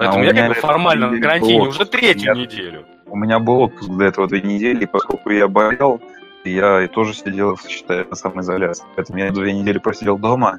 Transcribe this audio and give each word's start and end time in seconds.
Поэтому 0.00 0.22
А 0.22 0.24
я 0.24 0.32
как 0.32 0.48
бы 0.48 0.54
формально 0.54 1.10
на 1.10 1.20
карантине 1.20 1.68
уже 1.68 1.84
третью 1.84 2.32
меня- 2.32 2.42
неделю. 2.42 2.86
У 3.04 3.16
меня 3.16 3.38
был 3.38 3.60
отпуск 3.60 3.90
до 3.90 4.04
этого 4.04 4.26
две 4.28 4.40
недели, 4.40 4.84
и 4.84 4.86
поскольку 4.86 5.28
я 5.28 5.46
болел, 5.46 6.00
я 6.42 6.82
и 6.82 6.86
тоже 6.86 7.12
сидел, 7.12 7.58
считай, 7.68 8.06
на 8.08 8.16
самоизоляции. 8.16 8.86
Поэтому 8.96 9.18
я 9.18 9.30
две 9.30 9.52
недели 9.52 9.76
просидел 9.76 10.16
дома. 10.16 10.58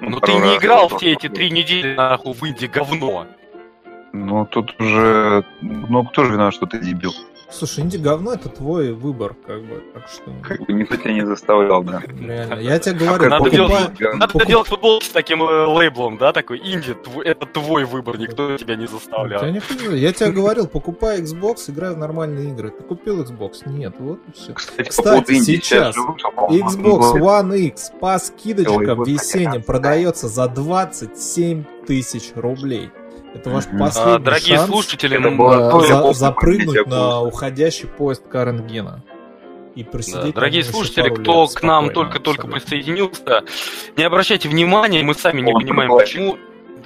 Ну 0.00 0.18
пару 0.18 0.32
ты 0.32 0.32
не 0.38 0.56
играл 0.56 0.88
все 0.88 1.12
эти 1.12 1.28
три 1.28 1.50
недели 1.50 1.94
нахуй 1.94 2.32
в 2.32 2.42
инди 2.42 2.64
говно. 2.64 3.26
Ну, 4.14 4.46
тут 4.46 4.80
уже... 4.80 5.44
Ну, 5.60 6.04
кто 6.04 6.24
же 6.24 6.32
виноват, 6.32 6.54
что 6.54 6.64
ты 6.64 6.78
дебил? 6.78 7.12
Слушай, 7.56 7.84
инди 7.84 7.96
говно 7.96 8.32
это 8.32 8.48
твой 8.48 8.92
выбор, 8.92 9.36
как 9.46 9.62
бы, 9.62 9.80
так 9.94 10.08
что... 10.08 10.24
Как 10.42 10.60
бы 10.66 10.72
никто 10.72 10.96
тебя 10.96 11.12
не 11.12 11.24
заставлял, 11.24 11.84
да. 11.84 12.02
Реально. 12.20 12.60
Я 12.60 12.78
тебе 12.80 12.96
говорю, 13.06 13.30
Надо 13.30 13.44
покупай- 13.44 13.50
делать, 13.50 14.00
надо 14.18 14.32
покуп- 14.38 14.46
делать 14.46 14.66
футболки 14.68 15.04
с 15.04 15.10
таким 15.10 15.42
э, 15.44 15.66
лейблом, 15.66 16.18
да, 16.18 16.32
такой 16.32 16.58
инди, 16.58 16.96
это 17.24 17.46
твой 17.46 17.84
выбор, 17.84 18.18
никто 18.18 18.56
тебя 18.56 18.74
не 18.74 18.82
Я, 18.82 18.88
заставлял. 18.88 19.44
не 19.46 19.60
понимаю. 19.60 19.98
я 19.98 20.12
тебе 20.12 20.32
говорил, 20.32 20.66
покупай 20.66 21.20
Xbox, 21.20 21.70
играй 21.70 21.94
в 21.94 21.98
нормальные 21.98 22.48
игры. 22.50 22.70
Ты 22.70 22.82
купил 22.82 23.22
Xbox? 23.22 23.66
Нет, 23.66 23.94
вот 24.00 24.18
и 24.28 24.32
все. 24.32 24.52
Кстати, 24.52 24.88
Кстати, 24.88 25.38
сейчас 25.40 25.96
Xbox 25.96 27.12
One 27.20 27.56
X 27.56 27.92
по 28.00 28.18
скидочкам 28.18 28.98
Ой, 29.00 29.10
весенним 29.12 29.62
продается 29.62 30.28
за 30.28 30.48
27 30.48 31.64
тысяч 31.86 32.32
рублей. 32.34 32.90
Это 33.34 33.50
ваш 33.50 33.64
последний 33.64 34.14
А, 34.14 34.18
дорогие 34.18 34.56
шанс 34.56 34.70
слушатели, 34.70 35.16
э, 35.18 35.86
за- 35.86 36.12
запрыгнуть 36.12 36.86
на 36.86 37.20
уходящий 37.22 37.88
поезд 37.88 38.22
Каренгена. 38.28 39.02
И 39.74 39.82
Да, 39.82 39.90
дорогие 40.32 40.62
слушатели, 40.62 41.08
кто 41.08 41.42
лет 41.42 41.52
к 41.54 41.62
нам 41.64 41.90
только-только 41.90 42.46
присоединился, 42.46 43.42
не 43.96 44.04
обращайте 44.04 44.48
внимания, 44.48 45.02
мы 45.02 45.14
сами 45.14 45.40
не 45.40 45.52
Он 45.52 45.60
понимаем, 45.60 45.88
проплачен. 45.90 46.30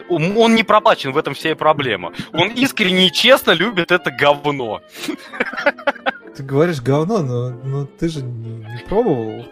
почему. 0.08 0.38
Он 0.40 0.54
не 0.54 0.62
проплачен, 0.62 1.12
в 1.12 1.18
этом 1.18 1.34
вся 1.34 1.50
и 1.50 1.54
проблема. 1.54 2.12
Он 2.32 2.48
искренне 2.48 3.08
и 3.08 3.12
честно 3.12 3.50
любит 3.50 3.92
это 3.92 4.10
говно. 4.10 4.80
Ты 6.34 6.42
говоришь 6.42 6.80
говно, 6.80 7.18
но, 7.18 7.50
но 7.50 7.84
ты 7.84 8.08
же 8.08 8.22
не, 8.22 8.50
не 8.58 8.82
пробовал. 8.88 9.44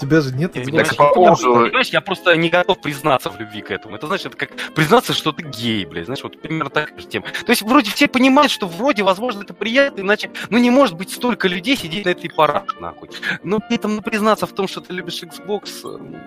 Тебя 0.00 0.20
же 0.20 0.34
нет 0.34 0.56
Я, 0.56 0.62
понимаешь, 0.62 0.96
по 0.96 1.02
я 1.02 1.08
поводу- 1.10 1.24
просто- 1.42 1.64
понимаешь, 1.64 1.88
я 1.88 2.00
просто 2.00 2.36
не 2.36 2.48
готов 2.48 2.80
признаться 2.80 3.30
в 3.30 3.38
любви 3.38 3.60
к 3.60 3.70
этому. 3.70 3.96
Это 3.96 4.06
значит, 4.06 4.26
это 4.26 4.36
как 4.36 4.50
признаться, 4.74 5.12
что 5.12 5.32
ты 5.32 5.42
гей, 5.42 5.84
блядь. 5.84 6.06
Знаешь, 6.06 6.22
вот 6.22 6.40
примерно 6.40 6.70
такая 6.70 6.98
же 6.98 7.06
тема. 7.06 7.26
То 7.44 7.50
есть 7.50 7.62
вроде 7.62 7.90
все 7.90 8.08
понимают, 8.08 8.50
что 8.50 8.66
вроде, 8.66 9.02
возможно, 9.02 9.42
это 9.42 9.54
приятно, 9.54 10.00
иначе, 10.00 10.30
ну 10.48 10.58
не 10.58 10.70
может 10.70 10.96
быть 10.96 11.10
столько 11.10 11.48
людей 11.48 11.76
сидеть 11.76 12.04
на 12.04 12.10
этой 12.10 12.30
параше, 12.30 12.76
нахуй. 12.80 13.10
Но 13.42 13.58
при 13.60 13.76
этом 13.76 13.96
ну, 13.96 14.02
признаться 14.02 14.46
в 14.46 14.52
том, 14.52 14.66
что 14.68 14.80
ты 14.80 14.92
любишь 14.92 15.22
Xbox, 15.22 15.68
э, 15.84 15.98
ну, 15.98 16.18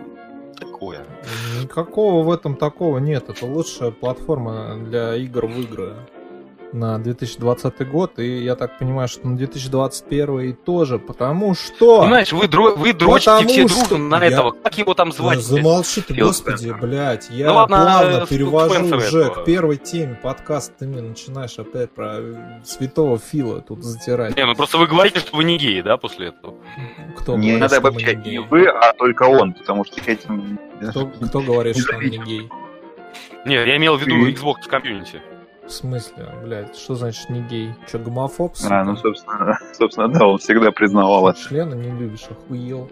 такое. 0.59 1.05
Никакого 1.61 2.23
в 2.23 2.31
этом 2.31 2.55
такого 2.55 2.99
нет. 2.99 3.29
Это 3.29 3.45
лучшая 3.45 3.91
платформа 3.91 4.75
для 4.77 5.15
игр 5.15 5.45
в 5.47 5.59
игры 5.61 5.95
на 6.73 6.97
2020 6.97 7.87
год. 7.89 8.19
И 8.19 8.43
я 8.43 8.55
так 8.55 8.79
понимаю, 8.79 9.07
что 9.07 9.27
на 9.27 9.37
2021 9.37 10.55
тоже, 10.55 10.99
потому 10.99 11.53
что... 11.55 12.01
Понимаешь, 12.01 12.31
вы, 12.33 12.45
дро- 12.45 12.75
вы 12.75 12.93
дрочите 12.93 13.31
Потому 13.31 13.49
все 13.49 13.67
что 13.67 13.87
дружно 13.89 13.97
на 14.09 14.23
я- 14.23 14.31
этого. 14.31 14.51
Как 14.51 14.77
его 14.77 14.93
там 14.93 15.11
звать? 15.11 15.39
замолчи 15.41 16.01
ты, 16.01 16.13
господи, 16.15 16.55
Спенсер. 16.55 16.77
блядь. 16.81 17.29
Я 17.29 17.47
Ну 17.47 17.53
ладно, 17.55 17.77
плавно 17.77 18.23
э, 18.23 18.27
перевожу 18.27 18.73
Спенсера 18.73 18.97
уже 18.97 19.21
этого. 19.21 19.41
к 19.43 19.45
первой 19.45 19.77
теме 19.77 20.15
подкаста. 20.15 20.73
Ты 20.79 20.87
мне 20.87 21.01
начинаешь 21.01 21.57
опять 21.59 21.91
про 21.91 22.15
э, 22.19 22.35
святого 22.65 23.17
Фила 23.19 23.61
тут 23.61 23.83
затирать. 23.83 24.35
Не, 24.35 24.45
ну 24.45 24.55
просто 24.55 24.77
вы 24.77 24.87
говорите, 24.87 25.19
что 25.19 25.37
вы 25.37 25.43
не 25.43 25.57
геи, 25.57 25.81
да, 25.81 25.97
после 25.97 26.27
этого? 26.29 26.55
Кто 27.17 27.33
Не 27.37 27.51
говорит, 27.51 27.61
надо 27.61 27.77
обобщать 27.77 28.25
не 28.25 28.39
вы, 28.39 28.65
а 28.67 28.93
только 28.93 29.23
он, 29.23 29.53
потому 29.53 29.85
что 29.85 30.01
этим... 30.09 30.57
Кто, 30.89 31.05
кто 31.07 31.39
говорит, 31.41 31.77
что 31.77 31.95
он 31.95 32.03
не 32.03 32.17
гей? 32.17 32.49
Не, 33.45 33.55
я 33.55 33.77
имел 33.77 33.97
в 33.97 34.01
виду 34.01 34.27
Xbox 34.27 34.67
комьюнити. 34.67 35.21
В 35.65 35.69
смысле, 35.71 36.29
блядь, 36.43 36.75
что 36.75 36.95
значит 36.95 37.29
не 37.29 37.41
гей? 37.41 37.73
Че, 37.89 37.97
гомофоб? 37.99 38.53
А, 38.69 38.83
ну, 38.83 38.95
собственно, 38.97 39.57
собственно, 39.73 40.07
да, 40.09 40.25
он 40.27 40.37
всегда 40.37 40.71
признавал 40.71 41.29
это. 41.29 41.39
Члена 41.39 41.73
не 41.73 41.89
любишь, 41.89 42.25
охуел. 42.29 42.89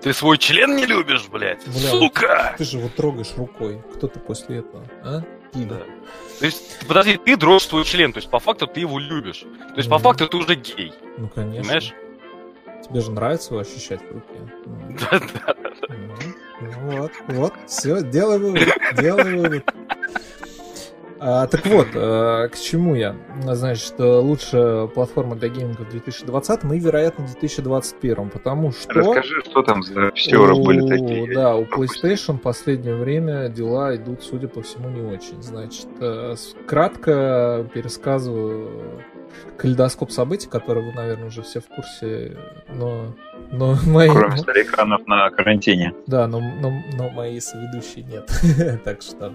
Ты 0.00 0.12
свой 0.12 0.38
член 0.38 0.76
не 0.76 0.86
любишь, 0.86 1.26
блядь? 1.30 1.66
Бля, 1.66 1.90
Сука! 1.90 2.54
Ты 2.58 2.64
же 2.64 2.78
его 2.78 2.88
трогаешь 2.88 3.32
рукой. 3.36 3.82
Кто 3.94 4.08
ты 4.08 4.18
после 4.20 4.58
этого, 4.58 4.84
а? 5.02 5.22
Пидор. 5.52 5.78
Да. 5.78 5.84
То 6.40 6.46
есть, 6.46 6.86
подожди, 6.86 7.18
ты 7.18 7.36
дрожь 7.36 7.62
свой 7.64 7.84
член, 7.84 8.12
то 8.12 8.18
есть 8.18 8.30
по 8.30 8.38
факту 8.38 8.66
ты 8.66 8.80
его 8.80 8.98
любишь. 8.98 9.40
То 9.40 9.76
есть 9.76 9.88
по 9.88 9.96
Мгм. 9.96 10.04
факту 10.04 10.28
ты 10.28 10.36
уже 10.36 10.54
гей, 10.54 10.92
Ну, 11.18 11.28
конечно. 11.28 11.62
понимаешь? 11.62 11.94
Тебе 12.88 13.00
же 13.00 13.10
нравится 13.10 13.52
его 13.54 13.60
ощущать 13.60 14.00
в 14.02 14.12
руке. 14.12 14.38
Ну, 14.66 14.96
Да-да. 15.10 15.54
Ну, 15.88 16.14
ну 16.60 17.00
вот, 17.02 17.12
вот, 17.28 17.52
все, 17.66 18.02
делай 18.02 18.38
вывод, 18.38 18.68
делай 18.98 19.36
вывод. 19.36 19.64
А, 21.18 21.46
так 21.46 21.66
вот, 21.66 21.88
э, 21.94 22.48
к 22.48 22.58
чему 22.58 22.94
я? 22.94 23.16
Значит, 23.42 23.94
лучшая 23.98 24.86
платформа 24.86 25.36
для 25.36 25.48
гейминга 25.48 25.82
в 25.82 25.90
2020 25.90 26.64
и, 26.64 26.78
вероятно, 26.78 27.24
в 27.26 27.32
2021, 27.32 28.30
потому 28.30 28.72
что... 28.72 28.92
Расскажи, 28.92 29.42
что 29.42 29.62
там 29.62 29.82
за 29.82 30.08
актеры 30.08 30.54
были 30.56 30.86
такие. 30.88 31.34
Да, 31.34 31.56
у. 31.56 31.64
PlayStation 31.64 32.34
в 32.38 32.40
последнее 32.40 32.94
время 32.94 33.48
дела 33.48 33.94
идут, 33.96 34.22
судя 34.22 34.48
по 34.48 34.62
всему, 34.62 34.88
не 34.88 35.02
очень. 35.02 35.42
Значит, 35.42 35.88
э, 36.00 36.34
кратко 36.66 37.66
пересказываю 37.72 39.02
калейдоскоп 39.56 40.10
событий, 40.10 40.48
которые 40.48 40.86
вы, 40.86 40.92
наверное, 40.92 41.28
уже 41.28 41.42
все 41.42 41.60
в 41.60 41.66
курсе, 41.66 42.36
но, 42.68 43.14
но 43.52 43.76
мои... 43.86 44.08
Кроме 44.08 44.36
экранов 44.36 45.06
на 45.06 45.30
карантине. 45.30 45.94
Да, 46.06 46.26
но, 46.26 46.40
но, 46.40 46.72
но 46.94 47.10
мои 47.10 47.40
соведущие 47.40 48.04
нет. 48.04 48.30
так 48.84 49.02
что 49.02 49.32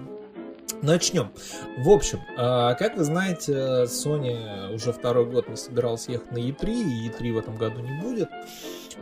начнем. 0.80 1.30
В 1.78 1.90
общем, 1.90 2.20
а, 2.36 2.74
как 2.74 2.96
вы 2.96 3.04
знаете, 3.04 3.52
Sony 3.84 4.74
уже 4.74 4.92
второй 4.92 5.26
год 5.26 5.48
не 5.48 5.56
собиралась 5.56 6.08
ехать 6.08 6.32
на 6.32 6.38
E3, 6.38 6.68
и 6.68 7.08
E3 7.08 7.32
в 7.32 7.38
этом 7.38 7.56
году 7.56 7.80
не 7.80 8.00
будет. 8.00 8.28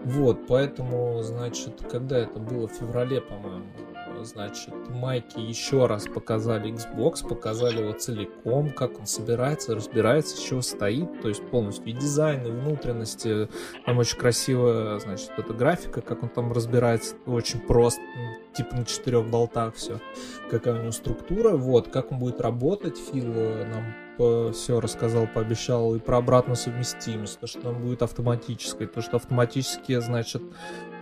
Вот, 0.05 0.47
поэтому, 0.47 1.23
значит, 1.23 1.83
когда 1.91 2.19
это 2.19 2.39
было 2.39 2.69
в 2.69 2.73
феврале, 2.73 3.21
по-моему, 3.21 3.67
значит, 4.25 4.75
майки 4.89 5.39
еще 5.39 5.87
раз 5.87 6.07
показали 6.07 6.73
Xbox, 6.73 7.27
показали 7.27 7.83
его 7.83 7.93
целиком, 7.93 8.71
как 8.71 8.99
он 8.99 9.07
собирается, 9.07 9.75
разбирается, 9.75 10.37
из 10.37 10.41
чего 10.41 10.63
стоит, 10.63 11.21
то 11.23 11.29
есть 11.29 11.43
полностью 11.51 11.87
и 11.87 11.93
дизайн, 11.93 12.47
и 12.47 12.51
внутренности, 12.51 13.49
там 13.87 13.99
очень 13.99 14.19
красивая, 14.19 14.99
значит, 14.99 15.31
эта 15.37 15.53
графика, 15.53 16.01
как 16.01 16.23
он 16.23 16.29
там 16.29 16.53
разбирается, 16.53 17.17
очень 17.27 17.61
просто, 17.61 18.03
типа 18.55 18.77
на 18.77 18.85
четырех 18.85 19.29
болтах 19.29 19.75
все, 19.75 20.01
какая 20.51 20.75
у 20.75 20.79
него 20.79 20.93
структура, 20.93 21.57
вот, 21.57 21.89
как 21.89 22.13
он 22.13 22.19
будет 22.19 22.41
работать, 22.41 22.99
Фил 22.99 23.33
э, 23.35 23.65
нам 24.21 24.53
все 24.53 24.81
рассказал, 24.81 25.27
пообещал 25.27 25.95
и 25.95 25.99
про 25.99 26.19
обратную 26.19 26.57
совместимость, 26.57 27.41
то, 27.41 27.47
что 27.47 27.69
он 27.69 27.83
будет 27.83 28.03
автоматической, 28.03 28.87
то, 28.87 29.01
что 29.01 29.17
автоматически, 29.17 29.99
значит, 30.01 30.43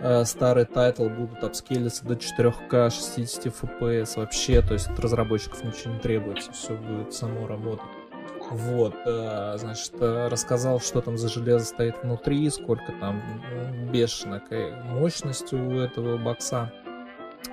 э, 0.01 0.23
старые 0.25 0.65
тайтлы 0.65 1.09
будут 1.09 1.43
апскейлиться 1.43 2.05
до 2.05 2.15
4К 2.15 2.89
60 2.89 3.45
FPS 3.47 4.17
вообще, 4.17 4.61
то 4.61 4.73
есть 4.73 4.87
от 4.87 4.99
разработчиков 4.99 5.63
ничего 5.63 5.93
не 5.93 5.99
требуется, 5.99 6.51
все 6.51 6.75
будет 6.75 7.13
само 7.13 7.47
работать. 7.47 7.85
Вот, 8.51 8.95
э, 9.05 9.57
значит, 9.57 9.93
э, 9.99 10.27
рассказал, 10.27 10.79
что 10.79 11.01
там 11.01 11.17
за 11.17 11.29
железо 11.29 11.65
стоит 11.65 12.01
внутри, 12.01 12.49
сколько 12.49 12.91
там 12.99 13.21
м, 13.51 13.91
бешеная 13.91 14.83
мощность 14.85 15.53
у 15.53 15.79
этого 15.79 16.17
бокса. 16.17 16.71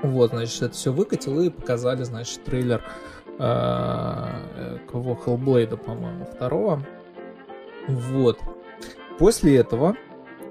Вот, 0.03 0.31
значит, 0.31 0.63
это 0.63 0.75
все 0.75 0.93
выкатил 0.93 1.41
и 1.41 1.51
показали, 1.51 2.03
значит, 2.03 2.45
трейлер 2.45 2.83
кого 3.39 5.19
Hellblade, 5.25 5.77
по-моему, 5.77 6.25
второго. 6.25 6.83
Вот. 7.89 8.39
После 9.19 9.57
этого 9.57 9.97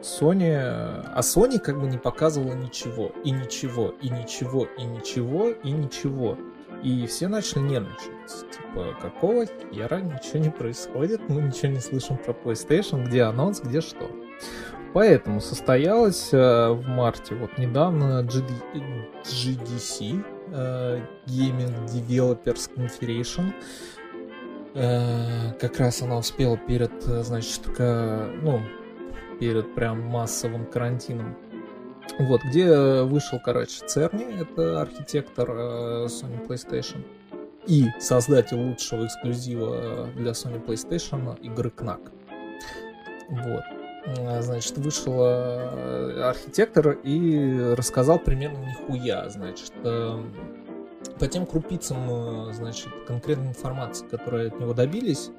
Sony... 0.01 0.53
А 0.55 1.19
Sony 1.21 1.59
как 1.59 1.79
бы 1.79 1.87
не 1.87 1.97
показывала 1.97 2.53
ничего. 2.53 3.11
И 3.23 3.31
ничего, 3.31 3.93
и 4.01 4.09
ничего, 4.09 4.67
и 4.77 4.83
ничего, 4.83 5.49
и 5.49 5.71
ничего. 5.71 6.37
И 6.83 7.07
все 7.07 7.27
начали 7.27 7.61
нервничать. 7.61 8.11
Типа, 8.51 8.95
какого 9.01 9.45
хера 9.45 10.01
ничего 10.01 10.39
не 10.39 10.49
происходит, 10.51 11.27
мы 11.29 11.41
ничего 11.41 11.71
не 11.71 11.79
слышим 11.79 12.17
про 12.17 12.33
PlayStation, 12.33 13.05
где 13.05 13.23
анонс, 13.23 13.61
где 13.61 13.81
что. 13.81 14.09
Поэтому 14.93 15.41
состоялась 15.41 16.29
э, 16.31 16.69
в 16.69 16.87
марте, 16.87 17.35
вот 17.35 17.57
недавно, 17.57 18.21
GD 18.23 18.49
GDC, 19.23 20.23
э, 20.23 20.34
Gaming 21.27 21.85
Developers 21.87 22.69
Conference. 22.75 23.53
Э, 24.73 25.53
как 25.59 25.79
раз 25.79 26.01
она 26.01 26.17
успела 26.17 26.57
перед, 26.57 26.91
э, 27.07 27.23
значит, 27.23 27.63
ка- 27.75 28.29
ну, 28.41 28.61
перед 29.39 29.73
прям 29.73 30.01
массовым 30.01 30.65
карантином. 30.65 31.35
Вот, 32.19 32.41
где 32.43 32.65
э, 32.65 33.03
вышел, 33.03 33.39
короче, 33.43 33.85
Церни, 33.85 34.25
это 34.41 34.81
архитектор 34.81 35.49
э, 35.49 36.05
Sony 36.07 36.45
PlayStation, 36.45 37.03
и 37.67 37.85
создатель 37.99 38.57
лучшего 38.57 39.05
эксклюзива 39.05 39.75
э, 39.81 40.07
для 40.17 40.31
Sony 40.31 40.63
PlayStation 40.63 41.39
игры 41.41 41.71
Knack. 41.75 42.11
Вот. 43.29 43.63
Э, 44.05 44.41
Значит, 44.41 44.77
вышел 44.77 45.13
э, 45.21 46.21
архитектор 46.21 46.91
и 46.91 47.73
рассказал 47.75 48.19
примерно 48.19 48.57
нихуя. 48.59 49.29
Значит, 49.29 49.73
э, 49.83 50.23
по 51.19 51.27
тем 51.27 51.45
крупицам, 51.45 52.53
значит, 52.53 52.89
конкретной 53.07 53.47
информации, 53.47 54.05
которые 54.07 54.49
от 54.49 54.59
него 54.59 54.73
добились, 54.73 55.29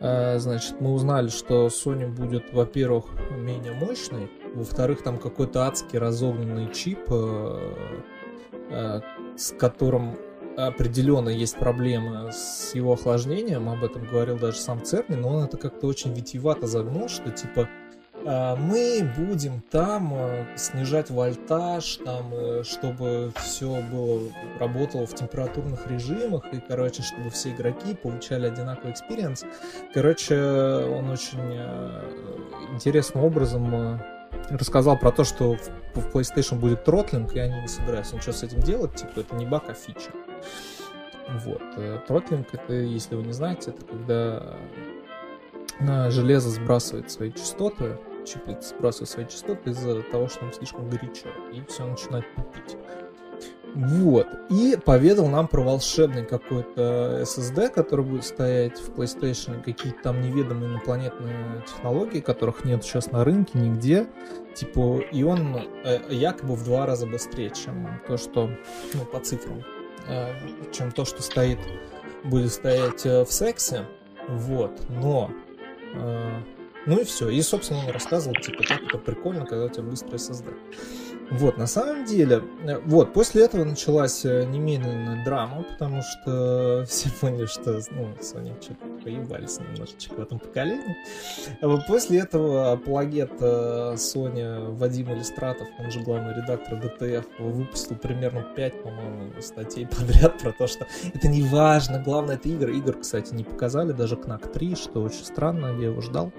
значит, 0.00 0.80
мы 0.80 0.92
узнали, 0.92 1.28
что 1.28 1.68
Sony 1.68 2.06
будет, 2.06 2.52
во-первых, 2.52 3.06
менее 3.30 3.72
мощный, 3.72 4.30
во-вторых, 4.54 5.02
там 5.02 5.18
какой-то 5.18 5.66
адский 5.66 5.98
разогнанный 5.98 6.72
чип, 6.74 6.98
с 9.36 9.52
которым 9.58 10.18
определенно 10.66 11.28
есть 11.30 11.56
проблемы 11.56 12.32
с 12.32 12.74
его 12.74 12.92
охлаждением, 12.92 13.68
об 13.68 13.84
этом 13.84 14.04
говорил 14.04 14.36
даже 14.38 14.58
сам 14.58 14.84
Церни, 14.84 15.14
но 15.14 15.28
он 15.28 15.44
это 15.44 15.56
как-то 15.56 15.86
очень 15.86 16.12
витиевато 16.12 16.66
загнул, 16.66 17.08
что 17.08 17.30
типа 17.30 17.62
«А, 17.62 17.87
мы 18.24 19.10
будем 19.16 19.62
там 19.70 20.12
э, 20.14 20.56
снижать 20.56 21.10
вольтаж, 21.10 21.98
там, 22.04 22.30
э, 22.32 22.62
чтобы 22.64 23.32
все 23.36 23.82
было, 23.90 24.20
работало 24.58 25.06
в 25.06 25.14
температурных 25.14 25.86
режимах, 25.86 26.44
и, 26.52 26.60
короче, 26.60 27.02
чтобы 27.02 27.30
все 27.30 27.50
игроки 27.50 27.94
получали 27.94 28.46
одинаковый 28.46 28.92
experience. 28.92 29.44
Короче, 29.94 30.36
он 30.36 31.10
очень 31.10 31.38
э, 31.40 32.02
интересным 32.72 33.24
образом 33.24 34.00
рассказал 34.50 34.98
про 34.98 35.10
то, 35.10 35.24
что 35.24 35.56
в 35.94 36.14
PlayStation 36.14 36.58
будет 36.58 36.84
throttling, 36.84 37.34
и 37.34 37.38
они 37.38 37.60
не 37.60 37.68
собираются 37.68 38.16
ничего 38.16 38.32
с 38.32 38.42
этим 38.42 38.60
делать, 38.60 38.94
типа, 38.94 39.20
это 39.20 39.34
не 39.36 39.46
баг, 39.46 39.64
а 39.68 39.74
фича. 39.74 40.10
Вот. 41.44 41.62
Throttling, 42.06 42.48
это, 42.52 42.72
если 42.72 43.14
вы 43.14 43.22
не 43.22 43.32
знаете, 43.32 43.70
это 43.70 43.84
когда 43.84 44.56
железо 46.10 46.50
сбрасывает 46.50 47.10
свои 47.10 47.32
частоты, 47.32 47.98
чип 48.28 48.62
сбрасывает 48.62 49.10
свои 49.10 49.26
частоты 49.26 49.70
из-за 49.70 50.02
того, 50.02 50.28
что 50.28 50.44
он 50.44 50.52
слишком 50.52 50.88
горячо, 50.88 51.28
и 51.52 51.62
все 51.68 51.86
начинает 51.86 52.24
тупить. 52.34 52.76
Вот. 53.74 54.26
И 54.50 54.76
поведал 54.84 55.28
нам 55.28 55.46
про 55.46 55.62
волшебный 55.62 56.24
какой-то 56.24 57.20
SSD, 57.22 57.68
который 57.68 58.04
будет 58.04 58.24
стоять 58.24 58.78
в 58.80 58.90
PlayStation, 58.90 59.62
какие-то 59.62 60.02
там 60.02 60.20
неведомые 60.20 60.72
инопланетные 60.72 61.62
технологии, 61.66 62.20
которых 62.20 62.64
нет 62.64 62.82
сейчас 62.82 63.12
на 63.12 63.24
рынке 63.24 63.58
нигде. 63.58 64.06
Типа, 64.54 64.98
и 65.12 65.22
он 65.22 65.56
э, 65.84 66.00
якобы 66.10 66.54
в 66.54 66.64
два 66.64 66.86
раза 66.86 67.06
быстрее, 67.06 67.50
чем 67.50 68.00
то, 68.08 68.16
что, 68.16 68.50
ну, 68.94 69.04
по 69.04 69.20
цифрам, 69.20 69.62
э, 70.08 70.32
чем 70.72 70.90
то, 70.90 71.04
что 71.04 71.22
стоит, 71.22 71.58
будет 72.24 72.52
стоять 72.52 73.06
э, 73.06 73.24
в 73.24 73.32
сексе. 73.32 73.84
Вот. 74.28 74.72
Но 74.88 75.30
э, 75.94 76.40
ну 76.88 76.98
и 77.00 77.04
все. 77.04 77.28
И, 77.28 77.40
собственно, 77.42 77.80
он 77.80 77.90
рассказывал, 77.90 78.34
типа, 78.40 78.64
как 78.64 78.82
это 78.82 78.96
прикольно, 78.98 79.44
когда 79.44 79.66
у 79.66 79.68
тебя 79.68 79.82
быстрый 79.82 80.14
SSD. 80.14 80.54
Вот, 81.30 81.58
на 81.58 81.66
самом 81.66 82.06
деле, 82.06 82.42
э, 82.64 82.78
вот, 82.86 83.12
после 83.12 83.44
этого 83.44 83.64
началась 83.64 84.24
э, 84.24 84.44
немедленная 84.46 85.22
драма, 85.22 85.64
потому 85.64 86.00
что 86.00 86.84
все 86.88 87.10
поняли, 87.20 87.44
что, 87.44 87.80
ну, 87.90 88.14
Sony 88.20 88.60
что-то 88.62 88.86
поебались 89.02 89.58
немножечко 89.58 90.14
в 90.14 90.20
этом 90.20 90.38
поколении. 90.38 90.96
А 91.60 91.76
после 91.86 92.20
этого 92.20 92.72
апологет 92.72 93.32
э, 93.40 93.94
Sony 93.94 94.74
Вадим 94.74 95.12
Иллюстратов, 95.12 95.68
он 95.78 95.90
же 95.90 96.00
главный 96.00 96.34
редактор 96.34 96.78
DTF, 96.78 97.26
выпустил 97.38 97.96
примерно 97.96 98.42
5, 98.42 98.82
по-моему, 98.82 99.40
статей 99.40 99.86
подряд 99.98 100.38
про 100.38 100.52
то, 100.52 100.66
что 100.66 100.86
это 101.14 101.28
не 101.28 101.42
важно, 101.42 102.02
главное 102.02 102.36
это 102.36 102.48
игры. 102.48 102.76
Игр, 102.76 102.98
кстати, 102.98 103.34
не 103.34 103.44
показали, 103.44 103.92
даже 103.92 104.16
Knack 104.16 104.52
3, 104.52 104.74
что 104.74 105.02
очень 105.02 105.24
странно, 105.24 105.76
я 105.78 105.86
его 105.86 106.00
ждал. 106.00 106.32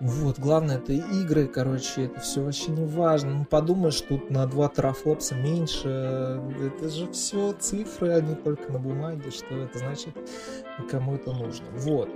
Вот, 0.00 0.38
главное, 0.38 0.76
это 0.76 0.92
игры, 0.92 1.46
короче, 1.46 2.04
это 2.04 2.20
все 2.20 2.42
вообще 2.42 2.70
не 2.70 2.84
важно. 2.84 3.30
Ну, 3.30 3.44
подумаешь, 3.44 4.00
тут 4.02 4.30
на 4.30 4.46
2 4.46 4.68
трафлопса 4.68 5.34
меньше. 5.34 6.40
Это 6.60 6.88
же 6.90 7.10
все 7.12 7.52
цифры, 7.52 8.10
а 8.10 8.20
не 8.20 8.34
только 8.34 8.70
на 8.72 8.78
бумаге. 8.78 9.30
Что 9.30 9.54
это 9.54 9.78
значит? 9.78 10.14
Кому 10.90 11.14
это 11.14 11.32
нужно? 11.32 11.66
Вот. 11.72 12.10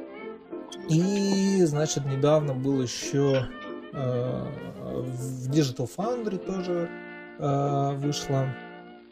И, 0.89 1.63
значит, 1.65 2.05
недавно 2.05 2.55
был 2.55 2.83
еще 2.83 3.47
э, 3.93 4.47
в 4.83 5.51
Digital 5.51 5.91
Foundry 5.97 6.39
тоже 6.39 6.91
э, 7.39 7.91
вышла 7.97 8.47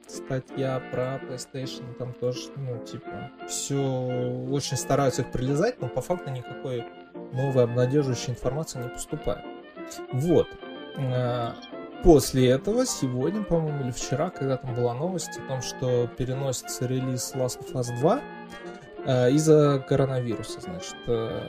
статья 0.07 0.81
про 0.91 1.21
PlayStation, 1.27 1.95
там 1.99 2.13
тоже, 2.15 2.49
ну, 2.57 2.79
типа, 2.85 3.31
все 3.47 4.47
очень 4.51 4.77
стараются 4.77 5.23
их 5.23 5.31
прилезать, 5.31 5.81
но 5.81 5.89
по 5.89 6.01
факту 6.01 6.31
никакой 6.31 6.85
новой 7.33 7.65
обнадеживающей 7.65 8.31
информации 8.31 8.83
не 8.83 8.89
поступает. 8.89 9.45
Вот. 10.13 10.49
А, 10.97 11.55
после 12.03 12.49
этого, 12.49 12.87
сегодня, 12.87 13.43
по-моему, 13.43 13.85
или 13.85 13.91
вчера, 13.91 14.31
когда 14.31 14.57
там 14.57 14.75
была 14.75 14.95
новость 14.95 15.39
о 15.39 15.49
том, 15.49 15.63
что 15.63 16.07
переносится 16.07 16.87
релиз 16.87 17.33
Last 17.35 17.61
of 17.61 17.73
Us 17.73 17.97
2 17.99 18.21
а, 19.07 19.29
из-за 19.29 19.85
коронавируса, 19.89 20.61
значит. 20.61 20.97
Э, 21.07 21.43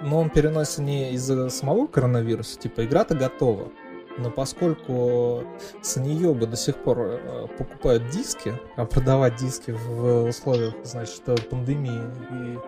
но 0.00 0.20
он 0.20 0.30
переносится 0.30 0.82
не 0.82 1.12
из-за 1.14 1.48
самого 1.48 1.86
коронавируса, 1.86 2.58
типа 2.58 2.84
игра-то 2.84 3.14
готова, 3.16 3.72
но 4.18 4.30
поскольку 4.30 5.44
с 5.80 5.96
нее 5.96 6.34
бы 6.34 6.46
до 6.46 6.56
сих 6.56 6.76
пор 6.76 6.98
э, 7.00 7.46
покупают 7.56 8.08
диски, 8.10 8.52
а 8.76 8.84
продавать 8.84 9.36
диски 9.36 9.72
в 9.72 10.28
условиях, 10.28 10.74
значит, 10.84 11.22
пандемии 11.48 12.00
и 12.30 12.58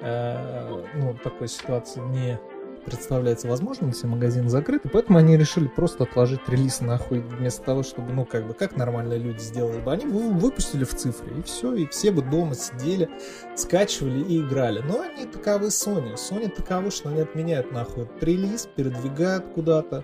э, 0.00 0.84
ну, 0.94 1.14
такой 1.22 1.48
ситуации 1.48 2.00
не 2.00 2.38
представляется 2.84 3.48
возможным, 3.48 3.92
все 3.92 4.06
магазины 4.06 4.48
закрыты, 4.48 4.88
поэтому 4.88 5.18
они 5.18 5.36
решили 5.36 5.68
просто 5.68 6.04
отложить 6.04 6.40
релиз 6.48 6.80
нахуй, 6.80 7.20
вместо 7.20 7.62
того, 7.62 7.82
чтобы, 7.82 8.12
ну, 8.12 8.24
как 8.24 8.46
бы, 8.46 8.54
как 8.54 8.76
нормальные 8.76 9.18
люди 9.18 9.40
сделали 9.40 9.80
бы, 9.80 9.92
они 9.92 10.06
выпустили 10.06 10.84
в 10.84 10.94
цифре, 10.94 11.36
и 11.38 11.42
все, 11.42 11.74
и 11.74 11.86
все 11.86 12.10
бы 12.10 12.22
дома 12.22 12.54
сидели, 12.54 13.08
скачивали 13.54 14.20
и 14.20 14.40
играли. 14.40 14.80
Но 14.80 15.02
они 15.02 15.26
таковы 15.26 15.68
Sony. 15.68 16.14
Sony 16.14 16.48
таковы, 16.48 16.90
что 16.90 17.10
они 17.10 17.20
отменяют 17.20 17.72
нахуй 17.72 18.08
релиз, 18.20 18.68
передвигают 18.74 19.46
куда-то, 19.54 20.02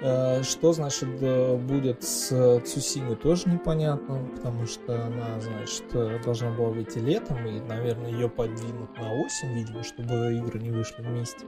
что, 0.00 0.72
значит, 0.72 1.08
э, 1.20 1.56
будет 1.56 2.04
с 2.04 2.60
Цусимой, 2.60 3.16
тоже 3.16 3.48
непонятно, 3.48 4.20
потому 4.36 4.66
что 4.66 4.94
она, 4.94 5.40
значит, 5.40 5.84
э, 5.92 6.20
должна 6.24 6.50
была 6.50 6.68
выйти 6.68 6.98
летом, 6.98 7.44
и, 7.46 7.58
наверное, 7.60 8.10
ее 8.10 8.28
подвинут 8.28 8.96
на 8.96 9.12
осень, 9.14 9.54
видимо, 9.54 9.82
чтобы 9.82 10.36
игры 10.36 10.60
не 10.60 10.70
вышли 10.70 11.02
вместе. 11.02 11.44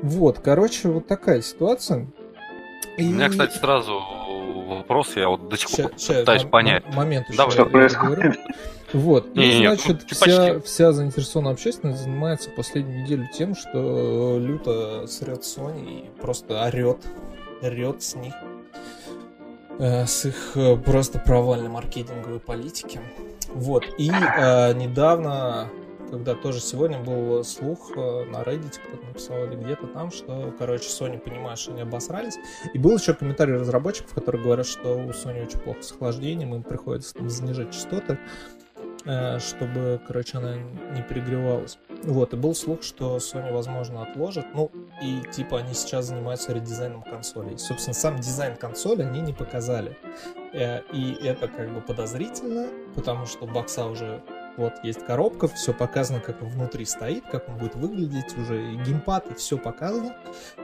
Вот, 0.00 0.38
короче, 0.38 0.88
вот 0.88 1.06
такая 1.06 1.42
ситуация. 1.42 2.06
И... 2.96 3.06
У 3.06 3.10
меня, 3.10 3.28
кстати, 3.28 3.58
сразу 3.58 4.00
вопрос, 4.66 5.16
я 5.16 5.28
вот 5.28 5.48
до 5.48 5.56
сих 5.58 5.70
пор 5.70 5.90
пытаюсь 5.90 6.44
понять. 6.44 6.84
Момент 6.94 7.28
еще 7.28 7.36
да, 7.36 7.50
что 7.50 7.66
происходит? 7.66 8.38
Вот, 8.92 9.36
не, 9.36 9.44
и, 9.44 9.58
не, 9.60 9.66
значит, 9.66 10.00
ну, 10.00 10.08
вся, 10.10 10.60
вся 10.60 10.92
заинтересованная 10.92 11.52
общественность 11.52 12.00
занимается 12.00 12.50
последнюю 12.50 13.02
неделю 13.02 13.28
тем, 13.32 13.54
что 13.54 14.36
люто 14.40 15.06
срет 15.06 15.42
Sony 15.42 16.06
и 16.06 16.20
просто 16.20 16.64
орет 16.64 16.98
рет 17.62 18.02
с 18.02 18.14
них, 18.14 18.34
э, 19.78 20.06
с 20.06 20.26
их 20.26 20.56
э, 20.56 20.76
просто 20.76 21.18
провальной 21.18 21.68
маркетинговой 21.68 22.40
политики. 22.40 23.00
Вот, 23.54 23.84
и 23.98 24.10
э, 24.10 24.72
недавно, 24.74 25.68
когда 26.10 26.34
тоже 26.34 26.60
сегодня 26.60 26.98
был 27.00 27.42
слух 27.44 27.92
э, 27.96 28.24
на 28.26 28.42
Reddit, 28.42 28.78
кто-то 28.84 29.06
написал 29.06 29.44
или 29.44 29.56
где-то 29.56 29.86
там, 29.88 30.10
что, 30.10 30.54
короче, 30.58 30.88
Sony 30.88 31.18
понимает, 31.18 31.58
что 31.58 31.72
они 31.72 31.82
обосрались. 31.82 32.38
И 32.72 32.78
был 32.78 32.96
еще 32.96 33.14
комментарий 33.14 33.54
разработчиков, 33.54 34.14
которые 34.14 34.42
говорят, 34.42 34.66
что 34.66 34.96
у 34.96 35.10
Sony 35.10 35.44
очень 35.46 35.58
плохо 35.58 35.82
с 35.82 35.92
охлаждением, 35.92 36.54
им 36.54 36.62
приходится 36.62 37.14
там 37.14 37.28
занижать 37.28 37.72
частоты. 37.72 38.18
Э, 39.06 39.38
чтобы, 39.38 40.00
короче, 40.06 40.38
она 40.38 40.56
не 40.56 41.02
перегревалась. 41.02 41.78
Вот, 42.02 42.34
и 42.34 42.36
был 42.36 42.54
слух, 42.54 42.82
что 42.82 43.16
Sony, 43.16 43.52
возможно, 43.52 44.02
отложит. 44.02 44.46
Ну, 44.54 44.70
и 45.02 45.22
типа 45.32 45.58
они 45.58 45.74
сейчас 45.74 46.06
занимаются 46.06 46.52
редизайном 46.52 47.02
консолей. 47.02 47.58
Собственно, 47.58 47.94
сам 47.94 48.16
дизайн 48.18 48.56
консоли 48.56 49.02
они 49.02 49.20
не 49.20 49.32
показали. 49.32 49.96
Э, 50.52 50.80
и 50.92 51.16
это 51.22 51.48
как 51.48 51.72
бы 51.72 51.80
подозрительно, 51.80 52.68
потому 52.94 53.26
что 53.26 53.46
бокса 53.46 53.86
уже 53.86 54.22
вот 54.60 54.74
есть 54.82 55.04
коробка, 55.06 55.48
все 55.48 55.72
показано, 55.72 56.20
как 56.20 56.42
он 56.42 56.48
внутри 56.48 56.84
стоит, 56.84 57.24
как 57.26 57.48
он 57.48 57.56
будет 57.56 57.74
выглядеть, 57.74 58.36
уже 58.36 58.72
и 58.72 58.76
геймпад, 58.76 59.30
и 59.30 59.34
все 59.34 59.56
показано. 59.56 60.14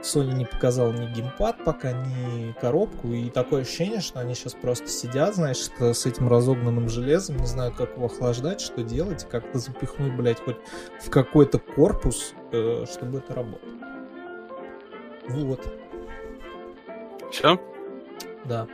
Sony 0.01 0.33
не 0.33 0.45
показал 0.45 0.93
ни 0.93 1.07
геймпад 1.07 1.63
пока, 1.65 1.91
ни 1.91 2.53
коробку, 2.53 3.09
и 3.09 3.29
такое 3.29 3.63
ощущение, 3.63 3.99
что 3.99 4.19
они 4.19 4.35
сейчас 4.35 4.53
просто 4.53 4.87
сидят, 4.87 5.35
значит, 5.35 5.71
с 5.79 6.05
этим 6.05 6.29
разогнанным 6.29 6.89
железом, 6.89 7.37
не 7.37 7.47
знают, 7.47 7.75
как 7.75 7.95
его 7.95 8.05
охлаждать, 8.05 8.61
что 8.61 8.83
делать, 8.83 9.27
как-то 9.29 9.57
запихнуть, 9.57 10.15
блядь, 10.15 10.39
хоть 10.39 10.57
в 11.01 11.09
какой-то 11.09 11.57
корпус, 11.57 12.33
э, 12.51 12.85
чтобы 12.85 13.17
это 13.17 13.33
работало. 13.33 13.73
Вот. 15.29 15.67
Все? 17.31 17.59
Да. 18.45 18.67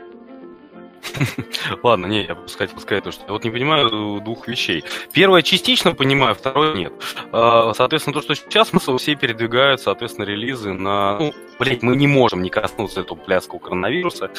Ладно, 1.82 2.06
не, 2.06 2.24
я 2.24 2.36
хотел 2.56 2.78
сказать, 2.80 3.12
что 3.12 3.24
я 3.26 3.32
вот 3.32 3.44
не 3.44 3.50
понимаю 3.50 4.20
двух 4.20 4.48
вещей. 4.48 4.84
Первое 5.12 5.42
частично 5.42 5.94
понимаю, 5.94 6.34
второе 6.34 6.74
нет. 6.74 6.92
А, 7.32 7.72
соответственно, 7.74 8.14
то, 8.14 8.22
что 8.22 8.34
сейчас 8.34 8.72
мы 8.72 8.80
все 8.98 9.14
передвигают, 9.14 9.80
соответственно, 9.80 10.26
релизы 10.26 10.72
на... 10.72 11.18
Ну, 11.18 11.34
блядь, 11.58 11.82
мы 11.82 11.96
не 11.96 12.06
можем 12.06 12.42
не 12.42 12.50
коснуться 12.50 13.00
этого 13.00 13.18
пляского 13.18 13.58
коронавируса, 13.58 14.30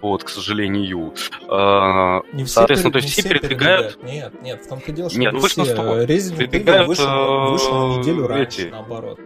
вот, 0.00 0.24
к 0.24 0.28
сожалению. 0.28 1.14
А, 1.48 2.20
не 2.32 2.44
все 2.44 2.54
соответственно, 2.54 2.92
то 2.92 2.98
есть 2.98 3.10
все, 3.10 3.22
все 3.22 3.30
передвигают... 3.30 4.02
Нет, 4.02 4.42
нет, 4.42 4.64
в 4.64 4.68
том-то 4.68 4.92
дело, 4.92 5.10
что 5.10 5.18
нет, 5.18 5.32
не 5.32 5.40
все. 5.40 5.62
Resident 5.62 6.50
Evil 6.50 6.84
вышел, 6.84 7.50
вышел 7.50 7.98
неделю 7.98 8.26
раньше, 8.26 8.62
эти... 8.62 8.70
наоборот. 8.70 9.20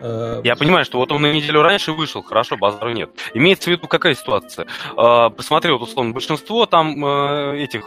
Э, 0.00 0.40
Я 0.44 0.56
понимаю, 0.56 0.84
что 0.84 0.98
вот 0.98 1.10
он 1.12 1.22
на 1.22 1.32
неделю 1.32 1.62
раньше 1.62 1.92
вышел, 1.92 2.22
хорошо, 2.22 2.56
базара 2.56 2.90
нет. 2.90 3.10
Имеется 3.34 3.70
в 3.70 3.72
виду 3.72 3.88
какая 3.88 4.14
ситуация? 4.14 4.66
Э, 4.96 5.30
посмотри, 5.30 5.72
вот 5.72 5.82
условно, 5.82 6.12
большинство 6.12 6.66
там 6.66 7.04
э, 7.04 7.58
этих... 7.62 7.84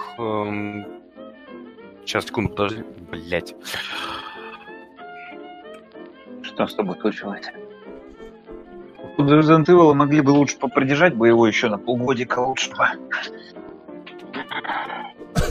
Сейчас, 2.03 2.25
секунду, 2.25 2.50
подожди. 2.50 2.84
Блять. 3.12 3.56
Что 6.41 6.68
с 6.68 6.74
тобой 6.74 6.98
случилось? 7.00 7.46
Resident 9.18 9.65
Evil 9.65 9.94
могли 9.94 10.22
бы 10.22 10.32
лучше 10.32 10.58
попридержать 10.58 11.15
бы 11.15 11.27
его 11.27 11.46
еще 11.46 11.70
на 11.70 11.77
полгодика 11.77 12.39
лучше 12.39 12.72
бы. 12.72 12.88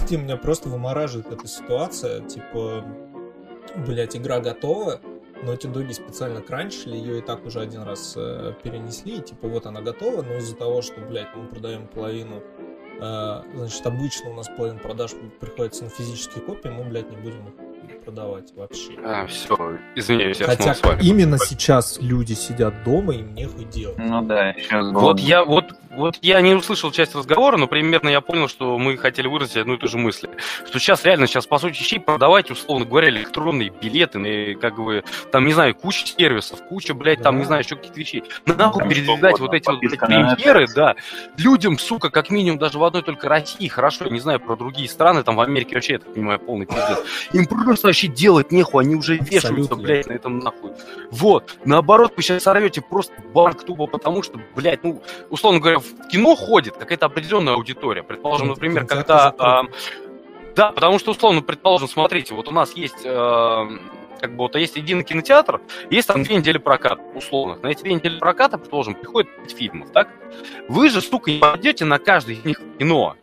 Тим, 0.08 0.24
меня 0.24 0.36
просто 0.36 0.68
вымораживает 0.68 1.30
эта 1.30 1.46
ситуация. 1.46 2.20
Типа, 2.22 2.84
блять, 3.86 4.16
игра 4.16 4.40
готова, 4.40 5.00
но 5.42 5.54
эти 5.54 5.66
доги 5.66 5.92
специально 5.92 6.40
кранчили, 6.40 6.96
ее 6.96 7.18
и 7.18 7.22
так 7.22 7.44
уже 7.46 7.60
один 7.60 7.82
раз 7.82 8.14
э, 8.16 8.54
перенесли, 8.62 9.18
и 9.18 9.22
типа 9.22 9.48
вот 9.48 9.66
она 9.66 9.80
готова, 9.80 10.22
но 10.22 10.34
из-за 10.36 10.56
того, 10.56 10.82
что, 10.82 11.00
блядь, 11.00 11.34
мы 11.34 11.46
продаем 11.46 11.86
половину, 11.86 12.42
э, 13.00 13.42
значит, 13.54 13.86
обычно 13.86 14.30
у 14.30 14.34
нас 14.34 14.48
половина 14.48 14.78
продаж 14.78 15.12
приходится 15.40 15.84
на 15.84 15.90
физические 15.90 16.44
копии, 16.44 16.68
мы, 16.68 16.84
блядь, 16.84 17.10
не 17.10 17.16
будем 17.16 17.48
их 17.48 17.99
продавать 18.10 18.52
вообще. 18.56 18.92
А, 19.04 19.26
все, 19.26 19.78
извиняюсь, 19.94 20.40
я 20.40 20.46
Хотя 20.46 20.74
с 20.74 20.82
вами. 20.82 21.00
именно 21.02 21.38
сейчас 21.38 21.98
люди 22.00 22.32
сидят 22.32 22.82
дома, 22.84 23.14
им 23.14 23.34
нехуй 23.34 23.64
делать. 23.64 23.98
Ну 23.98 24.22
да, 24.22 24.52
сейчас 24.54 24.92
Вот 24.92 25.20
я, 25.20 25.44
вот 25.44 25.72
вот 25.90 26.18
я 26.22 26.40
не 26.40 26.54
услышал 26.54 26.92
часть 26.92 27.16
разговора, 27.16 27.56
но 27.56 27.66
примерно 27.66 28.08
я 28.08 28.20
понял, 28.20 28.46
что 28.46 28.78
мы 28.78 28.96
хотели 28.96 29.26
выразить 29.26 29.56
одну 29.56 29.74
и 29.74 29.76
ту 29.76 29.88
же 29.88 29.98
мысль. 29.98 30.28
Что 30.64 30.78
сейчас 30.78 31.04
реально, 31.04 31.26
сейчас 31.26 31.46
по 31.46 31.58
сути 31.58 31.78
вещей 31.78 31.98
продавать, 31.98 32.50
условно 32.50 32.86
говоря, 32.86 33.08
электронные 33.08 33.70
билеты, 33.70 34.54
как 34.54 34.76
бы, 34.76 35.02
там, 35.32 35.46
не 35.46 35.52
знаю, 35.52 35.74
куча 35.74 36.06
сервисов, 36.06 36.62
куча, 36.68 36.94
блядь, 36.94 37.18
да. 37.18 37.24
там, 37.24 37.38
не 37.38 37.44
знаю, 37.44 37.64
еще 37.64 37.74
какие-то 37.74 37.98
вещи. 37.98 38.22
Нахуй 38.46 38.88
передвигать 38.88 39.40
вот 39.40 39.52
эти 39.52 39.68
вот 39.68 39.80
премьеры, 39.80 40.68
да, 40.74 40.94
людям, 41.36 41.76
сука, 41.76 42.10
как 42.10 42.30
минимум 42.30 42.60
даже 42.60 42.78
в 42.78 42.84
одной 42.84 43.02
только 43.02 43.28
России, 43.28 43.66
хорошо, 43.66 44.04
я 44.04 44.10
не 44.10 44.20
знаю 44.20 44.38
про 44.38 44.54
другие 44.54 44.88
страны, 44.88 45.24
там 45.24 45.34
в 45.34 45.40
Америке 45.40 45.74
вообще, 45.74 45.94
я 45.94 45.98
так 45.98 46.14
понимаю, 46.14 46.38
полный 46.38 46.66
пиздец. 46.66 47.02
Им 47.32 47.46
просто 47.46 47.88
вообще 48.00 48.06
делать 48.08 48.52
нехуй, 48.52 48.84
они 48.84 48.94
уже 48.94 49.16
вешаются, 49.16 49.76
блядь, 49.76 50.06
на 50.06 50.12
этом 50.14 50.38
нахуй. 50.38 50.72
Вот, 51.10 51.58
наоборот, 51.64 52.12
вы 52.16 52.22
сейчас 52.22 52.42
сорвете 52.42 52.80
просто 52.80 53.12
банк 53.34 53.62
тупо 53.64 53.86
потому, 53.86 54.22
что, 54.22 54.40
блядь, 54.54 54.82
ну, 54.84 55.02
условно 55.28 55.60
говоря, 55.60 55.78
в 55.78 56.08
кино 56.08 56.34
ходит 56.34 56.76
какая-то 56.76 57.06
определенная 57.06 57.54
аудитория. 57.54 58.02
Предположим, 58.02 58.48
например, 58.48 58.86
когда... 58.86 59.34
А, 59.38 59.62
да, 60.56 60.72
потому 60.72 60.98
что, 60.98 61.12
условно, 61.12 61.42
предположим, 61.42 61.88
смотрите, 61.88 62.34
вот 62.34 62.48
у 62.48 62.52
нас 62.52 62.72
есть... 62.74 63.04
А, 63.04 63.68
как 64.20 64.32
бы 64.32 64.38
вот 64.38 64.54
есть 64.54 64.76
единый 64.76 65.02
кинотеатр, 65.02 65.62
есть 65.88 66.06
там 66.06 66.22
две 66.22 66.36
недели 66.36 66.58
проката, 66.58 67.00
условно. 67.14 67.56
На 67.62 67.68
эти 67.68 67.82
две 67.82 67.94
недели 67.94 68.18
проката, 68.18 68.58
предположим, 68.58 68.94
приходит 68.94 69.34
5 69.34 69.56
фильмов, 69.56 69.90
так? 69.92 70.10
Вы 70.68 70.90
же, 70.90 71.00
сука, 71.00 71.30
не 71.30 71.38
пойдете 71.38 71.86
на 71.86 71.98
каждый 71.98 72.34
из 72.34 72.44
них 72.44 72.60
кино. 72.78 73.16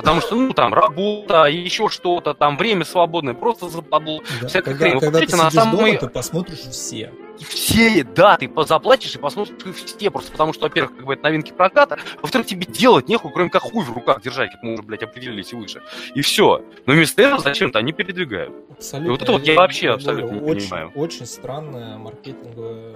Потому 0.00 0.20
что, 0.20 0.36
ну, 0.36 0.52
там, 0.52 0.74
работа, 0.74 1.44
еще 1.44 1.88
что-то, 1.88 2.34
там, 2.34 2.56
время 2.56 2.84
свободное, 2.84 3.34
просто 3.34 3.68
западло. 3.68 4.22
Да, 4.40 4.48
всякая 4.48 4.74
когда, 4.74 4.90
хрень. 4.90 5.00
Когда 5.00 5.20
ты 5.20 5.36
на 5.36 5.50
самый... 5.50 5.92
дома, 5.92 5.98
ты 5.98 6.08
посмотришь 6.08 6.58
все. 6.58 7.12
Все, 7.48 8.04
да, 8.04 8.36
ты 8.36 8.50
заплатишь 8.66 9.14
и 9.14 9.18
посмотришь 9.18 9.56
все, 9.74 10.10
просто 10.10 10.30
потому 10.30 10.52
что, 10.52 10.64
во-первых, 10.64 10.96
как 10.96 11.06
бы 11.06 11.14
это 11.14 11.22
новинки 11.24 11.52
проката, 11.52 11.98
во-вторых, 12.20 12.46
тебе 12.46 12.66
делать 12.66 13.08
нехуй, 13.08 13.32
кроме 13.32 13.48
как 13.48 13.62
хуй 13.62 13.82
в 13.82 13.92
руках 13.92 14.20
держать, 14.20 14.52
как 14.52 14.62
мы 14.62 14.74
уже, 14.74 14.82
блядь, 14.82 15.02
определились 15.02 15.52
выше. 15.54 15.82
И 16.14 16.20
все. 16.20 16.62
Но 16.84 16.92
вместо 16.92 17.22
этого 17.22 17.40
зачем-то 17.40 17.78
они 17.78 17.92
передвигают. 17.92 18.52
Абсолютно. 18.70 19.06
И 19.06 19.10
вот 19.10 19.22
это 19.22 19.32
вот 19.32 19.42
я, 19.44 19.54
я 19.54 19.58
вообще 19.58 19.90
абсолютно 19.90 20.26
говорю, 20.26 20.44
не 20.44 20.50
очень, 20.50 20.68
понимаю. 20.68 20.92
Очень 20.94 21.26
странная 21.26 21.96
маркетинговая 21.96 22.94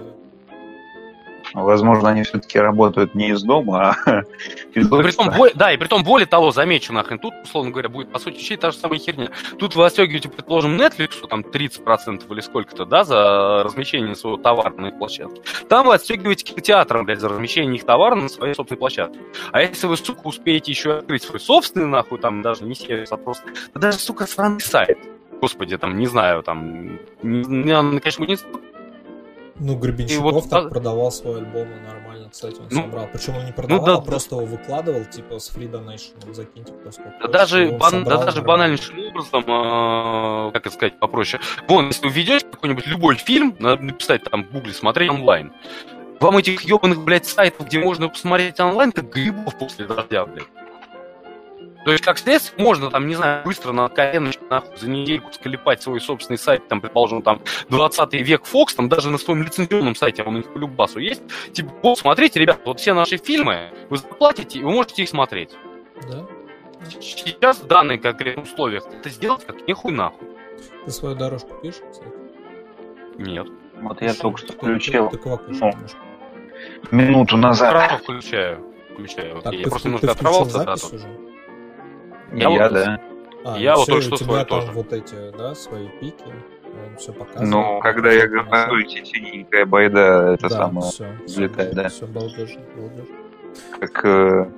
Возможно, 1.55 2.09
они 2.09 2.23
все-таки 2.23 2.59
работают 2.59 3.15
не 3.15 3.29
из 3.29 3.41
дома, 3.41 3.95
а 4.05 4.21
из 4.73 4.89
ну, 4.89 5.01
притом, 5.01 5.29
более, 5.29 5.55
Да, 5.55 5.71
и 5.71 5.77
при 5.77 5.87
том 5.87 6.03
более 6.03 6.25
того, 6.25 6.51
замечу 6.51 6.91
нахрен, 6.91 7.17
тут, 7.17 7.33
условно 7.43 7.71
говоря, 7.71 7.87
будет, 7.87 8.11
по 8.11 8.19
сути, 8.19 8.37
вещей 8.37 8.57
та 8.57 8.71
же 8.71 8.77
самая 8.77 8.99
херня. 8.99 9.29
Тут 9.57 9.75
вы 9.75 9.85
отстегиваете, 9.85 10.27
предположим, 10.27 10.75
Netflix, 10.75 11.25
там 11.29 11.41
30% 11.41 12.23
или 12.29 12.41
сколько-то, 12.41 12.85
да, 12.85 13.05
за 13.05 13.63
размещение 13.63 14.15
своего 14.15 14.37
товара 14.37 14.73
на 14.75 14.87
их 14.87 14.97
площадке. 14.97 15.41
Там 15.69 15.87
вы 15.87 15.93
отстегиваете 15.95 16.43
кинотеатрам, 16.43 17.05
блядь, 17.05 17.21
за 17.21 17.29
размещение 17.29 17.75
их 17.75 17.85
товара 17.85 18.15
на 18.15 18.27
своей 18.27 18.53
собственной 18.53 18.79
площадке. 18.79 19.19
А 19.53 19.61
если 19.61 19.87
вы, 19.87 19.95
сука, 19.95 20.27
успеете 20.27 20.71
еще 20.71 20.97
открыть 20.97 21.23
свой 21.23 21.39
собственный, 21.39 21.87
нахуй, 21.87 22.19
там, 22.19 22.41
даже 22.41 22.65
не 22.65 22.75
сервис, 22.75 23.13
а 23.13 23.17
просто, 23.17 23.45
да 23.73 23.79
даже, 23.79 23.97
сука, 23.99 24.27
сраный 24.27 24.59
сайт, 24.59 24.99
господи, 25.39 25.77
там, 25.77 25.97
не 25.97 26.07
знаю, 26.07 26.43
там, 26.43 26.99
не, 27.23 27.99
конечно, 27.99 28.25
не 28.25 28.37
ну, 29.57 29.75
Гребенщиков 29.77 30.33
вот, 30.33 30.49
так 30.49 30.69
продавал 30.69 31.11
свой 31.11 31.37
альбом 31.37 31.67
нормально, 31.83 32.29
кстати, 32.29 32.59
он 32.59 32.67
ну, 32.69 32.81
собрал. 32.81 33.07
Причем 33.11 33.37
он 33.37 33.45
не 33.45 33.53
продавал, 33.53 33.85
ну, 33.85 33.93
да, 33.93 33.97
а 33.99 34.01
просто 34.01 34.35
да. 34.35 34.41
его 34.41 34.57
выкладывал, 34.57 35.05
типа, 35.05 35.39
с 35.39 35.49
Free 35.49 35.71
Donation, 35.71 36.33
закиньте 36.33 36.73
кто 36.73 36.91
сколько. 36.91 37.13
Да 37.21 37.27
даже, 37.27 37.71
бан, 37.71 38.03
да 38.03 38.17
даже 38.17 38.41
банальнейшим 38.41 38.99
образом, 38.99 39.43
э, 39.47 40.51
как 40.51 40.65
это 40.65 40.75
сказать 40.75 40.99
попроще. 40.99 41.41
Вон, 41.67 41.87
если 41.87 42.05
вы 42.05 42.13
ведете 42.13 42.45
какой-нибудь 42.45 42.85
любой 42.87 43.15
фильм, 43.15 43.55
надо 43.59 43.81
написать 43.81 44.23
там 44.23 44.43
в 44.43 44.51
гугле, 44.51 44.73
смотреть 44.73 45.09
онлайн. 45.09 45.53
Вам 46.19 46.37
этих 46.37 46.61
ебаных, 46.61 47.03
блядь, 47.03 47.25
сайтов, 47.25 47.67
где 47.67 47.79
можно 47.79 48.09
посмотреть 48.09 48.59
онлайн, 48.59 48.91
как 48.91 49.09
грибов 49.09 49.57
после 49.57 49.85
дождя, 49.85 50.25
блядь. 50.25 50.47
То 51.85 51.91
есть, 51.91 52.03
как 52.03 52.17
следствие, 52.17 52.65
можно, 52.65 52.89
там, 52.89 53.07
не 53.07 53.13
знаю, 53.13 53.45
быстро 53.45 53.71
на 53.71 53.87
коленочку, 53.89 54.43
нахуй, 54.49 54.75
за 54.75 54.89
недельку 54.89 55.31
сколепать 55.31 55.83
свой 55.83 56.01
собственный 56.01 56.39
сайт, 56.39 56.67
там, 56.67 56.81
предположим, 56.81 57.21
там, 57.21 57.41
20 57.69 58.13
век 58.13 58.41
Fox, 58.51 58.75
там, 58.75 58.89
даже 58.89 59.11
на 59.11 59.19
своем 59.19 59.43
лицензионном 59.43 59.95
сайте, 59.95 60.23
он 60.23 60.39
их 60.39 60.51
по 60.51 60.57
любасу 60.57 60.97
есть. 60.97 61.21
Типа, 61.53 61.71
вот, 61.83 61.99
смотрите, 61.99 62.39
ребята, 62.39 62.59
вот 62.65 62.79
все 62.79 62.95
наши 62.95 63.17
фильмы, 63.17 63.71
вы 63.91 63.97
заплатите, 63.97 64.59
и 64.59 64.63
вы 64.63 64.71
можете 64.71 65.03
их 65.03 65.09
смотреть. 65.09 65.51
Да. 66.09 66.25
Сейчас 66.89 67.59
в 67.59 67.67
данных 67.67 68.01
конкретных 68.01 68.45
условиях 68.45 68.87
это 68.87 69.09
сделать 69.09 69.45
как 69.45 69.67
нехуй 69.67 69.91
нахуй. 69.91 70.27
Ты 70.85 70.91
свою 70.91 71.15
дорожку 71.15 71.53
пишешь, 71.61 71.81
кстати? 71.91 72.09
Нет. 73.19 73.47
Вот 73.75 74.01
я 74.01 74.15
только 74.15 74.39
что 74.39 74.53
включил. 74.53 75.09
Ты, 75.09 75.17
ты, 75.17 75.37
ты 75.37 75.49
ну, 75.53 75.71
минуту 76.91 77.37
назад. 77.37 77.71
Сразу 77.71 78.03
включаю. 78.03 78.65
Включаю. 78.91 79.41
Так, 79.41 79.53
я 79.53 79.67
просто 79.67 79.87
немножко 79.87 80.11
оторвался. 80.11 80.63
Да, 80.63 80.73
уже? 80.73 81.24
Я, 82.35 82.49
я 82.49 82.49
вот, 82.49 82.73
да. 82.73 82.99
А, 83.45 83.57
я 83.57 83.75
вот 83.75 83.87
только 83.87 84.01
что 84.01 84.17
свой 84.17 84.45
тоже. 84.45 84.71
вот 84.71 84.91
эти, 84.91 85.15
да, 85.37 85.55
свои 85.55 85.87
пики, 86.01 86.23
все 86.97 87.13
показывает. 87.13 87.49
Ну, 87.49 87.79
когда 87.79 88.11
я 88.11 88.27
говорю, 88.27 88.89
синенькая 88.89 89.65
байда, 89.65 90.33
это 90.33 90.49
да, 90.49 90.55
самое 90.55 90.91
все, 90.91 91.07
взлетает, 91.25 91.71
все, 91.71 91.81
да. 91.81 91.89
Все, 91.89 92.07
балдеж, 92.07 92.57
балдеж. 92.75 93.05
Как, 93.79 94.05
э, 94.05 94.49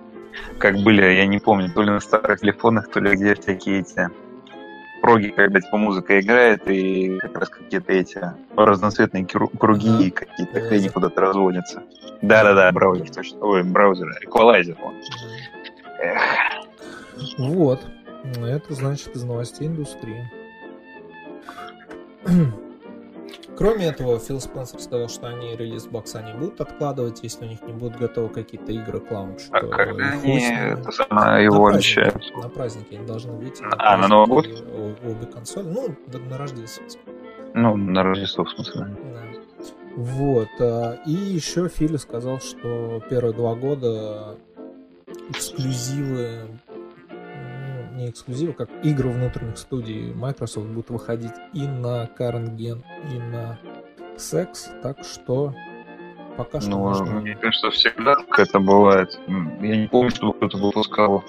как 0.58 0.78
были, 0.78 1.04
я 1.04 1.28
не 1.28 1.40
помню, 1.40 1.72
то 1.72 1.84
ли 1.84 1.92
на 1.92 2.00
старых 2.00 2.40
телефонах, 2.40 2.90
то 2.90 3.00
ли 3.00 3.16
где 3.16 3.36
всякие 3.36 3.82
эти 3.82 4.10
проги, 5.02 5.28
когда 5.28 5.62
типа 5.62 5.78
музыка 5.78 6.20
играет, 6.20 6.68
и 6.68 7.18
как 7.20 7.38
раз 7.38 7.50
какие-то 7.50 7.94
эти 7.94 8.22
разноцветные 8.56 9.26
круги 9.26 10.12
да. 10.12 10.26
какие-то 10.26 10.62
хрени 10.62 10.88
куда-то 10.88 11.22
разводятся. 11.22 11.84
Да-да-да, 12.22 12.72
браузер, 12.72 13.10
точно. 13.10 13.40
Ой, 13.42 13.64
браузер, 13.64 14.08
эквалайзер. 14.22 14.76
Эх. 16.00 16.22
Вот. 17.38 17.86
Это 18.38 18.74
значит 18.74 19.16
из 19.16 19.24
новостей 19.24 19.68
индустрии. 19.68 20.30
Кроме 23.58 23.88
этого, 23.88 24.20
Фил 24.20 24.40
Спенсер 24.40 24.80
сказал, 24.80 25.10
что 25.10 25.28
они 25.28 25.56
релиз 25.56 25.88
бокса 25.88 26.22
не 26.22 26.34
будут 26.34 26.62
откладывать, 26.62 27.24
если 27.24 27.46
у 27.46 27.48
них 27.48 27.62
не 27.64 27.74
будут 27.74 27.98
готовы 27.98 28.30
какие-то 28.30 28.72
игры 28.72 29.00
клаунч. 29.00 29.46
А 29.50 29.66
когда 29.66 30.10
они 30.10 30.46
это 30.46 30.92
самое 30.92 31.46
его 31.46 31.66
обещают? 31.66 32.22
На 32.36 32.50
празднике 32.50 32.98
они 32.98 33.08
должны 33.08 33.32
выйти. 33.34 33.64
На 33.64 33.76
а, 33.80 33.98
на 33.98 34.08
Новый 34.08 34.28
год? 34.28 34.48
Обе 35.04 35.26
консоли. 35.26 35.68
Ну, 35.68 35.96
на 36.30 36.38
Рождество. 36.38 36.86
Ну, 37.56 37.76
на 37.76 38.04
Рождество, 38.04 38.44
в 38.44 38.50
смысле. 38.52 38.96
Да. 39.14 39.24
Вот. 39.96 40.50
А, 40.60 41.00
и 41.08 41.12
еще 41.12 41.68
Фили 41.68 41.98
сказал, 41.98 42.40
что 42.40 43.02
первые 43.10 43.34
два 43.34 43.56
года 43.56 44.38
эксклюзивы 45.30 46.42
не 47.98 48.10
эксклюзивы, 48.10 48.54
как 48.54 48.70
игры 48.84 49.10
внутренних 49.10 49.58
студий 49.58 50.14
Microsoft 50.14 50.68
будут 50.68 50.90
выходить 50.90 51.34
и 51.54 51.68
на 51.68 52.10
Current 52.18 52.56
Gen, 52.56 52.84
и 53.12 53.20
на 53.20 53.60
Sex, 54.16 54.82
так 54.82 55.04
что 55.04 55.54
пока 56.38 56.62
что 56.62 56.70
ну, 56.70 56.80
можно... 56.80 57.20
Мне 57.20 57.36
кажется, 57.36 57.72
всегда 57.72 58.16
это 58.38 58.60
бывает. 58.60 59.20
Я 59.28 59.78
не 59.78 59.88
помню, 59.88 60.12
чтобы 60.12 60.34
кто-то 60.34 60.58
выпускал 60.58 61.24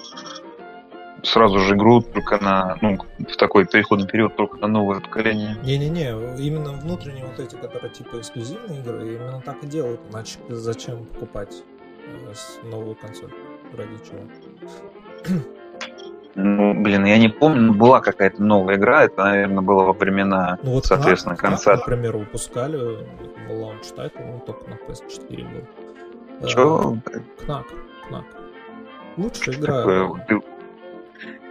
сразу 1.23 1.59
же 1.59 1.75
игру 1.75 2.01
только 2.01 2.41
на, 2.41 2.77
ну, 2.81 2.97
в 3.19 3.35
такой 3.35 3.65
переходный 3.65 4.07
период 4.07 4.35
только 4.35 4.57
на 4.57 4.67
новое 4.67 4.99
поколение. 4.99 5.57
Не-не-не, 5.63 6.11
именно 6.39 6.71
внутренние 6.73 7.25
вот 7.25 7.39
эти, 7.39 7.55
которые 7.55 7.91
типа 7.91 8.19
эксклюзивные 8.19 8.79
игры, 8.79 9.15
именно 9.15 9.41
так 9.41 9.63
и 9.63 9.67
делают. 9.67 9.99
Иначе 10.09 10.39
зачем 10.49 11.05
покупать 11.05 11.63
э, 12.05 12.67
новую 12.69 12.95
консоль? 12.95 13.31
Ради 13.75 13.97
чего? 14.05 15.49
Ну, 16.35 16.73
блин, 16.81 17.05
я 17.05 17.17
не 17.17 17.27
помню, 17.29 17.61
но 17.61 17.73
была 17.73 18.01
какая-то 18.01 18.41
новая 18.41 18.75
игра, 18.75 19.05
это, 19.05 19.23
наверное, 19.23 19.61
было 19.61 19.83
во 19.83 19.93
времена, 19.93 20.57
Ну 20.63 20.71
вот 20.73 20.85
соответственно, 20.85 21.33
Knack, 21.33 21.37
конца. 21.37 21.73
Knack, 21.73 21.77
например, 21.87 22.17
выпускали, 22.17 22.77
был 23.47 23.61
launch 23.63 23.87
title, 23.95 24.19
он 24.21 24.39
только 24.41 24.69
на 24.69 24.75
PS4 24.75 25.43
был. 25.43 25.63
Э, 26.41 26.47
Чё? 26.47 26.97
Knack, 27.43 27.65
Knack. 28.07 28.25
Лучшая 29.17 29.55
игра. 29.55 29.77
Такое? 29.77 30.25
Ты- 30.27 30.41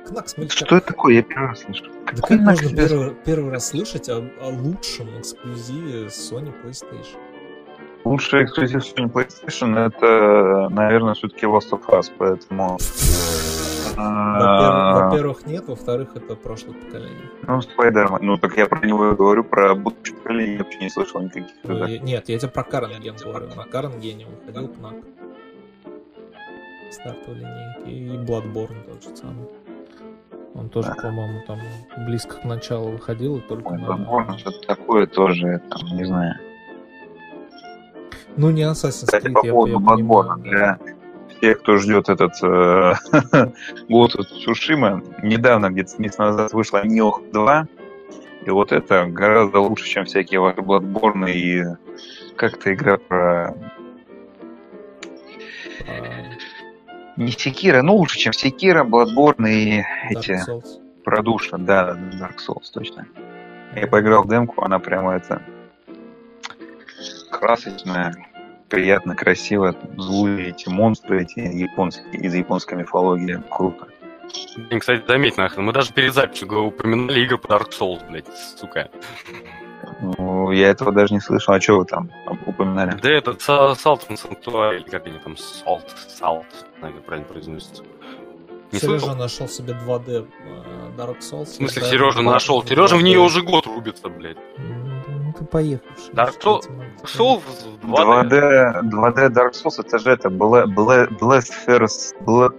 Кнак, 0.07 0.29
смотри, 0.29 0.49
Что 0.51 0.77
это 0.77 0.87
такое? 0.87 1.15
Я 1.17 1.23
первый 1.23 1.49
раз 1.49 1.61
слышу. 1.61 1.85
Да 1.85 2.23
как 2.23 2.31
нахер 2.31 2.45
можно 2.65 2.77
первый, 2.77 3.15
первый 3.27 3.53
раз 3.53 3.69
слышать 3.69 4.09
о, 4.09 4.25
о 4.41 4.49
лучшем 4.49 5.09
эксклюзиве 5.19 6.07
Sony 6.07 6.55
PlayStation? 6.65 7.19
Лучший 8.05 8.45
эксклюзив 8.45 8.83
Sony 8.83 9.13
PlayStation 9.13 9.79
это, 9.79 10.69
наверное, 10.71 11.13
все-таки 11.15 11.45
Last 11.45 11.71
of 11.73 11.85
Us, 11.89 12.11
поэтому... 12.17 12.79
Во-первых, 13.99 14.75
а, 14.81 15.09
во-первых, 15.09 15.47
нет, 15.47 15.67
во-вторых, 15.69 16.11
это 16.15 16.37
прошлое 16.37 16.75
поколение. 16.75 17.31
Ну, 17.47 17.59
Spider-Man. 17.59 18.19
Ну, 18.23 18.37
так 18.39 18.57
я 18.57 18.67
про 18.67 18.87
него 18.87 19.13
говорю, 19.15 19.43
про 19.45 19.75
будущее 19.75 20.17
поколение 20.17 20.53
я 20.59 20.63
вообще 20.65 20.79
не 20.81 20.91
слышал 20.91 21.21
никаких. 21.21 21.51
И- 21.65 21.99
Нет, 21.99 22.29
я 22.29 22.39
тебе 22.39 22.51
про 22.51 22.63
Карнген 22.63 23.17
говорю. 23.17 23.49
На 23.57 23.65
Карнгене 23.65 24.27
выходил 24.27 24.69
Кнак. 24.69 24.95
Стартовой 26.93 27.39
линейки. 27.41 27.89
И 27.91 28.17
Bloodborne 28.25 28.85
тот 28.89 29.03
же 29.03 29.17
самый. 29.17 29.49
Он 30.55 30.69
тоже, 30.69 30.89
Да. 30.97 31.03
по-моему, 31.03 31.41
там 31.47 31.59
близко 32.07 32.37
к 32.41 32.45
началу 32.45 32.91
выходил, 32.91 33.37
и 33.39 33.41
только 33.41 33.69
Ой, 33.69 33.79
на... 33.79 34.39
Что-то 34.39 34.67
такое 34.67 35.07
тоже, 35.07 35.61
там, 35.71 35.97
не 35.97 36.05
знаю. 36.05 36.35
Ну, 38.37 38.51
не 38.51 38.63
Assassin's 38.63 39.05
Кстати, 39.07 39.27
Creed, 39.27 39.33
по 39.35 39.43
поводу 39.43 39.79
Bloodborne, 39.81 40.43
да. 40.45 40.79
для 40.79 40.79
тех, 41.41 41.61
кто 41.61 41.77
ждет 41.77 42.09
этот 42.09 42.33
э, 42.43 42.95
год 43.89 44.13
Сушима, 44.13 45.03
недавно, 45.23 45.71
где-то 45.71 46.01
месяц 46.01 46.19
назад, 46.19 46.53
вышла 46.53 46.85
Нioh 46.85 47.31
2, 47.33 47.67
и 48.47 48.51
вот 48.51 48.73
это 48.73 49.07
гораздо 49.07 49.61
лучше, 49.61 49.87
чем 49.87 50.05
всякие 50.05 50.41
ваши 50.41 50.61
Bloodborne 50.61 51.31
и 51.31 51.65
как-то 52.37 52.73
игра 52.73 52.97
про... 52.99 53.55
А, 55.87 55.95
Не 57.17 57.33
Секира, 57.33 57.83
ну 57.83 57.97
лучше, 57.97 58.19
чем 58.19 58.33
Секира, 58.33 58.85
Bloodborne 58.85 59.51
и 59.51 59.79
Dark 59.81 59.85
эти 60.11 60.31
Souls. 60.49 61.03
про 61.05 61.23
душа, 61.23 61.59
да, 61.59 61.99
Dark 62.15 62.37
Souls, 62.37 62.71
точно. 62.73 63.07
Я 63.75 63.87
поиграл 63.87 64.23
в 64.23 64.29
демку, 64.29 64.63
она 64.63 64.79
прямо 64.79 65.17
это 65.17 65.43
красочная, 67.31 68.28
приятно, 68.69 69.15
красиво, 69.15 69.75
злые 69.97 70.51
эти 70.51 70.69
монстры, 70.69 71.23
эти 71.23 71.41
японские, 71.41 72.23
из 72.23 72.35
японской 72.35 72.75
мифологии, 72.75 73.43
круто. 73.51 73.89
Блин, 74.57 74.81
Кстати, 74.81 75.05
заметь 75.07 75.37
нахрен, 75.37 75.65
мы 75.65 75.73
даже 75.73 75.93
перед 75.93 76.15
записью 76.15 76.49
упоминали 76.63 77.21
игры 77.21 77.39
по 77.39 77.47
Dark 77.47 77.71
Souls, 77.71 78.07
блядь, 78.09 78.27
сука. 78.59 78.91
Ну, 80.01 80.51
я 80.53 80.69
этого 80.69 80.93
даже 80.93 81.15
не 81.15 81.21
слышал, 81.21 81.55
а 81.55 81.61
что 81.61 81.79
вы 81.79 81.85
там 81.85 82.11
упоминали? 82.47 82.97
Да 83.01 83.11
этот 83.11 83.41
Salt 83.41 84.09
and 84.09 84.21
Sanctuary, 84.23 84.77
или 84.77 84.89
как 84.89 85.07
они 85.07 85.19
там, 85.19 85.33
Salt, 85.35 85.91
Salt, 86.21 86.47
наверное, 86.81 87.03
правильно 87.03 87.29
произносится. 87.29 87.83
Не 88.71 88.81
Сережа 88.81 89.01
слышал? 89.01 89.17
нашел 89.17 89.49
себе 89.49 89.73
2D 89.73 90.29
э, 90.45 90.91
Dark 90.97 91.21
Souls. 91.21 91.47
В 91.47 91.49
смысле, 91.49 91.83
Сережа 91.83 92.21
нашел? 92.21 92.63
2D. 92.63 92.69
Сережа 92.69 92.97
в 92.97 93.03
нее 93.03 93.19
уже 93.19 93.43
год 93.43 93.67
рубится, 93.67 94.09
блядь. 94.09 94.37
Ну, 94.59 94.98
ты 95.39 95.45
поехавший. 95.45 96.13
Dark 96.15 96.33
что 96.33 96.51
Soul- 96.51 96.57
я 96.57 96.61
тебе 96.63 96.75
могу 96.75 96.99
сказать? 96.99 97.17
Soul 97.21 97.41
в 97.41 97.87
2D. 97.87 98.29
2D, 98.29 98.83
2D 98.83 99.29
Dark 99.31 99.53
Souls, 99.53 99.75
это 99.79 99.99
же 99.99 100.11
это, 100.11 100.29
Bla- 100.29 100.65
Bla- 100.67 101.09
Blast 101.09 101.53
First, 101.67 102.15
Bla- 102.21 102.53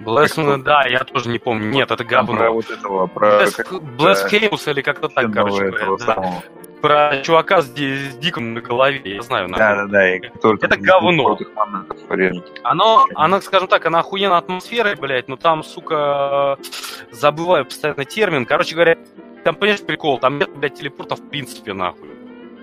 Blessed, 0.00 0.62
да, 0.62 0.84
я 0.86 1.00
тоже 1.00 1.28
не 1.28 1.38
помню. 1.38 1.70
Нет, 1.70 1.90
это 1.90 2.04
там 2.04 2.26
про 2.26 2.34
говно. 2.36 2.52
вот 2.52 2.70
этого, 2.70 3.06
про 3.08 3.42
Bless 3.42 4.30
Hamus 4.30 4.70
или 4.70 4.80
как-то 4.80 5.08
так, 5.08 5.32
короче 5.32 5.64
этого 5.66 5.96
говоря. 5.96 6.06
да. 6.06 6.14
самого. 6.14 6.42
Про 6.80 7.16
чувака 7.24 7.60
с, 7.60 7.68
ди- 7.70 8.08
с 8.10 8.14
диком 8.18 8.54
на 8.54 8.60
голове, 8.60 9.00
я 9.16 9.22
знаю. 9.22 9.48
Да, 9.48 9.74
да, 9.74 9.86
да, 9.86 10.06
Это 10.08 10.76
говно. 10.78 11.36
Оно, 12.62 13.06
оно, 13.16 13.40
скажем 13.40 13.66
так, 13.66 13.84
она 13.86 13.98
охуенно 13.98 14.38
атмосферой, 14.38 14.94
блядь, 14.94 15.26
но 15.26 15.36
там, 15.36 15.64
сука, 15.64 16.56
забываю 17.10 17.64
постоянно 17.64 18.04
термин. 18.04 18.46
Короче 18.46 18.76
говоря, 18.76 18.96
там, 19.44 19.54
понимаешь, 19.56 19.82
прикол, 19.82 20.18
там 20.18 20.38
нет, 20.38 20.50
блядь, 20.56 20.74
телепорта 20.74 21.16
в 21.16 21.28
принципе, 21.28 21.72
нахуй. 21.72 22.08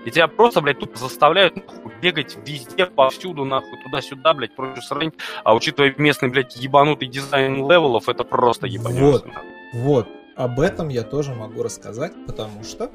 И 0.04 0.10
тебя 0.10 0.28
просто, 0.28 0.60
блядь, 0.60 0.78
тупо 0.78 0.96
заставляют 0.98 1.56
нахуй, 1.56 1.92
бегать 2.00 2.38
везде, 2.46 2.86
повсюду, 2.86 3.44
нахуй, 3.44 3.82
туда-сюда, 3.82 4.34
блядь, 4.34 4.54
прочую 4.54 4.82
срань. 4.82 5.12
А 5.42 5.54
учитывая 5.54 5.94
местный, 5.98 6.28
блядь, 6.28 6.56
ебанутый 6.56 7.08
дизайн 7.08 7.56
левелов, 7.56 8.08
это 8.08 8.22
просто 8.24 8.66
ебанется. 8.66 9.02
Вот. 9.02 9.26
Вот, 9.74 10.08
об 10.36 10.60
этом 10.60 10.88
я 10.88 11.02
тоже 11.02 11.34
могу 11.34 11.62
рассказать, 11.62 12.12
потому 12.26 12.62
что 12.62 12.90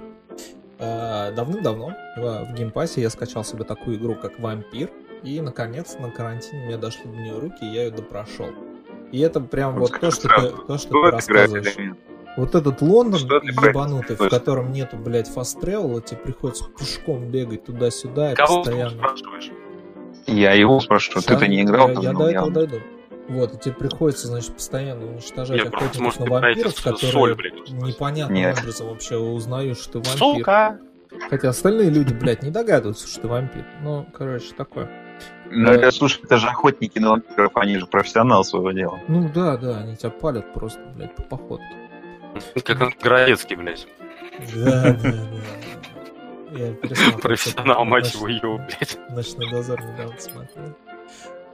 э, 0.80 1.34
давным-давно 1.36 1.94
в, 2.16 2.46
в 2.46 2.54
Game 2.54 2.75
Pass 2.75 2.96
е 2.96 3.02
я 3.02 3.10
скачал 3.10 3.44
себе 3.44 3.66
такую 3.66 3.98
игру, 3.98 4.16
как 4.16 4.40
Vampyr, 4.40 4.90
и, 5.24 5.42
наконец, 5.42 5.98
на 6.00 6.12
карантине 6.12 6.66
мне 6.66 6.78
дошли 6.78 7.04
до 7.04 7.18
нее 7.18 7.40
руки, 7.40 7.64
и 7.64 7.74
я 7.74 7.84
ее 7.84 7.92
допрошел. 7.92 8.52
И 9.12 9.20
это 9.20 9.42
прям 9.42 9.76
вот, 9.76 9.92
Вот 9.92 10.00
то, 10.00 10.12
что 10.12 10.30
ты, 10.30 10.66
то, 10.66 10.78
что 10.78 10.90
ты 10.90 11.12
рассказываешь. 11.12 11.96
Вот 12.38 12.56
этот 12.56 12.82
Лондон 12.82 13.20
Что 13.20 13.36
ебанутый, 13.38 14.16
в 14.16 14.30
котором 14.30 14.72
нету, 14.72 14.98
блядь, 14.98 15.28
fast 15.28 15.60
travel 15.60 15.91
а, 15.91 16.02
тебе 16.02 16.18
приходится 16.18 16.66
пешком 16.78 17.30
бегать 17.30 17.66
туда-сюда 17.66 18.32
и 18.32 18.36
Кого 18.36 18.64
постоянно... 18.64 18.92
спрашиваешь? 18.92 19.52
Я 20.28 20.54
его 20.54 20.80
спрашиваю, 20.80 21.24
ты-то 21.24 21.48
не 21.48 21.62
играл 21.62 21.90
я, 21.90 21.96
там? 21.96 22.04
я 22.04 22.14
до 22.14 22.30
я- 22.30 22.32
этого 22.32 22.52
дойду. 22.52 22.78
Вот, 23.28 23.54
и 23.54 23.58
тебе 23.58 23.76
приходится, 23.76 24.28
значит, 24.28 24.54
постоянно 24.56 25.06
уничтожать 25.06 25.58
Я 25.58 25.70
охотников 25.70 26.20
на 26.20 26.26
вампиров, 26.26 26.76
которые 26.84 27.12
соль, 27.12 27.36
блядь, 27.36 27.70
непонятным 27.70 28.36
Нет. 28.38 28.60
образом 28.60 28.88
вообще 28.88 29.18
узнаешь, 29.18 29.78
что 29.78 30.00
ты 30.00 30.10
вампир. 30.10 30.18
Сука! 30.18 30.80
Хотя 31.30 31.50
остальные 31.50 31.90
люди, 31.90 32.14
блядь, 32.14 32.44
не 32.44 32.50
догадываются, 32.52 33.08
что 33.08 33.22
ты 33.22 33.28
вампир. 33.28 33.66
Ну, 33.84 34.06
короче, 34.14 34.54
такое. 34.56 34.90
Ну, 35.50 35.70
это, 35.70 35.92
слушай, 35.92 36.22
это 36.24 36.38
же 36.38 36.48
охотники 36.48 36.98
на 37.00 37.12
вампиров, 37.12 37.52
они 37.56 37.78
же 37.78 37.86
профессионал 37.86 38.44
своего 38.44 38.72
дела. 38.72 39.00
Ну 39.08 39.30
да, 39.34 39.58
да, 39.58 39.80
они 39.80 39.96
тебя 39.96 40.10
палят 40.10 40.54
просто, 40.54 40.82
блядь, 40.96 41.16
по 41.16 41.24
походке. 41.24 41.66
Как 42.64 42.98
Городецкий, 43.02 43.56
блядь. 43.56 43.88
Да, 44.56 44.94
да, 44.94 45.12
да. 46.52 47.18
Профессионал, 47.22 47.86
мать 47.86 48.14
его, 48.14 48.28
его, 48.28 48.58
блядь. 48.58 48.98
Ночной 49.10 49.50
дозор 49.50 49.82
недавно 49.82 50.20
смотрел. 50.20 50.76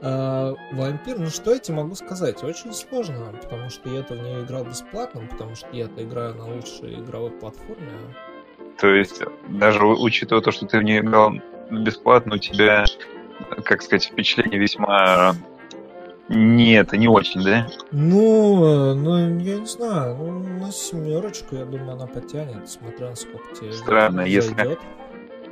А, 0.00 0.54
вампир, 0.72 1.18
ну 1.18 1.26
что 1.26 1.52
я 1.52 1.58
тебе 1.58 1.76
могу 1.76 1.94
сказать? 1.94 2.42
Очень 2.44 2.72
сложно, 2.72 3.32
потому 3.42 3.68
что 3.70 3.88
я-то 3.88 4.14
в 4.14 4.18
нее 4.18 4.44
играл 4.44 4.64
бесплатно, 4.64 5.26
потому 5.28 5.56
что 5.56 5.68
я-то 5.72 6.02
играю 6.02 6.34
на 6.34 6.46
лучшей 6.46 7.00
игровой 7.00 7.30
платформе. 7.30 7.90
То 8.78 8.88
есть, 8.94 9.22
даже 9.48 9.84
учитывая 9.84 10.42
то, 10.42 10.52
что 10.52 10.66
ты 10.66 10.78
в 10.78 10.82
нее 10.82 11.00
играл 11.00 11.32
бесплатно, 11.70 12.36
у 12.36 12.38
тебя, 12.38 12.84
как 13.64 13.82
сказать, 13.82 14.04
впечатление 14.04 14.60
весьма 14.60 15.34
не 16.28 16.74
это, 16.74 16.96
не 16.96 17.08
очень, 17.08 17.42
да? 17.42 17.66
Ну, 17.90 18.64
э, 18.64 18.94
ну, 18.94 19.38
я 19.40 19.58
не 19.58 19.66
знаю, 19.66 20.16
ну, 20.16 20.38
на 20.64 20.70
семерочку, 20.70 21.56
я 21.56 21.64
думаю, 21.64 21.92
она 21.92 22.06
потянет, 22.06 22.68
смотря 22.68 23.10
насколько 23.10 23.54
тебе 23.54 23.72
Странно, 23.72 24.20
если- 24.22 24.54
зайдет. 24.54 24.78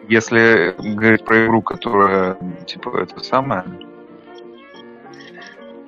Если 0.08 0.74
говорить 0.78 1.24
про 1.24 1.46
игру, 1.46 1.62
которая, 1.62 2.36
типа, 2.66 2.96
это 3.02 3.24
самое... 3.24 3.64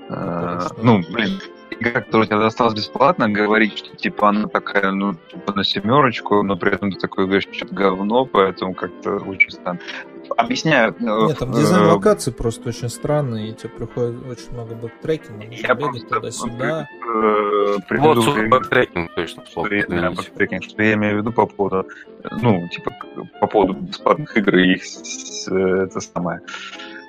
э, 0.08 0.58
Конечно. 0.58 0.76
ну, 0.82 1.02
блин, 1.12 1.40
игра, 1.70 2.00
которая 2.00 2.22
у 2.22 2.26
тебя 2.26 2.38
досталась 2.40 2.74
бесплатно, 2.74 3.28
говорить, 3.28 3.78
что, 3.78 3.96
типа, 3.96 4.30
она 4.30 4.48
такая, 4.48 4.90
ну, 4.90 5.14
типа, 5.30 5.52
на 5.54 5.62
семерочку, 5.64 6.42
но 6.42 6.56
при 6.56 6.72
этом 6.74 6.90
ты 6.92 6.98
такой 6.98 7.26
говоришь, 7.26 7.46
что-то 7.52 7.74
говно, 7.74 8.24
поэтому 8.24 8.74
как-то 8.74 9.16
очень 9.18 9.50
странно. 9.50 9.80
Объясняю. 10.36 10.94
э, 10.98 11.26
Нет, 11.26 11.38
там 11.38 11.52
э, 11.52 11.56
дизайн 11.56 11.86
локаций 11.86 12.32
просто 12.32 12.68
очень 12.68 12.88
странный, 12.88 13.48
и 13.50 13.52
тебе 13.54 13.70
приходит 13.70 14.26
очень 14.26 14.52
много 14.52 14.74
backtracking 14.74 15.36
а, 15.36 15.46
нужно 15.46 15.66
Я 15.66 15.74
бегать 15.74 16.08
туда-сюда. 16.08 16.88
э, 17.06 17.76
Вот, 17.98 18.48
backtracking, 18.48 19.14
точно, 19.14 19.42
backtracking, 20.10 20.64
что 20.64 20.82
я 20.82 20.94
имею 20.94 21.16
в 21.16 21.18
виду 21.18 21.32
по 21.32 21.46
поводу, 21.46 21.88
ну, 22.40 22.68
типа, 22.68 22.92
по 23.40 23.46
поводу 23.46 23.74
бесплатных 23.74 24.36
игр 24.36 24.56
и 24.56 24.74
их 24.74 24.82
это 25.48 26.00
самое. 26.00 26.40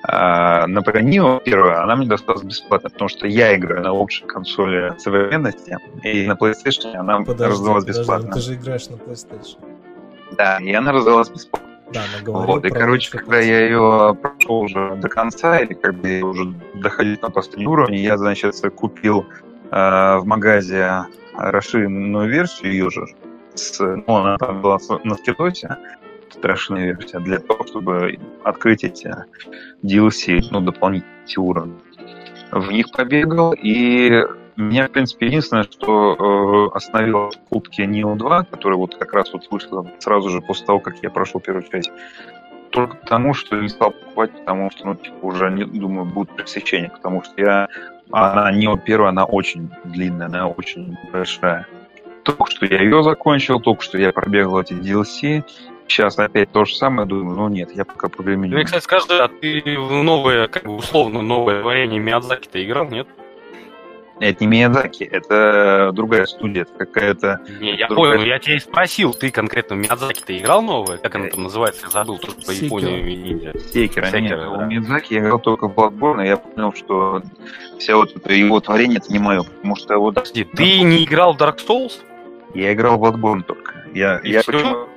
А, 0.02 0.66
например, 0.66 1.04
Nio 1.04 1.42
первая, 1.44 1.82
она 1.82 1.94
мне 1.94 2.06
досталась 2.06 2.42
бесплатно, 2.42 2.88
потому 2.88 3.08
что 3.08 3.26
я 3.26 3.54
играю 3.54 3.82
на 3.82 3.92
лучшей 3.92 4.26
консоли 4.26 4.94
современности, 4.98 5.76
и 6.02 6.26
на 6.26 6.32
PlayStation 6.32 6.94
она 6.94 7.18
Подожди, 7.18 7.44
раздалась 7.44 7.84
подожди, 7.84 8.00
бесплатно. 8.00 8.26
ну 8.28 8.32
ты 8.32 8.40
же 8.40 8.54
играешь 8.54 8.88
на 8.88 8.94
PlayStation. 8.94 9.58
Да, 10.38 10.58
и 10.58 10.72
она 10.72 10.92
раздалась 10.92 11.28
бесплатно. 11.28 11.59
Да, 11.92 12.02
мы 12.16 12.24
говорим 12.24 12.46
Вот, 12.46 12.64
и, 12.64 12.70
короче, 12.70 13.10
когда 13.10 13.40
я 13.40 13.64
ее 13.64 14.16
прошел 14.20 14.60
уже 14.60 14.96
до 14.96 15.08
конца, 15.08 15.58
или 15.58 15.74
когда 15.74 16.08
я 16.08 16.24
уже 16.24 16.54
доходил 16.74 17.16
на 17.20 17.30
последний 17.30 17.66
уровень, 17.66 17.96
я, 17.96 18.16
значит, 18.16 18.54
купил 18.76 19.26
э, 19.70 20.16
в 20.18 20.22
магазе 20.24 21.06
расширенную 21.34 22.28
версию 22.28 22.72
ее 22.72 22.90
же. 22.90 23.06
С, 23.54 23.80
ну, 23.80 24.16
она 24.16 24.38
там 24.38 24.62
была 24.62 24.78
на 25.02 25.14
скидосе, 25.16 25.76
страшная 26.30 26.92
версия, 26.94 27.18
для 27.18 27.38
того, 27.40 27.66
чтобы 27.66 28.18
открыть 28.44 28.84
эти 28.84 29.12
DLC, 29.82 30.46
ну, 30.50 30.60
дополнительные 30.60 31.10
уровни. 31.38 31.74
В 32.52 32.70
них 32.70 32.90
побегал, 32.92 33.52
и 33.52 34.24
меня, 34.60 34.88
в 34.88 34.92
принципе, 34.92 35.26
единственное, 35.26 35.64
что 35.64 36.70
э, 36.72 36.76
остановило 36.76 37.30
кубке 37.48 37.84
Neo 37.84 38.16
2, 38.16 38.44
который 38.44 38.76
вот 38.76 38.96
как 38.96 39.12
раз 39.12 39.32
вот 39.32 39.46
вышел 39.50 39.88
сразу 39.98 40.30
же 40.30 40.40
после 40.40 40.66
того, 40.66 40.80
как 40.80 40.96
я 41.02 41.10
прошел 41.10 41.40
первую 41.40 41.64
часть, 41.64 41.90
только 42.70 42.96
потому, 42.96 43.34
что 43.34 43.60
не 43.60 43.68
стал 43.68 43.90
покупать, 43.90 44.32
потому 44.32 44.70
что, 44.70 44.86
ну, 44.86 44.94
типа, 44.94 45.16
уже, 45.22 45.50
не, 45.50 45.64
думаю, 45.64 46.06
будет 46.06 46.30
пресечение, 46.30 46.90
потому 46.90 47.22
что 47.22 47.32
я... 47.36 47.68
Она 48.12 48.50
не 48.50 48.76
первая, 48.78 49.10
она 49.10 49.24
очень 49.24 49.70
длинная, 49.84 50.26
она 50.26 50.48
очень 50.48 50.96
большая. 51.12 51.66
Только 52.24 52.50
что 52.50 52.66
я 52.66 52.82
ее 52.82 53.02
закончил, 53.04 53.60
только 53.60 53.82
что 53.82 53.98
я 53.98 54.12
пробегал 54.12 54.60
эти 54.60 54.72
DLC, 54.72 55.44
сейчас 55.86 56.18
опять 56.18 56.50
то 56.52 56.64
же 56.64 56.74
самое, 56.74 57.06
думаю, 57.06 57.36
ну 57.36 57.48
нет, 57.48 57.70
я 57.74 57.84
пока 57.84 58.08
по 58.08 58.22
времени... 58.22 58.54
Ну, 58.54 58.64
кстати, 58.64 58.82
скажи, 58.82 59.18
а 59.18 59.28
ты 59.28 59.62
в 59.78 60.02
новое, 60.02 60.48
как 60.48 60.64
бы 60.64 60.76
условно, 60.76 61.22
новое 61.22 61.60
творение 61.60 62.00
Миядзаки-то 62.00 62.64
играл, 62.64 62.88
нет? 62.88 63.06
Это 64.20 64.44
не 64.44 64.48
Миядзаки, 64.48 65.02
это 65.04 65.92
другая 65.94 66.26
студия, 66.26 66.62
это 66.62 66.72
какая-то... 66.74 67.40
Не, 67.58 67.74
я 67.74 67.88
другая... 67.88 68.18
понял, 68.18 68.26
я 68.26 68.38
тебя 68.38 68.56
и 68.56 68.58
спросил, 68.58 69.14
ты 69.14 69.30
конкретно 69.30 69.74
Миядзаки 69.74 70.22
ты 70.24 70.38
играл 70.38 70.60
новое? 70.60 70.98
Как 70.98 71.14
она 71.14 71.28
там 71.28 71.44
называется? 71.44 71.86
Я 71.86 71.90
забыл, 71.90 72.18
тоже 72.18 72.36
по 72.46 72.50
Японии 72.50 73.00
и 73.00 73.30
Индии. 73.30 73.58
Секера, 73.72 74.06
Секера, 74.06 74.20
нет, 74.20 74.38
да. 74.38 74.50
у 74.50 74.66
Миядзаки 74.66 75.14
я 75.14 75.20
играл 75.20 75.38
только 75.38 75.68
в 75.68 75.74
Bloodborne, 75.74 76.22
и 76.22 76.28
я 76.28 76.36
понял, 76.36 76.74
что 76.74 77.22
все 77.78 77.94
вот 77.94 78.14
это 78.14 78.32
его 78.32 78.60
творение, 78.60 78.98
это 78.98 79.10
не 79.10 79.18
мое, 79.18 79.42
потому 79.42 79.76
что 79.76 79.98
вот... 79.98 80.16
Подожди, 80.16 80.44
ты 80.44 80.82
не 80.82 81.04
играл 81.04 81.32
в 81.32 81.38
Dark 81.38 81.56
Souls? 81.66 82.02
Я 82.52 82.74
играл 82.74 82.98
в 82.98 83.04
Bloodborne 83.04 83.42
только. 83.42 83.86
Я, 83.94 84.18
и 84.18 84.32
я 84.32 84.42
почему, 84.44 84.89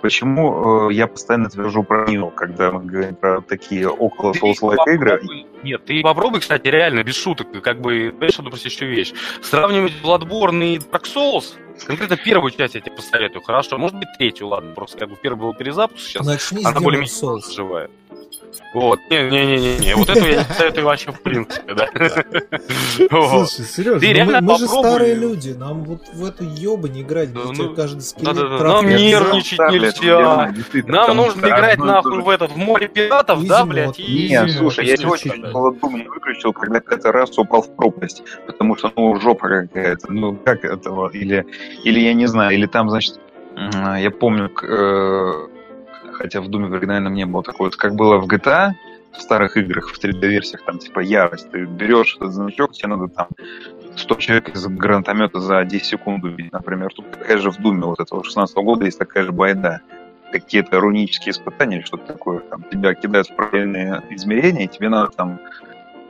почему 0.00 0.88
э, 0.90 0.94
я 0.94 1.06
постоянно 1.06 1.48
твержу 1.48 1.82
про 1.82 2.06
него, 2.06 2.30
когда 2.30 2.70
мы 2.70 2.84
говорим 2.84 3.14
про 3.14 3.40
такие 3.40 3.88
около 3.88 4.32
Souls-like 4.32 4.94
игры? 4.94 5.22
Нет, 5.62 5.84
ты 5.84 6.00
попробуй, 6.02 6.40
кстати, 6.40 6.68
реально, 6.68 7.02
без 7.02 7.16
шуток, 7.16 7.48
как 7.62 7.80
бы, 7.80 8.14
знаешь, 8.16 8.38
одну 8.38 8.50
еще 8.50 8.86
вещь. 8.86 9.12
Сравнивать 9.42 9.92
Bloodborne 10.02 10.64
и 10.64 10.78
Dark 10.78 11.04
Souls, 11.04 11.54
конкретно 11.86 12.16
первую 12.16 12.50
часть 12.50 12.74
я 12.74 12.80
тебе 12.80 12.92
посоветую, 12.92 13.42
хорошо, 13.42 13.78
может 13.78 13.96
быть 13.96 14.08
третью, 14.18 14.48
ладно, 14.48 14.74
просто 14.74 14.98
как 14.98 15.10
бы 15.10 15.16
первый 15.16 15.40
был 15.40 15.54
перезапуск, 15.54 16.06
сейчас 16.06 16.26
Начни 16.26 16.64
она 16.64 16.80
более-менее 16.80 17.54
живая. 17.54 17.90
Вот. 18.74 18.98
Не-не-не-не, 19.10 19.94
вот 19.96 20.08
эту 20.10 20.26
я 20.26 20.44
не 20.44 20.54
советую 20.54 20.86
вообще 20.86 21.12
в 21.12 21.22
принципе, 21.22 21.74
да. 21.74 21.88
Слушай, 23.08 23.64
Сережа, 23.64 24.40
мы, 24.40 24.58
же 24.58 24.68
старые 24.68 25.14
люди, 25.14 25.50
нам 25.50 25.84
вот 25.84 26.08
в 26.12 26.24
эту 26.24 26.44
ёбу 26.44 26.86
не 26.86 27.02
играть, 27.02 27.30
где 27.30 27.68
каждый 27.74 28.02
скелет 28.02 28.36
Нам 28.60 28.86
нервничать 28.86 29.58
нельзя. 29.58 30.52
Нам 30.86 31.16
нужно 31.16 31.46
играть 31.46 31.78
нахуй 31.78 32.20
в 32.22 32.28
этот, 32.28 32.52
в 32.52 32.56
море 32.56 32.88
пиратов, 32.88 33.46
да, 33.46 33.64
блядь? 33.64 33.98
Нет, 33.98 34.50
слушай, 34.52 34.86
я 34.86 34.96
сегодня 34.96 35.50
Холодум 35.50 35.96
не 35.96 36.08
выключил, 36.08 36.52
когда 36.52 36.80
какой-то 36.80 37.12
раз 37.12 37.36
упал 37.38 37.62
в 37.62 37.74
пропасть, 37.74 38.22
потому 38.46 38.76
что, 38.76 38.92
ну, 38.96 39.18
жопа 39.20 39.48
какая-то, 39.48 40.12
ну, 40.12 40.36
как 40.36 40.64
этого, 40.64 41.08
или, 41.08 41.46
или 41.84 42.00
я 42.00 42.14
не 42.14 42.26
знаю, 42.26 42.54
или 42.54 42.66
там, 42.66 42.90
значит, 42.90 43.20
я 43.56 44.10
помню, 44.10 44.50
э, 44.62 45.48
хотя 46.12 46.40
в 46.40 46.48
Думе 46.48 46.68
в 46.68 46.74
оригинальном 46.74 47.14
не 47.14 47.26
было 47.26 47.42
такого. 47.42 47.70
Как 47.70 47.94
было 47.94 48.18
в 48.18 48.26
GTA, 48.26 48.72
в 49.12 49.20
старых 49.20 49.56
играх, 49.56 49.88
в 49.88 49.98
3D-версиях, 49.98 50.62
там, 50.64 50.78
типа, 50.78 51.00
ярость. 51.00 51.50
Ты 51.50 51.64
берешь 51.64 52.16
этот 52.16 52.32
значок, 52.32 52.72
тебе 52.72 52.88
надо 52.88 53.08
там 53.08 53.28
100 53.96 54.14
человек 54.16 54.48
из 54.54 54.66
гранатомета 54.66 55.40
за 55.40 55.64
10 55.64 55.84
секунд 55.84 56.24
убить, 56.24 56.52
например. 56.52 56.92
Тут 56.94 57.10
такая 57.10 57.38
же 57.38 57.50
в 57.50 57.58
Думе 57.58 57.84
вот 57.84 58.00
этого 58.00 58.22
16 58.22 58.56
-го 58.56 58.62
года 58.62 58.84
есть 58.84 58.98
такая 58.98 59.24
же 59.24 59.32
байда. 59.32 59.80
Какие-то 60.30 60.78
рунические 60.78 61.32
испытания 61.32 61.78
или 61.78 61.84
что-то 61.84 62.12
такое. 62.12 62.40
Там, 62.40 62.62
тебя 62.70 62.94
кидают 62.94 63.28
в 63.28 63.34
правильные 63.34 64.02
измерения, 64.10 64.64
и 64.64 64.68
тебе 64.68 64.88
надо 64.88 65.10
там 65.16 65.40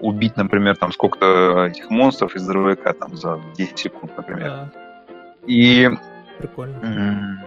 убить, 0.00 0.36
например, 0.36 0.76
там 0.76 0.92
сколько-то 0.92 1.66
этих 1.66 1.90
монстров 1.90 2.34
из 2.36 2.46
дробовика 2.46 2.92
там 2.92 3.16
за 3.16 3.40
10 3.56 3.78
секунд, 3.78 4.16
например. 4.16 4.48
Да. 4.48 4.87
И... 5.48 5.90
Прикольно. 6.38 7.44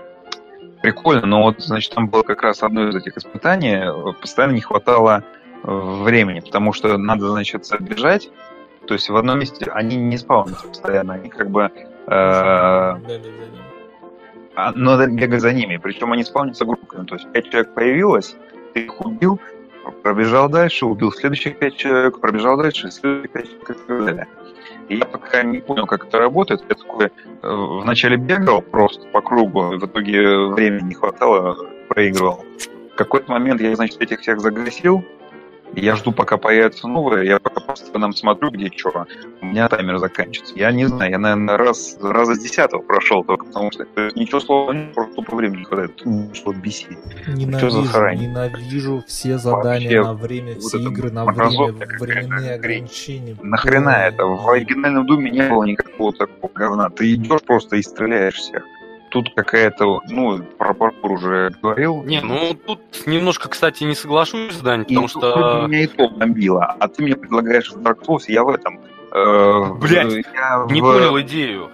прикольно, 0.81 1.25
но 1.27 1.43
вот, 1.43 1.61
значит, 1.61 1.93
там 1.93 2.09
было 2.09 2.23
как 2.23 2.41
раз 2.41 2.63
одно 2.63 2.89
из 2.89 2.95
этих 2.95 3.15
испытаний, 3.15 3.79
постоянно 4.19 4.53
не 4.53 4.61
хватало 4.61 5.23
э, 5.63 5.71
времени, 6.03 6.41
потому 6.41 6.73
что 6.73 6.97
надо, 6.97 7.29
значит, 7.29 7.65
бежать, 7.79 8.29
то 8.87 8.95
есть 8.95 9.09
в 9.09 9.15
одном 9.15 9.39
месте 9.39 9.71
они 9.71 9.95
не 9.95 10.17
спаунятся 10.17 10.67
постоянно, 10.67 11.13
они 11.13 11.29
как 11.29 11.49
бы... 11.49 11.71
Э, 12.07 12.97
а, 14.53 14.73
надо 14.75 15.07
бегать 15.07 15.39
за 15.39 15.53
ними, 15.53 15.77
причем 15.77 16.11
они 16.11 16.23
спаунятся 16.23 16.65
группами, 16.65 17.05
то 17.05 17.15
есть 17.15 17.31
пять 17.31 17.49
человек 17.49 17.73
появилось, 17.73 18.35
ты 18.73 18.81
их 18.81 18.99
убил, 19.05 19.39
пробежал 20.03 20.49
дальше, 20.49 20.85
убил 20.85 21.11
следующих 21.11 21.57
пять 21.57 21.77
человек, 21.77 22.19
пробежал 22.19 22.57
дальше, 22.57 22.91
следующих 22.91 23.31
пять 23.31 23.45
человек 23.45 23.69
и 23.69 23.73
так 23.73 24.05
далее. 24.05 24.27
Я 24.91 25.05
пока 25.05 25.43
не 25.43 25.59
понял, 25.59 25.85
как 25.85 26.05
это 26.05 26.19
работает. 26.19 26.63
Я 26.67 26.75
такой 26.75 27.05
э, 27.05 27.09
вначале 27.41 28.17
бегал 28.17 28.61
просто 28.61 29.07
по 29.07 29.21
кругу, 29.21 29.73
и 29.73 29.77
в 29.77 29.85
итоге 29.85 30.47
времени 30.47 30.89
не 30.89 30.93
хватало, 30.95 31.57
проигрывал. 31.87 32.43
В 32.91 32.95
какой-то 32.95 33.31
момент 33.31 33.61
я, 33.61 33.73
значит, 33.75 34.01
этих 34.01 34.19
всех 34.19 34.41
загасил, 34.41 35.05
я 35.75 35.95
жду, 35.95 36.11
пока 36.11 36.37
появится 36.37 36.87
новое, 36.87 37.23
я 37.23 37.39
пока 37.39 37.61
просто 37.61 37.97
нам 37.97 38.13
смотрю, 38.13 38.51
где 38.51 38.69
что. 38.75 39.05
У 39.41 39.45
меня 39.45 39.69
таймер 39.69 39.97
заканчивается. 39.97 40.53
Я 40.57 40.71
не 40.71 40.85
знаю, 40.85 41.11
я, 41.11 41.17
наверное, 41.17 41.57
раз, 41.57 41.97
раза 42.01 42.35
с 42.35 42.39
десятого 42.39 42.81
прошел 42.81 43.23
только, 43.23 43.45
потому 43.45 43.71
что 43.71 43.85
то 43.85 44.01
есть, 44.01 44.15
ничего 44.15 44.39
слова 44.39 44.71
нет, 44.73 44.93
просто 44.93 45.21
по 45.21 45.35
времени 45.35 45.59
не 45.59 45.65
хватает. 45.65 46.03
Что 46.33 46.53
бесит. 46.53 46.97
Ненавижу, 47.27 47.81
ненавижу 47.81 49.03
все 49.07 49.37
задания 49.37 50.01
Вообще, 50.01 50.03
на 50.03 50.13
время, 50.13 50.59
все 50.59 50.77
вот 50.77 50.91
игры 50.91 51.11
на 51.11 51.25
время, 51.25 51.73
временные 51.99 52.55
ограничения. 52.55 53.37
Нахрена 53.41 53.89
это? 53.89 54.25
В 54.25 54.49
оригинальном 54.49 55.05
Думе 55.05 55.31
не 55.31 55.47
было 55.49 55.63
никакого 55.63 56.13
такого 56.13 56.51
говна. 56.53 56.89
Ты 56.89 57.13
идешь 57.13 57.41
просто 57.43 57.77
и 57.77 57.81
стреляешь 57.81 58.35
всех 58.35 58.63
тут 59.11 59.33
какая-то, 59.35 59.99
ну, 60.09 60.41
про 60.57 60.73
паркур 60.73 61.11
уже 61.11 61.51
говорил. 61.61 62.03
Не, 62.03 62.21
ну 62.21 62.53
тут 62.53 62.79
немножко, 63.05 63.49
кстати, 63.49 63.83
не 63.83 63.93
соглашусь, 63.93 64.55
Дань, 64.57 64.85
потому 64.85 65.05
и 65.05 65.09
что... 65.09 65.67
меня 65.67 65.83
и 65.83 65.87
то 65.87 66.09
бомбило, 66.09 66.65
а 66.79 66.87
ты 66.87 67.03
мне 67.03 67.15
предлагаешь 67.15 67.71
в 67.71 67.77
Dark 67.77 68.03
Souls, 68.05 68.23
я 68.27 68.43
в 68.43 68.49
этом... 68.49 68.79
Э, 69.13 69.73
Блять, 69.73 70.25
не 70.71 70.81
в... 70.81 70.83
понял 70.83 71.19
идею. 71.21 71.69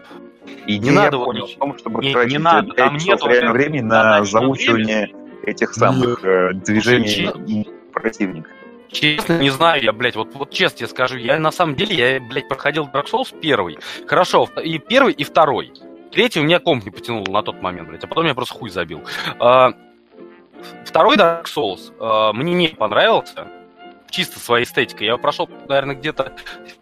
И 0.66 0.80
не 0.80 0.92
надо 0.92 1.18
вот 1.18 1.38
в 1.38 1.58
том, 1.58 1.78
чтобы 1.78 2.02
не, 2.04 2.14
тратить 2.14 2.32
не 2.32 2.38
надо, 2.40 2.74
там 2.74 2.98
нет 2.98 3.24
реально 3.24 3.52
времени 3.52 3.82
на 3.82 4.24
заучивание 4.24 5.14
этих 5.44 5.74
самых 5.74 6.26
э, 6.26 6.54
движений 6.54 7.30
и 7.48 7.70
противника. 7.94 8.50
Честно, 8.90 9.38
не 9.38 9.50
знаю 9.50 9.84
я, 9.84 9.92
блядь, 9.92 10.16
вот, 10.16 10.34
вот 10.34 10.50
честно 10.52 10.80
тебе 10.80 10.88
скажу, 10.88 11.18
я 11.18 11.38
на 11.40 11.52
самом 11.52 11.76
деле, 11.76 11.96
я, 11.96 12.22
блядь, 12.22 12.48
проходил 12.48 12.86
Dark 12.86 13.08
Souls 13.12 13.36
первый. 13.40 13.78
Хорошо, 14.08 14.50
и 14.64 14.80
первый, 14.80 15.14
и 15.14 15.24
второй. 15.24 15.74
Третий 16.12 16.40
у 16.40 16.44
меня 16.44 16.60
комп 16.60 16.86
не 16.86 16.92
потянул 16.92 17.26
на 17.28 17.44
тот 17.44 17.62
момент, 17.62 17.90
блядь, 17.90 18.04
а 18.04 18.08
потом 18.08 18.26
я 18.26 18.34
просто 18.34 18.54
хуй 18.56 18.70
забил. 18.70 19.02
А, 19.40 19.74
второй 20.86 21.18
Dark 21.18 21.46
Souls 21.46 21.94
а, 22.00 22.34
мне 22.34 22.54
не 22.54 22.70
понравился, 22.70 23.48
чисто 24.10 24.40
своей 24.40 24.66
эстетикой. 24.66 25.08
Я 25.08 25.18
прошел, 25.18 25.50
наверное, 25.68 25.96
где-то 25.96 26.34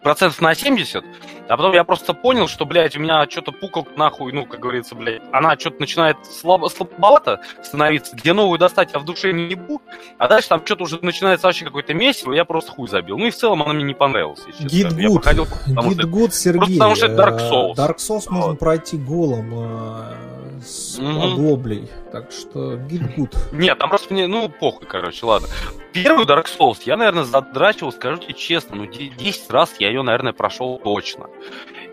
процентов 0.02 0.40
на 0.40 0.54
70, 0.54 1.04
а 1.48 1.56
потом 1.56 1.72
я 1.72 1.84
просто 1.84 2.14
понял, 2.14 2.48
что, 2.48 2.64
блядь, 2.64 2.96
у 2.96 3.00
меня 3.00 3.26
что-то 3.28 3.52
пукал 3.52 3.86
нахуй, 3.96 4.32
ну, 4.32 4.46
как 4.46 4.60
говорится, 4.60 4.94
блядь, 4.94 5.22
она 5.32 5.56
что-то 5.58 5.80
начинает 5.80 6.16
слабо, 6.24 6.68
слабовато 6.68 7.40
становиться, 7.62 8.16
где 8.16 8.32
новую 8.32 8.58
достать 8.58 8.92
я 8.92 8.98
в 8.98 9.04
душе 9.04 9.32
не 9.32 9.50
ебу, 9.50 9.80
а 10.18 10.28
дальше 10.28 10.48
там 10.48 10.64
что-то 10.64 10.84
уже 10.84 10.98
начинается 11.02 11.46
вообще 11.46 11.64
какое-то 11.64 11.94
месиво, 11.94 12.32
я 12.32 12.44
просто 12.44 12.72
хуй 12.72 12.88
забил. 12.88 13.18
Ну 13.18 13.26
и 13.26 13.30
в 13.30 13.36
целом 13.36 13.62
она 13.62 13.72
мне 13.72 13.84
не 13.84 13.94
понравилась. 13.94 14.40
Git 14.60 14.92
gud, 14.92 15.26
git 15.26 16.04
gud, 16.06 16.34
Сергей. 16.34 16.58
Просто 16.58 16.74
потому 16.74 16.94
что 16.96 17.06
это 17.06 17.22
Dark 17.22 17.36
э, 17.36 17.50
Souls. 17.50 17.74
Dark 17.74 17.96
Souls 17.96 18.22
вот. 18.26 18.30
можно 18.30 18.54
пройти 18.54 18.96
голым 18.96 19.52
э, 19.54 20.35
с 20.60 20.98
mm-hmm. 20.98 21.32
оглоблей, 21.32 21.88
так 22.12 22.30
что 22.32 22.76
git 22.76 23.14
gud. 23.14 23.36
Нет, 23.52 23.78
там 23.78 23.88
просто 23.88 24.12
мне, 24.12 24.26
ну, 24.26 24.48
похуй, 24.48 24.86
короче, 24.86 25.26
ладно. 25.26 25.48
Первый 25.92 26.26
Dark 26.26 26.46
Souls 26.46 26.78
я, 26.84 26.96
наверное, 26.96 27.24
задрачивал, 27.24 27.92
скажу 27.92 28.18
тебе 28.18 28.34
честно, 28.34 28.76
ну, 28.76 28.86
10 28.86 29.50
раз 29.50 29.74
я 29.78 29.88
ее, 29.88 30.02
наверное, 30.02 30.32
прошел 30.32 30.78
точно. 30.78 31.28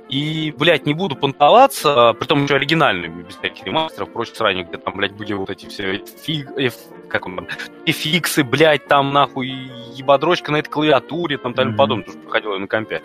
И, 0.10 0.54
блядь, 0.58 0.86
не 0.86 0.94
буду 0.94 1.16
понтоваться, 1.16 2.14
притом 2.14 2.44
еще 2.44 2.56
оригинальный, 2.56 3.08
без 3.08 3.36
всяких 3.36 3.64
ремастеров, 3.64 4.12
прочих 4.12 4.36
сравнений, 4.36 4.68
где 4.68 4.78
там, 4.78 4.96
блядь, 4.96 5.14
были 5.14 5.34
вот 5.34 5.50
эти 5.50 5.66
все 5.68 6.04
фиг, 6.22 6.52
эф, 6.58 6.76
как 7.10 7.26
он 7.26 7.38
там, 7.38 7.48
эфиксы, 7.86 8.44
блядь, 8.44 8.86
там, 8.86 9.12
нахуй, 9.12 9.48
ебадрочка 9.96 10.52
на 10.52 10.58
этой 10.58 10.70
клавиатуре, 10.70 11.38
там, 11.38 11.54
тому 11.54 11.72
mm-hmm. 11.72 11.76
подобное, 11.76 12.06
тоже 12.06 12.20
проходила 12.20 12.58
на 12.58 12.68
компе. 12.68 13.02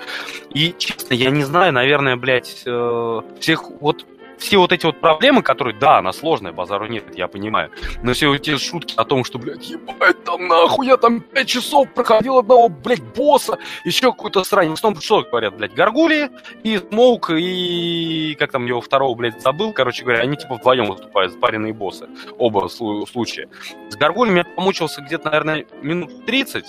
И, 0.51 0.75
честно, 0.77 1.15
я 1.15 1.31
не 1.31 1.45
знаю, 1.45 1.73
наверное, 1.73 2.17
блядь, 2.17 2.63
э, 2.67 3.21
всех, 3.41 3.71
вот 3.81 4.05
все 4.39 4.59
вот 4.59 4.73
эти 4.73 4.87
вот 4.87 5.01
проблемы, 5.01 5.43
которые, 5.43 5.77
да, 5.77 5.99
она 5.99 6.13
сложная, 6.13 6.53
базару 6.53 6.87
нет, 6.87 7.05
я 7.17 7.29
понимаю, 7.29 7.71
но 8.03 8.13
все 8.13 8.33
эти 8.35 8.57
шутки 8.57 8.95
о 8.97 9.05
том, 9.05 9.25
что, 9.25 9.39
блядь, 9.39 9.69
ебать, 9.69 10.23
там 10.25 10.47
нахуй, 10.49 10.87
я 10.87 10.97
там 10.97 11.21
5 11.21 11.47
часов 11.49 11.93
проходил 11.93 12.39
одного, 12.39 12.69
блядь, 12.69 13.03
босса, 13.03 13.59
еще 13.85 14.13
какую-то 14.13 14.45
срань. 14.45 14.71
В 14.71 14.75
основном, 14.75 15.03
что 15.03 15.23
говорят, 15.23 15.57
блядь, 15.57 15.75
Гаргули 15.75 16.31
и 16.63 16.79
Смоук, 16.79 17.31
и 17.31 18.37
как 18.39 18.53
там 18.53 18.67
его 18.67 18.81
второго, 18.81 19.15
блядь, 19.15 19.41
забыл, 19.43 19.73
короче 19.73 20.05
говоря, 20.05 20.21
они 20.21 20.37
типа 20.37 20.57
вдвоем 20.57 20.87
выступают, 20.87 21.33
спаренные 21.33 21.73
боссы, 21.73 22.09
оба 22.39 22.69
случая. 22.69 23.49
С 23.91 23.97
Гаргулем 23.97 24.37
я 24.37 24.45
помучился 24.45 25.03
где-то, 25.03 25.27
наверное, 25.27 25.67
минут 25.83 26.27
30, 26.27 26.65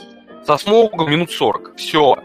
со 0.46 0.58
Смоугом 0.58 1.12
минут 1.12 1.32
40. 1.32 1.76
Все. 1.76 2.18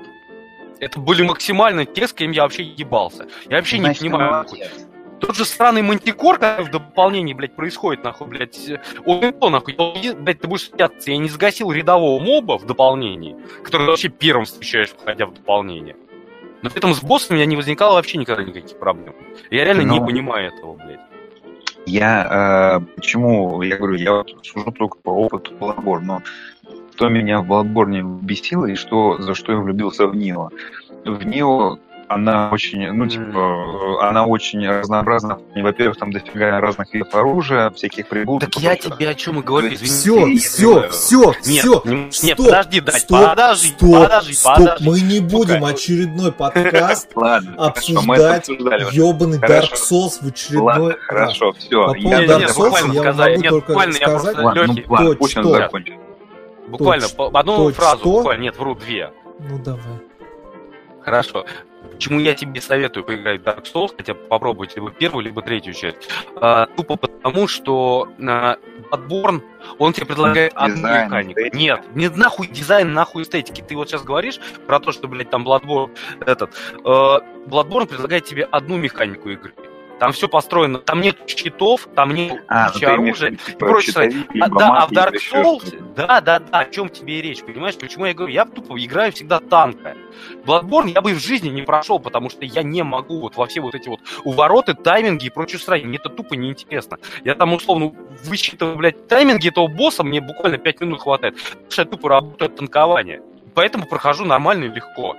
Это 0.80 0.98
были 0.98 1.22
максимально 1.22 1.86
те, 1.86 2.06
с 2.06 2.12
кем 2.12 2.32
я 2.32 2.42
вообще 2.42 2.62
ебался. 2.62 3.26
Я 3.48 3.58
вообще 3.58 3.78
Значит, 3.78 4.02
не 4.02 4.10
понимаю. 4.10 4.46
Тот 5.26 5.36
же 5.36 5.44
странный 5.46 5.80
мантикор, 5.80 6.38
который 6.38 6.66
в 6.66 6.70
дополнении, 6.70 7.32
блядь, 7.32 7.56
происходит, 7.56 8.04
нахуй, 8.04 8.26
блядь, 8.26 8.58
он 9.06 9.32
то, 9.32 9.48
нахуй, 9.48 9.74
блядь, 9.74 10.40
ты 10.40 10.48
будешь 10.48 10.68
смеяться, 10.68 11.10
я 11.10 11.16
не 11.16 11.30
сгасил 11.30 11.72
рядового 11.72 12.22
моба 12.22 12.58
в 12.58 12.66
дополнении, 12.66 13.34
который 13.62 13.86
вообще 13.86 14.08
первым 14.08 14.44
встречаешь, 14.44 14.90
входя 14.90 15.26
в 15.26 15.32
дополнение. 15.32 15.96
Но 16.60 16.68
при 16.68 16.78
этом 16.78 16.92
с 16.94 17.02
боссом 17.02 17.34
у 17.34 17.36
меня 17.36 17.46
не 17.46 17.56
возникало 17.56 17.94
вообще 17.94 18.18
никогда 18.18 18.42
никаких 18.42 18.78
проблем. 18.78 19.14
Я 19.50 19.64
реально 19.64 19.84
Но... 19.84 19.94
не 19.94 20.00
понимаю 20.00 20.52
этого, 20.52 20.74
блядь. 20.74 21.00
Я 21.86 22.80
э, 22.80 22.94
почему, 22.96 23.62
я 23.62 23.76
говорю, 23.76 23.94
я 23.94 24.12
вот 24.12 24.34
сужу 24.42 24.72
только 24.72 24.98
по 24.98 25.10
опыту 25.10 25.52
Bloodborne, 25.54 26.00
но 26.00 26.22
что 26.94 27.08
меня 27.08 27.40
в 27.40 27.50
Bloodborne 27.50 28.20
бесило 28.20 28.66
и 28.66 28.74
что, 28.74 29.20
за 29.20 29.34
что 29.34 29.52
я 29.52 29.58
влюбился 29.58 30.06
в 30.06 30.14
Нио. 30.14 30.50
В 31.04 31.26
Нио 31.26 31.78
она 32.08 32.50
очень, 32.50 32.90
ну, 32.92 33.06
типа, 33.06 34.08
она 34.08 34.26
очень 34.26 34.66
разнообразна. 34.68 35.38
Во-первых, 35.54 35.98
там 35.98 36.12
дофига 36.12 36.60
разных 36.60 36.92
видов 36.92 37.14
оружия, 37.14 37.70
всяких 37.70 38.08
приборов. 38.08 38.42
Так 38.42 38.56
я 38.62 38.76
тебе 38.76 39.08
о 39.08 39.14
чем 39.14 39.40
и 39.40 39.42
говорю, 39.42 39.68
извини. 39.68 40.38
Все, 40.38 40.88
все, 40.88 40.90
все, 40.90 41.34
нет, 41.46 42.12
все. 42.12 42.26
Нет, 42.26 42.36
подожди, 42.36 42.80
дать, 42.80 43.00
стоп, 43.00 43.28
подожди, 43.28 43.68
стоп, 43.68 43.92
подожди, 43.92 44.32
стоп. 44.34 44.56
подожди. 44.56 44.88
Мы 44.88 45.00
не 45.00 45.20
будем 45.20 45.64
очередной 45.64 46.32
подкаст 46.32 47.10
обсуждать 47.56 48.48
ебаный 48.48 49.38
Dark 49.38 49.74
Souls 49.74 50.22
в 50.22 50.28
очередной 50.28 50.96
Хорошо, 51.00 51.52
все. 51.52 51.86
По 51.86 51.94
поводу 51.94 52.22
Dark 52.24 52.46
Souls 52.48 52.94
я 52.94 53.12
могу 53.12 53.42
только 53.42 53.92
сказать, 53.92 54.86
точно. 55.18 55.70
Буквально, 56.66 57.06
одну 57.34 57.70
фразу, 57.72 58.04
буквально, 58.04 58.42
нет, 58.42 58.56
вру, 58.56 58.74
две. 58.74 59.12
Ну 59.38 59.58
давай. 59.58 60.00
Хорошо. 61.02 61.44
Почему 61.94 62.20
я 62.20 62.34
тебе 62.34 62.60
советую 62.60 63.04
поиграть 63.04 63.40
в 63.40 63.44
Dark 63.44 63.64
Souls, 63.72 63.94
хотя 63.96 64.14
попробовать 64.14 64.74
либо 64.76 64.90
первую, 64.90 65.24
либо 65.24 65.42
третью 65.42 65.74
часть? 65.74 66.08
А, 66.36 66.66
тупо 66.66 66.96
потому, 66.96 67.48
что 67.48 68.08
а, 68.20 68.58
Bloodborne, 68.90 69.42
он 69.78 69.92
тебе 69.92 70.06
предлагает 70.06 70.52
одну 70.54 70.76
дизайн, 70.76 71.06
механику. 71.06 71.40
Эстетика. 71.40 71.56
Нет, 71.56 71.84
не 71.94 72.08
нахуй 72.08 72.46
дизайн, 72.48 72.92
нахуй 72.92 73.22
эстетики. 73.22 73.62
Ты 73.62 73.76
вот 73.76 73.88
сейчас 73.88 74.02
говоришь 74.02 74.40
про 74.66 74.80
то, 74.80 74.92
что, 74.92 75.08
блядь, 75.08 75.30
там 75.30 75.46
Bloodborne, 75.46 75.96
этот, 76.20 76.50
э, 76.84 76.84
Bloodborne 76.84 77.86
предлагает 77.86 78.24
тебе 78.24 78.44
одну 78.44 78.76
механику 78.76 79.30
игры. 79.30 79.54
Там 79.98 80.12
все 80.12 80.28
построено, 80.28 80.78
там 80.78 81.00
нет 81.00 81.18
щитов, 81.26 81.88
там 81.94 82.12
нет 82.12 82.42
а, 82.48 82.70
кучи 82.70 82.84
ну, 82.84 82.92
оружия 82.92 83.30
и 83.30 83.36
типа, 83.36 83.58
прочее. 83.58 84.26
А, 84.40 84.48
да, 84.48 84.82
а 84.82 84.86
в 84.86 84.92
Dark 84.92 85.14
Souls, 85.32 85.94
да, 85.94 86.20
да, 86.20 86.40
да, 86.40 86.58
о 86.58 86.64
чем 86.64 86.88
тебе 86.88 87.20
и 87.20 87.22
речь, 87.22 87.42
понимаешь? 87.42 87.76
Почему 87.76 88.06
я 88.06 88.14
говорю, 88.14 88.32
я 88.32 88.44
тупо 88.44 88.82
играю 88.82 89.12
всегда 89.12 89.38
танка. 89.38 89.96
Bloodborne 90.44 90.90
я 90.90 91.00
бы 91.00 91.12
в 91.14 91.18
жизни 91.18 91.48
не 91.48 91.62
прошел, 91.62 91.98
потому 91.98 92.28
что 92.28 92.44
я 92.44 92.62
не 92.62 92.82
могу 92.82 93.20
вот 93.20 93.36
во 93.36 93.46
все 93.46 93.60
вот 93.60 93.74
эти 93.74 93.88
вот 93.88 94.00
увороты, 94.24 94.74
тайминги 94.74 95.26
и 95.26 95.30
прочую 95.30 95.60
срань. 95.60 95.84
Мне 95.84 95.98
это 95.98 96.08
тупо 96.08 96.34
неинтересно. 96.34 96.98
Я 97.24 97.34
там 97.34 97.52
условно 97.52 97.92
высчитываю, 98.24 98.76
блядь, 98.76 99.06
тайминги 99.06 99.48
этого 99.48 99.68
босса, 99.68 100.02
мне 100.02 100.20
буквально 100.20 100.58
5 100.58 100.80
минут 100.80 101.02
хватает. 101.02 101.36
Потому 101.36 101.70
что 101.70 101.82
я 101.82 101.86
тупо 101.86 102.08
работаю 102.08 102.50
от 102.50 102.56
танкования. 102.56 103.22
Поэтому 103.54 103.86
прохожу 103.86 104.24
нормально 104.24 104.64
и 104.64 104.68
легко. 104.68 105.16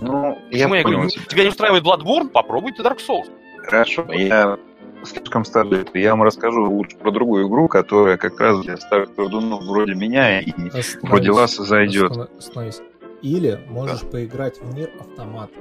Ну, 0.00 0.38
Почему 0.50 0.74
я, 0.74 0.80
я 0.80 0.86
говорю, 0.86 1.08
тебя 1.08 1.42
не 1.44 1.50
устраивает 1.50 1.84
Bloodborne, 1.84 2.28
попробуйте 2.28 2.82
Dark 2.82 2.98
Souls. 3.06 3.30
Хорошо, 3.64 4.06
я 4.12 4.58
слишком 5.04 5.44
стар 5.44 5.66
для 5.68 5.80
этого. 5.80 5.96
Я 5.96 6.10
вам 6.10 6.22
расскажу 6.22 6.70
лучше 6.70 6.96
про 6.96 7.10
другую 7.10 7.48
игру, 7.48 7.68
которая 7.68 8.16
как 8.16 8.38
раз 8.40 8.60
для 8.60 8.76
старых 8.76 9.14
пердунов 9.14 9.64
вроде 9.64 9.94
меня 9.94 10.40
и 10.40 10.50
остановись, 10.50 10.98
вроде 11.02 11.30
вас 11.32 11.56
зайдет. 11.56 12.12
Остановись. 12.38 12.80
Или 13.22 13.60
можешь 13.68 14.00
да. 14.00 14.08
поиграть 14.08 14.60
в 14.60 14.74
мир 14.74 14.90
автомата. 14.98 15.52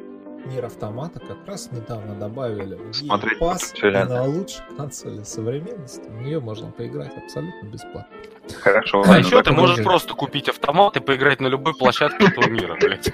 Мир 0.49 0.65
автомата 0.65 1.19
как 1.19 1.37
раз 1.45 1.71
недавно 1.71 2.15
добавили 2.15 2.73
в 2.73 2.93
Смотреть 2.93 3.39
Pass 3.39 4.07
на 4.07 4.23
лучшей 4.23 4.63
консоли 4.75 5.21
современности. 5.21 6.09
В 6.09 6.23
нее 6.23 6.39
можно 6.39 6.71
поиграть 6.71 7.15
абсолютно 7.15 7.67
бесплатно. 7.67 8.17
Хорошо. 8.59 9.03
А 9.05 9.19
еще 9.19 9.43
ты 9.43 9.51
можешь 9.51 9.83
просто 9.83 10.15
купить 10.15 10.49
автомат 10.49 10.97
и 10.97 11.01
поиграть 11.01 11.39
на 11.39 11.47
любой 11.47 11.75
площадке 11.75 12.29
этого 12.29 12.49
мира, 12.49 12.75
блядь. 12.81 13.13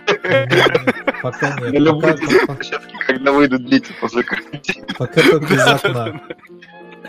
Пока 1.22 1.60
нет. 1.60 1.74
На 1.74 1.78
любой 1.78 2.18
площадке, 2.46 2.96
когда 3.06 3.34
выйдут 3.34 3.66
дети 3.66 3.92
после 4.00 4.24
карантина. 4.24 4.88
Пока 4.98 5.22
только 5.22 5.54
из 5.54 5.68
окна. 5.68 6.22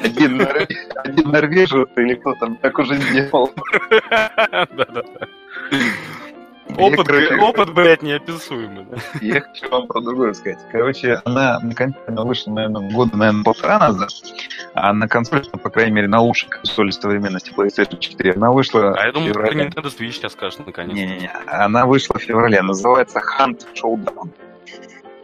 Один, 0.02 0.38
нор... 0.38 0.66
Один 1.04 1.30
норвежец 1.30 1.88
или 1.96 2.14
кто 2.14 2.34
там 2.34 2.56
так 2.56 2.76
уже 2.80 2.96
сделал. 2.96 3.52
Да-да-да. 4.10 5.28
Опыт, 6.76 7.06
короче, 7.06 7.36
опыт, 7.36 7.74
блядь, 7.74 8.02
неописуемый. 8.02 8.86
Да? 8.90 8.96
Я 9.20 9.40
хочу 9.40 9.68
вам 9.70 9.86
про 9.86 10.00
другое 10.00 10.32
сказать. 10.34 10.58
Короче, 10.70 11.20
она 11.24 11.58
на 11.60 11.74
компьютере 11.74 12.16
вышла, 12.22 12.50
наверное, 12.52 12.90
года, 12.90 13.16
наверное, 13.16 13.44
полтора 13.44 13.78
назад, 13.78 14.10
а 14.74 14.92
на 14.92 15.08
консоли, 15.08 15.44
ну, 15.52 15.58
по 15.58 15.70
крайней 15.70 15.92
мере, 15.92 16.08
на 16.08 16.20
лучшей 16.20 16.48
консоли 16.48 16.90
современности 16.90 17.52
PlayStation 17.56 17.98
4, 17.98 18.32
она 18.32 18.50
вышла 18.50 18.94
А 18.94 19.06
я 19.06 19.12
думаю, 19.12 19.34
про 19.34 19.52
Nintendo 19.52 19.86
Switch 19.86 20.12
сейчас 20.12 20.32
скажешь, 20.32 20.58
наконец. 20.64 20.94
Не-не-не, 20.94 21.30
она 21.46 21.86
вышла 21.86 22.18
в 22.18 22.22
феврале, 22.22 22.60
называется 22.62 23.20
Hunt 23.20 23.66
Showdown. 23.74 24.30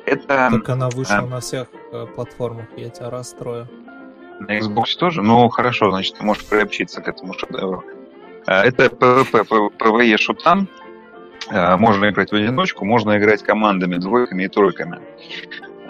Это... 0.06 0.48
Так 0.50 0.68
она 0.68 0.88
вышла 0.88 1.18
а... 1.18 1.26
на 1.26 1.40
всех 1.40 1.68
э, 1.92 2.06
платформах, 2.14 2.66
я 2.76 2.88
тебя 2.88 3.10
расстрою. 3.10 3.68
На 4.40 4.58
Xbox 4.58 4.96
тоже? 4.98 5.22
Ну, 5.22 5.48
хорошо, 5.48 5.90
значит, 5.90 6.16
ты 6.16 6.24
можешь 6.24 6.44
приобщиться 6.44 7.00
к 7.00 7.08
этому 7.08 7.34
шедевру. 7.34 7.84
А, 8.46 8.64
это 8.64 8.86
PvP, 8.86 9.70
PvE 9.78 10.16
шутан, 10.16 10.68
можно 11.50 12.08
играть 12.10 12.30
в 12.30 12.34
одиночку, 12.34 12.84
можно 12.84 13.18
играть 13.18 13.42
командами, 13.42 13.96
двойками 13.96 14.44
и 14.44 14.48
тройками. 14.48 15.00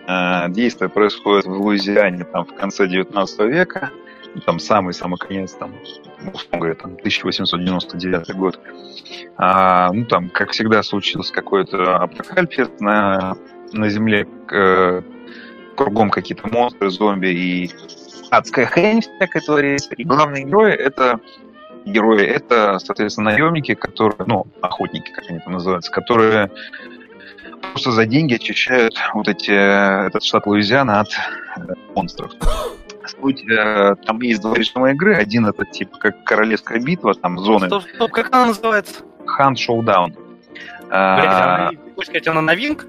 Э, 0.06 0.48
действие 0.48 0.88
происходит 0.88 1.46
в 1.46 1.52
Луизиане 1.52 2.24
там, 2.24 2.44
в 2.44 2.54
конце 2.54 2.86
19 2.88 3.40
века, 3.40 3.90
там 4.46 4.58
самый-самый 4.58 5.18
конец, 5.18 5.52
там, 5.52 5.74
условно 6.32 6.58
говоря, 6.58 6.74
там, 6.74 6.92
1899 6.92 8.34
год. 8.34 8.58
А, 9.36 9.92
ну, 9.92 10.04
там, 10.06 10.30
как 10.30 10.50
всегда, 10.52 10.82
случился 10.82 11.32
какой-то 11.32 11.96
апокалипсис 11.96 12.68
на, 12.80 13.36
на 13.72 13.88
Земле, 13.88 14.26
э, 14.50 15.02
кругом 15.76 16.10
какие-то 16.10 16.48
монстры, 16.48 16.90
зомби 16.90 17.28
и 17.28 17.70
адская 18.30 18.66
хрень 18.66 19.02
всякая 19.02 19.40
творится. 19.40 19.94
И 19.94 20.04
главный 20.04 20.44
герой— 20.44 20.72
это 20.74 21.20
герои, 21.84 22.24
это, 22.24 22.78
соответственно, 22.78 23.30
наемники, 23.30 23.74
которые, 23.74 24.24
ну, 24.26 24.46
охотники, 24.60 25.10
как 25.10 25.28
они 25.28 25.38
там 25.40 25.54
называются, 25.54 25.90
которые 25.90 26.50
просто 27.72 27.92
за 27.92 28.06
деньги 28.06 28.34
очищают 28.34 28.94
вот 29.14 29.28
эти, 29.28 29.50
этот 30.06 30.22
штат 30.24 30.46
Луизиана 30.46 31.00
от 31.00 31.08
э, 31.56 31.74
монстров. 31.94 32.32
Суть, 33.06 33.44
э, 33.48 33.94
там 34.04 34.20
есть 34.20 34.42
два 34.42 34.54
режима 34.54 34.90
игры. 34.90 35.16
Один 35.16 35.46
это 35.46 35.64
типа 35.64 35.98
как 35.98 36.24
королевская 36.24 36.80
битва, 36.80 37.14
там 37.14 37.38
зоны. 37.38 37.66
Стоп, 37.66 37.84
стоп, 37.94 38.10
как 38.12 38.32
она 38.32 38.46
называется? 38.46 39.02
Hunt 39.38 39.54
Showdown. 39.54 40.14
Блядь, 40.88 40.90
а, 40.90 41.70
хочешь 41.94 42.08
сказать, 42.08 42.28
она 42.28 42.42
новинка? 42.42 42.86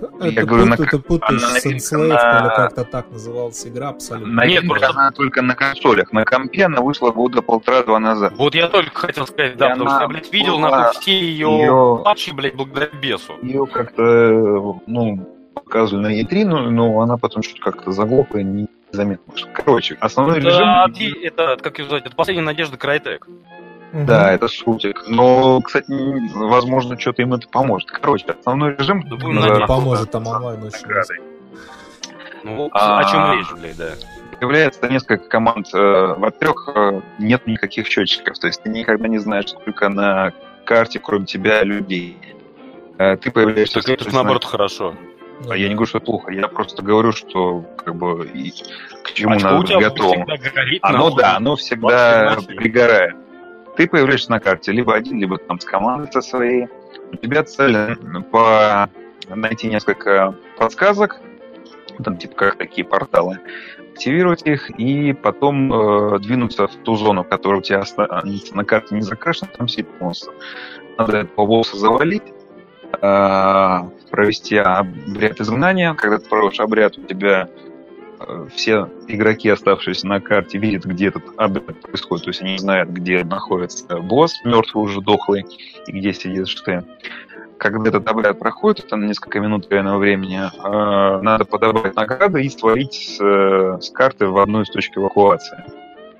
Это 0.00 0.28
я 0.28 0.44
говорю, 0.44 0.66
пут, 0.66 0.78
на, 0.78 0.84
это 0.84 0.98
путаешь 0.98 1.64
Enslave, 1.64 2.08
на... 2.08 2.40
или 2.40 2.56
как-то 2.56 2.84
так 2.84 3.10
называлась 3.10 3.66
игра 3.66 3.88
абсолютно. 3.88 4.32
На, 4.32 4.46
нет, 4.46 4.66
просто 4.66 4.90
она 4.90 5.10
только 5.10 5.42
на 5.42 5.54
консолях. 5.54 6.12
На 6.12 6.24
компе 6.24 6.64
она 6.64 6.80
вышла 6.80 7.10
года 7.10 7.42
полтора-два 7.42 7.98
назад. 7.98 8.32
Вот 8.36 8.54
я 8.54 8.68
только 8.68 8.98
хотел 8.98 9.26
сказать, 9.26 9.56
да, 9.56 9.68
и 9.68 9.70
потому 9.70 9.90
что 9.90 10.00
я, 10.02 10.08
блядь, 10.08 10.32
видел 10.32 10.58
на 10.58 10.92
все 10.92 11.18
ее, 11.18 11.48
ее 11.48 12.02
патчи, 12.04 12.30
блядь, 12.30 12.54
благодаря 12.54 12.90
бесу. 13.00 13.34
Ее 13.42 13.66
как-то, 13.66 14.80
ну, 14.86 15.28
показывали 15.54 16.02
на 16.02 16.20
E3, 16.20 16.44
но, 16.44 16.70
но 16.70 17.00
она 17.00 17.16
потом 17.16 17.42
что-то 17.42 17.60
как-то 17.70 17.92
заглохла 17.92 18.38
и 18.38 18.66
незаметно. 18.92 19.34
Короче, 19.52 19.96
основной 20.00 20.38
это, 20.38 20.46
режим... 20.46 21.22
Это, 21.22 21.56
как 21.60 21.78
ее 21.78 21.86
сказать, 21.86 22.06
это 22.06 22.14
последняя 22.14 22.44
надежда 22.44 22.76
Крайтек. 22.76 23.26
Угу. 23.92 24.04
Да, 24.04 24.32
это 24.32 24.48
шутик. 24.48 25.04
Но, 25.08 25.60
кстати, 25.60 25.90
возможно, 26.34 26.98
что-то 26.98 27.22
им 27.22 27.34
это 27.34 27.48
поможет. 27.48 27.90
Короче, 27.90 28.26
основной 28.26 28.76
режим... 28.76 29.02
Да, 29.08 29.16
ну, 29.16 29.66
поможет, 29.66 30.10
там 30.10 30.26
онлайн 30.26 30.62
очень. 30.62 30.78
Ну, 32.44 32.68
а, 32.72 33.00
о 33.00 33.04
чем 33.04 33.32
речь, 33.32 33.52
блядь, 33.60 33.76
да. 33.76 33.90
Появляется 34.38 34.88
несколько 34.88 35.28
команд. 35.28 35.68
Э, 35.74 36.14
во-первых, 36.16 36.68
э, 36.74 37.00
нет 37.18 37.46
никаких 37.46 37.88
счетчиков. 37.88 38.38
То 38.38 38.46
есть 38.46 38.62
ты 38.62 38.68
никогда 38.68 39.08
не 39.08 39.18
знаешь, 39.18 39.48
сколько 39.48 39.88
на 39.88 40.32
карте, 40.64 41.00
кроме 41.00 41.26
тебя, 41.26 41.64
людей. 41.64 42.16
Э, 42.98 43.16
ты 43.16 43.32
появляешься... 43.32 43.80
Так 43.80 43.88
это, 43.88 44.14
наоборот, 44.14 44.44
хорошо. 44.44 44.94
Ну, 45.44 45.50
а 45.50 45.56
я 45.56 45.68
не 45.68 45.74
говорю, 45.74 45.88
что 45.88 45.98
это 45.98 46.06
плохо, 46.06 46.32
я 46.32 46.48
просто 46.48 46.82
говорю, 46.82 47.12
что 47.12 47.64
как 47.84 47.94
бы 47.94 48.26
и 48.26 48.52
к 49.04 49.12
чему 49.12 49.34
а 49.34 49.38
надо 49.38 49.58
быть 49.58 49.70
готовым. 49.70 50.26
Оно, 50.82 51.10
да, 51.14 51.36
оно 51.36 51.56
всегда 51.56 52.36
пригорает. 52.56 53.16
Ты 53.78 53.86
появляешься 53.86 54.32
на 54.32 54.40
карте 54.40 54.72
либо 54.72 54.92
один, 54.92 55.20
либо 55.20 55.38
там 55.38 55.60
с 55.60 55.64
командой 55.64 56.10
со 56.10 56.20
своей. 56.20 56.66
У 57.12 57.16
тебя 57.16 57.44
цель 57.44 57.94
по 58.32 58.90
найти 59.28 59.68
несколько 59.68 60.34
подсказок, 60.58 61.20
там 62.02 62.16
типа 62.16 62.34
как 62.34 62.56
такие 62.58 62.84
порталы, 62.84 63.38
активировать 63.92 64.42
их 64.44 64.68
и 64.70 65.12
потом 65.12 65.72
э, 65.72 66.18
двинуться 66.18 66.66
в 66.66 66.74
ту 66.82 66.96
зону, 66.96 67.22
которая 67.22 67.60
у 67.60 67.62
тебя 67.62 67.84
на 68.52 68.64
карте 68.64 68.96
не 68.96 69.02
закрашена, 69.02 69.48
там 69.56 69.68
сидит 69.68 69.86
монстр. 70.00 70.32
Надо 70.98 71.18
этого 71.18 71.46
босса 71.46 71.76
завалить, 71.76 72.34
э, 73.00 73.78
провести 74.10 74.56
обряд 74.56 75.40
изгнания. 75.40 75.94
Когда 75.94 76.18
ты 76.18 76.28
проводишь 76.28 76.58
обряд, 76.58 76.98
у 76.98 77.02
тебя 77.02 77.48
все 78.54 78.88
игроки, 79.06 79.48
оставшиеся 79.48 80.06
на 80.06 80.20
карте, 80.20 80.58
видят, 80.58 80.84
где 80.84 81.08
этот 81.08 81.24
обряд 81.36 81.80
происходит. 81.80 82.24
То 82.24 82.30
есть 82.30 82.42
они 82.42 82.58
знают, 82.58 82.90
где 82.90 83.24
находится 83.24 83.98
босс, 83.98 84.34
мертвый 84.44 84.84
уже 84.84 85.00
дохлый, 85.00 85.44
и 85.86 85.92
где 85.92 86.12
сидит 86.12 86.46
ты. 86.64 86.84
Когда 87.58 87.88
этот 87.88 88.08
обряд 88.08 88.38
проходит, 88.38 88.84
это 88.84 88.96
на 88.96 89.06
несколько 89.06 89.40
минут 89.40 89.70
реального 89.70 89.98
времени, 89.98 90.38
э, 90.38 91.22
надо 91.22 91.44
подобрать 91.44 91.96
награды 91.96 92.44
и 92.44 92.48
створить 92.48 92.94
с, 92.94 93.20
э, 93.20 93.78
с 93.80 93.90
карты 93.90 94.28
в 94.28 94.38
одну 94.38 94.62
из 94.62 94.70
точек 94.70 94.96
эвакуации. 94.98 95.64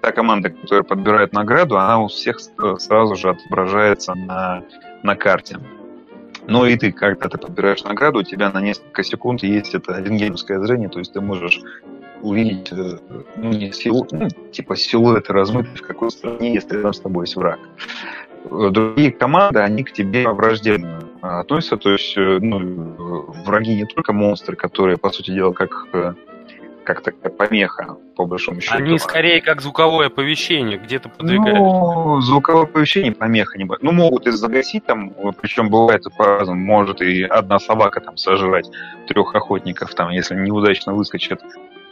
Та 0.00 0.10
команда, 0.10 0.50
которая 0.50 0.82
подбирает 0.82 1.32
награду, 1.32 1.78
она 1.78 2.00
у 2.00 2.08
всех 2.08 2.40
сразу 2.40 3.14
же 3.14 3.30
отображается 3.30 4.14
на, 4.14 4.64
на 5.02 5.14
карте. 5.14 5.58
Ну 6.48 6.64
и 6.64 6.76
ты, 6.78 6.92
когда 6.92 7.28
ты 7.28 7.36
подбираешь 7.36 7.84
награду, 7.84 8.20
у 8.20 8.22
тебя 8.22 8.50
на 8.50 8.62
несколько 8.62 9.02
секунд 9.04 9.42
есть 9.42 9.74
это 9.74 10.00
рентгеновское 10.00 10.58
зрение, 10.60 10.88
то 10.88 10.98
есть 10.98 11.12
ты 11.12 11.20
можешь 11.20 11.60
увидеть 12.22 12.72
э, 12.72 12.98
ну, 13.36 13.50
не 13.50 13.70
силу, 13.70 14.06
ну, 14.10 14.28
типа 14.50 14.74
силуэты 14.74 15.30
размытые, 15.34 15.76
в 15.76 15.82
какой 15.82 16.10
стороне, 16.10 16.54
если 16.54 16.76
рядом 16.76 16.94
с 16.94 17.00
тобой 17.00 17.24
есть 17.24 17.36
враг. 17.36 17.60
Другие 18.50 19.12
команды, 19.12 19.58
они 19.58 19.84
к 19.84 19.92
тебе 19.92 20.26
враждебно 20.26 21.00
относятся, 21.20 21.76
то 21.76 21.90
есть 21.90 22.16
э, 22.16 22.38
ну, 22.40 23.26
враги 23.44 23.74
не 23.74 23.84
только 23.84 24.14
монстры, 24.14 24.56
которые, 24.56 24.96
по 24.96 25.10
сути 25.10 25.32
дела, 25.32 25.52
как 25.52 25.86
э, 25.92 26.14
как 26.88 27.02
такая 27.02 27.30
помеха, 27.30 27.98
по 28.16 28.24
большому 28.24 28.62
счету. 28.62 28.76
Они 28.76 28.98
скорее 28.98 29.42
как 29.42 29.60
звуковое 29.60 30.06
оповещение, 30.06 30.78
где-то 30.78 31.10
подвигают. 31.10 31.58
Ну, 31.58 32.18
звуковое 32.22 32.62
оповещение 32.62 33.12
помеха 33.12 33.58
не 33.58 33.64
будет. 33.64 33.82
Ну, 33.82 33.92
могут 33.92 34.26
и 34.26 34.30
загасить 34.30 34.86
там, 34.86 35.12
причем 35.38 35.68
бывает 35.68 36.04
по-разному. 36.16 36.64
Может 36.64 37.02
и 37.02 37.24
одна 37.24 37.58
собака 37.58 38.00
там 38.00 38.16
сожрать 38.16 38.70
трех 39.06 39.34
охотников, 39.34 39.94
там, 39.94 40.08
если 40.08 40.34
неудачно 40.34 40.94
выскочат 40.94 41.42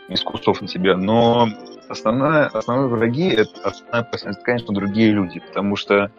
из 0.09 0.22
кустов 0.22 0.62
на 0.62 0.66
тебя. 0.66 0.96
Но 0.96 1.50
основная, 1.90 2.46
основные 2.46 2.88
враги, 2.88 3.28
это 3.28 3.50
основная 3.64 4.00
опасность, 4.00 4.42
конечно, 4.44 4.72
другие 4.72 5.11
люди, 5.11 5.40
потому 5.40 5.76
что 5.76 6.11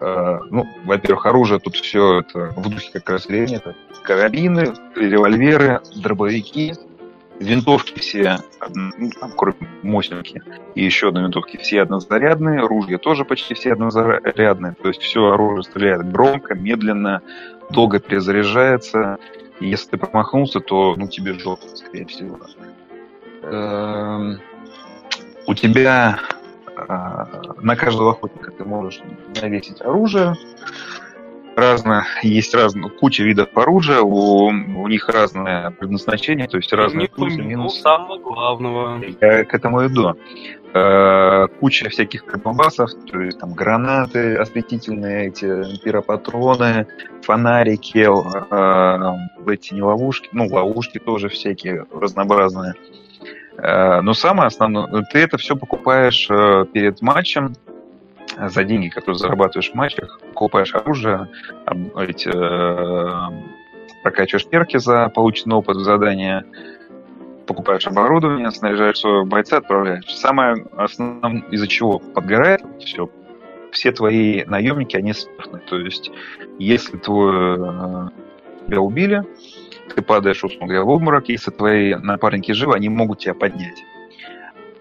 э, 0.00 0.38
ну, 0.50 0.66
во-первых, 0.84 1.26
оружие 1.26 1.60
тут 1.60 1.76
все 1.76 2.18
это 2.18 2.52
в 2.56 2.68
духе 2.68 2.90
как 2.94 3.08
раз 3.10 3.28
Ленина. 3.28 3.58
Это 3.58 3.76
карабины, 4.02 4.72
револьверы, 4.96 5.80
дробовики, 5.94 6.74
Винтовки 7.40 7.98
все, 8.00 8.38
ну, 8.74 9.10
там, 9.20 9.32
кроме 9.36 9.56
мощники, 9.82 10.42
и 10.74 10.84
еще 10.84 11.08
одной 11.08 11.24
винтовки, 11.24 11.56
все 11.56 11.82
однозарядные, 11.82 12.66
ружья 12.66 12.98
тоже 12.98 13.24
почти 13.24 13.54
все 13.54 13.74
однозарядные, 13.74 14.74
то 14.74 14.88
есть 14.88 15.00
все 15.02 15.32
оружие 15.32 15.62
стреляет 15.62 16.10
громко, 16.10 16.54
медленно, 16.54 17.22
долго 17.70 18.00
перезаряжается, 18.00 19.18
и 19.60 19.68
если 19.68 19.90
ты 19.90 19.96
промахнулся, 19.98 20.60
то 20.60 20.96
ну, 20.96 21.06
тебе 21.06 21.34
жопа, 21.34 21.66
скорее 21.74 22.06
всего. 22.06 22.40
Эм, 23.42 24.40
у 25.46 25.54
тебя 25.54 26.18
а, 26.76 27.28
на 27.60 27.76
каждого 27.76 28.12
охотника 28.12 28.50
ты 28.50 28.64
можешь 28.64 29.00
навесить 29.40 29.80
оружие, 29.80 30.34
разно, 31.58 32.06
есть 32.22 32.54
разные, 32.54 32.90
куча 32.90 33.22
видов 33.22 33.48
оружия, 33.54 34.00
у, 34.00 34.46
у 34.46 34.88
них 34.88 35.08
разное 35.08 35.70
предназначение, 35.70 36.48
то 36.48 36.56
есть 36.56 36.72
разные 36.72 37.08
плюсы, 37.08 37.42
минусы. 37.42 37.80
самого 37.80 38.18
главного. 38.18 39.00
Я 39.20 39.44
к 39.44 39.54
этому 39.54 39.86
иду. 39.86 40.14
Э, 40.74 41.46
куча 41.60 41.88
всяких 41.88 42.24
карбамбасов, 42.24 42.90
то 43.10 43.20
есть 43.20 43.38
там 43.38 43.54
гранаты 43.54 44.36
осветительные, 44.36 45.28
эти 45.28 45.78
пиропатроны, 45.82 46.86
фонарики, 47.22 48.06
э, 48.06 49.52
эти 49.52 49.74
не 49.74 49.82
ловушки, 49.82 50.28
ну, 50.32 50.46
ловушки 50.46 50.98
тоже 50.98 51.28
всякие 51.28 51.86
разнообразные. 51.90 52.74
Э, 53.56 54.02
но 54.02 54.14
самое 54.14 54.48
основное, 54.48 55.04
ты 55.10 55.18
это 55.20 55.38
все 55.38 55.56
покупаешь 55.56 56.28
э, 56.30 56.66
перед 56.72 57.00
матчем, 57.02 57.54
за 58.46 58.64
деньги, 58.64 58.88
которые 58.88 59.18
зарабатываешь 59.18 59.70
в 59.70 59.74
матчах, 59.74 60.20
покупаешь 60.34 60.74
оружие, 60.74 61.28
эти, 61.96 62.28
э, 62.28 63.42
прокачиваешь 64.02 64.46
перки 64.46 64.76
за 64.76 65.08
полученный 65.08 65.56
опыт 65.56 65.76
в 65.76 65.80
задания, 65.80 66.44
покупаешь 67.46 67.86
оборудование, 67.86 68.50
снаряжаешь 68.50 68.98
своего 68.98 69.24
бойца, 69.24 69.56
отправляешь. 69.56 70.04
Самое 70.14 70.66
основное, 70.76 71.42
из-за 71.50 71.66
чего 71.66 71.98
подгорает 71.98 72.62
все, 72.78 73.10
все 73.72 73.90
твои 73.92 74.44
наемники, 74.44 74.96
они 74.96 75.12
смертны. 75.12 75.60
То 75.68 75.78
есть, 75.78 76.10
если 76.58 76.96
твой, 76.98 77.56
э, 77.58 78.08
тебя 78.66 78.80
убили, 78.80 79.24
ты 79.94 80.02
падаешь, 80.02 80.44
условно 80.44 80.66
говоря, 80.66 80.84
в 80.84 80.90
обморок, 80.90 81.28
если 81.28 81.50
твои 81.50 81.94
напарники 81.94 82.52
живы, 82.52 82.74
они 82.74 82.88
могут 82.88 83.20
тебя 83.20 83.34
поднять. 83.34 83.82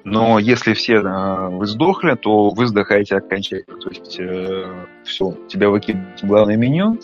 Но 0.10 0.40
если 0.40 0.74
все 0.74 1.02
э, 1.02 1.50
вы 1.50 1.68
сдохли, 1.68 2.16
то 2.16 2.50
вы 2.52 2.66
сдыхаете 2.68 3.18
окончательно. 3.18 3.78
То 3.78 3.90
есть 3.90 4.18
э, 4.18 4.86
все, 5.04 5.34
тебя 5.50 5.70
выкидывают 5.70 6.22
в 6.22 6.26
главное 6.26 6.56
меню, 6.56 6.98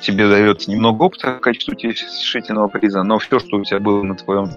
тебе 0.00 0.28
дается 0.28 0.70
немного 0.70 1.02
опыта 1.02 1.34
в 1.34 1.40
качестве 1.40 1.72
утешительного 1.74 2.68
приза, 2.68 3.02
но 3.02 3.18
все, 3.18 3.40
что 3.40 3.56
у 3.56 3.64
тебя 3.64 3.80
было 3.80 4.04
на 4.04 4.14
твоем 4.14 4.50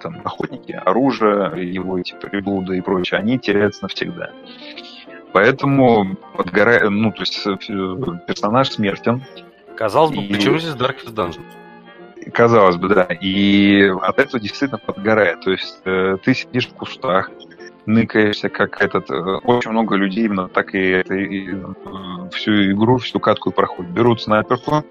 там, 0.00 0.20
охотнике, 0.22 0.74
оружие, 0.74 1.68
его 1.68 1.98
эти 1.98 2.14
приблуды 2.14 2.78
и 2.78 2.80
прочее, 2.80 3.18
они 3.18 3.40
теряются 3.40 3.82
навсегда. 3.82 4.30
Поэтому 5.32 6.16
подгора... 6.36 6.88
ну, 6.90 7.10
то 7.10 7.22
есть 7.22 7.44
э, 7.44 7.56
персонаж 8.28 8.70
смертен. 8.70 9.24
Казалось 9.74 10.14
бы, 10.14 10.22
и... 10.22 10.32
почему 10.32 10.58
здесь 10.58 10.74
Darkest 10.74 11.12
Dungeon? 11.12 11.42
Казалось 12.32 12.76
бы, 12.76 12.88
да. 12.88 13.04
И 13.04 13.92
от 14.02 14.18
этого 14.18 14.40
действительно 14.40 14.78
подгорает. 14.78 15.40
То 15.40 15.50
есть 15.50 15.80
э, 15.84 16.16
ты 16.22 16.34
сидишь 16.34 16.68
в 16.68 16.74
кустах, 16.74 17.30
ныкаешься, 17.86 18.48
как 18.48 18.80
этот... 18.80 19.10
Э, 19.10 19.38
очень 19.44 19.70
много 19.70 19.96
людей 19.96 20.26
именно 20.26 20.48
так 20.48 20.74
и, 20.74 20.78
это, 20.78 21.14
и 21.14 21.54
э, 21.54 22.30
всю 22.32 22.72
игру, 22.72 22.98
всю 22.98 23.20
катку 23.20 23.50
проходят. 23.50 23.92
Берут 23.92 24.22
снайперку, 24.22 24.84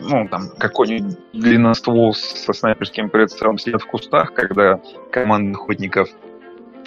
ну, 0.00 0.28
там, 0.28 0.48
какой-нибудь 0.58 1.16
длинноствол 1.32 2.14
со 2.14 2.52
снайперским 2.52 3.08
прицелом 3.10 3.58
сидят 3.58 3.82
в 3.82 3.86
кустах, 3.86 4.32
когда 4.34 4.80
команда 5.10 5.58
охотников 5.58 6.08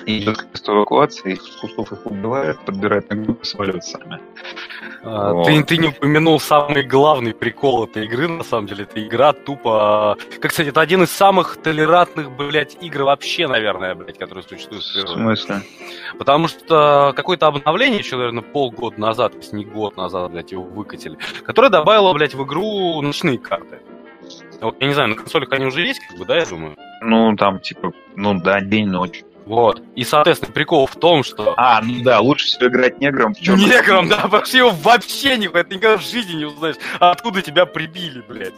идет 0.08 0.41
к 0.41 0.70
эвакуации, 0.70 1.34
их 1.34 1.41
с 1.41 1.56
кустов 1.58 1.91
их 1.91 2.06
убивают, 2.06 2.60
подбирают 2.65 3.10
на 3.10 3.17
группу 3.17 3.43
и 3.43 3.46
сваливают 3.46 3.84
сами. 3.84 4.20
А, 5.04 5.34
вот. 5.34 5.46
ты, 5.46 5.63
ты 5.63 5.78
не 5.78 5.88
упомянул 5.89 6.39
самый 6.39 6.84
главный 6.84 7.34
прикол 7.34 7.86
этой 7.86 8.06
игры, 8.06 8.28
на 8.28 8.43
самом 8.43 8.67
деле. 8.67 8.84
Это 8.84 9.06
игра 9.06 9.34
тупо... 9.34 10.17
Как, 10.39 10.52
кстати, 10.52 10.70
это 10.70 10.82
один 10.82 11.04
из 11.04 11.12
самых 11.12 11.58
толерантных, 11.58 12.32
блядь, 12.32 12.78
игр 12.82 13.04
вообще, 13.04 13.48
наверное, 13.48 13.96
блядь, 13.96 14.17
которые 14.17 14.43
существуют. 14.43 14.84
В 14.84 15.13
смысле? 15.13 15.62
Потому 16.17 16.48
что 16.48 17.13
какое-то 17.15 17.48
обновление 17.48 18.00
еще, 18.00 18.17
наверное, 18.17 18.43
полгода 18.43 19.00
назад, 19.00 19.34
если 19.36 19.58
не 19.58 19.65
год 19.65 19.98
назад, 19.98 20.32
блядь, 20.32 20.52
его 20.52 20.63
выкатили, 20.63 21.17
которое 21.43 21.70
добавило, 21.70 22.13
блядь, 22.13 22.34
в 22.34 22.43
игру 22.43 23.02
ночные 23.02 23.38
карты. 23.38 23.80
Вот, 24.62 24.76
я 24.82 24.88
не 24.88 24.93
знаю, 24.93 25.10
на 25.10 25.15
консолях 25.15 25.52
они 25.52 25.65
уже 25.65 25.82
есть, 25.82 26.00
как 26.08 26.17
бы, 26.17 26.26
да, 26.26 26.38
я 26.38 26.46
думаю? 26.46 26.76
Ну, 27.02 27.36
там, 27.36 27.60
типа, 27.60 27.93
ну 28.15 28.34
да, 28.39 28.60
день-ночь. 28.62 29.24
Вот. 29.48 29.82
И, 29.96 30.04
соответственно, 30.04 30.52
прикол 30.52 30.88
в 30.88 30.96
том, 30.96 31.24
что... 31.24 31.54
А, 31.56 31.82
ну 31.82 32.04
да, 32.04 32.20
лучше 32.20 32.48
всего 32.48 32.68
играть 32.68 33.00
негром. 33.00 33.34
В 33.34 33.42
негром, 33.42 34.10
да, 34.10 34.28
вообще 34.28 34.58
его 34.58 34.72
вообще 34.72 35.38
никуда, 35.38 35.64
ты 35.64 35.76
никогда 35.76 35.98
в 35.98 36.02
жизни 36.02 36.40
не 36.40 36.46
узнаешь, 36.46 36.76
откуда 37.00 37.42
тебя 37.42 37.66
прибили, 37.66 38.22
блядь. 38.28 38.54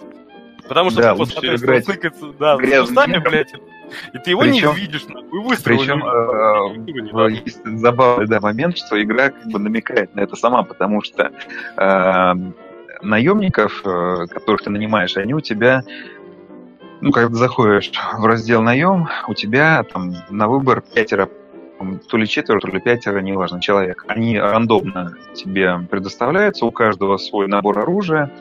Потому 0.68 0.90
что 0.90 1.02
да, 1.02 1.14
ты, 1.14 1.20
лучше 1.20 1.36
играть 1.36 1.86
сныкаться, 1.86 2.34
да, 2.40 2.58
с 2.58 2.82
кустами, 2.82 3.20
блядь, 3.20 3.54
и 4.14 4.18
ты 4.18 4.32
его 4.32 4.42
причем, 4.42 4.74
не 4.74 4.82
видишь, 4.82 5.06
нахуй, 5.06 5.42
выстрела 5.42 5.78
Причем 5.78 6.04
э, 6.04 7.30
э, 7.30 7.42
есть 7.46 7.64
забавный 7.64 8.28
да, 8.28 8.40
момент, 8.40 8.78
что 8.78 9.02
игра 9.02 9.30
как 9.30 9.46
бы 9.46 9.60
намекает 9.60 10.16
на 10.16 10.22
это 10.22 10.36
сама, 10.36 10.64
потому 10.64 11.02
что 11.04 11.32
э, 11.78 12.34
наемников, 13.02 13.82
э, 13.86 14.26
которых 14.28 14.64
ты 14.64 14.70
нанимаешь, 14.70 15.18
они 15.18 15.34
у 15.34 15.40
тебя 15.40 15.84
ну, 17.02 17.12
когда 17.12 17.36
заходишь 17.36 17.92
в 18.18 18.26
раздел 18.26 18.62
наем, 18.62 19.08
у 19.28 19.34
тебя 19.34 19.84
там 19.84 20.14
на 20.30 20.48
выбор 20.48 20.82
пятеро, 20.82 21.30
то 22.10 22.18
ли 22.18 22.28
четверо, 22.28 22.60
то 22.60 22.68
ли 22.68 22.80
пятеро, 22.80 23.20
неважно, 23.20 23.62
человек. 23.62 24.06
Они 24.08 24.38
рандомно 24.38 25.16
тебе 25.34 25.80
предоставляются, 25.90 26.66
у 26.66 26.72
каждого 26.72 27.18
свой 27.18 27.48
набор 27.48 27.80
оружия, 27.80 28.32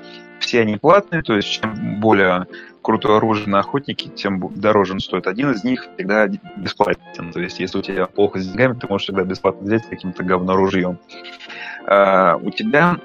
все 0.40 0.60
они 0.60 0.76
платные, 0.76 1.22
то 1.22 1.34
есть 1.34 1.48
чем 1.48 2.00
более 2.00 2.46
крутое 2.82 3.18
оружие 3.18 3.48
на 3.48 3.60
охотнике, 3.60 4.08
тем 4.08 4.40
дороже 4.54 4.94
он 4.94 5.00
стоит. 5.00 5.26
Один 5.26 5.50
из 5.50 5.64
них 5.64 5.86
всегда 5.94 6.26
бесплатен. 6.56 7.32
То 7.32 7.40
есть, 7.40 7.58
если 7.60 7.78
у 7.78 7.82
тебя 7.82 8.06
плохо 8.06 8.38
с 8.38 8.48
деньгами, 8.48 8.78
ты 8.78 8.86
можешь 8.86 9.06
всегда 9.06 9.24
бесплатно 9.24 9.66
взять 9.66 9.88
каким-то 9.88 10.22
говноружьем. 10.22 10.98
А, 11.86 12.36
у 12.36 12.50
тебя 12.50 12.96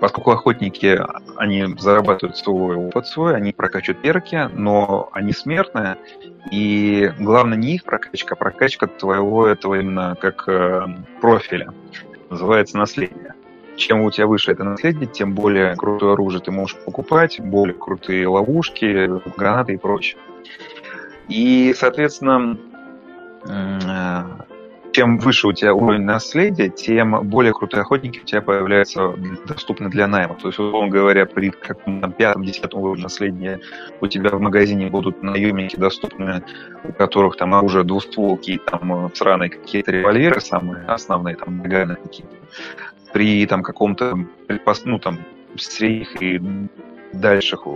Поскольку 0.00 0.30
охотники, 0.30 1.00
они 1.36 1.66
зарабатывают 1.78 2.36
свой 2.36 2.76
опыт 2.76 3.06
свой, 3.06 3.36
они 3.36 3.52
прокачивают 3.52 4.00
перки, 4.00 4.48
но 4.52 5.08
они 5.12 5.32
смертные, 5.32 5.96
и 6.52 7.12
главное 7.18 7.58
не 7.58 7.74
их 7.74 7.84
прокачка, 7.84 8.34
а 8.34 8.36
прокачка 8.36 8.86
твоего 8.86 9.46
этого 9.46 9.80
именно 9.80 10.16
как 10.20 10.48
э, 10.48 10.86
профиля. 11.20 11.72
Называется 12.30 12.78
наследие. 12.78 13.34
Чем 13.76 14.02
у 14.02 14.10
тебя 14.10 14.26
выше 14.26 14.52
это 14.52 14.64
наследие, 14.64 15.06
тем 15.06 15.34
более 15.34 15.74
крутое 15.76 16.12
оружие 16.12 16.42
ты 16.42 16.50
можешь 16.50 16.76
покупать, 16.76 17.40
более 17.40 17.74
крутые 17.74 18.26
ловушки, 18.28 19.08
гранаты 19.36 19.74
и 19.74 19.78
прочее. 19.78 20.18
И, 21.28 21.74
соответственно, 21.76 22.58
э, 23.48 24.22
чем 24.98 25.18
выше 25.18 25.46
у 25.46 25.52
тебя 25.52 25.74
уровень 25.74 26.02
наследия, 26.02 26.68
тем 26.68 27.28
более 27.28 27.52
крутые 27.52 27.82
охотники 27.82 28.18
у 28.18 28.24
тебя 28.24 28.42
появляются 28.42 29.14
доступны 29.46 29.88
для 29.90 30.08
найма. 30.08 30.34
То 30.34 30.48
есть, 30.48 30.58
условно 30.58 30.90
говоря, 30.90 31.24
при 31.24 31.50
каком-то 31.50 32.08
пятом-десятом 32.08 32.80
уровне 32.80 33.04
наследия 33.04 33.60
у 34.00 34.08
тебя 34.08 34.30
в 34.30 34.40
магазине 34.40 34.88
будут 34.88 35.22
наемники 35.22 35.76
доступны, 35.76 36.42
у 36.82 36.92
которых 36.92 37.36
там 37.36 37.54
оружие 37.54 37.84
двустволки 37.84 38.60
там 38.66 39.06
э, 39.06 39.10
сраные 39.14 39.50
какие-то 39.50 39.92
револьверы, 39.92 40.40
самые 40.40 40.84
основные, 40.86 41.36
там, 41.36 41.58
наганы 41.58 41.94
какие-то. 41.94 42.34
При 43.12 43.46
там 43.46 43.62
каком-то, 43.62 44.18
ну, 44.84 44.98
там, 44.98 45.20
средних 45.56 46.20
и 46.20 46.40
дальших, 47.12 47.66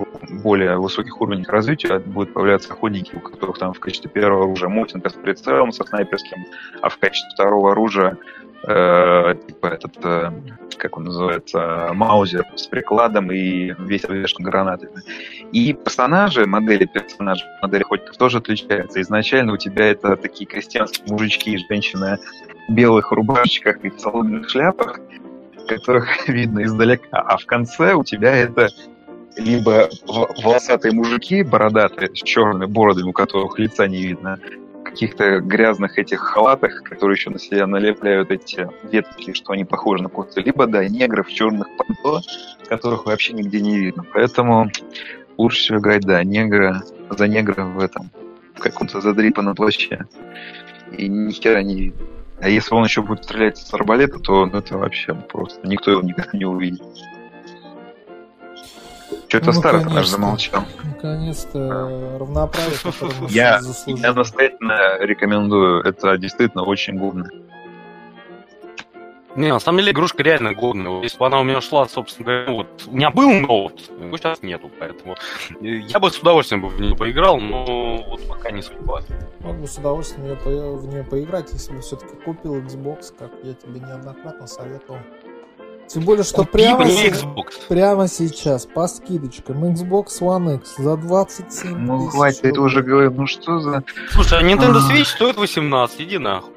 более 0.43 0.78
высоких 0.78 1.20
уровнях 1.20 1.49
развития 1.49 1.99
будут 1.99 2.35
появляться 2.35 2.72
охотники, 2.72 3.14
у 3.14 3.20
которых 3.20 3.59
там 3.59 3.72
в 3.72 3.80
качестве 3.80 4.11
первого 4.11 4.45
оружия 4.45 4.68
мотинга 4.68 5.09
с 5.09 5.14
прицелом, 5.14 5.72
со 5.72 5.85
снайперским, 5.85 6.45
а 6.80 6.89
в 6.89 6.99
качестве 6.99 7.30
второго 7.35 7.72
оружия 7.72 8.18
э, 8.66 9.35
типа 9.47 9.66
этот, 9.66 9.97
э, 10.05 10.33
как 10.76 10.97
он 10.97 11.05
называется, 11.05 11.91
маузер 11.95 12.47
с 12.55 12.66
прикладом 12.66 13.30
и 13.33 13.74
весь 13.78 14.05
обвешан 14.05 14.45
гранатами. 14.45 15.03
И 15.53 15.72
персонажи, 15.72 16.47
модели 16.47 16.85
персонажей, 16.87 17.47
модели 17.62 17.83
охотников 17.83 18.16
тоже 18.16 18.39
отличаются. 18.39 19.01
Изначально 19.01 19.55
у 19.55 19.57
тебя 19.57 19.87
это 19.87 20.16
такие 20.16 20.47
крестьянские 20.47 21.07
мужички 21.09 21.53
и 21.53 21.59
женщины 21.59 22.18
в 22.68 22.72
белых 22.72 23.11
рубашечках 23.12 23.85
и 23.85 23.91
в 23.91 23.99
соломенных 23.99 24.49
шляпах, 24.49 25.01
которых 25.66 26.07
видно 26.28 26.64
издалека, 26.64 27.18
а 27.20 27.37
в 27.37 27.47
конце 27.47 27.95
у 27.95 28.05
тебя 28.05 28.35
это 28.35 28.68
либо 29.37 29.89
волосатые 30.07 30.93
мужики 30.93 31.43
бородатые 31.43 32.09
с 32.14 32.18
черными 32.18 32.66
бородами, 32.66 33.09
у 33.09 33.12
которых 33.12 33.59
лица 33.59 33.87
не 33.87 34.03
видно, 34.03 34.39
каких-то 34.85 35.41
грязных 35.41 35.99
этих 35.99 36.20
халатах, 36.20 36.83
которые 36.83 37.16
еще 37.16 37.30
на 37.30 37.39
себя 37.39 37.66
налепляют 37.66 38.30
эти 38.30 38.68
ветки, 38.85 39.33
что 39.33 39.53
они 39.53 39.64
похожи 39.64 40.03
на 40.03 40.09
куцы, 40.09 40.41
либо, 40.41 40.66
да, 40.66 40.87
негров 40.87 41.28
в 41.28 41.33
черных 41.33 41.68
пальто, 41.76 42.20
которых 42.68 43.07
вообще 43.07 43.33
нигде 43.33 43.61
не 43.61 43.78
видно. 43.78 44.05
Поэтому 44.12 44.70
лучше 45.39 45.59
всего 45.59 45.78
играть, 45.78 46.03
да, 46.03 46.22
негра, 46.24 46.83
за 47.11 47.26
негра 47.26 47.64
в 47.64 47.78
этом, 47.78 48.11
в 48.55 48.61
каком-то 48.61 49.01
задрипанном 49.01 49.55
плаще. 49.55 50.07
И 50.97 51.09
ни 51.09 51.33
хера 51.33 51.62
не 51.62 51.76
видно. 51.76 52.07
А 52.41 52.49
если 52.49 52.74
он 52.74 52.85
еще 52.85 53.03
будет 53.03 53.24
стрелять 53.24 53.57
с 53.57 53.72
арбалета, 53.72 54.18
то 54.18 54.47
ну, 54.47 54.59
это 54.59 54.76
вообще 54.76 55.14
просто 55.14 55.66
никто 55.66 55.93
его 55.93 56.03
никогда 56.03 56.37
не 56.37 56.45
увидит. 56.45 56.83
Что-то 59.33 59.47
ну, 59.47 59.53
старый 59.53 59.85
наш 59.85 60.09
замолчал. 60.09 60.62
Наконец-то 60.85 62.18
равноправие, 62.20 62.76
я, 63.30 63.61
я 63.87 64.12
настоятельно 64.12 64.99
рекомендую. 64.99 65.83
Это 65.85 66.18
действительно 66.18 66.64
очень 66.64 66.99
годно. 66.99 67.30
Не, 69.35 69.49
на 69.51 69.59
самом 69.59 69.78
деле 69.78 69.93
игрушка 69.93 70.22
реально 70.22 70.53
годная. 70.53 71.01
Если 71.01 71.16
бы 71.16 71.24
она 71.24 71.41
у 71.41 71.45
меня 71.45 71.62
шла, 71.62 71.89
собственно 71.89 72.26
говоря, 72.26 72.45
ну, 72.47 72.57
вот, 72.57 72.85
у 72.87 72.95
меня 72.95 73.11
был 73.11 73.33
ноут, 73.33 73.91
его 73.99 74.18
сейчас 74.18 74.43
нету, 74.43 74.70
поэтому 74.78 75.16
я 75.62 75.99
бы 75.99 76.11
с 76.11 76.18
удовольствием 76.18 76.61
бы 76.61 76.68
в 76.68 76.78
нее 76.78 76.95
поиграл, 76.95 77.41
но 77.41 78.05
вот 78.07 78.28
пока 78.28 78.51
не 78.51 78.61
судьба. 78.61 79.01
Мог 79.41 79.57
бы 79.57 79.66
с 79.66 79.78
удовольствием 79.78 80.37
в 80.37 80.87
нее 80.87 81.05
поиграть, 81.05 81.51
если 81.55 81.72
бы 81.72 81.80
все-таки 81.80 82.14
купил 82.16 82.57
Xbox, 82.57 83.14
как 83.18 83.30
я 83.43 83.55
тебе 83.55 83.80
неоднократно 83.80 84.47
советовал. 84.47 84.99
Тем 85.93 86.05
более, 86.05 86.24
что 86.24 86.45
прямо, 86.45 86.86
прямо 87.68 88.09
сейчас 88.09 88.64
по 88.64 88.86
скидочкам 88.86 89.64
Xbox 89.64 90.20
One 90.20 90.57
X 90.57 90.76
за 90.78 90.97
27 90.97 91.76
Ну, 91.76 92.07
хватит, 92.09 92.45
это 92.47 92.62
уже 92.62 92.82
говорю, 92.82 93.11
ну 93.11 93.26
что 93.26 93.61
за... 93.61 93.84
Слушай, 94.11 94.38
а 94.38 94.43
Nintendo 94.43 94.78
Switch 94.78 95.05
стоит 95.05 95.36
18, 95.36 96.01
иди 96.01 96.18
нахуй. 96.18 96.53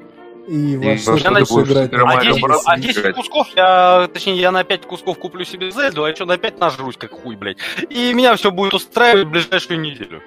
И 0.48 0.76
вообще 0.76 1.22
я 1.22 1.30
начну 1.32 1.64
играть. 1.64 1.90
А 1.92 2.22
10, 2.22 2.44
а 2.64 2.78
10 2.78 3.14
кусков, 3.14 3.48
я, 3.56 4.08
точнее, 4.12 4.36
я 4.36 4.52
на 4.52 4.64
5 4.64 4.86
кусков 4.86 5.18
куплю 5.18 5.44
себе 5.44 5.70
Зельду, 5.70 6.04
а 6.04 6.10
еще 6.10 6.24
на 6.24 6.38
5 6.38 6.60
нажрусь, 6.60 6.96
как 6.96 7.10
хуй, 7.10 7.36
блядь. 7.36 7.58
И 7.90 8.14
меня 8.14 8.36
все 8.36 8.50
будет 8.50 8.72
устраивать 8.72 9.26
в 9.26 9.30
ближайшую 9.30 9.80
неделю. 9.80 10.22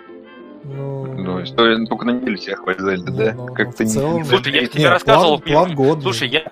Ну, 0.65 1.05
ну 1.05 1.45
что, 1.45 1.85
только 1.85 2.05
на 2.05 2.11
неделю 2.11 2.37
тебя 2.37 2.57
хватит 2.57 2.81
Зельда, 2.81 3.11
да? 3.11 3.33
Ну, 3.33 3.47
Как-то 3.53 3.85
не... 3.85 4.23
Слушай, 4.25 4.53
я 4.53 4.67
тебе 4.67 4.89
рассказывал... 4.89 5.39
План, 5.39 5.75
план 5.75 6.01
Слушай, 6.01 6.27
я, 6.27 6.51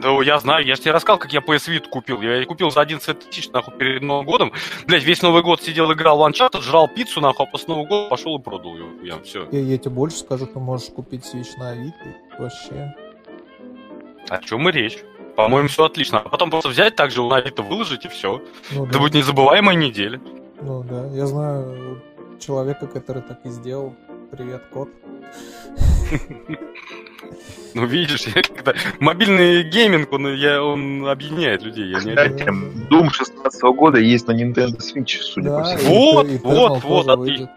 да, 0.00 0.10
я 0.22 0.38
знаю, 0.38 0.64
я 0.64 0.74
же 0.74 0.80
тебе 0.80 0.92
рассказал, 0.92 1.18
как 1.18 1.32
я 1.32 1.40
PS 1.40 1.68
Vita 1.68 1.88
купил. 1.88 2.20
Я 2.20 2.44
купил 2.44 2.70
за 2.70 2.80
11 2.80 3.30
тысяч, 3.30 3.50
нахуй, 3.50 3.74
перед 3.74 4.02
Новым 4.02 4.26
годом. 4.26 4.52
Блять, 4.86 5.02
весь 5.02 5.22
Новый 5.22 5.42
год 5.42 5.62
сидел, 5.62 5.92
играл 5.92 6.18
в 6.18 6.22
Uncharted, 6.28 6.62
жрал 6.62 6.88
пиццу, 6.88 7.20
нахуй, 7.20 7.46
а 7.46 7.50
после 7.50 7.68
Нового 7.74 7.86
года 7.86 8.08
пошел 8.08 8.38
и 8.38 8.42
продал 8.42 8.74
ее. 8.74 8.86
Я, 9.02 9.18
все. 9.22 9.48
Я, 9.50 9.60
я 9.60 9.78
тебе 9.78 9.90
больше 9.90 10.18
скажу, 10.18 10.46
ты 10.46 10.58
можешь 10.58 10.88
купить 10.88 11.24
Switch 11.24 11.56
на 11.58 11.70
Авито. 11.70 11.94
Вообще. 12.38 12.94
О 14.28 14.38
чем 14.38 14.68
и 14.68 14.72
речь? 14.72 14.98
По-моему, 15.36 15.68
все 15.68 15.84
отлично. 15.84 16.18
А 16.20 16.28
потом 16.28 16.50
просто 16.50 16.68
взять 16.68 16.96
так 16.96 17.10
же 17.10 17.22
на 17.22 17.36
Авито 17.36 17.62
выложить 17.62 18.04
и 18.04 18.08
все. 18.08 18.42
Ну, 18.72 18.84
Это 18.84 18.94
да. 18.94 18.98
будет 18.98 19.14
незабываемая 19.14 19.76
неделя. 19.76 20.20
Ну 20.60 20.82
да, 20.82 21.06
я 21.14 21.26
знаю 21.26 22.02
человека, 22.40 22.86
который 22.86 23.22
так 23.22 23.44
и 23.44 23.48
сделал. 23.48 23.94
Привет, 24.30 24.62
кот. 24.72 24.88
Ну, 27.74 27.86
видишь, 27.86 28.26
я 28.34 28.42
когда... 28.42 28.74
мобильный 29.00 29.62
гейминг, 29.62 30.12
он, 30.12 30.34
я, 30.34 30.62
он 30.62 31.06
объединяет 31.06 31.62
людей. 31.62 31.90
Я 31.90 31.98
Кстати, 31.98 32.42
не 32.42 32.86
Doom 32.88 33.10
16 33.10 33.62
года 33.62 33.98
есть 33.98 34.26
на 34.26 34.32
Nintendo 34.32 34.78
Switch, 34.78 35.18
судя 35.20 35.50
да, 35.50 35.58
по 35.58 35.64
всему. 35.64 36.12
Вот, 36.12 36.28
и, 36.28 36.38
вот, 36.38 36.84
вот, 36.84 37.08
отлично. 37.08 37.50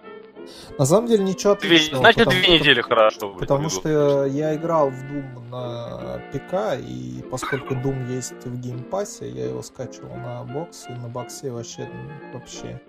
На 0.77 0.85
самом 0.85 1.07
деле 1.07 1.23
ничего 1.23 1.53
отличного. 1.53 2.01
Значит, 2.01 2.25
потому, 2.25 2.41
две 2.41 2.59
недели 2.59 2.81
хорошо. 2.81 3.29
Потому 3.29 3.69
что 3.69 4.25
я 4.25 4.55
играл 4.55 4.89
в 4.89 5.03
Doom 5.03 5.49
на 5.49 6.21
ПК, 6.31 6.79
и 6.79 7.23
поскольку 7.29 7.73
Doom 7.75 8.11
есть 8.11 8.45
в 8.45 8.59
геймпассе, 8.59 9.29
я 9.29 9.45
его 9.45 9.61
скачивал 9.61 10.15
на 10.15 10.43
бокс, 10.43 10.87
и 10.89 10.93
на 10.93 11.07
боксе 11.07 11.51
вообще... 11.51 11.87
вообще. 12.33 12.81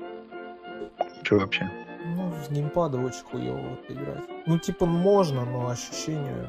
Что 1.22 1.38
вообще? 1.38 1.70
Ну, 2.14 2.32
с 2.44 2.50
геймпада 2.50 2.98
очень 2.98 3.24
хуево 3.30 3.56
вот 3.56 3.90
играть. 3.90 4.24
Ну, 4.46 4.58
типа, 4.58 4.86
можно, 4.86 5.44
но 5.44 5.68
ощущение 5.68 6.48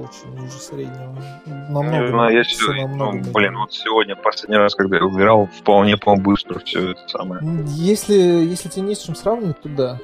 очень 0.00 0.40
ниже 0.40 0.58
среднего. 0.58 1.16
Намного, 1.46 1.98
не 1.98 2.08
знаю, 2.08 2.36
я 2.36 2.42
все, 2.42 2.72
намного 2.72 3.18
ну, 3.18 3.32
блин, 3.32 3.56
вот 3.56 3.72
сегодня, 3.72 4.16
последний 4.16 4.56
раз, 4.56 4.74
когда 4.74 4.96
я 4.96 5.02
играл, 5.02 5.46
вполне, 5.46 5.96
по-моему, 5.96 6.24
быстро 6.24 6.58
все 6.60 6.90
это 6.90 7.08
самое. 7.08 7.40
Если, 7.66 8.14
если 8.14 8.68
тебе 8.68 8.86
не 8.86 8.94
с 8.94 9.00
чем 9.00 9.14
сравнивать, 9.14 9.60
то 9.60 9.68
да. 9.68 9.98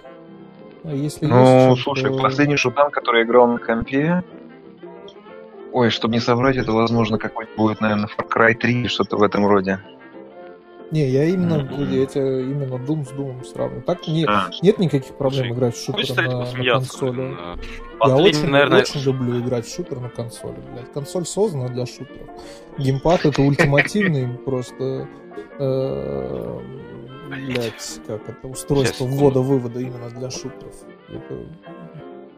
А 0.85 0.93
если 0.93 1.27
ну, 1.27 1.71
есть 1.71 1.83
слушай, 1.83 2.11
то... 2.11 2.19
последний 2.19 2.57
шутан, 2.57 2.91
который 2.91 3.21
я 3.21 3.27
играл 3.27 3.47
на 3.47 3.59
компе, 3.59 4.23
Ой, 5.75 5.91
чтобы 5.91 6.15
не 6.15 6.21
соврать, 6.21 6.57
это, 6.57 6.71
возможно, 6.71 7.19
какой-нибудь 7.19 7.57
будет, 7.57 7.81
наверное, 7.81 8.07
Far 8.07 8.29
Cry 8.33 8.55
3, 8.55 8.87
что-то 8.87 9.17
в 9.17 9.25
этом 9.25 9.45
роде. 9.45 9.81
Не, 10.95 11.09
я 11.09 11.25
именно, 11.25 11.55
mm-hmm. 11.55 11.99
я 11.99 12.07
тебя 12.07 12.41
именно 12.41 12.75
Doom 12.75 13.05
с 13.05 13.11
Doom 13.11 13.43
сравниваю. 13.45 13.83
Так 13.83 14.07
нет, 14.07 14.29
а. 14.29 14.49
нет 14.63 14.79
никаких 14.79 15.17
проблем 15.17 15.47
Слушай, 15.47 15.57
играть 15.57 15.75
в 15.75 15.85
шутер 15.85 16.29
на, 16.29 16.39
на 16.39 16.71
консоли. 16.71 17.37
Я 18.07 18.17
очень, 18.17 18.47
наверное... 18.47 18.79
очень 18.79 19.01
люблю 19.01 19.41
играть 19.41 19.67
в 19.67 19.75
шутер 19.75 19.99
на 19.99 20.09
консоли, 20.09 20.55
блядь. 20.73 20.93
Консоль 20.93 21.27
создана 21.27 21.67
для 21.67 21.85
шутеров. 21.85 22.29
Геймпад 22.79 23.27
это 23.27 23.43
ультимативный 23.43 24.39
просто 24.45 25.09
э, 25.59 26.61
блядь, 27.29 28.01
как 28.07 28.29
это 28.29 28.47
устройство 28.47 29.05
ввода-вывода 29.05 29.81
именно 29.81 30.11
для 30.11 30.31
шутеров. 30.31 30.77
Это 31.09 31.45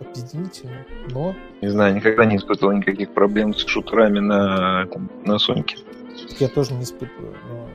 опизденительно, 0.00 0.86
но... 1.10 1.34
Не 1.60 1.68
знаю, 1.68 1.94
никогда 1.94 2.24
не 2.24 2.38
испытывал 2.38 2.72
никаких 2.72 3.10
проблем 3.12 3.52
с 3.52 3.66
шутерами 3.66 4.20
на, 4.20 4.86
там, 4.86 5.10
на 5.26 5.38
Соньке. 5.38 5.76
Я 6.38 6.48
тоже 6.48 6.72
не 6.72 6.84
испытываю, 6.84 7.34
но 7.50 7.68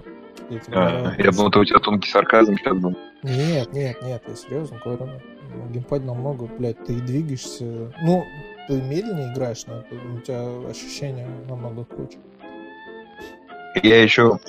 я, 0.50 0.60
тебе 0.60 0.78
а, 0.78 1.16
я 1.18 1.32
думал, 1.32 1.50
это 1.50 1.60
у 1.60 1.66
тебя 1.66 1.80
тонкий 1.80 2.10
сарказм 2.10 2.56
сейчас 2.58 2.78
был. 2.78 2.96
Нет, 3.24 3.72
нет, 3.74 4.02
нет, 4.02 4.22
я 4.28 4.36
серьезно 4.36 4.80
говорю. 4.84 5.10
Ну, 5.54 5.68
геймпад 5.70 6.04
намного, 6.04 6.48
блядь, 6.58 6.84
ты 6.86 6.94
двигаешься. 6.94 7.94
Ну, 8.02 8.26
ты 8.68 8.82
медленнее 8.82 9.34
играешь, 9.34 9.66
но 9.68 9.84
у 10.16 10.20
тебя 10.20 10.70
ощущения 10.70 11.28
намного 11.48 11.84
круче. 11.86 12.18
Я 13.84 14.02
еще 14.04 14.39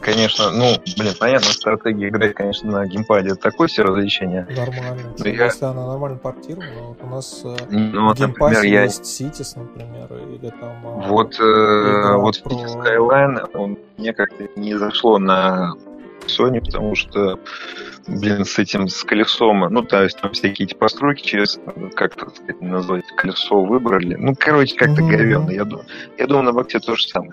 конечно, 0.00 0.50
ну, 0.50 0.76
блин, 0.96 1.12
понятно, 1.18 1.46
стратегия 1.52 2.08
играть, 2.08 2.34
конечно, 2.34 2.70
на 2.70 2.86
геймпаде 2.86 3.28
это 3.30 3.36
такое 3.40 3.68
себе 3.68 3.84
развлечение. 3.84 4.46
Нормально. 4.50 5.14
Типа, 5.16 5.28
я- 5.28 5.44
Если 5.46 5.64
она 5.64 5.86
нормально 5.86 6.18
портирована, 6.18 6.82
вот 6.88 6.98
у 7.02 7.06
нас 7.06 7.42
э, 7.44 7.56
Ну, 7.70 8.04
вот, 8.06 8.18
например, 8.18 8.62
я 8.62 8.82
есть 8.84 9.02
Cities, 9.04 9.58
например, 9.58 10.08
или 10.28 10.50
там... 10.50 10.76
а, 10.84 11.08
Вот, 11.08 11.38
э, 11.40 12.16
вот 12.16 12.42
про- 12.42 12.52
City 12.52 12.66
Skyline, 12.66 13.48
он 13.54 13.78
мне 13.96 14.12
как-то 14.12 14.48
не 14.56 14.74
зашло 14.76 15.18
на 15.18 15.74
Sony, 16.26 16.60
потому 16.60 16.94
что, 16.94 17.38
блин, 18.06 18.44
с 18.44 18.58
этим, 18.58 18.88
с 18.88 19.02
колесом, 19.04 19.60
ну, 19.60 19.82
то 19.82 20.02
есть 20.02 20.20
там 20.20 20.32
всякие 20.32 20.66
эти 20.66 20.74
постройки 20.74 21.22
через, 21.22 21.58
как 21.94 22.16
это 22.16 22.30
сказать, 22.30 22.60
назвать, 22.60 23.04
колесо 23.16 23.62
выбрали. 23.64 24.14
Ну, 24.16 24.34
короче, 24.38 24.76
как-то 24.76 25.02
Мгм. 25.02 25.10
говенно. 25.10 25.50
Я 25.50 25.64
думаю, 25.64 25.86
я 26.18 26.26
думаю, 26.26 26.44
на 26.44 26.52
боксе 26.52 26.78
то 26.80 26.94
же 26.96 27.06
самое. 27.06 27.32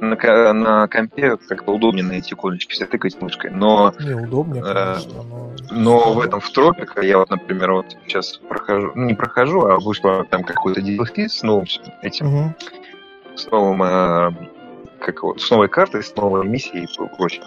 На, 0.00 0.52
на 0.52 0.88
компе 0.88 1.36
как-то 1.48 1.72
удобнее 1.72 2.04
на 2.04 2.12
эти 2.12 2.34
иконочки 2.34 2.72
все 2.72 2.86
тыкать 2.86 3.20
мышкой, 3.20 3.50
но 3.50 3.94
Неудобнее, 4.00 4.62
Э, 4.64 4.74
конечно, 4.74 5.22
но... 5.22 5.52
но 5.70 6.12
в 6.12 6.20
этом 6.20 6.40
в 6.40 6.50
тропика 6.50 7.00
я 7.02 7.18
вот, 7.18 7.30
например, 7.30 7.72
вот 7.72 7.86
сейчас 8.06 8.38
прохожу, 8.48 8.92
ну 8.94 9.06
не 9.06 9.14
прохожу, 9.14 9.62
а 9.66 9.78
вышло 9.78 10.24
там 10.24 10.44
какой-то 10.44 10.80
DLC 10.80 11.28
с 11.28 11.42
новым 11.42 11.66
этим 12.02 12.26
Мгм. 12.26 12.54
с 13.36 13.46
новым, 13.50 13.82
э, 13.82 14.32
как 15.00 15.22
вот, 15.22 15.40
с 15.40 15.50
новой 15.50 15.68
картой, 15.68 16.02
с 16.02 16.14
новой 16.14 16.46
миссией 16.46 16.84
и 16.84 17.16
прочим. 17.16 17.42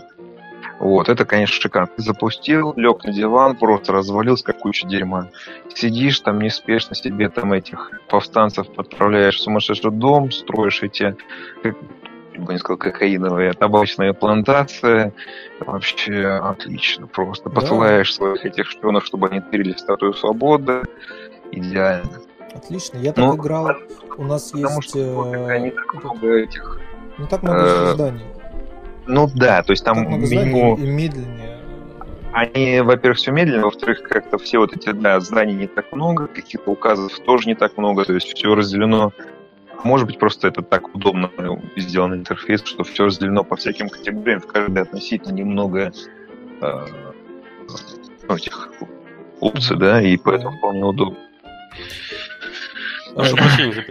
Вот, 0.80 1.10
это, 1.10 1.26
конечно, 1.26 1.62
шикарно. 1.62 1.88
Ты 1.96 2.02
запустил, 2.02 2.74
лег 2.76 3.04
на 3.04 3.14
диван, 3.14 3.56
просто 3.56 3.94
развалился, 3.94 4.44
как 4.44 4.60
куча 4.60 4.88
дерьма. 4.88 5.30
Сидишь 5.74 6.20
там 6.20 6.40
неспешно 6.40 6.96
себе 6.96 7.30
там 7.30 7.54
этих 7.54 7.92
повстанцев 8.10 8.68
отправляешь 8.76 9.38
в 9.38 9.42
сумасшедший 9.42 9.92
дом, 9.92 10.32
строишь 10.32 10.84
эти, 10.84 11.16
как, 11.62 11.76
бы 12.38 12.54
не 12.54 12.60
сказал, 12.60 12.78
кокаиновые, 12.78 13.54
табачные 13.54 14.14
плантации. 14.14 15.14
Вообще 15.60 16.26
отлично 16.26 17.08
просто. 17.08 17.50
Да. 17.50 17.56
Посылаешь 17.62 18.14
своих 18.14 18.46
этих 18.46 18.70
шпионов, 18.70 19.06
чтобы 19.06 19.30
они 19.30 19.40
тырили 19.40 19.74
статую 19.74 20.14
свободы. 20.14 20.84
Идеально. 21.52 22.10
Отлично. 22.54 22.98
Я 22.98 23.14
так 23.14 23.26
Ну, 23.26 23.36
играл. 23.36 23.72
У 24.18 24.24
нас 24.24 24.52
Потому 24.52 24.78
есть... 24.78 24.90
что 24.90 25.34
э, 25.34 25.52
они 25.52 25.72
так 25.72 25.94
много 26.04 26.38
этих... 26.38 26.80
Не 27.18 27.28
так 27.28 27.44
много 27.44 27.60
э, 27.60 27.94
зданий. 27.94 28.26
Ну 29.08 29.30
да, 29.36 29.64
то 29.64 29.72
есть 29.72 29.84
там 29.84 30.20
меню... 30.20 30.76
и 30.78 30.88
медленнее. 30.88 31.60
Они, 32.32 32.82
во-первых, 32.82 33.20
все 33.20 33.32
медленно, 33.32 33.66
во-вторых, 33.66 34.02
как-то 34.02 34.40
все 34.40 34.58
вот 34.58 34.76
эти, 34.76 34.92
да, 34.92 35.20
зданий 35.20 35.54
не 35.54 35.68
так 35.68 35.92
много, 35.92 36.26
каких-то 36.28 36.72
указов 36.72 37.20
тоже 37.20 37.48
не 37.48 37.56
так 37.56 37.78
много, 37.78 38.06
то 38.06 38.14
есть 38.14 38.34
все 38.34 38.56
разделено. 38.56 39.12
Может 39.84 40.08
быть, 40.08 40.18
просто 40.18 40.48
это 40.48 40.64
так 40.64 40.96
удобно 40.96 41.30
сделан 41.76 42.16
интерфейс, 42.16 42.64
что 42.64 42.84
все 42.84 43.06
разделено 43.06 43.44
по 43.44 43.56
всяким 43.56 43.90
категориям, 43.90 44.40
в 44.40 44.48
каждой 44.48 44.82
относительно 44.82 45.34
немного 45.34 45.92
э, 46.62 46.86
ну, 48.28 48.36
этих 48.36 48.72
опций, 49.40 49.78
да, 49.78 50.02
и 50.02 50.18
поэтому 50.18 50.58
вполне 50.58 50.84
удобно. 50.84 51.20
Прошу 53.14 53.36
прощения 53.36 53.74
за 53.74 53.82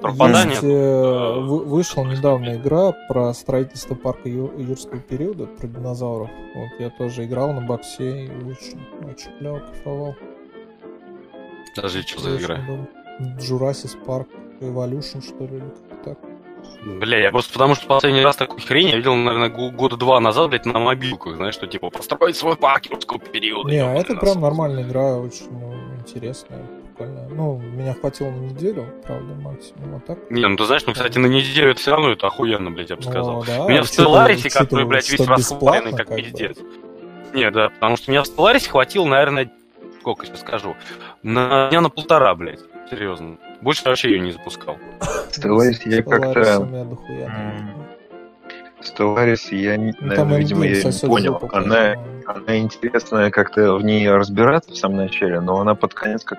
пропадание. 0.00 0.50
Есть, 0.52 0.64
э, 0.64 1.34
вы- 1.40 1.64
вышла 1.64 2.04
недавно 2.04 2.56
игра 2.56 2.92
про 3.08 3.32
строительство 3.34 3.94
парка 3.94 4.28
ю- 4.28 4.52
юрского 4.58 5.00
периода, 5.00 5.46
про 5.46 5.66
динозавров. 5.66 6.30
Вот 6.54 6.70
я 6.80 6.90
тоже 6.90 7.24
играл 7.24 7.52
на 7.52 7.60
боксе 7.60 8.26
и 8.26 8.28
очень, 8.44 8.80
очень 9.08 9.38
клево 9.38 9.60
кайфовал. 9.60 10.14
Даже 11.76 12.02
что 12.02 12.20
за 12.20 12.36
игра? 12.36 12.58
Jurassic 13.38 13.96
Park 14.06 14.26
Evolution, 14.60 15.22
что 15.22 15.44
ли, 15.44 15.56
или 15.56 15.60
как-то 15.90 16.14
так. 16.14 16.18
Бля, 17.00 17.18
я 17.18 17.30
просто 17.30 17.52
потому 17.52 17.74
что 17.74 17.86
последний 17.86 18.22
раз 18.22 18.36
такую 18.36 18.60
хрень 18.60 18.88
я 18.88 18.96
видел, 18.96 19.14
наверное, 19.14 19.48
года 19.50 19.96
два 19.96 20.20
назад, 20.20 20.50
блядь, 20.50 20.66
на 20.66 20.78
мобилку, 20.78 21.30
знаешь, 21.34 21.54
что 21.54 21.66
типа 21.66 21.90
построить 21.90 22.36
свой 22.36 22.56
парк 22.56 22.86
юрского 22.86 23.18
периода. 23.18 23.70
Не, 23.70 23.78
а 23.82 23.94
это 23.94 24.14
прям 24.16 24.40
нормальная 24.40 24.82
игра, 24.82 25.16
очень 25.18 25.50
ну, 25.50 25.74
интересная, 25.98 26.62
прикольная. 27.00 27.28
Ну, 27.28 27.58
меня 27.58 27.94
хватило 27.94 28.30
на 28.30 28.40
неделю, 28.40 28.86
правда, 29.06 29.34
максимум, 29.34 29.96
а 29.96 30.00
так. 30.00 30.18
Не, 30.30 30.46
ну 30.46 30.56
ты 30.56 30.64
знаешь, 30.64 30.82
ну, 30.86 30.92
кстати, 30.92 31.18
на 31.18 31.26
неделю 31.26 31.70
это 31.70 31.80
все 31.80 31.90
равно 31.92 32.10
это 32.10 32.26
охуенно, 32.26 32.70
блядь, 32.70 32.90
я 32.90 32.96
бы 32.96 33.02
Ну, 33.04 33.10
сказал. 33.10 33.44
да, 33.44 33.64
У 33.64 33.68
меня 33.68 33.82
в 33.82 33.86
учитывая- 33.86 34.26
Stellaris, 34.28 34.42
который, 34.42 34.62
учитывая, 34.62 34.84
блядь, 34.86 35.10
весь 35.10 35.26
расхваленный, 35.26 35.92
как 35.96 36.08
бы. 36.08 36.16
пиздец. 36.16 36.56
Не, 37.32 37.50
да, 37.50 37.70
потому 37.70 37.96
что 37.96 38.10
у 38.10 38.12
меня 38.12 38.22
в 38.22 38.26
Stellaris 38.26 38.68
хватило, 38.68 39.04
наверное, 39.06 39.50
сколько 40.00 40.26
сейчас 40.26 40.40
скажу, 40.40 40.76
на 41.22 41.68
дня 41.70 41.80
на 41.80 41.90
полтора, 41.90 42.34
блядь, 42.34 42.60
серьезно. 42.90 43.38
Больше 43.60 43.84
вообще 43.84 44.10
ее 44.10 44.20
не 44.20 44.32
запускал. 44.32 44.76
Stellaris 45.30 45.78
я 45.86 46.02
как-то-. 46.02 46.66
Stellaris 48.82 49.54
я, 49.54 49.76
не- 49.76 49.92
Ну, 50.00 50.06
наверное, 50.06 50.38
видимо, 50.38 50.64
я 50.66 50.82
не 50.82 51.06
понял. 51.06 51.38
Она, 51.52 51.96
она 52.26 52.56
интересная 52.58 53.30
как-то 53.30 53.74
в 53.74 53.84
ней 53.84 54.08
разбираться 54.10 54.70
в 54.72 54.76
самом 54.76 54.96
начале, 54.98 55.40
но 55.40 55.60
она 55.60 55.74
под 55.74 55.92
конец 55.94 56.24
как... 56.24 56.38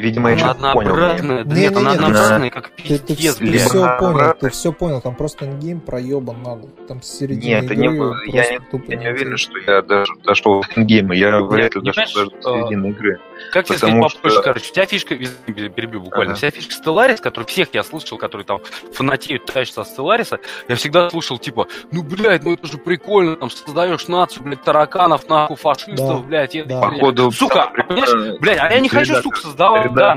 Видимо, 0.00 0.30
я 0.30 0.38
что-то 0.38 0.72
понял. 0.72 0.90
однообразная, 0.90 1.44
да 1.44 1.54
Не, 1.54 1.60
нет, 1.62 1.70
не, 1.72 1.76
она 1.78 1.90
не, 1.90 1.96
однообразная, 1.96 2.50
как 2.50 2.70
Ты, 2.70 2.98
ты, 2.98 3.14
пиздец, 3.16 3.36
ты 3.36 3.58
все 3.58 3.98
понял, 3.98 4.34
ты 4.38 4.50
все 4.50 4.72
понял, 4.72 5.00
там 5.00 5.14
просто 5.14 5.46
endgame 5.46 5.80
проебан 5.80 6.42
нагло. 6.42 6.68
Там 6.88 7.02
с 7.02 7.18
середины 7.18 7.46
Нет, 7.46 7.64
это 7.64 7.74
не. 7.74 7.86
Я 8.32 8.50
не, 8.50 8.60
тупо 8.70 8.90
я 8.90 8.96
не 8.96 9.08
уверен, 9.08 9.36
что 9.36 9.58
я 9.58 9.82
даже 9.82 10.12
дошел 10.24 10.62
до 10.62 10.80
эндгейма. 10.80 11.14
Я 11.14 11.40
вряд 11.40 11.74
ли 11.74 11.80
дошел 11.82 12.04
даже 12.14 12.30
до 12.30 12.42
середины 12.42 12.90
игры. 12.90 13.20
Как 13.52 13.66
тебе 13.66 13.78
сказать 13.78 13.94
Потому 13.94 14.02
попроще, 14.08 14.30
что- 14.32 14.42
короче, 14.42 14.70
у 14.70 14.74
тебя 14.74 14.86
фишка, 14.86 15.16
перебью 15.16 16.00
буквально, 16.00 16.34
вся 16.34 16.50
фишка 16.50 16.74
Stellaris, 16.74 17.18
который 17.18 17.44
всех 17.44 17.68
я 17.72 17.82
слышал, 17.82 18.18
которые 18.18 18.44
там 18.46 18.60
фанатеют, 18.92 19.44
тащатся 19.46 19.82
от 19.82 19.88
Stellaris, 19.88 20.38
я 20.68 20.74
всегда 20.76 21.10
слушал, 21.10 21.38
типа, 21.38 21.66
ну, 21.92 22.02
блядь, 22.02 22.44
ну 22.44 22.54
это 22.54 22.66
же 22.66 22.78
прикольно, 22.78 23.36
там, 23.36 23.50
создаешь 23.50 24.08
нацию, 24.08 24.42
блядь, 24.44 24.62
тараканов, 24.62 25.28
нахуй, 25.28 25.56
фашистов, 25.56 26.26
блядь, 26.26 26.54
это. 26.54 26.80
Походу, 26.80 27.30
Сука, 27.30 27.70
понимаешь, 27.88 28.38
Блядь, 28.40 28.58
а 28.60 28.72
я 28.72 28.80
не 28.80 28.88
хочу, 28.88 29.14
сука, 29.16 29.38
создавать, 29.38 29.85
да, 29.88 30.14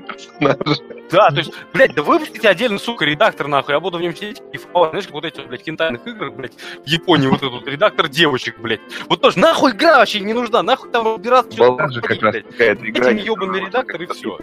персонажа. 0.00 0.82
Да, 1.10 1.28
то 1.28 1.38
есть, 1.38 1.52
блядь, 1.72 1.94
да 1.94 2.02
выпустите 2.02 2.48
отдельно, 2.48 2.78
сука, 2.78 3.04
редактор, 3.04 3.46
нахуй, 3.46 3.74
я 3.74 3.80
буду 3.80 3.98
в 3.98 4.00
нем 4.00 4.16
сидеть 4.16 4.42
и 4.52 4.56
фауать. 4.56 4.90
Знаешь, 4.90 5.06
как 5.06 5.14
вот 5.14 5.24
эти, 5.24 5.40
блядь, 5.42 5.62
хентайных 5.62 6.06
играх, 6.06 6.32
блядь, 6.32 6.54
в 6.54 6.86
Японии 6.86 7.28
вот 7.28 7.42
этот 7.42 7.66
редактор 7.68 8.08
девочек, 8.08 8.58
блядь. 8.58 8.80
Вот 9.08 9.20
тоже, 9.20 9.38
нахуй 9.38 9.72
игра 9.72 9.98
вообще 9.98 10.20
не 10.20 10.32
нужна, 10.32 10.62
нахуй 10.62 10.90
там 10.90 11.06
разбираться, 11.06 11.56
Была 11.56 11.88
же 11.88 12.00
как 12.00 12.22
раз 12.22 12.36
какая-то 12.50 12.88
игра. 12.88 13.10
Ебаный 13.10 13.60
редактор 13.60 14.02
и 14.02 14.06
все. 14.06 14.38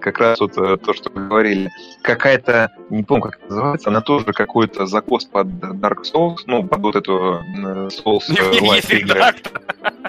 Как 0.00 0.18
раз 0.18 0.40
вот 0.40 0.56
э, 0.56 0.76
то, 0.76 0.92
что 0.94 1.10
вы 1.10 1.26
говорили. 1.26 1.70
Какая-то, 2.02 2.70
не 2.90 3.02
помню, 3.02 3.24
как 3.24 3.36
это 3.36 3.48
называется, 3.48 3.88
она 3.90 4.00
тоже 4.00 4.26
какой-то 4.26 4.86
закос 4.86 5.24
под 5.24 5.48
Dark 5.48 6.02
Souls, 6.02 6.38
ну, 6.46 6.62
под 6.66 6.80
вот 6.80 6.96
эту 6.96 7.40
э, 7.40 7.88
Souls 7.88 8.22
э, 8.28 8.74
есть 8.74 8.90
игры. 8.90 9.16
редактор. 9.16 9.62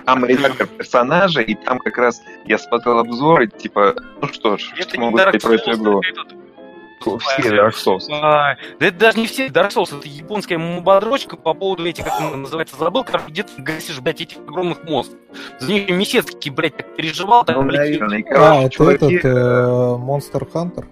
Там 0.05 0.25
редактор 0.25 0.67
персонажа, 0.67 1.41
и 1.41 1.55
там 1.55 1.79
как 1.79 1.97
раз 1.97 2.21
я 2.45 2.57
смотрел 2.57 2.99
обзоры, 3.29 3.47
типа, 3.47 3.95
ну 4.21 4.27
что 4.29 4.57
ж, 4.57 4.71
Это 4.75 4.89
что 4.89 4.97
не 4.97 5.05
могу 5.05 5.17
сказать 5.17 5.41
про 5.41 5.53
эту 5.53 5.71
игру? 5.73 6.01
Все 7.01 7.49
Dark 7.49 7.75
Souls. 7.75 8.07
Ай, 8.11 8.57
Да 8.77 8.87
это 8.87 8.97
даже 8.97 9.19
не 9.19 9.27
все 9.27 9.47
Dark 9.47 9.69
Souls, 9.69 9.97
это 9.97 10.07
японская 10.07 10.57
мободрочка 10.57 11.37
по 11.37 11.53
поводу 11.53 11.85
этих, 11.85 12.03
как 12.03 12.19
она 12.19 12.35
называется, 12.35 12.75
забыл, 12.75 13.05
короче, 13.05 13.25
где 13.29 13.43
ты 13.43 13.61
гасишь, 13.61 14.01
блядь, 14.01 14.19
этих 14.21 14.37
огромных 14.39 14.83
монстров. 14.83 15.17
За 15.59 15.71
них 15.71 15.89
Месецкий, 15.89 16.51
блядь, 16.51 16.75
так 16.75 16.95
переживал, 16.97 17.45
так, 17.45 17.55
Ну, 17.55 17.63
блядь, 17.63 17.99
наверное, 17.99 18.19
и, 18.19 18.25
А, 18.31 18.63
это 18.63 18.69
чуваки, 18.71 19.15
этот 19.15 19.25
э, 19.25 19.29
Monster 19.29 20.51
Hunter. 20.51 20.85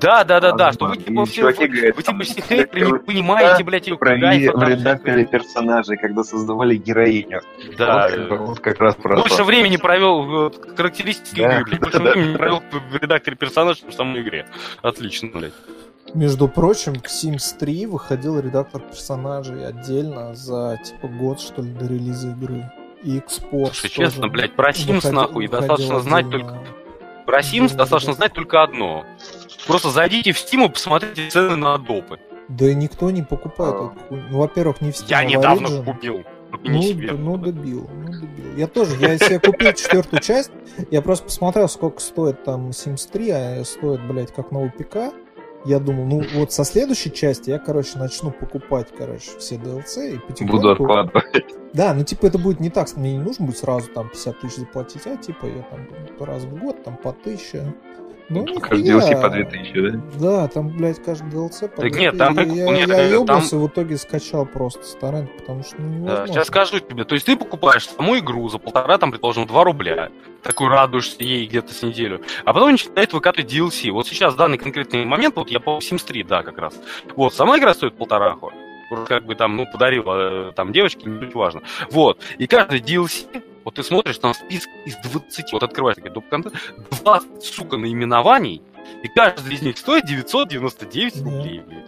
Да, 0.00 0.24
да, 0.24 0.40
да, 0.40 0.52
да, 0.52 0.72
что 0.72 0.86
вы 0.86 0.96
типа 0.96 1.24
вы, 1.24 1.52
говорят, 1.68 1.96
вы 1.96 2.02
типа 2.02 2.24
хейтеры 2.24 2.86
не 2.92 2.98
понимаете, 2.98 3.64
блядь, 3.64 3.86
ее 3.86 3.96
провели 3.98 4.22
кайфа 4.46 4.56
в 4.56 4.60
там, 4.60 4.68
редакторе 4.68 5.26
персонажей, 5.26 5.96
когда 5.96 6.24
создавали 6.24 6.76
героиню. 6.76 7.40
Да, 7.76 8.08
вот, 8.08 8.28
как, 8.28 8.40
вот 8.40 8.60
как 8.60 8.80
раз 8.80 8.94
про 8.96 9.16
Больше 9.16 9.36
то. 9.38 9.44
времени 9.44 9.76
провел 9.76 10.22
в 10.24 10.46
э, 10.48 10.74
характеристике 10.76 11.42
Да. 11.42 11.60
игры, 11.60 11.64
блядь. 11.64 11.80
Больше 11.80 11.98
времени 11.98 12.36
провел 12.36 12.62
в 12.90 12.96
редакторе 12.96 13.36
персонажа, 13.36 13.80
чем 13.80 13.90
в 13.90 13.94
самой 13.94 14.22
игре. 14.22 14.46
Отлично, 14.82 15.28
блядь. 15.34 15.52
Между 16.14 16.48
прочим, 16.48 16.96
к 16.96 17.06
Sims 17.06 17.56
3 17.58 17.86
выходил 17.86 18.40
редактор 18.40 18.80
персонажей 18.82 19.66
отдельно 19.66 20.34
за 20.34 20.78
типа 20.84 21.06
год, 21.08 21.40
что 21.40 21.62
ли, 21.62 21.70
до 21.70 21.86
релиза 21.86 22.30
игры. 22.30 22.70
И 23.02 23.18
экспорт. 23.18 23.74
Слушай, 23.74 23.94
тоже 23.94 24.10
честно, 24.10 24.28
блядь, 24.28 24.52
про 24.54 24.70
Sims 24.70 24.94
выходил- 24.94 25.12
нахуй 25.12 25.46
выходил 25.46 25.68
достаточно 25.68 26.00
знать 26.00 26.26
отдельно. 26.26 26.48
только... 26.48 26.79
Про 27.30 27.40
Sims 27.42 27.76
достаточно 27.76 28.12
знать 28.14 28.32
только 28.32 28.60
одно. 28.60 29.06
Просто 29.68 29.90
зайдите 29.90 30.32
в 30.32 30.36
Steam 30.36 30.66
и 30.66 30.68
посмотрите 30.68 31.28
цены 31.30 31.54
на 31.54 31.78
допы. 31.78 32.18
Да 32.48 32.66
и 32.68 32.74
никто 32.74 33.08
не 33.12 33.22
покупает 33.22 33.72
А. 33.72 33.76
эту 33.92 34.00
хуйню. 34.08 34.24
Ну, 34.30 34.38
во-первых, 34.38 34.80
не 34.80 34.90
в 34.90 34.94
Steam, 34.96 35.04
Я 35.10 35.18
а 35.18 35.24
недавно 35.24 35.68
Origin. 35.68 35.84
купил. 35.84 36.24
Ну, 36.64 36.82
себе. 36.82 37.12
ну, 37.12 37.36
добил, 37.36 37.88
ну, 37.88 38.12
добил. 38.12 38.56
Я 38.56 38.66
тоже, 38.66 38.96
я 38.96 39.16
себе 39.16 39.38
купил 39.38 39.72
четвертую 39.74 40.20
часть, 40.20 40.50
я 40.90 41.00
просто 41.02 41.26
посмотрел, 41.26 41.68
сколько 41.68 42.00
стоит 42.00 42.42
там 42.42 42.70
Sims 42.70 43.08
3, 43.12 43.30
а 43.30 43.64
стоит, 43.64 44.00
блядь, 44.08 44.34
как 44.34 44.50
новый 44.50 44.70
ПК. 44.72 45.14
Я 45.64 45.78
думал, 45.78 46.04
ну 46.06 46.22
вот 46.34 46.52
со 46.52 46.64
следующей 46.64 47.12
части 47.12 47.50
я, 47.50 47.58
короче, 47.58 47.98
начну 47.98 48.30
покупать, 48.30 48.88
короче, 48.96 49.30
все 49.38 49.56
DLC 49.56 50.14
и 50.14 50.18
потихоньку... 50.18 50.56
Буду 50.56 50.70
откладывать. 50.70 51.24
Да, 51.74 51.94
ну 51.94 52.02
типа 52.02 52.26
это 52.26 52.38
будет 52.38 52.60
не 52.60 52.70
так, 52.70 52.88
мне 52.96 53.12
не 53.12 53.22
нужно 53.22 53.46
будет 53.46 53.58
сразу 53.58 53.88
там 53.92 54.08
50 54.08 54.40
тысяч 54.40 54.56
заплатить, 54.56 55.06
а 55.06 55.16
типа 55.16 55.46
я 55.46 55.62
там 55.62 55.86
раз 56.26 56.44
в 56.44 56.58
год 56.58 56.82
там 56.82 56.96
по 56.96 57.10
1000 57.10 57.74
Ну, 58.30 58.46
Каждый 58.60 58.82
нихуя. 58.84 59.12
DLC 59.12 59.20
по 59.20 59.28
2000, 59.28 59.80
да? 59.90 60.00
Да, 60.20 60.48
там, 60.48 60.68
блядь, 60.68 61.02
каждый 61.02 61.28
DLC 61.30 61.68
по 61.68 61.82
Так 61.82 61.90
2000. 61.92 62.00
нет, 62.00 62.16
там 62.18 62.36
Я, 62.36 62.44
нет, 62.44 62.88
я 62.88 62.96
там- 62.96 63.10
ёбнулся, 63.10 63.56
в 63.58 63.66
итоге 63.66 63.96
скачал 63.96 64.46
просто 64.46 64.84
с 64.84 64.94
торрента, 64.94 65.32
потому 65.38 65.64
что 65.64 65.80
ну, 65.82 66.06
Да, 66.06 66.26
сейчас 66.28 66.46
скажу 66.46 66.78
тебе. 66.78 67.04
То 67.04 67.14
есть 67.14 67.26
ты 67.26 67.36
покупаешь 67.36 67.88
саму 67.88 68.16
игру 68.18 68.48
за 68.48 68.58
полтора, 68.58 68.98
там, 68.98 69.10
предположим, 69.10 69.46
2 69.46 69.64
рубля. 69.64 70.10
Такой 70.42 70.68
радуешься 70.68 71.16
ей 71.18 71.46
где-то 71.46 71.74
с 71.74 71.82
неделю. 71.82 72.22
А 72.44 72.52
потом 72.54 72.70
начинает 72.70 73.12
выкатывать 73.12 73.52
DLC. 73.52 73.90
Вот 73.90 74.06
сейчас 74.06 74.34
в 74.34 74.36
данный 74.36 74.58
конкретный 74.58 75.04
момент, 75.04 75.34
вот 75.36 75.50
я 75.50 75.58
по 75.60 75.78
Sims 75.78 76.04
3, 76.06 76.22
да, 76.22 76.42
как 76.44 76.56
раз. 76.58 76.74
Вот, 77.16 77.34
сама 77.34 77.58
игра 77.58 77.74
стоит 77.74 77.96
полтора 77.96 78.36
Как 79.06 79.24
бы 79.24 79.34
там, 79.34 79.56
ну, 79.56 79.66
подарила 79.66 80.48
э, 80.48 80.52
там 80.54 80.72
девочке, 80.72 81.08
не 81.08 81.20
суть 81.20 81.34
важно. 81.34 81.62
Вот. 81.90 82.20
И 82.38 82.46
каждый 82.46 82.80
DLC, 82.80 83.42
вот 83.64 83.74
ты 83.74 83.82
смотришь, 83.82 84.18
там 84.18 84.34
список 84.34 84.70
из 84.84 84.96
20, 84.96 85.52
вот 85.52 85.62
открываешь 85.62 85.96
такой 85.96 86.10
доп. 86.10 86.28
контент, 86.28 86.54
20, 87.02 87.42
сука, 87.42 87.76
наименований, 87.76 88.62
и 89.02 89.08
каждый 89.08 89.54
из 89.54 89.62
них 89.62 89.78
стоит 89.78 90.04
999 90.06 91.22
Да. 91.22 91.30
рублей, 91.30 91.60
блядь. 91.66 91.84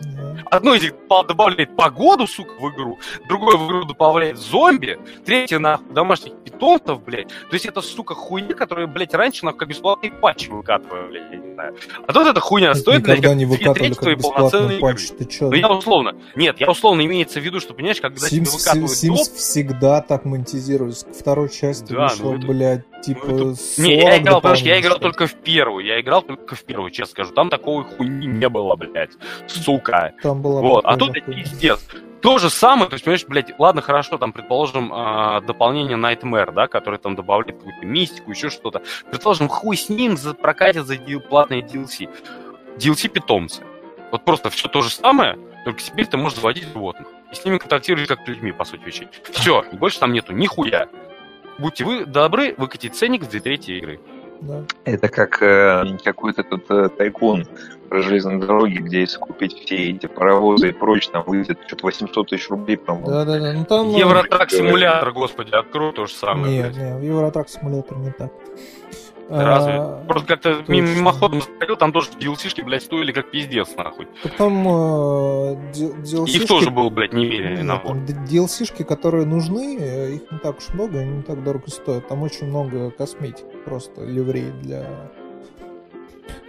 Одно 0.51 0.75
из 0.75 0.83
них 0.83 0.95
добавляет 1.09 1.77
погоду, 1.77 2.27
сука, 2.27 2.53
в 2.61 2.71
игру, 2.71 2.99
другое 3.29 3.57
в 3.57 3.67
игру 3.67 3.85
добавляет 3.85 4.39
зомби, 4.39 4.99
третье, 5.25 5.59
нахуй, 5.59 5.87
домашних 5.95 6.35
питомцев, 6.45 7.03
блядь. 7.03 7.29
То 7.29 7.53
есть 7.55 7.65
это, 7.67 7.81
сука, 7.81 8.15
хуйня, 8.15 8.55
которая, 8.55 8.87
блядь, 8.87 9.15
раньше, 9.15 9.45
нахуй, 9.45 9.61
как 9.61 9.69
бесплатные 9.69 10.13
патчи 10.13 10.49
выкатывали, 10.51 11.09
блядь, 11.09 11.31
я 11.33 11.37
не 11.39 11.55
знаю. 11.55 11.77
А 12.07 12.13
тут 12.13 12.27
эта 12.27 12.41
хуйня 12.41 12.75
стоит, 12.75 13.03
блядь, 13.03 13.23
как 13.23 13.35
не 13.37 13.47
выкатывали 13.47 13.95
как 13.95 14.19
бесплатный 14.19 14.79
патч. 14.79 15.09
Ты 15.19 15.25
чё? 15.27 15.49
Ну, 15.49 15.55
я 15.55 15.71
условно, 15.71 16.15
нет, 16.37 16.61
я 16.61 16.71
условно 16.71 17.03
имеется 17.03 17.41
в 17.41 17.43
виду, 17.45 17.61
что, 17.61 17.75
понимаешь, 17.75 18.01
когда 18.01 18.27
тебе 18.29 18.43
Sims, 18.43 18.57
выкатывают 18.59 18.91
Sims 18.91 19.17
доп, 19.17 19.35
всегда 19.37 20.01
так 20.03 20.25
монетизируется. 20.25 21.07
Второй 21.13 21.49
части 21.51 21.93
Да, 21.93 22.05
вышло, 22.09 22.33
ну 22.33 22.39
это- 22.39 22.47
блядь, 22.47 22.85
типа 23.03 23.27
ну 23.27 23.55
40 23.55 23.79
Не, 23.79 23.97
я 23.97 24.19
играл, 24.19 24.41
понимаешь, 24.41 24.63
я 24.63 24.81
играл 24.81 24.99
только 24.99 25.27
в 25.27 25.35
первую, 25.35 25.85
я 25.85 26.01
играл 26.01 26.23
только 26.23 26.55
в 26.55 26.65
первую, 26.65 26.91
честно 26.91 27.13
скажу. 27.13 27.33
Там 27.33 27.51
такой 27.51 27.85
хуйни 27.85 28.27
не 28.27 28.49
было, 28.49 28.77
блядь, 28.77 29.13
сука. 29.47 30.13
Там 30.23 30.43
была 30.43 30.61
Вот, 30.61 30.85
а 30.85 30.97
тут 30.97 31.17
это 31.17 31.25
хуйня. 31.25 31.43
пиздец. 31.43 31.87
То 32.23 32.39
же 32.39 32.51
самое, 32.51 32.89
то 32.89 32.95
есть, 32.95 33.05
понимаешь, 33.05 33.27
блядь, 33.27 33.59
ладно, 33.59 33.83
хорошо, 33.83 34.17
там, 34.17 34.33
предположим, 34.33 34.93
а, 34.95 35.41
дополнение 35.41 35.99
Nightmare, 35.99 36.53
да, 36.53 36.69
который 36.69 37.01
там 37.01 37.17
добавляет 37.17 37.59
какую-то 37.59 37.85
мистику, 37.85 38.31
еще 38.31 38.49
что-то. 38.49 38.81
Предположим, 39.11 39.49
хуй 39.49 39.77
с 39.77 39.89
ним 39.89 40.17
за, 40.17 40.33
прокатит 40.33 40.87
за 40.87 40.97
платные 41.29 41.63
DLC. 41.63 42.09
DLC 42.79 43.09
питомцы. 43.09 43.65
Вот 44.13 44.25
просто 44.25 44.51
все 44.51 44.69
то 44.69 44.83
же 44.83 44.91
самое, 44.91 45.37
только 45.65 45.81
теперь 45.83 46.07
ты 46.07 46.17
можешь 46.17 46.39
заводить 46.39 46.69
животных. 46.73 47.09
И 47.33 47.35
с 47.35 47.45
ними 47.45 47.59
контактировать 47.59 48.09
как 48.09 48.21
с 48.25 48.29
людьми, 48.29 48.53
по 48.53 48.65
сути 48.65 48.85
вещей. 48.85 49.09
Все, 49.33 49.65
больше 49.73 49.99
там 49.99 50.13
нету 50.13 50.33
нихуя. 50.33 50.89
Будьте 51.59 51.85
вы 51.85 52.05
добры 52.07 52.55
выкатить 52.57 52.95
ценник 52.95 53.25
с 53.25 53.29
две 53.29 53.41
трети 53.41 53.73
игры. 53.73 54.01
Да. 54.41 54.65
Это 54.85 55.09
как 55.09 55.41
э, 55.41 55.85
какой-то 56.03 56.43
тут 56.43 56.69
э, 56.69 56.89
тайкун 56.89 57.47
про 57.89 58.03
железной 58.03 58.41
дороги, 58.41 58.79
где 58.79 59.01
если 59.01 59.19
купить 59.19 59.53
все 59.55 59.91
эти 59.91 60.07
паровозы 60.07 60.71
и 60.71 60.73
прочее, 60.73 61.13
там 61.13 61.23
выйдет 61.25 61.61
что-то 61.67 61.85
800 61.87 62.29
тысяч 62.29 62.49
рублей, 62.49 62.77
по-моему. 62.77 63.07
Да, 63.09 63.25
да, 63.25 63.39
да. 63.39 63.53
Ну 63.53 63.65
там. 63.65 63.93
ну, 63.93 63.99
Евротрак 63.99 64.51
симулятор, 64.51 65.13
господи, 65.13 65.51
открой 65.51 65.93
то 65.93 66.07
же 66.07 66.13
самое. 66.13 66.57
Нет, 66.57 66.73
блядь. 66.73 66.85
нет, 66.85 66.97
в 66.97 67.03
Евротрак 67.03 67.49
симулятор 67.49 67.99
не 67.99 68.11
так. 68.11 68.33
Разве? 69.35 69.73
А, 69.75 70.05
Просто 70.07 70.29
как-то 70.29 70.63
мимоходом 70.69 71.41
заходил, 71.41 71.77
там 71.77 71.93
тоже 71.93 72.11
DLC-шки, 72.21 72.63
блядь, 72.63 72.83
стоили 72.83 73.13
как 73.13 73.31
пиздец, 73.31 73.75
нахуй. 73.77 74.07
так 74.23 74.35
там 74.37 74.67
э, 74.69 75.55
DLC-шки... 75.75 76.37
Их 76.37 76.47
тоже 76.47 76.71
был, 76.71 76.91
блядь, 76.91 77.13
немеренный 77.13 77.63
набор. 77.63 77.97
DLC-шки, 77.97 78.83
которые 78.85 79.25
нужны, 79.27 79.77
их 80.17 80.31
не 80.31 80.39
так 80.39 80.59
уж 80.59 80.69
много, 80.75 80.99
они 81.01 81.13
не 81.19 81.23
так 81.23 81.43
дорого 81.43 81.71
стоят. 81.71 82.09
Там 82.09 82.23
очень 82.23 82.47
много 82.47 82.91
косметики, 82.91 83.45
просто 83.65 84.05
ливрей 84.05 84.51
для 84.63 84.87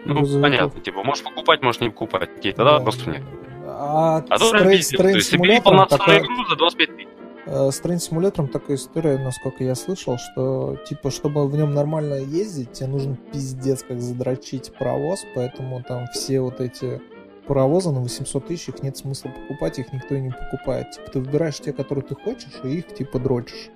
Ну, 0.06 0.16
грузовиков. 0.16 0.42
понятно, 0.42 0.82
типа, 0.82 1.04
можешь 1.04 1.24
покупать, 1.24 1.62
можешь 1.62 1.82
не 1.82 1.90
покупать. 1.90 2.30
Окей, 2.38 2.52
тогда 2.54 2.74
вопросов 2.74 3.08
нет. 3.08 3.24
А, 3.66 4.24
А 4.30 4.38
с 4.38 4.50
прям 4.52 4.70
пиздец. 4.70 5.00
То 5.02 5.08
есть, 5.08 5.30
симулятором 5.32 5.64
полноценную 5.88 6.00
такая- 6.08 6.20
игру 6.24 6.46
за 6.50 6.56
25 6.58 6.96
тысяч. 6.98 7.08
Э, 7.46 7.70
С 7.72 7.80
трейн 7.80 8.00
симулятором 8.00 8.48
такая 8.48 8.78
история, 8.78 9.18
насколько 9.18 9.64
я 9.64 9.76
слышал, 9.76 10.18
что 10.18 10.78
типа, 10.88 11.12
чтобы 11.12 11.48
в 11.48 11.56
нем 11.56 11.74
нормально 11.74 12.16
ездить, 12.16 12.74
тебе 12.74 12.88
нужно 12.88 13.18
пиздец 13.32 13.84
как 13.84 14.00
задрочить 14.02 14.74
паровоз, 14.78 15.22
поэтому 15.36 15.84
там 15.84 16.08
все 16.14 16.40
вот 16.40 16.62
эти 16.62 17.02
паровозы 17.48 17.92
на 17.92 18.00
800 18.00 18.48
тысяч, 18.48 18.70
их 18.70 18.82
нет 18.84 18.96
смысла 18.96 19.30
покупать, 19.30 19.78
их 19.80 19.92
никто 19.92 20.16
и 20.16 20.22
не 20.22 20.32
покупает. 20.32 20.92
Типа 20.92 21.12
ты 21.12 21.20
выбираешь 21.20 21.60
те, 21.60 21.74
которые 21.74 22.06
ты 22.06 22.16
хочешь, 22.16 22.62
и 22.64 22.78
их 22.78 22.94
типа 22.94 23.20
дрочишь. 23.20 23.70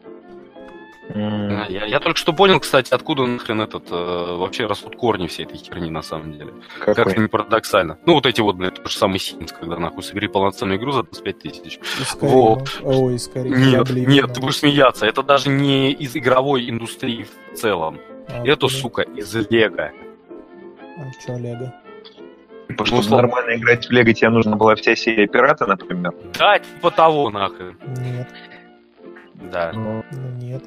Я, 1.10 1.86
я 1.86 2.00
только 2.00 2.18
что 2.20 2.34
понял, 2.34 2.60
кстати, 2.60 2.94
откуда 2.94 3.26
нахрен 3.26 3.62
этот 3.62 3.90
э, 3.92 4.36
вообще 4.36 4.66
растут 4.66 4.96
корни 4.96 5.28
всей 5.28 5.46
этой 5.46 5.58
херни 5.58 5.90
на 5.90 6.02
самом 6.02 6.34
деле. 6.34 6.54
Как 6.80 6.96
Какой? 6.96 7.14
это 7.14 7.22
не 7.22 7.28
парадоксально. 7.28 7.98
Ну, 8.06 8.14
вот 8.16 8.26
эти 8.26 8.42
вот, 8.42 8.56
блядь, 8.56 8.76
тот 8.76 8.92
же 8.92 8.98
самый 8.98 9.18
Sims, 9.18 9.54
когда 9.58 9.78
нахуй 9.78 10.04
собери 10.04 10.28
полноценную 10.28 10.80
игру 10.80 10.92
за 10.92 11.04
25 11.04 11.40
тысяч. 11.40 11.80
Карима. 12.20 12.36
Вот. 12.36 12.82
Ой, 12.84 13.16
из 13.16 13.28
Карима. 13.28 13.56
Нет, 13.56 13.72
корабли 13.74 14.06
нет, 14.06 14.34
ты 14.34 14.42
будешь 14.42 14.58
смеяться. 14.58 15.06
Это 15.06 15.24
даже 15.24 15.50
не 15.50 15.92
из 15.92 16.16
игровой 16.16 16.70
индустрии 16.70 17.26
в 17.54 17.56
целом. 17.58 18.00
А 18.28 18.42
Это, 18.44 18.54
откуда? 18.66 18.74
сука, 18.74 19.02
из 19.04 19.34
Лего. 19.50 19.92
А 20.98 21.32
Олега? 21.34 21.74
Типа, 22.68 22.86
чтобы 22.86 23.02
условно. 23.02 23.28
нормально 23.28 23.56
играть 23.56 23.88
в 23.88 23.92
Лего, 23.92 24.14
тебе 24.14 24.30
нужна 24.30 24.56
была 24.58 24.76
вся 24.76 24.96
серия 24.96 25.28
Пирата, 25.28 25.66
например. 25.66 26.14
Да, 26.38 26.60
типа 26.60 26.92
того, 26.92 27.30
нахрен. 27.30 27.78
Нет, 27.98 28.28
Да. 29.36 29.72
Ну, 29.74 30.04
ну 30.12 30.30
нет. 30.42 30.64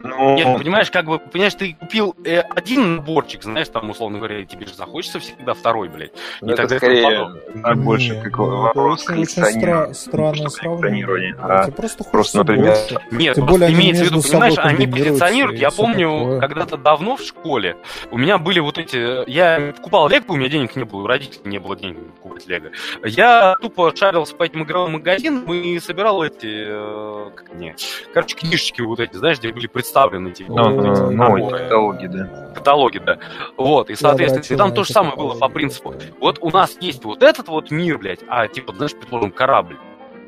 Ну, 0.00 0.36
Нет, 0.36 0.46
ну, 0.46 0.58
понимаешь, 0.58 0.90
как 0.90 1.06
бы, 1.06 1.18
понимаешь, 1.18 1.54
ты 1.54 1.74
купил 1.78 2.14
э, 2.24 2.40
один 2.40 2.96
наборчик, 2.96 3.42
знаешь, 3.42 3.68
там, 3.68 3.90
условно 3.90 4.18
говоря, 4.18 4.44
тебе 4.44 4.66
же 4.66 4.74
захочется 4.74 5.18
всегда 5.18 5.54
второй, 5.54 5.88
блядь. 5.88 6.12
ну, 6.40 6.48
и 6.48 6.52
это 6.52 6.62
тогда 6.68 6.76
это 6.76 6.86
скорее 6.86 7.28
Не, 7.54 7.74
больше 7.82 8.14
ну, 8.14 8.22
как 8.22 8.32
это 8.32 8.42
вопрос 8.42 9.04
коллекционирования. 9.04 9.86
стра- 9.90 9.94
странное 9.94 10.48
сравнение. 10.48 11.34
а 11.40 11.64
тебе 11.64 11.72
просто 11.72 12.04
просто, 12.04 12.38
например, 12.38 12.74
больше. 12.76 13.00
Нет, 13.10 13.34
Тем 13.34 13.46
просто 13.46 13.50
более 13.50 13.66
они 13.68 13.74
имеется 13.76 14.04
в 14.04 14.06
виду, 14.08 14.22
понимаешь, 14.22 14.54
они 14.58 14.86
позиционируют. 14.86 15.60
Я 15.60 15.70
помню, 15.70 16.08
такое. 16.18 16.40
когда-то 16.40 16.76
давно 16.76 17.16
в 17.16 17.22
школе 17.22 17.76
у 18.10 18.18
меня 18.18 18.38
были 18.38 18.60
вот 18.60 18.78
эти... 18.78 19.28
Я 19.28 19.72
покупал 19.76 20.08
Лего, 20.08 20.24
у 20.28 20.36
меня 20.36 20.48
денег 20.48 20.76
не 20.76 20.84
было, 20.84 21.02
у 21.02 21.06
родителей 21.06 21.42
не 21.50 21.58
было 21.58 21.76
денег 21.76 21.98
покупать 22.14 22.46
Лего. 22.46 22.70
Я 23.04 23.56
тупо 23.60 23.92
шарился 23.96 24.34
по 24.36 24.44
этим 24.44 24.62
игровым 24.62 24.92
магазинам 24.92 25.52
и 25.52 25.78
собирал 25.80 26.22
эти... 26.22 26.46
э, 26.68 27.30
Как 27.34 27.52
не... 27.54 27.74
Короче, 28.14 28.36
книжечки 28.36 28.80
вот 28.80 29.00
эти, 29.00 29.16
знаешь, 29.16 29.38
где 29.38 29.52
были 29.52 29.66
представлены 29.66 29.87
эти 30.28 30.44
Ну, 30.48 30.56
ну, 30.56 30.92
Ой, 30.92 30.98
ну, 30.98 31.10
наборы. 31.10 31.58
каталоги, 31.58 32.06
да. 32.06 32.52
каталоге, 32.54 33.00
да. 33.00 33.18
Вот, 33.56 33.90
и, 33.90 33.94
соответственно, 33.94 34.42
и 34.54 34.56
там 34.58 34.68
дрочил 34.68 34.74
то 34.76 34.84
же 34.84 34.86
эти 34.88 34.92
самое 34.92 35.16
было 35.16 35.34
по 35.34 35.48
каталоги, 35.48 35.54
принципу. 35.54 35.94
Вот 36.20 36.38
у 36.40 36.50
нас 36.50 36.76
есть 36.80 37.04
вот 37.04 37.22
этот 37.22 37.48
вот 37.48 37.70
мир, 37.70 37.98
блядь, 37.98 38.20
а, 38.28 38.48
типа, 38.48 38.72
знаешь, 38.74 38.92
предположим, 38.94 39.30
корабль. 39.32 39.76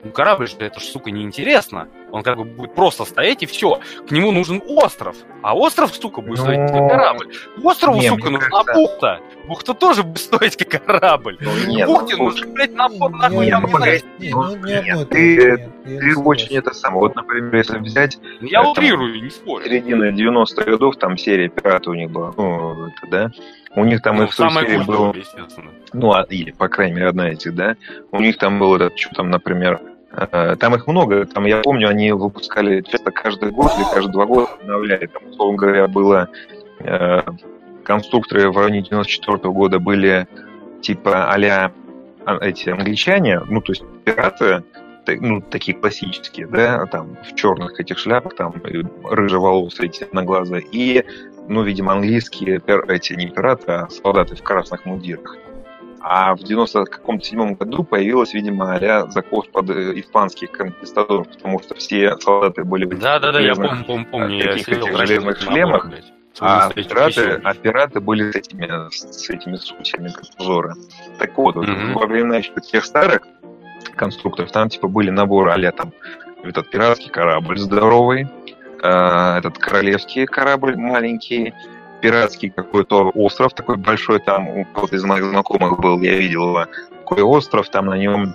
Ну, 0.02 0.10
корабль 0.12 0.48
же, 0.48 0.56
это 0.58 0.80
ж, 0.80 0.84
сука, 0.84 1.10
неинтересно. 1.10 1.88
Он 2.12 2.22
как 2.22 2.36
бы 2.38 2.44
будет 2.44 2.74
просто 2.74 3.04
стоять, 3.04 3.42
и 3.42 3.46
все. 3.46 3.80
К 4.08 4.10
нему 4.10 4.32
нужен 4.32 4.62
остров. 4.66 5.16
А 5.42 5.56
остров, 5.56 5.94
сука, 5.94 6.20
будет 6.20 6.38
Ну, 6.38 6.44
стоить 6.44 6.70
как 6.70 6.88
корабль. 6.88 7.32
Острову, 7.62 7.98
не, 8.00 8.08
сука, 8.08 8.30
нужна 8.30 8.48
кажется- 8.48 8.74
бухта. 8.74 9.20
Бухта 9.46 9.74
тоже 9.74 10.02
будет 10.02 10.18
стоить 10.18 10.56
как 10.56 10.84
корабль. 10.84 11.36
Ну, 11.40 11.50
В 11.50 11.68
нет, 11.68 11.86
бухте 11.86 12.16
ну, 12.16 12.24
нужен, 12.24 12.52
блядь, 12.52 12.74
набор, 12.74 13.10
нахуй, 13.10 13.38
Не, 13.44 13.48
я 13.48 13.60
ну, 13.60 13.66
не 13.68 13.72
знаю. 13.74 14.00
погоди. 14.00 14.04
не, 14.18 14.30
ну, 14.30 14.56
не 14.56 14.72
Нет, 14.72 14.86
и 14.86 14.90
то 14.90 15.04
ты- 15.06 15.36
нет, 15.36 15.68
не 15.86 15.98
Ты 16.14 16.18
очень 16.20 16.56
это 16.56 16.74
самое. 16.74 17.00
Вот, 17.00 17.14
например, 17.16 17.54
если 17.54 17.78
взять 17.78 18.18
Я 18.40 18.60
Это- 18.60 18.70
утрирую, 18.70 19.22
не 19.22 19.30
спорю. 19.30 19.64
середины 19.64 20.12
90-х 20.12 20.64
годов, 20.70 20.96
там 20.96 21.16
серия 21.16 21.48
Пирата 21.48 21.90
у 21.90 21.94
них 21.94 22.10
была, 22.10 22.32
ну, 22.36 22.86
это, 22.88 23.06
да, 23.10 23.30
у 23.76 23.84
них 23.84 24.02
там 24.02 24.16
Ну, 24.16 24.24
из 24.24 24.36
той 24.36 24.48
самое 24.50 24.66
серии 24.68 24.84
было, 24.84 25.14
ну, 25.92 26.12
а- 26.12 26.26
или, 26.28 26.50
по 26.52 26.68
крайней 26.68 26.94
мере, 26.94 27.08
одна 27.08 27.30
из 27.30 27.38
этих, 27.38 27.54
да, 27.54 27.76
у 28.12 28.20
них 28.20 28.36
там 28.38 28.58
был 28.58 28.74
этот, 28.76 28.98
что 28.98 29.14
там, 29.14 29.30
например, 29.30 29.80
э, 29.82 29.89
там 30.12 30.74
их 30.74 30.86
много, 30.86 31.24
там, 31.24 31.46
я 31.46 31.60
помню, 31.62 31.88
они 31.88 32.12
выпускали 32.12 32.82
часто 32.82 33.10
каждый 33.10 33.50
год 33.52 33.72
или 33.76 33.84
каждые 33.84 34.12
два 34.12 34.26
года 34.26 34.48
обновляли, 34.60 35.06
там, 35.06 35.22
условно 35.30 35.56
говоря, 35.56 35.86
было 35.86 36.28
э, 36.80 37.22
конструкторы 37.84 38.50
в 38.50 38.56
районе 38.56 38.82
94 38.82 39.38
года 39.52 39.78
были 39.78 40.26
типа 40.80 41.32
а, 41.32 41.70
эти 42.40 42.70
англичане, 42.70 43.40
ну, 43.40 43.60
то 43.60 43.72
есть 43.72 43.84
пираты, 44.04 44.64
ну, 45.06 45.40
такие 45.40 45.76
классические, 45.76 46.46
да, 46.46 46.86
там, 46.86 47.16
в 47.24 47.34
черных 47.34 47.80
этих 47.80 47.98
шляпах, 47.98 48.34
там, 48.36 48.54
рыжеволосые, 49.04 49.88
темноглазые, 49.88 50.64
и, 50.70 51.04
ну, 51.48 51.62
видимо, 51.62 51.92
английские, 51.92 52.60
эти, 52.88 53.14
не 53.14 53.28
пираты, 53.28 53.72
а 53.72 53.88
солдаты 53.88 54.36
в 54.36 54.42
красных 54.42 54.84
мундирах. 54.84 55.36
А 56.02 56.34
в 56.34 56.40
90 56.40 56.84
каком-то 56.86 57.24
седьмом 57.24 57.54
году 57.54 57.84
появилась, 57.84 58.32
видимо, 58.32 58.74
а 58.74 59.06
закос 59.10 59.46
под 59.48 59.70
э, 59.70 60.00
испанских 60.00 60.50
конкистадоров, 60.50 61.28
потому 61.28 61.60
что 61.60 61.74
все 61.74 62.16
солдаты 62.18 62.64
были 62.64 62.86
в 62.86 62.92
этих 62.92 63.02
Да-да-да, 63.02 63.40
я 63.40 63.54
помню, 63.54 63.84
помню, 63.84 64.06
помню. 64.10 64.36
Я 64.36 64.52
таких 64.52 64.66
сидел 64.66 64.86
этих 64.86 64.94
в 64.94 65.06
железных 65.06 65.40
шлемах, 65.40 65.90
а 66.40 66.70
пираты, 66.70 67.40
а 67.44 67.54
пираты 67.54 68.00
были 68.00 68.32
с 68.32 68.36
этими, 68.36 68.90
с 68.90 69.28
этими 69.28 69.56
сучьями, 69.56 70.08
как 70.08 70.24
узоры. 70.38 70.74
Так 71.18 71.36
вот, 71.36 71.56
Мгм. 71.56 71.92
во 71.92 72.06
времена 72.06 72.38
еще 72.38 72.52
тех 72.60 72.84
старых 72.84 73.22
конструкторов, 73.96 74.50
там 74.52 74.68
типа 74.68 74.88
были 74.88 75.10
наборы 75.10 75.52
а 75.52 75.72
там 75.72 75.92
этот 76.42 76.70
пиратский 76.70 77.10
корабль 77.10 77.58
здоровый, 77.58 78.26
э, 78.82 79.38
этот 79.38 79.58
королевский 79.58 80.24
корабль 80.26 80.76
маленький, 80.76 81.52
пиратский 82.00 82.50
какой-то 82.50 83.10
остров 83.10 83.52
такой 83.54 83.76
большой, 83.76 84.20
там 84.20 84.48
у 84.48 84.64
кого-то 84.64 84.96
из 84.96 85.04
моих 85.04 85.24
знакомых 85.24 85.78
был, 85.78 86.00
я 86.00 86.16
видел 86.16 86.48
его, 86.48 86.66
такой 86.98 87.22
остров, 87.22 87.68
там 87.70 87.86
на 87.86 87.98
нем 87.98 88.34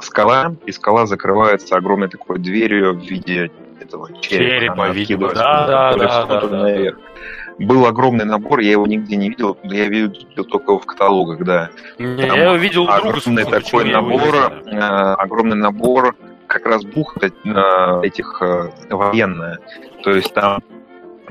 скала, 0.00 0.56
и 0.66 0.72
скала 0.72 1.06
закрывается 1.06 1.76
огромной 1.76 2.08
такой 2.08 2.38
дверью 2.38 2.94
в 2.94 3.00
виде 3.00 3.50
этого 3.80 4.08
черепа. 4.20 4.44
Черепа, 4.44 4.90
видимо, 4.90 5.28
да, 5.32 5.66
да, 5.66 5.96
да, 5.96 6.26
да, 6.26 6.40
да, 6.46 6.56
наверх. 6.58 6.98
Был 7.58 7.86
огромный 7.86 8.24
набор, 8.24 8.60
я 8.60 8.72
его 8.72 8.86
нигде 8.86 9.16
не 9.16 9.28
видел, 9.28 9.58
я 9.64 9.86
видел 9.88 10.12
только 10.44 10.78
в 10.78 10.86
каталогах, 10.86 11.44
да. 11.44 11.70
Не, 11.98 12.22
я 12.22 12.44
его 12.44 12.54
видел 12.54 12.86
друга, 12.86 12.96
огромный 12.96 13.44
собственно, 13.44 13.44
такой 13.44 13.92
набор, 13.92 14.34
э, 14.66 14.78
огромный 14.78 15.56
набор 15.56 16.16
как 16.46 16.66
раз 16.66 16.84
бухт 16.84 17.22
э, 17.22 18.00
этих 18.02 18.40
э, 18.40 18.70
военная. 18.88 19.58
То 20.02 20.12
есть 20.12 20.32
там 20.32 20.60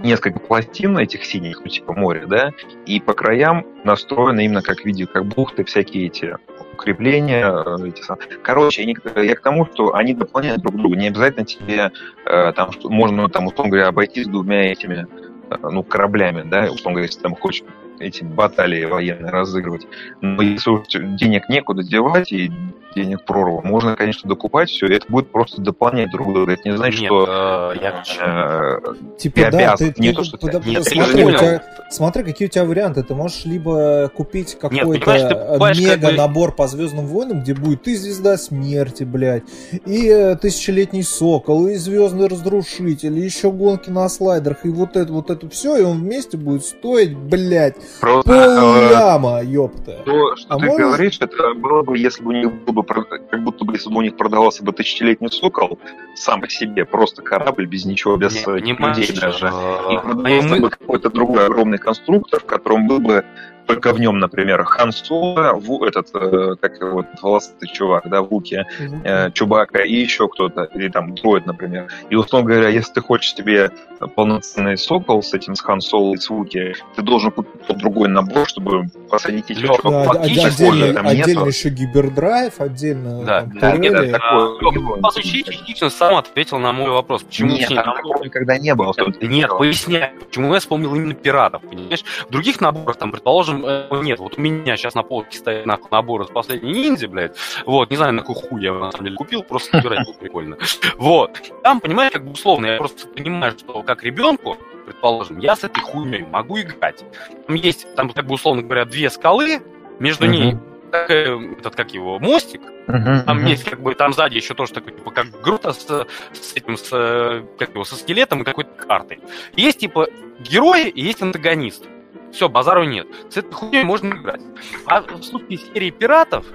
несколько 0.03 0.39
пластин 0.39 0.97
этих 0.97 1.25
синих, 1.25 1.61
ну, 1.63 1.67
типа 1.67 1.93
моря, 1.93 2.25
да, 2.27 2.51
и 2.85 2.99
по 2.99 3.13
краям 3.13 3.65
настроены 3.83 4.45
именно 4.45 4.61
как 4.61 4.85
видео, 4.85 5.07
как 5.07 5.25
бухты, 5.25 5.63
всякие 5.63 6.07
эти 6.07 6.35
укрепления, 6.73 7.45
э, 7.45 7.87
эти 7.87 8.01
Короче, 8.41 8.83
они- 8.83 8.95
я 9.15 9.35
к 9.35 9.41
тому, 9.41 9.65
что 9.65 9.95
они 9.95 10.13
дополняют 10.13 10.61
друг 10.61 10.75
друга. 10.77 10.95
Не 10.95 11.07
обязательно 11.07 11.45
тебе 11.45 11.91
э, 12.25 12.53
там 12.53 12.71
что- 12.71 12.89
можно 12.89 13.27
там, 13.29 13.47
условно 13.47 13.71
говоря, 13.71 13.87
обойтись 13.87 14.27
двумя 14.27 14.71
этими 14.71 15.07
э, 15.51 15.55
ну, 15.63 15.83
кораблями, 15.83 16.43
да, 16.45 16.65
условно 16.65 16.91
говоря, 16.91 17.05
если 17.07 17.21
там 17.21 17.35
хочешь 17.35 17.63
эти 17.99 18.23
баталии 18.23 18.85
военные 18.85 19.31
разыгрывать. 19.31 19.87
Но 20.21 20.41
если 20.41 20.69
уж 20.69 20.81
денег 20.89 21.49
некуда 21.49 21.83
девать 21.83 22.31
и 22.31 22.51
денег 22.95 23.23
прорва, 23.23 23.61
можно, 23.61 23.95
конечно, 23.95 24.27
докупать 24.27 24.69
все, 24.69 24.87
это 24.87 25.05
будет 25.09 25.31
просто 25.31 25.61
дополнять 25.61 26.09
друг 26.09 26.33
друга. 26.33 26.53
Это 26.53 26.67
не 26.67 26.75
значит, 26.75 27.01
Нет, 27.01 27.07
что 27.07 27.73
э, 27.75 27.79
я... 27.83 28.03
э, 28.19 28.93
Типа, 29.17 29.35
Ты 29.35 29.41
да, 29.51 29.57
обязан, 29.57 29.93
ты, 29.93 30.01
не 30.01 30.09
ты- 30.09 30.15
то, 30.15 30.23
что 30.23 30.37
ты- 30.37 30.61
Нет, 30.69 30.83
смотри, 30.85 31.13
не 31.15 31.21
у 31.21 31.25
понял. 31.25 31.37
тебя- 31.37 31.63
смотри, 31.91 32.23
какие 32.23 32.47
у 32.47 32.51
тебя 32.51 32.65
варианты. 32.65 33.03
Ты 33.03 33.13
можешь 33.13 33.45
либо 33.45 34.09
купить 34.15 34.57
какой-то 34.59 34.85
покупаешь 34.93 35.77
как 35.77 35.87
мега 35.87 36.07
бы- 36.07 36.13
набор 36.17 36.51
по 36.55 36.67
Звездным 36.67 37.05
войнам, 37.05 37.41
где 37.41 37.53
будет 37.53 37.87
и 37.87 37.95
Звезда 37.95 38.37
Смерти, 38.37 39.03
блядь, 39.03 39.43
и 39.85 40.07
э, 40.07 40.35
Тысячелетний 40.37 41.03
Сокол, 41.03 41.67
и 41.67 41.75
Звездный 41.75 42.27
Разрушитель, 42.27 43.17
и 43.19 43.21
еще 43.21 43.51
гонки 43.51 43.91
на 43.91 44.09
слайдерах, 44.09 44.65
и 44.65 44.69
вот 44.69 44.95
это, 44.95 45.13
вот 45.13 45.29
это 45.29 45.47
все, 45.49 45.77
и 45.77 45.83
он 45.83 45.99
вместе 45.99 46.37
будет 46.37 46.65
стоить, 46.65 47.15
блядь, 47.15 47.75
просто 47.99 48.31
э, 48.31 48.55
полляма, 48.89 49.41
ёпта. 49.43 50.01
то, 50.05 50.35
что 50.35 50.53
А 50.55 50.57
ты 50.59 50.65
можешь- 50.65 50.79
говоришь, 50.85 51.17
это 51.19 51.53
было 51.55 51.81
бы, 51.83 51.97
если 51.97 52.23
бы 52.23 52.29
у 52.29 52.31
них 52.33 52.53
был 52.65 52.73
бы, 52.73 52.83
как 52.83 53.43
будто 53.43 53.65
бы, 53.65 53.73
если 53.73 53.89
бы 53.89 53.97
у 53.97 54.01
них 54.01 54.17
продавался 54.17 54.63
бы 54.63 54.71
тысячелетний 54.73 55.29
сокол 55.31 55.79
сам 56.15 56.41
по 56.41 56.49
себе, 56.49 56.85
просто 56.85 57.21
корабль 57.21 57.65
без 57.65 57.85
ничего, 57.85 58.15
без 58.17 58.33
Не, 58.35 58.41
э, 58.41 58.45
понимаешь, 58.45 58.97
людей 58.97 59.19
даже. 59.19 59.47
э, 59.47 59.93
И 59.93 59.97
продавался 59.97 60.47
мы- 60.49 60.59
бы 60.61 60.69
какой-то 60.69 61.09
другой 61.09 61.45
огромный 61.45 61.77
конструктор, 61.77 62.39
в 62.39 62.45
котором 62.45 62.87
был 62.87 62.99
бы 62.99 63.25
только 63.69 63.93
в 63.93 63.99
нем, 63.99 64.17
например, 64.17 64.63
Хан 64.63 64.91
Соло, 64.91 65.53
Ву- 65.53 65.85
этот, 65.85 66.07
э, 66.15 66.55
как 66.59 66.79
его, 66.81 67.01
этот 67.01 67.21
волосатый 67.21 67.69
чувак, 67.71 68.09
да, 68.09 68.23
Вуки, 68.23 68.65
э, 69.03 69.29
Чубака 69.31 69.83
и 69.83 69.93
еще 69.93 70.27
кто-то, 70.27 70.63
или 70.73 70.89
там 70.89 71.13
дроид, 71.13 71.45
например. 71.45 71.87
И, 72.09 72.15
условно 72.15 72.49
говоря, 72.49 72.69
если 72.69 72.93
ты 72.93 73.01
хочешь 73.01 73.35
себе 73.35 73.69
полноценный 74.15 74.75
сокол 74.75 75.21
с 75.21 75.35
этим, 75.35 75.53
с 75.55 75.61
Хан 75.61 75.81
Соло 75.81 76.15
и 76.15 76.17
с 76.17 76.29
Вуки, 76.31 76.73
ты 76.95 77.03
должен 77.03 77.29
купить 77.29 77.77
другой 77.77 78.09
набор, 78.09 78.47
чтобы 78.47 78.85
посадить 79.07 79.51
этих 79.51 79.61
чуваков. 79.61 79.91
Да, 79.91 80.03
фактически 80.05 80.63
отдельно, 80.63 80.93
там 80.95 81.07
отдельно 81.07 81.39
нету. 81.39 81.45
еще 81.47 81.69
гибердрайв, 81.69 82.59
отдельно 82.59 83.23
Да, 83.23 83.41
там, 83.41 83.59
да, 83.59 83.71
турели. 83.75 83.81
нет, 83.81 84.11
такое, 84.11 84.99
А, 85.03 85.11
частично 85.11 85.89
сам 85.91 86.15
ответил 86.15 86.57
на 86.57 86.71
мой 86.73 86.89
вопрос. 86.89 87.21
Почему 87.21 87.51
Нет, 87.51 87.69
там 87.69 87.95
такого 87.95 88.23
никогда 88.23 88.57
не 88.57 88.73
было. 88.73 88.95
Нет, 89.21 89.49
поясняю, 89.49 90.09
почему 90.19 90.53
я 90.55 90.59
вспомнил 90.59 90.95
именно 90.95 91.13
пиратов, 91.13 91.61
понимаешь? 91.61 92.03
В 92.27 92.31
других 92.31 92.61
наборах, 92.61 92.95
там, 92.97 93.11
предположим, 93.11 93.58
э, 93.65 93.87
нет, 94.03 94.19
вот 94.19 94.37
у 94.37 94.41
меня 94.41 94.77
сейчас 94.77 94.95
на 94.95 95.03
полке 95.03 95.37
стоит 95.37 95.65
нахуй 95.65 95.89
набор 95.91 96.21
из 96.21 96.27
последней 96.27 96.71
ниндзя, 96.71 97.07
блядь, 97.07 97.35
вот, 97.65 97.89
не 97.89 97.97
знаю, 97.97 98.13
на 98.13 98.21
какой 98.21 98.35
хуй 98.35 98.61
я 98.61 98.67
его 98.69 98.79
на 98.79 98.91
самом 98.91 99.05
деле 99.05 99.17
купил, 99.17 99.43
просто 99.43 99.77
собирать 99.77 100.05
было 100.05 100.13
прикольно. 100.13 100.57
Вот, 100.97 101.39
там, 101.63 101.79
понимаешь, 101.79 102.11
как 102.11 102.25
бы 102.25 102.31
условно, 102.31 102.67
я 102.67 102.77
просто 102.77 103.07
понимаю, 103.07 103.57
что 103.57 103.83
как 103.83 104.03
ребенку, 104.03 104.57
предположим, 104.85 105.39
я 105.39 105.55
с 105.55 105.63
этой 105.63 105.81
хуйней 105.81 106.25
могу 106.25 106.59
играть. 106.59 107.03
Там 107.47 107.55
есть, 107.55 107.93
там, 107.95 108.09
как 108.09 108.25
бы, 108.25 108.35
условно 108.35 108.63
говоря, 108.63 108.85
две 108.85 109.09
скалы, 109.09 109.61
между 109.99 110.25
ней 110.25 110.57
такая, 110.91 111.39
этот, 111.51 111.75
как 111.75 111.93
его, 111.93 112.19
мостик, 112.19 112.61
Мгм, 112.87 113.23
там 113.23 113.37
мгм. 113.37 113.45
есть, 113.45 113.65
как 113.65 113.81
бы, 113.81 113.93
там 113.93 114.13
сзади 114.13 114.35
еще 114.35 114.55
тоже 114.55 114.73
такой, 114.73 114.93
типа, 114.93 115.11
как 115.11 115.27
грута 115.41 115.73
с, 115.73 115.85
с 116.33 116.55
этим, 116.55 116.75
с, 116.75 116.89
э, 116.91 117.43
как 117.59 117.69
его, 117.69 117.83
со 117.83 117.95
скелетом 117.95 118.41
и 118.41 118.43
какой-то 118.43 118.71
картой. 118.71 119.19
Есть, 119.55 119.79
типа, 119.79 120.07
герои 120.39 120.89
и 120.89 121.01
есть 121.01 121.21
антагонист. 121.21 121.85
Все, 122.31 122.49
базару 122.49 122.83
нет. 122.83 123.07
С 123.29 123.37
этой 123.37 123.51
хуйней 123.51 123.83
можно 123.83 124.13
играть. 124.13 124.41
А 124.85 125.01
в 125.01 125.23
случае 125.23 125.57
серии 125.57 125.89
пиратов, 125.89 126.45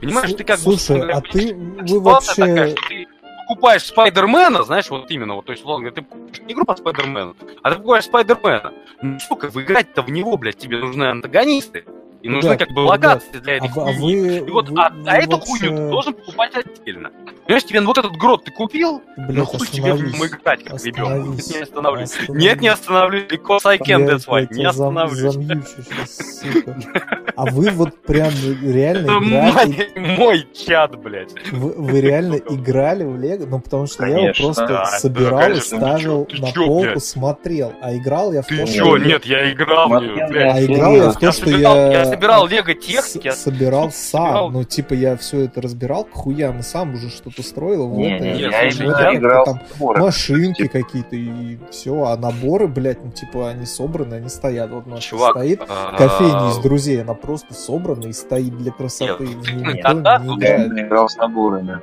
понимаешь, 0.00 0.32
ты 0.34 0.44
как 0.44 0.58
бы... 0.60 0.76
Слушай, 0.76 1.10
а 1.10 1.20
ты, 1.20 1.54
вы 1.54 2.00
вообще... 2.00 2.34
такая, 2.34 2.68
что 2.70 2.88
ты 2.88 3.08
покупаешь 3.48 3.84
Спайдермена, 3.84 4.62
знаешь, 4.62 4.88
вот 4.90 5.10
именно, 5.10 5.34
вот, 5.34 5.46
то 5.46 5.52
есть, 5.52 5.64
говоря, 5.64 5.90
ты 5.90 6.02
покупаешь 6.02 6.40
не 6.40 6.52
игру 6.52 6.64
по 6.64 6.76
Спайдермену, 6.76 7.36
а 7.62 7.70
ты 7.70 7.76
покупаешь 7.76 8.04
Спайдермена. 8.04 8.72
Ну, 9.02 9.18
сука, 9.20 9.48
в 9.48 9.60
играть-то 9.60 10.02
в 10.02 10.10
него, 10.10 10.36
блядь, 10.36 10.58
тебе 10.58 10.78
нужны 10.78 11.04
антагонисты. 11.04 11.84
И 12.22 12.28
нужны, 12.28 12.48
Ребят, 12.50 12.58
как 12.60 12.68
бы, 12.70 12.82
ребят, 12.82 12.90
локации 13.04 13.38
для 13.40 13.52
А, 13.54 13.56
этой 13.56 13.68
вы- 13.70 13.82
а 13.82 13.84
хуйни. 13.94 14.20
вы, 14.20 14.36
И 14.36 14.50
вот, 14.50 14.68
вы- 14.68 14.80
а, 14.80 14.90
вы 14.90 15.08
а 15.10 15.16
эту 15.16 15.30
вообще- 15.32 15.46
хуйню 15.50 15.76
ты 15.76 15.90
должен 15.90 16.14
покупать 16.14 16.52
отдельно. 16.54 17.10
Понимаешь, 17.46 17.64
тебе 17.64 17.80
вот 17.80 17.98
этот 17.98 18.12
грот 18.12 18.44
ты 18.44 18.52
купил, 18.52 19.02
ну 19.16 19.26
Блядь, 19.32 19.46
хуй 19.48 19.66
тебе 19.66 19.82
нем 19.92 20.06
играть, 20.24 20.62
как 20.64 20.84
ребенок. 20.84 21.12
Остановись. 21.18 21.50
Не 21.50 21.60
остановлюсь. 21.62 22.10
Остановись. 22.12 22.42
Нет, 22.44 22.60
не 22.60 22.68
остановлюсь. 22.68 23.24
Because 23.24 23.60
I 23.64 23.78
can, 23.78 24.06
that's 24.08 24.26
why. 24.28 24.46
Не 24.52 24.62
зам- 24.64 24.98
остановлюсь. 24.98 25.18
замьючу 25.34 25.66
щас, 25.90 26.40
сука. 26.40 26.76
А 27.36 27.46
вы 27.46 27.70
вот 27.70 28.02
прям 28.02 28.30
реально 28.62 29.10
Это 29.12 29.24
играли, 29.24 29.88
мой, 29.96 30.16
мой 30.16 30.46
чат, 30.54 30.96
блядь. 30.98 31.32
вы, 31.52 31.72
вы 31.72 32.00
реально 32.00 32.34
играли 32.36 33.04
в 33.04 33.18
Лего? 33.18 33.46
Ну, 33.46 33.60
потому 33.60 33.86
что 33.86 34.06
я 34.06 34.18
его 34.18 34.32
просто 34.38 34.66
да, 34.66 34.84
собирал 34.86 35.38
и 35.40 35.42
конечно. 35.42 35.76
ставил 35.78 36.24
Ты 36.26 36.40
на 36.40 36.46
ты 36.48 36.52
чё, 36.52 36.66
полку, 36.66 36.82
блядь? 36.90 37.04
смотрел. 37.04 37.72
А 37.80 37.94
играл 37.96 38.32
я 38.32 38.42
в 38.42 38.46
Ты 38.46 38.58
то, 38.58 38.66
чё? 38.66 38.72
что... 38.84 38.98
Нет, 38.98 39.24
я 39.24 39.50
играл. 39.52 39.92
А 39.92 40.64
играл 40.64 40.92
я 40.96 41.10
в 41.10 41.18
то, 41.18 41.32
что 41.32 41.50
я... 41.50 41.92
я 41.92 42.04
собирал 42.04 42.46
лего 42.46 42.74
техники, 42.74 43.22
с- 43.22 43.24
я 43.24 43.32
собирал 43.32 43.90
сам. 43.92 44.52
Ну, 44.52 44.64
типа, 44.64 44.94
я 44.94 45.16
все 45.16 45.44
это 45.44 45.60
разбирал 45.62 46.04
к 46.04 46.12
хуям, 46.12 46.58
и 46.60 46.62
сам 46.62 46.94
уже 46.94 47.08
что-то 47.10 47.42
строил. 47.42 47.88
Вот, 47.88 47.98
Не, 47.98 48.36
я 48.40 48.68
играл 49.14 49.58
машинки 49.80 50.66
какие-то 50.68 51.16
и 51.16 51.58
все, 51.70 52.04
а 52.04 52.16
наборы, 52.16 52.66
блядь, 52.68 53.02
ну 53.04 53.10
типа 53.10 53.50
они 53.50 53.66
собраны, 53.66 54.14
они 54.16 54.28
стоят. 54.28 54.70
Вот 54.70 54.86
наша 54.86 55.10
Чувак, 55.10 55.36
стоит 55.36 55.60
а, 55.68 55.96
кофейня 55.96 56.50
из 56.50 56.58
друзей, 56.58 57.02
она 57.02 57.14
просто 57.22 57.54
собрана 57.54 58.06
и 58.06 58.12
стоит 58.12 58.56
для 58.58 58.72
красоты. 58.72 59.24
Нет, 59.24 59.36
ну, 59.52 59.72
никто 59.72 59.94
да, 59.94 60.18
не 60.18 60.34
играет. 60.34 60.72
играл 60.72 61.08
с 61.08 61.16
наборами. 61.16 61.80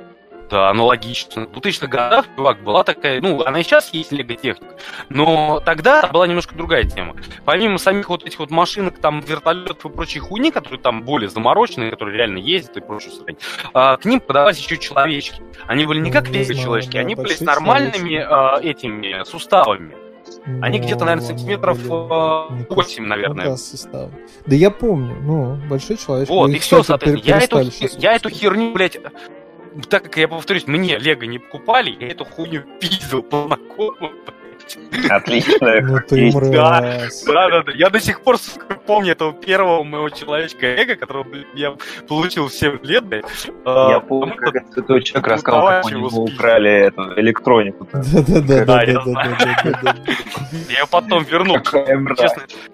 Да, 0.50 0.70
аналогично. 0.70 1.46
В 1.46 1.58
2000-х 1.58 1.86
годах, 1.86 2.26
чувак, 2.34 2.62
была 2.64 2.82
такая, 2.82 3.20
ну, 3.20 3.42
она 3.44 3.60
и 3.60 3.62
сейчас 3.62 3.94
есть 3.94 4.10
Лего 4.10 4.34
техника, 4.34 4.74
но 5.08 5.60
тогда 5.60 6.08
была 6.08 6.26
немножко 6.26 6.56
другая 6.56 6.82
тема. 6.82 7.14
Помимо 7.44 7.78
самих 7.78 8.08
вот 8.08 8.24
этих 8.24 8.40
вот 8.40 8.50
машинок, 8.50 8.98
там, 8.98 9.20
вертолетов 9.20 9.84
и 9.84 9.88
прочей 9.88 10.18
хуйни, 10.18 10.50
которые 10.50 10.80
там 10.80 11.04
более 11.04 11.30
замороченные, 11.30 11.92
которые 11.92 12.16
реально 12.16 12.38
ездят 12.38 12.78
и 12.78 12.80
прочее, 12.80 13.12
срань, 13.12 13.36
а, 13.74 13.96
к 13.96 14.04
ним 14.04 14.18
подавались 14.18 14.58
еще 14.58 14.76
человечки. 14.76 15.40
Они 15.68 15.86
были 15.86 16.00
не 16.00 16.10
как 16.10 16.28
Не 16.28 16.38
Лего 16.38 16.46
знаю, 16.46 16.60
человечки, 16.60 16.92
да, 16.94 17.00
они 17.00 17.14
были 17.14 17.32
с 17.32 17.40
нормальными 17.40 18.16
а, 18.16 18.58
этими 18.60 19.22
суставами. 19.24 19.94
Они 20.62 20.78
Ну, 20.78 20.84
где-то, 20.84 21.04
наверное, 21.04 21.26
сантиметров 21.26 21.78
блин, 21.78 21.92
а, 22.10 22.48
мне 22.50 22.66
8, 22.68 22.74
кажется, 22.74 23.02
наверное. 23.02 23.44
да, 23.46 23.56
состав. 23.56 24.10
Да 24.46 24.56
я 24.56 24.70
помню, 24.70 25.16
ну, 25.20 25.56
большой 25.68 25.96
человек. 25.96 26.28
Вот, 26.28 26.50
и 26.50 26.58
все, 26.58 26.82
соответственно. 26.82 27.38
Я 27.38 27.44
эту, 27.44 27.60
я 27.98 28.14
эту 28.14 28.30
херню, 28.30 28.72
блядь, 28.72 28.98
так 29.88 30.04
как 30.04 30.16
я 30.16 30.28
повторюсь, 30.28 30.66
мне 30.66 30.98
Лего 30.98 31.24
не 31.24 31.38
покупали, 31.38 31.96
я 32.00 32.08
эту 32.08 32.24
хуйню 32.24 32.62
пиздил 32.80 33.22
по 33.22 33.44
знакомым, 33.46 34.12
Отлично. 35.10 35.80
Ну 35.80 35.98
ты 36.08 36.30
мразь. 36.32 37.24
Да, 37.24 37.48
да, 37.50 37.62
да. 37.62 37.72
Я 37.74 37.90
до 37.90 38.00
сих 38.00 38.20
пор 38.22 38.36
помню 38.86 39.12
этого 39.12 39.32
первого 39.32 39.82
моего 39.84 40.08
человечка 40.10 40.66
эго, 40.66 40.96
которого 40.96 41.26
я 41.54 41.74
получил 42.08 42.48
в 42.48 42.52
7 42.52 42.78
лет. 42.82 43.04
А, 43.64 43.90
Я 43.90 44.00
помню, 44.00 44.34
как 44.36 44.54
что- 44.70 44.80
этот 44.80 45.04
человек 45.04 45.26
рассказал, 45.28 45.66
как 45.66 45.84
у 45.84 45.88
его 45.88 45.98
него 46.08 46.22
украли 46.24 46.70
эту 46.86 47.18
электронику. 47.20 47.88
Да-да-да. 47.92 48.64
Да, 48.64 48.82
я 48.82 48.94
да-да-да-да-да-да. 49.00 49.96
Я 50.68 50.80
ее 50.80 50.86
потом 50.90 51.22
вернул. 51.24 51.58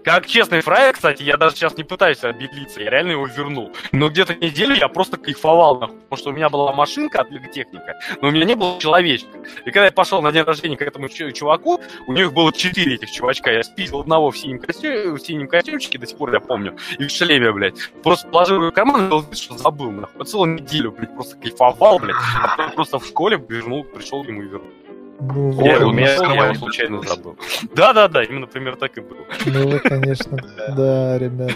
Как 0.04 0.26
честный 0.26 0.60
фраер, 0.60 0.94
кстати, 0.94 1.22
я 1.22 1.36
даже 1.36 1.56
сейчас 1.56 1.76
не 1.76 1.84
пытаюсь 1.84 2.22
обелиться, 2.24 2.80
я 2.80 2.90
реально 2.90 3.12
его 3.12 3.26
вернул. 3.26 3.72
Но 3.92 4.08
где-то 4.08 4.34
неделю 4.34 4.74
я 4.74 4.88
просто 4.88 5.16
кайфовал, 5.16 5.78
потому 5.78 6.16
что 6.16 6.30
у 6.30 6.32
меня 6.32 6.48
была 6.48 6.72
машинка 6.72 7.20
от 7.20 7.30
Лего 7.30 7.46
Техника, 7.48 7.94
но 8.22 8.28
у 8.28 8.30
меня 8.30 8.44
не 8.44 8.54
было 8.54 8.78
человечка. 8.78 9.28
И 9.64 9.70
когда 9.70 9.86
я 9.86 9.92
пошел 9.92 10.22
на 10.22 10.32
день 10.32 10.42
рождения 10.44 10.76
к 10.76 10.82
этому 10.82 11.08
чу- 11.08 11.32
чуваку, 11.32 11.80
у 12.06 12.12
них 12.12 12.32
было 12.32 12.52
четыре 12.52 12.94
этих 12.94 13.10
чувачка, 13.10 13.50
я 13.52 13.62
спиздил 13.62 14.00
одного 14.00 14.30
в 14.30 14.38
синем, 14.38 14.58
костюме, 14.58 15.10
в 15.12 15.18
синем 15.18 15.48
костюмчике, 15.48 15.98
до 15.98 16.06
сих 16.06 16.16
пор 16.18 16.32
я 16.32 16.40
помню, 16.40 16.76
и 16.98 17.04
в 17.06 17.10
шлеме, 17.10 17.52
блядь. 17.52 17.90
Просто 18.02 18.28
положил 18.28 18.56
его 18.56 18.70
в 18.70 18.74
карман 18.74 19.06
и 19.06 19.08
был 19.08 19.24
что 19.32 19.56
забыл, 19.58 19.90
нахуй. 19.90 20.14
Я 20.18 20.24
целую 20.24 20.54
неделю, 20.54 20.92
блядь, 20.92 21.14
просто 21.14 21.36
кайфовал, 21.36 21.98
блядь. 21.98 22.16
А 22.42 22.56
потом 22.56 22.72
просто 22.74 22.98
в 22.98 23.06
школе 23.06 23.42
вернул, 23.48 23.84
пришел 23.84 24.24
ему 24.24 24.42
и 24.42 24.46
вернул. 24.46 24.70
Ну, 25.18 25.64
Я- 25.64 25.72
Я 25.72 25.78
вот, 25.78 25.88
у 25.88 25.92
меня 25.92 26.12
его 26.14 26.24
нормально. 26.24 26.54
случайно 26.56 27.02
забыл. 27.02 27.38
Да-да-да, 27.74 28.22
именно 28.22 28.46
пример 28.46 28.76
так 28.76 28.98
и 28.98 29.00
был. 29.00 29.16
ну 29.46 29.78
конечно, 29.80 30.36
да, 30.76 31.18
ребята. 31.18 31.54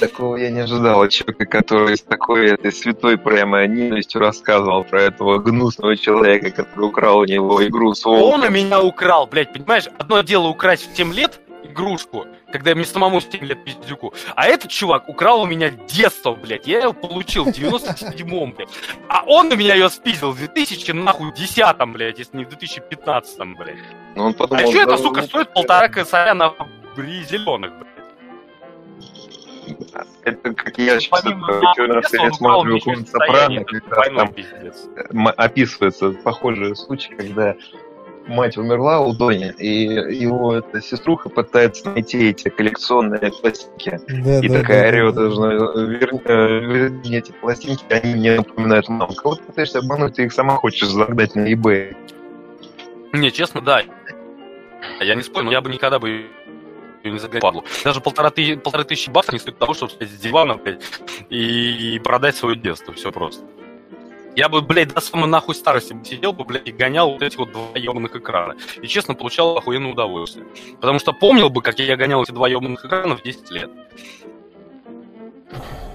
Такого 0.00 0.36
я 0.36 0.50
не 0.50 0.60
ожидал 0.60 1.02
от 1.02 1.10
человека, 1.10 1.46
который 1.46 1.96
с 1.96 2.02
такой 2.02 2.50
этой 2.50 2.72
святой 2.72 3.16
прямо 3.16 3.66
ненавистью 3.66 4.20
рассказывал 4.20 4.84
про 4.84 5.02
этого 5.02 5.38
гнусного 5.38 5.96
человека, 5.96 6.50
который 6.50 6.88
украл 6.88 7.18
у 7.18 7.24
него 7.24 7.64
игру 7.66 7.94
с 7.94 8.04
Он 8.06 8.18
волком. 8.18 8.42
у 8.42 8.50
меня 8.50 8.82
украл, 8.82 9.26
блядь, 9.26 9.52
понимаешь? 9.52 9.84
Одно 9.98 10.22
дело 10.22 10.48
украсть 10.48 10.90
в 10.92 10.96
7 10.96 11.12
лет 11.14 11.40
игрушку, 11.64 12.26
когда 12.52 12.74
мне 12.74 12.84
самому 12.84 13.20
7 13.20 13.44
лет 13.44 13.64
пиздюку, 13.64 14.14
а 14.34 14.46
этот 14.46 14.70
чувак 14.70 15.08
украл 15.08 15.42
у 15.42 15.46
меня 15.46 15.70
детство, 15.70 16.32
блядь. 16.34 16.66
Я 16.66 16.80
его 16.80 16.92
получил 16.92 17.44
в 17.44 17.48
97-м, 17.48 18.52
блядь. 18.52 18.68
А 19.08 19.24
он 19.26 19.52
у 19.52 19.56
меня 19.56 19.74
ее 19.74 19.88
спиздил 19.90 20.30
в 20.32 20.36
2000, 20.38 20.92
нахуй, 20.92 21.32
10 21.34 21.76
блядь, 21.88 22.18
если 22.18 22.36
не 22.36 22.44
в 22.44 22.48
2015, 22.48 23.38
блядь. 23.56 23.76
Но 24.14 24.26
он 24.26 24.32
А 24.32 24.34
подумал, 24.34 24.68
еще 24.68 24.78
эта 24.82 24.90
да, 24.92 24.98
сука 24.98 25.20
ну, 25.22 25.26
стоит 25.26 25.52
полтора 25.52 25.88
косаря 25.88 26.34
на 26.34 26.52
зеленых, 26.96 27.72
блядь. 27.78 27.95
Это 30.24 30.54
как 30.54 30.78
я 30.78 31.00
сейчас 31.00 31.22
Помимо 31.22 31.46
мне 31.46 31.60
какой-нибудь 31.74 32.86
еще 32.86 32.96
состояние, 33.06 33.60
Сопрано, 33.60 33.80
как 33.80 33.96
раз 33.96 34.08
там 34.16 34.32
пиздец. 34.32 34.88
описывается 35.36 36.10
похожий 36.10 36.76
случай, 36.76 37.14
когда 37.14 37.54
мать 38.26 38.56
умерла 38.56 39.00
у 39.00 39.14
Дони, 39.14 39.52
и 39.58 39.84
его 39.84 40.54
эта 40.56 40.80
сеструха 40.80 41.28
пытается 41.28 41.88
найти 41.90 42.30
эти 42.30 42.48
коллекционные 42.48 43.30
пластинки. 43.30 44.00
Да, 44.08 44.40
И 44.40 44.48
да, 44.48 44.60
такая 44.60 44.82
да, 44.82 44.88
орет, 44.88 45.14
да. 45.14 45.82
верни, 45.82 46.20
э, 46.24 46.58
верни 46.60 47.16
эти 47.16 47.32
пластинки, 47.32 47.84
они 47.90 48.14
не 48.14 48.36
напоминают 48.36 48.88
маму. 48.88 49.14
Кого 49.14 49.36
ты 49.36 49.44
пытаешься 49.44 49.78
обмануть, 49.78 50.14
ты 50.14 50.24
их 50.24 50.32
сама 50.32 50.56
хочешь 50.56 50.88
загнать 50.88 51.34
на 51.34 51.52
eBay. 51.52 51.96
Не, 53.12 53.30
честно, 53.30 53.60
да. 53.60 53.82
Я 55.00 55.14
не 55.14 55.22
спорю, 55.22 55.46
но 55.46 55.52
я 55.52 55.60
бы 55.60 55.70
никогда 55.70 55.98
бы 55.98 56.26
не 57.10 57.18
загонял 57.18 57.40
падлу. 57.42 57.64
Даже 57.84 58.00
полтора, 58.00 58.30
ты- 58.30 58.56
полторы 58.56 58.84
тысячи 58.84 59.10
баксов 59.10 59.32
не 59.34 59.38
стоит 59.38 59.58
того, 59.58 59.74
чтобы 59.74 59.90
встать 59.92 60.10
с 60.10 60.14
дивана, 60.18 60.56
блядь, 60.56 60.82
и, 61.30 61.94
и 61.94 61.98
продать 61.98 62.36
свое 62.36 62.56
детство. 62.56 62.92
Все 62.94 63.10
просто. 63.12 63.44
Я 64.34 64.50
бы, 64.50 64.60
блядь, 64.60 64.92
до 64.92 65.00
самой 65.00 65.28
нахуй 65.30 65.54
старости 65.54 65.94
бы 65.94 66.04
сидел 66.04 66.32
бы, 66.34 66.44
блядь, 66.44 66.68
и 66.68 66.70
гонял 66.72 67.10
вот 67.10 67.22
эти 67.22 67.36
вот 67.38 67.52
два 67.52 67.68
ебаных 67.74 68.14
экрана. 68.16 68.54
И, 68.82 68.86
честно, 68.86 69.14
получал 69.14 69.56
охуенное 69.56 69.92
удовольствие. 69.92 70.46
Потому 70.78 70.98
что 70.98 71.12
помнил 71.14 71.48
бы, 71.48 71.62
как 71.62 71.78
я 71.78 71.96
гонял 71.96 72.22
эти 72.22 72.32
два 72.32 72.46
ебаных 72.46 72.84
экрана 72.84 73.16
в 73.16 73.22
10 73.22 73.50
лет. 73.50 73.70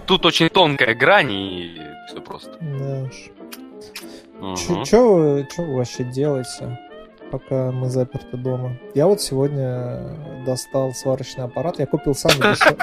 Тут 0.08 0.26
очень 0.26 0.50
тонкая 0.50 0.96
грань, 0.96 1.32
и 1.32 1.80
все 2.08 2.20
просто. 2.20 2.58
Да 2.60 3.04
уж. 3.04 4.88
Чё 4.90 5.14
вы 5.14 5.48
вообще 5.58 6.04
делаете, 6.04 6.80
пока 7.32 7.72
мы 7.72 7.90
заперты 7.90 8.38
дома? 8.38 8.78
Я 8.94 9.08
вот 9.08 9.22
сегодня 9.22 10.44
достал 10.46 10.94
сварочный 10.94 11.46
аппарат. 11.46 11.80
Я 11.80 11.88
купил 11.88 12.14
самый 12.14 12.38
дешевый... 12.38 12.78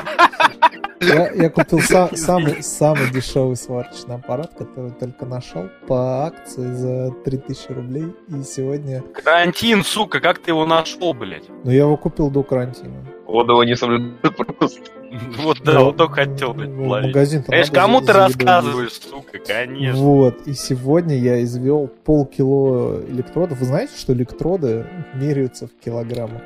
Я, 1.00 1.30
я 1.30 1.48
купил 1.50 1.78
са- 1.78 2.16
самый, 2.16 2.62
самый 2.62 3.10
дешевый 3.10 3.56
сварочный 3.56 4.16
аппарат, 4.16 4.52
который 4.58 4.90
только 4.90 5.26
нашел 5.26 5.68
по 5.86 6.24
акции 6.26 6.72
за 6.72 7.12
3000 7.24 7.72
рублей. 7.72 8.16
И 8.28 8.42
сегодня... 8.42 9.02
Карантин, 9.02 9.84
сука, 9.84 10.18
как 10.20 10.38
ты 10.40 10.50
его 10.50 10.66
нашел, 10.66 11.14
блядь? 11.14 11.44
Ну, 11.62 11.70
я 11.70 11.82
его 11.82 11.96
купил 11.96 12.30
до 12.30 12.42
карантина. 12.42 13.06
Его 13.28 13.64
не 13.64 13.76
соблюдают 13.76 14.36
просто. 14.58 14.80
Вот 15.38 15.60
да, 15.64 15.84
вот 15.84 15.96
только 15.96 16.26
хотел, 16.26 16.52
блядь, 16.52 16.68
ловить. 16.68 17.08
магазин 17.08 17.42
Конечно, 17.42 17.74
кому 17.74 18.00
ты 18.02 18.12
рассказываешь, 18.12 18.92
сука, 18.92 19.38
конечно. 19.38 20.02
Вот, 20.02 20.46
и 20.46 20.52
сегодня 20.52 21.16
я 21.16 21.42
извел 21.42 21.88
полкило 22.04 23.02
электродов. 23.08 23.58
Вы 23.58 23.64
знаете, 23.64 23.92
что 23.96 24.12
электроды 24.12 24.86
меряются 25.14 25.66
в 25.66 25.70
килограммах? 25.82 26.42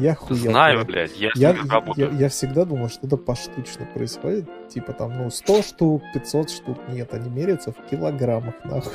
Я 0.00 0.14
хуя. 0.14 0.36
Знаю, 0.50 0.84
блядь, 0.84 1.16
я, 1.16 1.30
Я, 1.34 1.56
я, 1.96 2.08
я 2.10 2.28
всегда 2.28 2.64
думал, 2.64 2.88
что 2.88 3.06
это 3.06 3.16
поштучно 3.16 3.86
происходит. 3.94 4.48
Типа 4.68 4.92
там, 4.92 5.16
ну, 5.16 5.30
100 5.30 5.62
штук, 5.62 6.02
500 6.14 6.50
штук. 6.50 6.78
Нет, 6.88 7.12
они 7.14 7.30
меряются 7.30 7.72
в 7.72 7.90
килограммах, 7.90 8.54
нахуй. 8.64 8.92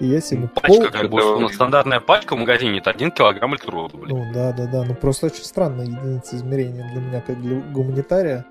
И 0.00 0.06
я 0.06 0.20
сегодня 0.20 0.48
Пачка, 0.48 0.68
пол- 0.68 0.90
как 0.90 1.10
бы, 1.10 1.20
ну, 1.40 1.48
стандартная 1.48 2.00
пачка 2.00 2.34
в 2.34 2.38
магазине, 2.38 2.78
это 2.78 2.90
один 2.90 3.10
килограмм 3.10 3.52
электрода, 3.52 3.96
блядь. 3.96 4.10
Ну, 4.10 4.32
да, 4.34 4.52
да, 4.52 4.66
да. 4.66 4.84
Ну, 4.84 4.94
просто 4.94 5.26
очень 5.26 5.44
странная 5.44 5.86
единица 5.86 6.36
измерения 6.36 6.88
для 6.92 7.00
меня, 7.00 7.20
как 7.20 7.40
для 7.40 7.56
гуманитария. 7.60 8.44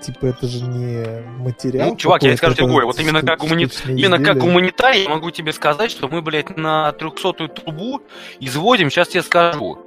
Типа, 0.00 0.26
это 0.26 0.46
же 0.46 0.62
не 0.62 1.20
материал. 1.38 1.90
Ну, 1.90 1.96
чувак, 1.96 2.22
я 2.22 2.28
тебе 2.30 2.36
скажу 2.36 2.54
другое. 2.66 2.84
Вот 2.86 2.98
именно 3.00 3.20
как 3.22 3.40
гумани- 3.40 3.64
Именно 3.98 4.18
как 4.24 4.38
гуманитарий 4.38 5.02
я 5.02 5.08
могу 5.08 5.30
тебе 5.30 5.52
сказать, 5.52 5.90
что 5.90 6.08
мы, 6.08 6.22
блядь, 6.22 6.56
на 6.56 6.92
300 6.92 7.48
трубу 7.48 8.00
изводим, 8.40 8.90
сейчас 8.90 9.08
тебе 9.08 9.22
скажу. 9.22 9.78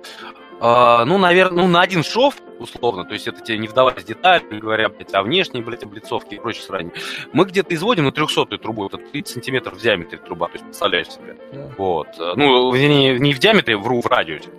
А, 0.60 1.06
ну, 1.06 1.18
наверное, 1.18 1.64
ну, 1.64 1.70
на 1.70 1.82
один 1.82 2.04
шов, 2.04 2.36
условно, 2.62 3.06
то 3.06 3.14
есть 3.14 3.28
это 3.28 3.42
тебе 3.42 3.58
не 3.58 3.68
вдаваясь 3.68 4.04
в 4.04 4.06
детали, 4.06 4.44
не 4.52 4.60
говоря, 4.60 4.90
блядь, 4.90 5.14
о 5.14 5.24
внешней, 5.24 5.62
блядь, 5.62 5.84
облицовке 5.84 6.36
и 6.36 6.40
прочей 6.40 6.62
срани. 6.62 6.92
Мы 7.34 7.46
где-то 7.46 7.74
изводим 7.76 8.06
на 8.06 8.12
300 8.12 8.58
трубу, 8.58 8.88
это 8.88 8.98
30 8.98 9.34
сантиметров 9.34 9.76
в 9.76 9.82
диаметре 9.82 10.18
труба, 10.18 10.48
то 10.48 10.54
есть 10.54 10.66
представляешь 10.66 11.10
себе. 11.10 11.38
Да. 11.52 11.72
Вот. 11.78 12.08
Ну, 12.18 12.72
вернее, 12.72 13.20
не 13.20 13.34
в 13.34 13.40
диаметре, 13.40 13.78
вру, 13.78 14.02
в 14.02 14.08
радиусе. 14.08 14.50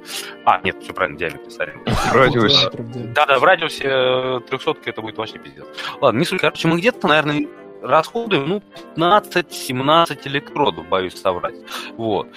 А, 0.45 0.61
нет, 0.63 0.77
все 0.83 0.93
правильно, 0.93 1.17
в 1.17 1.21
диаметре, 1.21 1.51
сорян. 1.51 1.81
В 1.87 2.15
радиусе. 2.15 2.71
Да-да, 2.73 3.39
в 3.39 3.45
радиусе 3.45 4.41
300 4.49 4.77
это 4.87 5.01
будет 5.01 5.17
вообще 5.17 5.39
пиздец. 5.39 5.65
Ладно, 6.01 6.19
не 6.19 6.25
суть. 6.25 6.41
Короче, 6.41 6.69
мы 6.69 6.79
где-то, 6.79 7.07
наверное, 7.07 7.47
расходуем, 7.83 8.49
ну, 8.49 8.63
15-17 8.97 10.21
электродов, 10.25 10.89
боюсь 10.89 11.21
соврать. 11.21 11.57
Вот. 11.97 12.29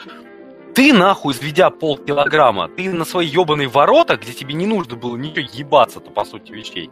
Ты, 0.75 0.91
нахуй, 0.91 1.33
изведя 1.33 1.69
полкилограмма, 1.69 2.67
ты 2.67 2.91
на 2.91 3.05
свои 3.05 3.25
ебаные 3.27 3.69
ворота, 3.69 4.17
где 4.17 4.33
тебе 4.33 4.53
не 4.53 4.65
нужно 4.67 4.97
было 4.97 5.15
ничего 5.15 5.47
ебаться-то, 5.53 6.11
по 6.11 6.25
сути, 6.25 6.51
вещей, 6.51 6.91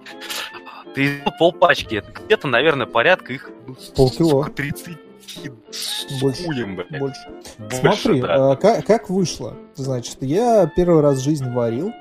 ты 0.95 1.05
извел 1.05 1.33
полпачки. 1.37 1.95
Это 1.95 2.11
где-то, 2.11 2.47
наверное, 2.47 2.85
порядка 2.85 3.33
их 3.33 3.49
ну, 3.67 3.75
Полкило. 3.95 4.43
сука, 4.43 4.51
30 4.51 4.97
с 5.71 6.21
Больше. 6.21 6.43
хуем, 6.45 6.75
блядь. 6.75 6.97
Больше. 6.97 7.29
Больше, 7.57 7.77
Смотри, 7.77 8.21
да. 8.21 8.51
а, 8.51 8.55
как, 8.55 8.85
как 8.85 9.09
вышло? 9.09 9.55
Значит, 9.75 10.17
я 10.21 10.71
первый 10.73 11.01
раз 11.01 11.17
в 11.17 11.23
жизни 11.23 11.53
варил, 11.53 11.91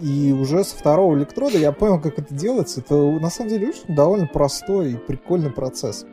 и 0.00 0.32
уже 0.32 0.64
со 0.64 0.76
второго 0.76 1.16
электрода 1.16 1.58
я 1.58 1.72
понял, 1.72 2.00
как 2.00 2.18
это 2.18 2.34
делается. 2.34 2.80
Это 2.80 2.94
на 2.94 3.30
самом 3.30 3.50
деле 3.50 3.68
очень 3.68 3.94
довольно 3.94 4.26
простой 4.26 4.92
и 4.92 4.96
прикольный 4.96 5.50
процесс. 5.50 6.06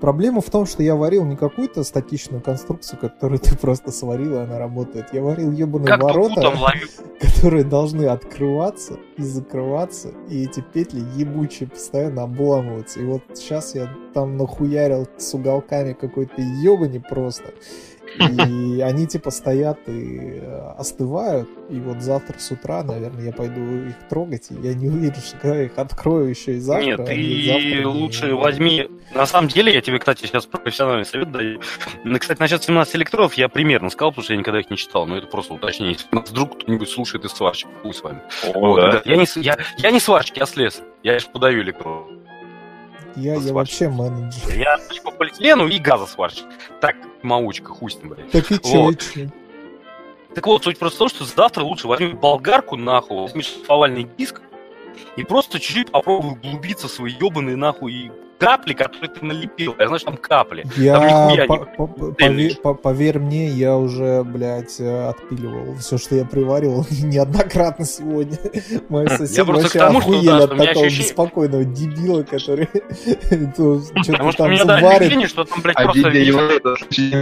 Проблема 0.00 0.40
в 0.40 0.50
том, 0.50 0.66
что 0.66 0.82
я 0.82 0.94
варил 0.94 1.24
не 1.24 1.36
какую-то 1.36 1.82
статичную 1.82 2.42
конструкцию, 2.42 2.98
которую 3.00 3.38
ты 3.40 3.56
просто 3.56 3.90
сварил, 3.90 4.36
и 4.36 4.38
она 4.38 4.58
работает. 4.58 5.08
Я 5.12 5.22
варил 5.22 5.52
ебаные 5.52 5.88
Как 5.88 6.02
ворота, 6.02 6.52
которые 7.20 7.64
должны 7.64 8.04
открываться 8.06 8.98
и 9.16 9.22
закрываться, 9.22 10.12
и 10.28 10.44
эти 10.44 10.60
петли 10.60 11.02
ебучие 11.16 11.68
постоянно 11.68 12.22
обламываются. 12.22 13.00
И 13.00 13.04
вот 13.04 13.22
сейчас 13.34 13.74
я 13.74 13.88
там 14.14 14.36
нахуярил 14.36 15.06
с 15.16 15.34
уголками 15.34 15.92
какой-то 15.92 16.40
ебани 16.40 16.98
просто. 16.98 17.54
И 18.18 18.80
они 18.80 19.06
типа 19.06 19.30
стоят 19.30 19.78
и 19.86 20.40
э, 20.40 20.72
остывают. 20.76 21.48
И 21.70 21.78
вот 21.80 22.00
завтра 22.02 22.38
с 22.38 22.50
утра, 22.50 22.82
наверное, 22.82 23.24
я 23.26 23.32
пойду 23.32 23.60
их 23.86 23.94
трогать. 24.08 24.48
И 24.50 24.54
я 24.66 24.74
не 24.74 24.88
уверен, 24.88 25.14
что 25.14 25.36
когда 25.38 25.56
я 25.56 25.64
их 25.64 25.78
открою 25.78 26.28
еще 26.28 26.54
и 26.54 26.58
завтра. 26.58 26.84
Нет, 26.84 26.96
ты 27.04 27.44
завтра 27.46 27.78
не- 27.80 27.84
лучше 27.84 28.34
возьми... 28.34 28.88
На 29.14 29.26
самом 29.26 29.48
деле, 29.48 29.72
я 29.72 29.80
тебе, 29.80 29.98
кстати, 29.98 30.26
сейчас 30.26 30.46
профессиональный 30.46 31.04
совет 31.06 31.32
даю. 31.32 31.60
Ну, 32.04 32.18
Кстати, 32.18 32.40
насчет 32.40 32.62
17 32.62 32.96
электродов 32.96 33.34
я 33.34 33.48
примерно 33.48 33.88
сказал, 33.90 34.10
потому 34.10 34.24
что 34.24 34.32
я 34.34 34.38
никогда 34.38 34.60
их 34.60 34.70
не 34.70 34.76
читал, 34.76 35.06
но 35.06 35.16
это 35.16 35.26
просто 35.26 35.54
уточнение. 35.54 35.94
Если 35.94 36.08
нас 36.14 36.28
вдруг 36.30 36.58
кто-нибудь 36.62 36.88
слушает 36.90 37.24
из 37.24 37.30
сварщиков, 37.32 37.72
хуй 37.82 37.94
с 37.94 38.02
вами. 38.02 38.20
О, 38.54 38.58
Вот, 38.60 38.76
да. 38.80 39.02
я, 39.04 39.16
не, 39.16 39.24
я, 39.40 39.56
я 39.78 39.90
не 39.90 40.00
сварщик, 40.00 40.36
я 40.36 40.46
слесарь. 40.46 40.84
Я 41.02 41.14
лишь 41.14 41.26
подаю 41.26 41.62
электроды. 41.62 42.14
Я, 43.18 43.34
я 43.34 43.52
вообще 43.52 43.88
менеджер. 43.88 44.56
Я 44.56 44.78
по 45.02 45.10
полиэтилену 45.10 45.66
и 45.68 45.78
газосварщик. 45.78 46.46
Так, 46.80 46.96
маучка, 47.22 47.72
хуй 47.72 47.90
с 47.90 47.96
ним, 47.96 48.10
блядь. 48.10 48.30
Так 48.30 48.50
и 48.50 48.58
чё, 48.58 48.82
Вот. 48.84 49.00
чё? 49.00 49.28
Так 50.34 50.46
вот, 50.46 50.62
суть 50.62 50.78
просто 50.78 50.96
в 50.96 50.98
том, 50.98 51.08
что 51.08 51.24
завтра 51.24 51.64
лучше 51.64 51.88
возьми 51.88 52.12
болгарку, 52.12 52.76
нахуй, 52.76 53.22
возьми 53.22 53.42
шлифовальный 53.42 54.08
диск 54.16 54.40
и 55.16 55.24
просто 55.24 55.58
чуть-чуть 55.58 55.90
попробуй 55.90 56.32
углубиться 56.32 56.86
в 56.86 56.90
свои 56.90 57.12
ебаные, 57.12 57.56
нахуй, 57.56 57.92
и 57.92 58.10
капли, 58.38 58.72
которые 58.72 59.10
ты 59.10 59.24
налепил. 59.24 59.74
Я 59.78 59.86
знаю, 59.86 59.98
что 59.98 60.10
там 60.10 60.16
капли. 60.16 60.64
Я, 60.76 61.36
Там 61.38 61.46
по- 61.46 61.86
по- 61.86 62.12
по- 62.62 62.74
поверь 62.74 63.18
мне, 63.18 63.48
я 63.48 63.76
уже, 63.76 64.22
блядь, 64.24 64.80
э, 64.80 65.08
отпиливал 65.08 65.74
все, 65.76 65.98
что 65.98 66.14
я 66.14 66.24
приваривал 66.24 66.86
неоднократно 67.02 67.84
сегодня. 67.84 68.38
Мои 68.88 69.06
соседи 69.08 69.42
просто 69.42 69.78
вообще 69.78 69.98
охуели 69.98 70.28
от 70.42 70.56
такого 70.56 70.84
беспокойного 70.84 71.64
дебила, 71.64 72.22
который 72.22 72.66
то 73.56 73.80
Потому 73.94 74.32
что-то 74.32 74.64
там 74.66 74.82
варит. 74.82 75.28
что 75.28 75.44
там, 75.44 75.60
блядь, 75.62 75.76
А 75.76 75.82
просто... 75.84 76.10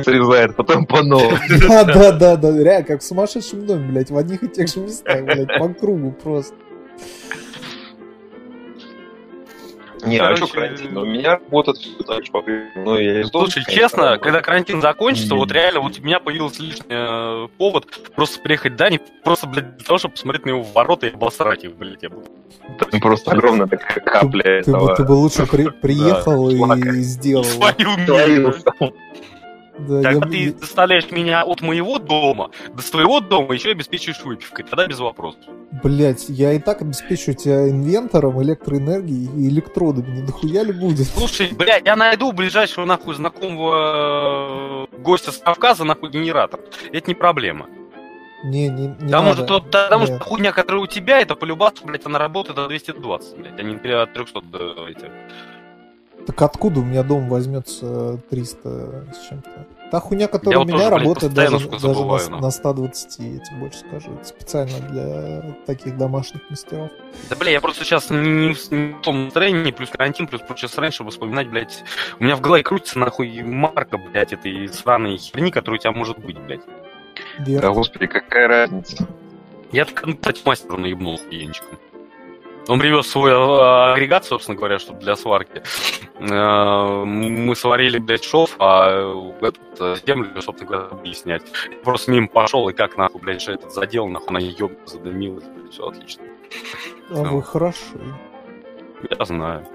срезает, 0.04 0.56
потом 0.56 0.86
по 0.86 1.02
новому. 1.02 1.36
Да, 1.68 1.84
да, 1.84 2.12
да, 2.12 2.36
да, 2.36 2.62
реально, 2.62 2.84
как 2.86 3.00
в 3.00 3.04
сумасшедшем 3.04 3.66
доме, 3.66 3.88
блядь, 3.90 4.10
в 4.10 4.16
одних 4.16 4.42
и 4.42 4.48
тех 4.48 4.68
же 4.68 4.80
местах, 4.80 5.24
блядь, 5.24 5.58
по 5.58 5.68
кругу 5.68 6.12
просто. 6.12 6.54
Не, 10.06 10.18
а 10.18 10.36
что 10.36 10.46
Короче, 10.46 10.52
карантин? 10.54 10.94
Ну, 10.94 11.00
У 11.02 11.04
меня 11.04 11.32
работает 11.32 11.78
все 11.78 12.02
так 12.04 12.24
же 12.24 12.30
по-прежнему. 12.30 12.84
Ну, 12.84 12.98
я 12.98 13.20
из 13.20 13.30
дома, 13.30 13.44
Слушай, 13.46 13.64
конечно, 13.64 13.82
честно, 13.82 14.02
работаю. 14.04 14.20
когда 14.22 14.40
карантин 14.40 14.80
закончится, 14.80 15.34
Мгм. 15.34 15.38
вот 15.40 15.52
реально, 15.52 15.80
вот 15.80 15.98
у 15.98 16.02
меня 16.02 16.20
появился 16.20 16.62
лишний 16.62 16.84
э, 16.88 17.48
повод 17.58 17.86
просто 18.14 18.40
приехать 18.40 18.72
в 18.74 18.76
Дани, 18.76 19.00
просто, 19.24 19.46
блядь, 19.46 19.76
для 19.76 19.84
того, 19.84 19.98
чтобы 19.98 20.12
посмотреть 20.14 20.44
на 20.46 20.50
его 20.50 20.62
ворота 20.62 21.06
и 21.06 21.12
обосрать 21.12 21.64
их, 21.64 21.74
блядь. 21.76 22.02
Я 22.02 22.10
буду. 22.10 22.26
Там 22.90 23.00
просто 23.00 23.30
огромная 23.32 23.66
такая 23.66 24.00
капля 24.04 24.42
Ты, 24.42 24.48
этого. 24.50 24.96
ты 24.96 25.04
бы 25.04 25.12
лучше 25.12 25.46
при- 25.46 25.68
приехал 25.82 26.48
и 26.50 26.56
сделал. 27.02 27.44
Свою. 27.44 28.52
Да, 29.78 30.02
Когда 30.02 30.26
я- 30.26 30.50
ты 30.50 30.52
доставляешь 30.54 31.10
меня 31.10 31.42
от 31.42 31.60
моего 31.60 31.98
дома 31.98 32.50
до 32.72 32.82
своего 32.82 33.20
дома, 33.20 33.54
еще 33.54 33.70
обеспечиваешь 33.72 34.22
выпивкой, 34.24 34.64
тогда 34.64 34.86
без 34.86 34.98
вопросов. 34.98 35.40
Блять, 35.82 36.26
я 36.28 36.52
и 36.52 36.58
так 36.58 36.80
обеспечу 36.82 37.34
тебя 37.34 37.68
инвентором, 37.68 38.42
электроэнергией 38.42 39.28
и 39.36 39.48
электродами. 39.50 40.16
Не 40.20 40.22
дохуя 40.26 40.62
ли 40.62 40.72
будет? 40.72 41.06
Слушай, 41.06 41.50
блядь, 41.52 41.84
я 41.84 41.94
найду 41.96 42.32
ближайшего 42.32 42.86
нахуй 42.86 43.14
знакомого 43.14 44.86
э, 44.92 44.96
гостя 44.98 45.30
с 45.32 45.38
Кавказа 45.38 45.84
нахуй 45.84 46.10
генератор. 46.10 46.60
Это 46.92 47.08
не 47.10 47.14
проблема. 47.14 47.66
Не, 48.44 48.68
не, 48.68 48.88
не 48.88 48.94
потому 48.94 49.30
надо. 49.30 49.44
что, 49.44 49.60
потому 49.60 50.04
Нет. 50.06 50.16
что 50.16 50.24
хуйня, 50.24 50.52
которая 50.52 50.82
у 50.82 50.86
тебя, 50.86 51.20
это 51.20 51.34
полюбаться, 51.34 51.84
блядь, 51.84 52.06
она 52.06 52.18
работает 52.18 52.56
до 52.56 52.68
220, 52.68 53.36
блядь, 53.38 53.58
а 53.58 53.62
не 53.62 53.74
от 53.74 54.12
300 54.12 54.40
до 54.42 54.88
этих. 54.88 55.08
Так 56.26 56.42
откуда 56.42 56.80
у 56.80 56.82
меня 56.82 57.04
дом 57.04 57.28
возьмется 57.28 58.18
300 58.30 59.14
с 59.14 59.28
чем-то? 59.28 59.66
Та 59.92 60.00
хуйня, 60.00 60.26
которая 60.26 60.58
Я 60.58 60.64
у 60.64 60.66
меня 60.66 60.90
тоже, 60.90 60.90
работает 60.90 61.34
постоянно 61.34 61.58
даже, 61.58 61.68
даже 61.68 61.80
забываю, 61.80 62.30
на, 62.30 62.40
на 62.40 62.50
120, 62.50 63.18
я 63.20 63.38
тебе 63.38 63.56
больше 63.60 63.78
скажу. 63.78 64.12
Это 64.12 64.24
специально 64.24 64.78
для 64.90 65.56
таких 65.66 65.96
домашних 65.96 66.40
мастеров. 66.50 66.90
Да, 67.30 67.36
бля, 67.36 67.52
я 67.52 67.60
просто 67.60 67.84
сейчас 67.84 68.10
не, 68.10 68.48
не 68.48 68.54
в, 68.54 69.00
том 69.02 69.26
настроении, 69.26 69.70
плюс 69.70 69.90
карантин, 69.90 70.26
плюс 70.26 70.42
прочее 70.42 70.68
срань, 70.68 70.90
чтобы 70.90 71.12
вспоминать, 71.12 71.48
блядь, 71.48 71.84
у 72.18 72.24
меня 72.24 72.34
в 72.34 72.40
голове 72.40 72.64
крутится, 72.64 72.98
нахуй, 72.98 73.42
марка, 73.42 73.96
блядь, 73.96 74.32
этой 74.32 74.68
сраной 74.68 75.18
херни, 75.18 75.52
которая 75.52 75.78
у 75.78 75.80
тебя 75.80 75.92
может 75.92 76.18
быть, 76.18 76.38
блядь. 76.38 76.62
Вверх. 77.38 77.62
Да, 77.62 77.70
господи, 77.70 78.06
какая 78.06 78.48
разница? 78.48 79.06
Я 79.70 79.84
так, 79.84 80.04
ну, 80.04 80.16
кстати, 80.16 80.42
мастеру 80.44 80.78
наебнул 80.78 81.18
хуенчиком. 81.18 81.78
Он 82.68 82.80
привез 82.80 83.06
свой 83.06 83.30
э, 83.30 83.92
агрегат, 83.92 84.24
собственно 84.24 84.56
говоря, 84.56 84.78
чтобы 84.78 85.00
для 85.00 85.14
сварки. 85.16 85.62
Э, 86.18 87.04
Мы 87.04 87.54
сварили, 87.54 87.98
блядь, 87.98 88.24
шов, 88.24 88.56
а 88.58 89.32
этот, 89.40 89.60
э, 89.80 89.96
землю, 90.04 90.40
собственно 90.42 90.70
говоря, 90.70 90.88
забыли 90.88 91.12
снять. 91.12 91.42
Я 91.70 91.78
просто 91.84 92.10
мимо 92.10 92.26
пошел, 92.28 92.68
и 92.68 92.72
как, 92.72 92.96
нахуй, 92.96 93.20
блядь, 93.20 93.40
что 93.40 93.52
этот 93.52 93.72
задел, 93.72 94.08
нахуй, 94.08 94.28
она 94.28 94.40
еб 94.40 94.72
задымилась, 94.84 95.44
блядь, 95.44 95.72
все 95.72 95.86
отлично. 95.86 96.24
А 97.10 97.22
вы 97.22 97.42
хороши. 97.42 97.98
Я 99.10 99.24
знаю. 99.24 99.66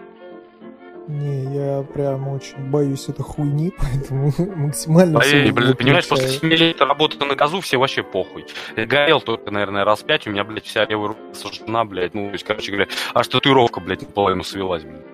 Не, 1.07 1.55
я 1.55 1.83
прям 1.83 2.27
очень 2.27 2.69
боюсь 2.69 3.09
этой 3.09 3.23
хуйни, 3.23 3.73
поэтому 3.77 4.31
максимально 4.55 5.19
Поверь, 5.19 5.45
всё 5.45 5.53
блядь, 5.53 5.77
понимаешь, 5.77 6.07
после 6.07 6.27
7 6.27 6.49
лет 6.49 6.81
работы 6.81 7.23
на 7.25 7.35
газу 7.35 7.59
все 7.61 7.77
вообще 7.77 8.03
похуй. 8.03 8.45
Я 8.75 8.85
горел 8.85 9.19
только, 9.19 9.51
наверное, 9.51 9.83
раз 9.83 10.03
пять, 10.03 10.27
у 10.27 10.29
меня, 10.29 10.43
блядь, 10.43 10.65
вся 10.65 10.85
левая 10.85 11.09
рука 11.09 11.19
сожжена, 11.33 11.85
блядь, 11.85 12.13
ну, 12.13 12.27
то 12.27 12.33
есть, 12.33 12.43
короче 12.43 12.71
говоря, 12.71 12.89
аж 13.13 13.27
татуировка, 13.27 13.79
блядь, 13.79 14.01
наполовину 14.01 14.43
свелась, 14.43 14.83
блядь. 14.83 15.10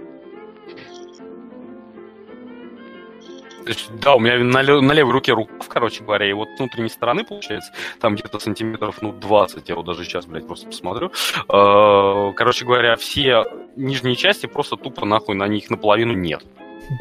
То 3.68 3.74
есть, 3.74 3.92
да, 4.00 4.16
у 4.16 4.20
меня 4.20 4.40
на, 4.40 4.62
лев- 4.62 4.82
на 4.82 4.94
левой 4.94 5.12
руке 5.12 5.34
рукав, 5.34 5.68
короче 5.68 6.02
говоря, 6.02 6.26
и 6.30 6.32
вот 6.32 6.48
с 6.56 6.58
внутренней 6.60 6.88
стороны, 6.88 7.26
получается, 7.26 7.74
там 8.00 8.16
где-то 8.16 8.40
сантиметров, 8.40 9.00
ну, 9.02 9.12
20, 9.12 9.68
я 9.68 9.76
вот 9.76 9.86
даже 9.86 10.06
сейчас, 10.06 10.26
блядь, 10.26 10.48
просто 10.48 10.68
посмотрю. 10.68 11.12
Э, 11.50 12.32
Короче 12.34 12.64
говоря, 12.64 12.96
все 12.96 13.44
нижние 13.76 14.16
части 14.16 14.46
просто 14.46 14.78
тупо 14.78 15.06
нахуй 15.06 15.36
на 15.36 15.48
них 15.48 15.70
наполовину 15.70 16.14
нет. 16.14 16.46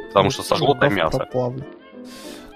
Потому 0.09 0.31
что 0.31 0.43
сошло 0.43 0.75
до 0.75 0.89
мяса. 0.97 1.19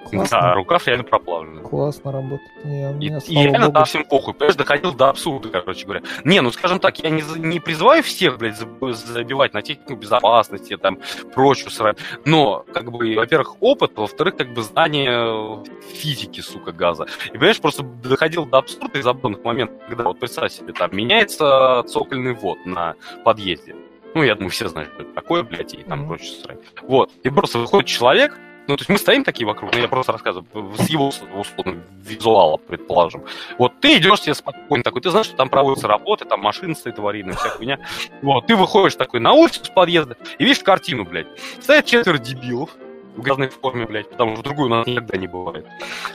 Проплавлен. 0.03 0.19
Да, 0.23 0.29
Классно, 0.29 0.55
рукав 0.55 0.87
реально 0.87 1.05
проплавленный. 1.05 1.63
классно 1.63 2.13
работает. 2.13 2.65
Не, 2.65 3.07
И, 3.07 3.33
и 3.33 3.35
реально 3.45 3.59
богу, 3.67 3.73
да, 3.73 3.85
всем 3.85 4.05
похуй. 4.05 4.35
Понимаешь, 4.35 4.57
доходил 4.57 4.93
до 4.95 5.09
абсурда, 5.09 5.49
короче 5.49 5.85
говоря. 5.85 6.03
Не, 6.25 6.41
ну 6.41 6.51
скажем 6.51 6.79
так, 6.81 6.99
я 6.99 7.11
не, 7.11 7.23
не 7.39 7.61
призываю 7.61 8.03
всех, 8.03 8.39
блядь, 8.39 8.57
заб- 8.61 8.93
забивать 8.93 9.55
на 9.55 9.63
технику 9.63 9.95
безопасности, 9.97 10.77
там, 10.77 10.99
прочую 11.35 11.71
срань. 11.71 11.97
Но, 12.25 12.65
как 12.73 12.91
бы, 12.91 13.15
во-первых, 13.15 13.57
опыт, 13.61 13.93
во-вторых, 13.97 14.37
как 14.37 14.53
бы, 14.53 14.63
знание 14.63 15.63
физики, 15.95 16.41
сука, 16.41 16.73
газа. 16.73 17.07
И, 17.27 17.31
понимаешь, 17.33 17.61
просто 17.61 17.83
доходил 17.83 18.47
до 18.47 18.59
абсурда 18.59 18.99
и 18.99 19.03
забавных 19.03 19.45
моментов, 19.45 19.77
когда, 19.89 20.05
вот 20.05 20.19
представь 20.19 20.53
себе, 20.53 20.73
там, 20.73 20.91
меняется 20.93 21.83
цокольный 21.87 22.35
ввод 22.35 22.59
на 22.67 22.95
подъезде. 23.25 23.77
Ну, 24.15 24.23
я 24.25 24.35
думаю, 24.35 24.51
все 24.51 24.67
знают, 24.69 24.91
что 24.95 25.03
это 25.03 25.13
такое, 25.15 25.43
блядь, 25.45 25.73
и 25.75 25.79
там 25.85 26.01
Мгм. 26.01 26.09
прочее 26.09 26.33
срань. 26.43 26.59
Вот. 26.83 27.11
И 27.23 27.31
просто 27.31 27.59
выходит 27.59 27.87
человек, 27.89 28.37
ну, 28.71 28.77
то 28.77 28.83
есть 28.83 28.89
мы 28.89 28.99
стоим 28.99 29.25
такие 29.25 29.47
вокруг, 29.47 29.75
ну, 29.75 29.81
я 29.81 29.89
просто 29.89 30.13
рассказываю, 30.13 30.47
с 30.77 30.89
его 30.89 31.09
условно 31.09 31.83
визуала, 32.05 32.57
предположим. 32.57 33.25
Вот 33.59 33.81
ты 33.81 33.97
идешь 33.97 34.21
себе 34.21 34.35
спокойно 34.35 34.85
такой, 34.85 35.03
ты 35.03 35.11
знаешь, 35.11 35.27
что 35.27 35.37
там 35.37 35.49
проводятся 35.49 35.89
работы, 35.89 36.25
там 36.25 36.41
машина 36.41 36.77
стоит 36.77 36.99
аварийная, 36.99 37.35
вся 37.35 37.49
хуйня. 37.49 37.81
Вот, 38.23 38.47
ты 38.47 38.55
выходишь 38.55 38.95
такой 38.95 39.19
на 39.19 39.33
улицу 39.33 39.65
с 39.65 39.69
подъезда 39.69 40.17
и 40.39 40.45
видишь 40.45 40.63
картину, 40.63 41.05
блядь. 41.05 41.27
Стоят 41.61 41.85
четверо 41.87 42.19
дебилов 42.19 42.71
в 43.17 43.23
грязной 43.23 43.49
форме, 43.49 43.87
блядь, 43.87 44.09
потому 44.09 44.35
что 44.35 44.45
другую 44.45 44.67
у 44.67 44.71
нас 44.71 44.87
никогда 44.87 45.19
не 45.19 45.27
бывает. 45.27 45.67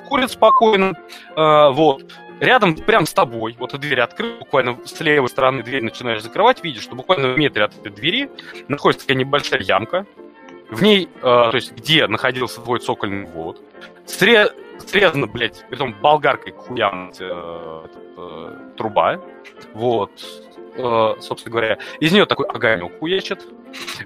Курят 0.07 0.31
спокойно, 0.31 0.93
э, 1.35 1.69
вот. 1.71 2.09
Рядом, 2.39 2.75
прям 2.75 3.05
с 3.05 3.13
тобой, 3.13 3.55
вот 3.59 3.73
и 3.73 3.77
дверь 3.77 3.99
открыта, 4.01 4.39
буквально 4.39 4.77
с 4.85 4.99
левой 5.01 5.29
стороны 5.29 5.61
дверь 5.61 5.83
начинаешь 5.83 6.21
закрывать, 6.21 6.63
видишь, 6.63 6.83
что 6.83 6.95
буквально 6.95 7.33
в 7.33 7.37
метре 7.37 7.63
от 7.63 7.77
этой 7.77 7.91
двери 7.91 8.29
находится 8.67 9.05
такая 9.05 9.17
небольшая 9.17 9.61
ямка, 9.61 10.05
в 10.69 10.81
ней, 10.83 11.09
э, 11.15 11.21
то 11.21 11.51
есть, 11.53 11.73
где 11.73 12.07
находился 12.07 12.61
твой 12.61 12.79
цокольный 12.79 13.25
ввод, 13.25 13.61
сре- 14.05 14.51
срезана, 14.79 15.27
блядь, 15.27 15.65
притом 15.69 15.93
болгаркой 16.01 16.53
хуям 16.53 17.11
э, 17.19 17.87
э, 18.17 18.57
труба, 18.77 19.21
вот, 19.73 20.11
э, 20.77 21.21
собственно 21.21 21.51
говоря, 21.51 21.77
из 21.99 22.11
нее 22.11 22.25
такой 22.25 22.45
огонек 22.47 22.99
хуячит. 22.99 23.45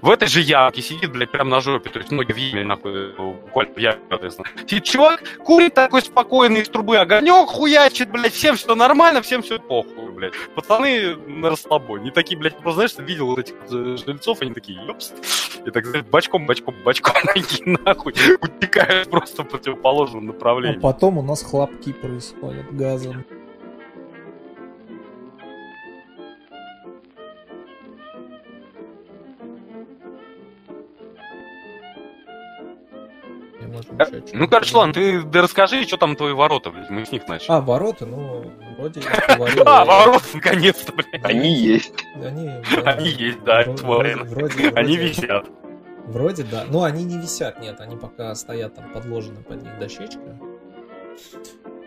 В 0.02 0.10
этой 0.10 0.26
же 0.26 0.40
ямке 0.40 0.82
сидит, 0.82 1.12
блядь, 1.12 1.30
прям 1.30 1.48
на 1.48 1.60
жопе, 1.60 1.90
то 1.90 1.98
есть 2.00 2.10
ноги 2.10 2.32
в 2.32 2.36
яме, 2.36 2.64
нахуй, 2.64 3.12
буквально 3.16 3.72
в 3.74 3.78
яме, 3.78 4.00
соответственно. 4.08 4.48
Сидит 4.66 4.84
чувак, 4.84 5.22
курит 5.44 5.74
такой 5.74 6.02
спокойный 6.02 6.62
из 6.62 6.68
трубы 6.68 6.96
огонек, 6.96 7.48
хуячит, 7.48 8.10
блядь, 8.10 8.32
всем 8.32 8.56
все 8.56 8.74
нормально, 8.74 9.22
всем 9.22 9.42
все 9.42 9.60
похуй, 9.60 10.10
блядь. 10.10 10.32
Пацаны 10.56 11.14
на 11.16 11.50
расслабоне. 11.50 12.04
Не 12.04 12.10
такие, 12.10 12.36
блядь, 12.38 12.56
просто, 12.56 12.88
знаешь, 12.88 13.08
видел 13.08 13.26
вот 13.26 13.38
этих 13.38 13.54
э, 13.70 13.96
жильцов, 14.04 14.40
они 14.42 14.52
такие, 14.54 14.84
ёпс, 14.86 15.12
и 15.64 15.70
так, 15.70 15.86
знаешь, 15.86 16.04
бочком, 16.06 16.46
бочком, 16.46 16.74
бочком, 16.84 17.14
такие 17.34 17.78
нахуй, 17.84 18.12
утекают 18.40 19.08
просто 19.10 19.44
в 19.44 19.48
противоположном 19.48 20.24
А 20.24 20.32
направлении. 20.32 20.80
потом 20.80 21.18
у 21.18 21.22
нас 21.22 21.42
хлопки 21.42 21.92
происходят 21.92 22.74
газом. 22.74 23.24
Может, 33.70 33.92
ещё 33.92 34.04
что-нибудь 34.04 34.34
Ну, 34.34 34.48
короче, 34.48 34.76
ладно, 34.76 34.92
ты 34.94 35.22
да 35.22 35.42
расскажи, 35.42 35.82
что 35.84 35.96
там 35.96 36.16
твои 36.16 36.32
ворота, 36.32 36.70
блядь, 36.70 36.90
мы 36.90 37.04
с 37.06 37.12
них 37.12 37.26
начали. 37.28 37.50
А, 37.50 37.60
ворота, 37.60 38.06
ну, 38.06 38.50
вроде 38.78 39.00
я 39.00 39.36
говорил. 39.36 39.62
А, 39.66 39.84
ворота, 39.84 40.24
наконец-то, 40.34 40.92
блядь. 40.92 41.24
Они 41.24 41.52
есть. 41.54 41.92
Они, 42.16 42.50
Они 42.84 43.08
есть, 43.08 43.42
да, 43.44 43.64
твари. 43.64 44.14
вроде- 44.14 44.68
Они 44.74 44.96
висят. 44.96 45.46
Вроде 46.06 46.42
да. 46.42 46.64
Но 46.68 46.82
они 46.82 47.04
не 47.04 47.18
висят, 47.18 47.60
нет, 47.60 47.80
они 47.80 47.96
пока 47.96 48.34
стоят 48.34 48.74
там 48.74 48.90
подложены 48.92 49.42
под 49.42 49.62
них 49.62 49.78
дощечка. 49.78 50.38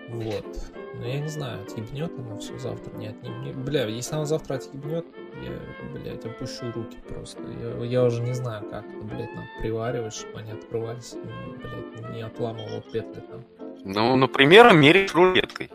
Вот. 0.10 0.46
Но 0.94 1.08
я 1.08 1.20
не 1.20 1.28
знаю, 1.28 1.64
отъебнет 1.64 2.12
она 2.18 2.38
все 2.38 2.58
завтра, 2.58 2.96
не 2.96 3.08
отъебнет. 3.08 3.56
Бля, 3.56 3.86
если 3.88 4.16
она 4.16 4.26
завтра 4.26 4.56
отъебнет, 4.56 5.06
я, 5.42 5.90
блядь, 5.92 6.26
опущу 6.26 6.72
руки 6.72 6.98
просто. 7.08 7.42
Я, 7.42 7.86
я 7.86 8.04
уже 8.04 8.22
не 8.22 8.34
знаю, 8.34 8.64
как 8.70 8.86
это, 8.86 9.04
блядь, 9.04 9.34
надо 9.34 9.48
приваривать, 9.60 10.14
чтобы 10.14 10.40
они 10.40 10.52
открывались, 10.52 11.16
ну, 11.16 11.58
блядь, 11.58 12.14
не 12.14 12.22
отламывал 12.22 12.82
петли 12.82 13.22
там. 13.22 13.44
Ну, 13.84 14.16
например, 14.16 14.74
мерить 14.74 15.14
рулеткой. 15.14 15.72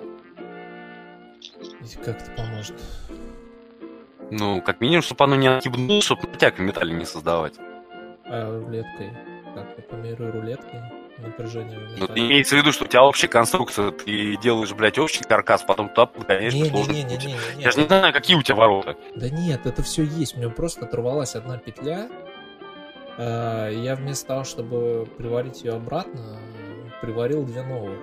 И 1.80 1.96
как 1.96 2.20
это 2.22 2.30
поможет? 2.36 2.76
Ну, 4.30 4.62
как 4.62 4.80
минимум, 4.80 5.02
чтобы 5.02 5.24
оно 5.24 5.36
не 5.36 5.48
отъебнуло, 5.48 6.00
чтобы 6.00 6.28
натяг 6.28 6.58
в 6.58 6.60
металле 6.60 6.94
не 6.94 7.04
создавать. 7.04 7.54
А 8.24 8.60
рулеткой? 8.60 9.10
Как 9.54 9.66
я 9.76 9.82
померю 9.84 10.32
рулеткой? 10.32 10.97
Напряжение 11.18 11.78
Ну, 11.98 12.06
имеется 12.14 12.54
в 12.54 12.58
виду, 12.58 12.72
что 12.72 12.84
у 12.84 12.88
тебя 12.88 13.02
общая 13.02 13.26
конструкция, 13.28 13.90
ты 13.90 14.36
делаешь, 14.36 14.72
блядь, 14.72 14.98
общий 14.98 15.24
каркас, 15.24 15.62
потом 15.62 15.88
туда 15.88 16.08
конечно, 16.26 16.64
сложный 16.66 17.02
путь. 17.02 17.08
Не-не-не-не-не. 17.10 17.62
Я 17.62 17.70
же 17.72 17.80
не 17.80 17.86
знаю, 17.86 18.12
какие 18.12 18.36
у 18.36 18.42
тебя 18.42 18.54
ворота. 18.56 18.96
Да 19.16 19.28
нет, 19.28 19.66
это 19.66 19.82
все 19.82 20.04
есть. 20.04 20.36
У 20.36 20.38
меня 20.38 20.50
просто 20.50 20.84
оторвалась 20.84 21.34
одна 21.34 21.58
петля. 21.58 22.08
А, 23.16 23.68
Я 23.68 23.96
вместо 23.96 24.28
того, 24.28 24.44
чтобы 24.44 25.08
приварить 25.18 25.62
ее 25.64 25.72
обратно, 25.72 26.38
приварил 27.02 27.44
две 27.44 27.62
новых. 27.62 27.98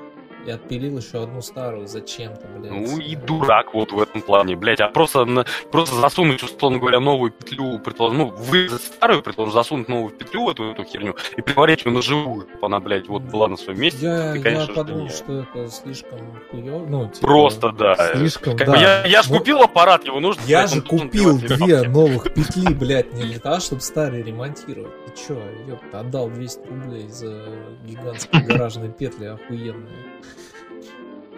И 0.45 0.51
отпилил 0.51 0.97
еще 0.99 1.23
одну 1.23 1.41
старую 1.41 1.87
зачем-то, 1.87 2.45
блядь. 2.55 2.71
Ну 2.71 2.99
и 2.99 3.15
дурак 3.15 3.73
вот 3.73 3.91
в 3.91 3.99
этом 3.99 4.21
плане, 4.21 4.55
блядь. 4.55 4.79
А 4.79 4.89
просто, 4.89 5.25
на- 5.25 5.45
просто 5.71 5.95
засунуть, 5.95 6.43
условно 6.43 6.77
говоря, 6.77 6.99
новую 6.99 7.31
петлю, 7.31 7.79
предположим, 7.79 8.17
ну, 8.19 8.27
вырезать 8.29 8.83
старую, 8.83 9.23
предположим, 9.23 9.53
засунуть 9.53 9.87
новую 9.89 10.11
петлю 10.11 10.45
в 10.45 10.49
эту, 10.49 10.71
эту 10.71 10.83
херню 10.83 11.15
и 11.35 11.41
приварить 11.41 11.83
ее 11.85 11.91
на 11.91 12.01
живую, 12.03 12.47
чтобы 12.49 12.67
она, 12.67 12.79
блядь, 12.79 13.07
вот 13.07 13.23
была 13.23 13.47
на 13.47 13.57
своем 13.57 13.79
месте. 13.81 14.05
Я, 14.05 14.31
ты, 14.33 14.37
я 14.37 14.43
конечно, 14.43 14.73
подумал, 14.75 15.01
не- 15.03 15.09
что 15.09 15.39
это 15.41 15.67
слишком 15.67 16.19
хуёво. 16.51 16.85
Ну, 16.85 17.05
типа, 17.09 17.25
Просто, 17.27 17.71
да. 17.71 17.95
Слишком, 18.15 18.55
Как 18.57 18.67
да. 18.67 18.73
бы 18.73 18.79
я, 18.79 19.05
я 19.07 19.21
ж 19.23 19.27
Вот 19.27 19.39
купил 19.39 19.61
аппарат, 19.61 20.05
его 20.05 20.19
нужно... 20.19 20.41
Я 20.45 20.67
же 20.67 20.81
купил 20.81 21.39
две 21.39 21.81
новых 21.83 22.33
петли, 22.35 22.73
блядь, 22.73 23.13
не 23.13 23.23
для 23.23 23.39
того, 23.39 23.59
чтобы 23.59 23.81
старые 23.81 24.21
ремонтировать. 24.23 24.93
Ты 25.07 25.13
чё, 25.27 25.41
ёпта, 25.67 26.01
отдал 26.01 26.29
200 26.29 26.67
рублей 26.67 27.07
за 27.09 27.45
гигантские 27.83 28.41
гаражные 28.47 28.91
петли 28.91 29.25
охуенные. 29.25 29.91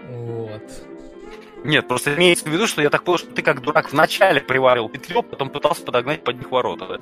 Вот. 0.10 0.62
Нет, 1.64 1.88
просто 1.88 2.16
имеется 2.16 2.46
в 2.46 2.48
виду, 2.48 2.68
что 2.68 2.82
я 2.82 2.90
так 2.90 3.04
понял, 3.04 3.18
что 3.18 3.34
ты 3.34 3.42
как 3.42 3.62
дурак 3.62 3.92
вначале 3.92 4.40
приварил 4.40 4.90
петлю, 4.90 5.24
потом 5.24 5.50
пытался 5.50 5.84
подогнать 5.84 6.24
под 6.24 6.38
них 6.38 6.52
ворота, 6.52 6.88
да? 6.88 6.98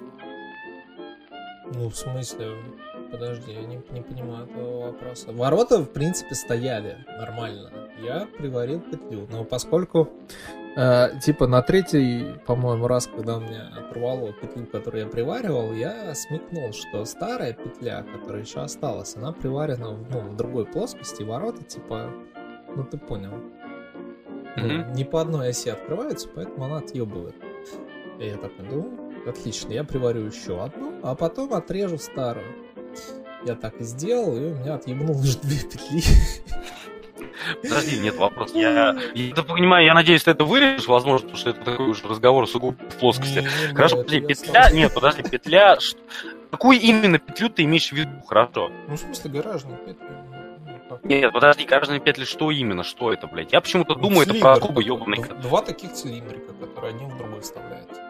Ну, 1.74 1.90
в 1.90 1.96
смысле? 1.96 2.52
Подожди, 3.12 3.54
я 3.54 3.62
не, 3.62 3.82
не 3.92 4.02
понимаю 4.02 4.46
этого 4.46 4.88
вопроса. 4.88 5.32
Ворота, 5.32 5.80
в 5.80 5.86
принципе, 5.86 6.36
стояли 6.36 6.98
нормально. 7.20 7.70
Я 8.02 8.28
приварил 8.38 8.82
петлю, 8.82 9.28
но 9.32 9.44
поскольку, 9.44 10.10
э, 10.76 11.10
типа, 11.22 11.48
на 11.48 11.62
третий, 11.62 12.34
по-моему, 12.46 12.88
раз, 12.88 13.08
когда 13.08 13.38
у 13.38 13.42
меня 13.42 13.72
оторвало 13.78 14.34
петлю, 14.34 14.66
которую 14.66 15.06
я 15.06 15.10
приваривал, 15.10 15.74
я 15.74 16.14
смекнул, 16.16 16.74
что 16.74 17.06
старая 17.06 17.54
петля, 17.54 18.04
которая 18.04 18.42
еще 18.42 18.62
осталась, 18.62 19.16
она 19.16 19.32
приварена 19.32 19.92
в, 19.92 20.12
ну, 20.12 20.20
в 20.22 20.36
другой 20.36 20.66
плоскости, 20.66 21.24
ворота, 21.24 21.64
типа, 21.64 22.12
ну, 22.76 22.84
ты 22.84 22.98
понял. 22.98 23.34
Мгм. 24.56 24.94
не 24.94 25.04
по 25.04 25.20
одной 25.20 25.50
оси 25.50 25.70
открываются, 25.70 26.30
поэтому 26.34 26.66
она 26.66 26.78
отъебывает. 26.78 27.36
И 28.20 28.26
я 28.26 28.38
такой, 28.38 28.66
ну, 28.66 29.12
отлично, 29.28 29.74
я 29.74 29.84
приварю 29.84 30.26
еще 30.26 30.64
одну, 30.64 30.94
а 31.04 31.14
потом 31.16 31.54
отрежу 31.54 31.98
старую. 31.98 32.46
Я 33.46 33.56
так 33.56 33.80
и 33.82 33.84
сделал, 33.84 34.36
и 34.36 34.52
у 34.52 34.56
меня 34.56 34.76
отъебнулось 34.76 35.36
две 35.38 35.60
петли. 35.60 36.02
Подожди, 37.62 38.00
нет 38.00 38.16
вопрос. 38.16 38.54
Я, 38.54 38.98
я 39.14 39.30
это 39.30 39.44
понимаю, 39.44 39.86
я 39.86 39.94
надеюсь, 39.94 40.24
ты 40.24 40.32
это 40.32 40.46
вырежешь, 40.46 40.88
возможно, 40.88 41.28
потому 41.28 41.38
что 41.38 41.50
это 41.52 41.62
такой 41.62 41.88
уже 41.90 42.08
разговор 42.08 42.48
сугубо 42.48 42.78
в 42.90 42.96
плоскости. 42.96 43.40
Не, 43.40 43.68
не, 43.68 43.76
Хорошо, 43.76 43.98
подожди, 43.98 44.22
петля... 44.22 44.64
сам. 44.64 44.76
Нет, 44.76 44.94
подожди, 44.94 45.24
петля... 45.24 45.78
Какую 46.50 46.80
именно 46.80 47.20
петлю 47.20 47.50
ты 47.50 47.64
имеешь 47.64 47.90
в 47.90 47.92
виду? 47.92 48.12
Хорошо. 48.28 48.72
Ну, 48.88 48.96
в 48.96 49.00
смысле, 49.00 49.32
гаражные 49.32 49.78
петли. 49.78 50.08
Нет, 51.04 51.32
подожди, 51.34 51.66
каждая 51.66 52.00
петля, 52.00 52.26
что 52.26 52.52
именно? 52.52 52.84
Что 52.84 53.12
это, 53.14 53.28
блядь? 53.28 53.52
Я 53.54 53.62
почему-то 53.62 53.96
Ну, 53.96 54.02
думаю, 54.02 54.22
это 54.28 54.34
про 54.40 54.56
скобы 54.56 54.84
такой, 54.84 54.86
ебаный. 54.86 55.18
дв- 55.20 55.42
Два 55.42 55.62
таких 55.62 55.94
цилиндрика, 55.94 56.54
которые 56.54 56.96
один 56.96 57.10
в 57.10 57.18
другой 57.18 57.42
вставляются. 57.42 58.02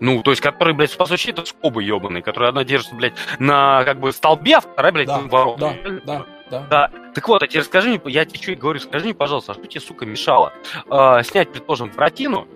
Ну, 0.00 0.22
то 0.22 0.30
есть, 0.32 0.42
которые, 0.42 0.74
блядь, 0.74 0.94
по 0.96 1.06
сути, 1.06 1.30
это 1.30 1.44
скобы 1.46 1.82
ебаные, 1.82 2.22
которые 2.22 2.48
одна 2.50 2.64
держится, 2.64 2.94
блядь, 2.94 3.14
на, 3.38 3.84
как 3.84 4.00
бы, 4.00 4.12
столбе, 4.12 4.56
а 4.56 4.60
вторая, 4.60 4.92
блядь, 4.92 5.06
Да, 5.06 5.20
на 5.20 5.28
ворот. 5.28 5.58
да, 5.58 5.74
да, 6.04 6.26
да. 6.50 6.66
Да. 6.70 6.90
Так 7.14 7.26
вот, 7.28 7.42
а 7.42 7.46
теперь 7.46 7.62
скажи 7.62 7.88
мне, 7.88 8.00
я 8.06 8.24
тебе 8.26 8.40
что 8.40 8.52
и 8.52 8.54
говорю, 8.54 8.78
скажи 8.80 9.06
мне, 9.06 9.14
пожалуйста, 9.14 9.52
а 9.52 9.54
что 9.54 9.64
тебе, 9.66 9.80
сука, 9.80 10.04
мешало 10.04 10.52
а, 10.90 11.22
снять, 11.22 11.50
предположим, 11.50 11.90
воротину? 11.90 12.46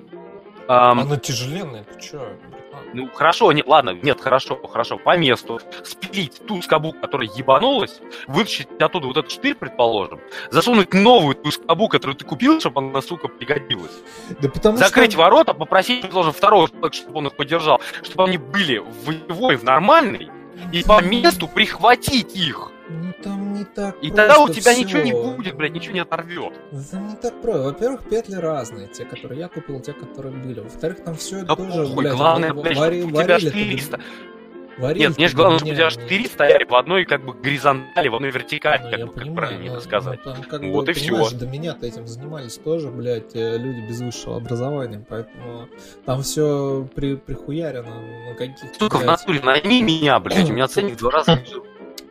ам, 0.68 1.00
Она 1.00 1.16
тяжеленная, 1.16 1.84
ты 1.84 1.98
чё? 2.00 2.20
Ну, 2.94 3.08
хорошо, 3.12 3.52
нет, 3.52 3.66
ладно, 3.66 3.90
нет, 3.90 4.20
хорошо, 4.20 4.56
хорошо, 4.66 4.98
по 4.98 5.16
месту. 5.16 5.60
Спилить 5.84 6.40
ту 6.46 6.62
скобу, 6.62 6.92
которая 6.92 7.28
ебанулась, 7.34 8.00
вытащить 8.26 8.68
оттуда 8.80 9.06
вот 9.08 9.16
этот 9.16 9.30
штырь, 9.30 9.54
предположим, 9.54 10.20
засунуть 10.50 10.94
новую 10.94 11.34
ту 11.34 11.50
скобу, 11.50 11.88
которую 11.88 12.16
ты 12.16 12.24
купил, 12.24 12.60
чтобы 12.60 12.80
она, 12.80 13.02
сука, 13.02 13.28
пригодилась. 13.28 13.98
Да 14.40 14.48
потому 14.48 14.78
Закрыть 14.78 15.12
что... 15.12 15.20
ворота, 15.20 15.54
попросить, 15.54 16.02
предложим, 16.02 16.32
второго 16.32 16.68
человека, 16.68 16.92
чтобы 16.92 17.18
он 17.18 17.26
их 17.26 17.36
поддержал, 17.36 17.80
чтобы 18.02 18.24
они 18.24 18.38
были 18.38 18.78
в 18.78 19.06
волевой, 19.06 19.56
в 19.56 19.64
нормальной, 19.64 20.30
и 20.72 20.82
по 20.82 21.02
месту 21.02 21.48
прихватить 21.48 22.34
их. 22.36 22.70
Ну, 22.90 23.12
там 23.22 23.52
не 23.54 23.64
так 23.64 23.96
И 24.02 24.10
тогда 24.10 24.38
у 24.38 24.48
тебя 24.48 24.72
всё. 24.72 24.82
ничего 24.82 25.02
не 25.02 25.12
будет, 25.12 25.56
блядь, 25.56 25.72
ничего 25.72 25.92
не 25.94 26.00
оторвет. 26.00 26.54
Там 26.90 27.08
не 27.08 27.16
так 27.16 27.40
просто. 27.42 27.62
Во-первых, 27.64 28.08
петли 28.08 28.36
разные. 28.36 28.88
Те, 28.88 29.04
которые 29.04 29.40
я 29.40 29.48
купил, 29.48 29.78
те, 29.80 29.92
которые 29.92 30.34
были. 30.34 30.60
Во-вторых, 30.60 31.04
там 31.04 31.14
все 31.14 31.42
Да 31.44 31.54
тоже, 31.54 31.82
похуй, 31.82 31.96
блядь, 31.96 32.14
главное, 32.14 32.52
в- 32.54 32.62
блядь, 32.62 32.78
вари- 32.78 33.02
у 33.04 33.08
тебя 33.08 33.16
варили-то 33.18 33.38
штыри 33.50 33.74
без- 33.76 33.84
ста- 33.84 34.00
варили 34.78 35.02
Нет, 35.02 35.16
мне 35.18 35.28
же 35.28 35.36
главное, 35.36 35.58
чтобы 35.58 35.70
у 35.72 35.74
меня 35.74 35.88
тебя 35.90 35.98
они- 36.00 36.06
штыри 36.08 36.26
стояли 36.28 36.64
в 36.64 36.74
одной, 36.74 37.04
как 37.04 37.24
бы, 37.26 37.34
горизонтали, 37.34 38.08
в 38.08 38.14
одной 38.14 38.30
вертикали, 38.30 38.82
Ну, 38.84 38.90
как 38.90 39.00
бы, 39.00 39.06
как 39.06 39.14
понимаю, 39.16 39.36
правильно 39.36 39.64
но- 39.66 39.72
это 39.76 39.80
сказать. 39.84 40.22
там, 40.22 40.42
как 40.44 40.60
Ну, 40.62 40.68
бы, 40.68 40.72
вот 40.72 40.88
и 40.88 40.92
всё. 40.94 41.30
до 41.30 41.46
меня-то 41.46 41.84
этим 41.86 42.06
занимались 42.06 42.56
тоже, 42.56 42.88
блядь, 42.88 43.36
э, 43.36 43.58
люди 43.58 43.86
без 43.86 44.00
высшего 44.00 44.36
образования, 44.38 45.04
поэтому 45.06 45.68
там 46.06 46.22
все 46.22 46.88
при, 46.94 47.16
прихуярено 47.16 48.00
на 48.30 48.34
каких-то, 48.34 48.78
Сука, 48.78 48.94
в 48.96 49.00
блядь, 49.00 49.10
натуре 49.10 49.40
найми 49.42 49.82
меня, 49.82 50.18
блядь, 50.20 50.48
у 50.48 50.54
меня 50.54 50.68
ценник 50.68 50.94
в 50.94 50.98
два 51.00 51.10
раза 51.10 51.36
ниже. 51.36 51.60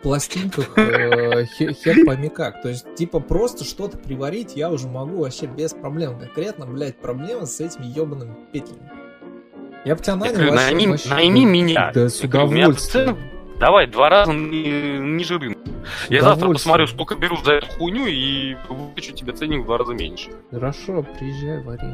Пластинках 0.01 0.77
э, 0.77 1.45
хе- 1.45 1.73
хер 1.73 2.05
пойми 2.05 2.29
как. 2.29 2.61
То 2.61 2.69
есть, 2.69 2.95
типа, 2.95 3.19
просто 3.19 3.63
что-то 3.65 3.97
приварить 3.97 4.55
я 4.55 4.69
уже 4.69 4.87
могу 4.87 5.21
вообще 5.21 5.45
без 5.47 5.73
проблем. 5.73 6.19
Конкретно, 6.19 6.65
блядь, 6.65 6.97
проблема 6.97 7.45
с 7.45 7.59
этими 7.59 7.85
ебаными 7.85 8.35
петлями. 8.51 8.89
Я 9.85 9.95
бы 9.95 10.01
тебя 10.03 10.13
Я 10.13 10.19
нанял 10.19 10.37
вообще- 10.51 10.53
найми, 10.55 10.87
вообще- 10.87 11.09
найми 11.09 11.45
меня. 11.45 11.91
Да, 11.93 12.09
с 12.09 12.21
удовольствием. 12.21 13.17
Давай, 13.59 13.87
два 13.87 14.09
раза 14.09 14.31
ни- 14.33 14.99
ниже 14.99 15.39
рынка. 15.39 15.59
Я 16.09 16.21
завтра 16.21 16.49
посмотрю, 16.49 16.85
сколько 16.87 17.15
берут 17.15 17.43
за 17.45 17.53
эту 17.53 17.67
хуйню, 17.67 18.05
и 18.05 18.55
выкачу 18.69 19.13
тебе 19.13 19.33
ценник 19.33 19.61
в 19.61 19.65
два 19.65 19.77
раза 19.79 19.93
меньше. 19.93 20.29
Хорошо, 20.51 21.03
приезжай, 21.17 21.63
вари. 21.63 21.93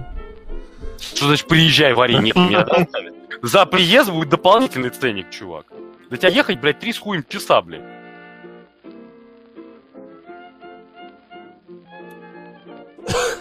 Что 0.99 1.27
значит 1.27 1.47
приезжай, 1.47 1.93
вари? 1.93 2.17
Нет, 2.17 2.35
меня 2.35 2.63
доставят. 2.65 3.13
За 3.41 3.65
приезд 3.65 4.09
будет 4.11 4.29
дополнительный 4.29 4.89
ценник, 4.89 5.29
чувак. 5.29 5.65
До 6.09 6.17
тебя 6.17 6.29
ехать, 6.29 6.59
блядь, 6.59 6.79
три 6.79 6.91
с 6.93 6.97
хуем 6.99 7.23
часа, 7.27 7.61
блядь. 7.61 7.81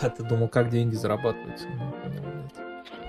А 0.02 0.08
ты 0.10 0.22
думал, 0.22 0.48
как 0.48 0.68
деньги 0.70 0.94
зарабатываются? 0.94 1.66
Ну. 1.68 1.92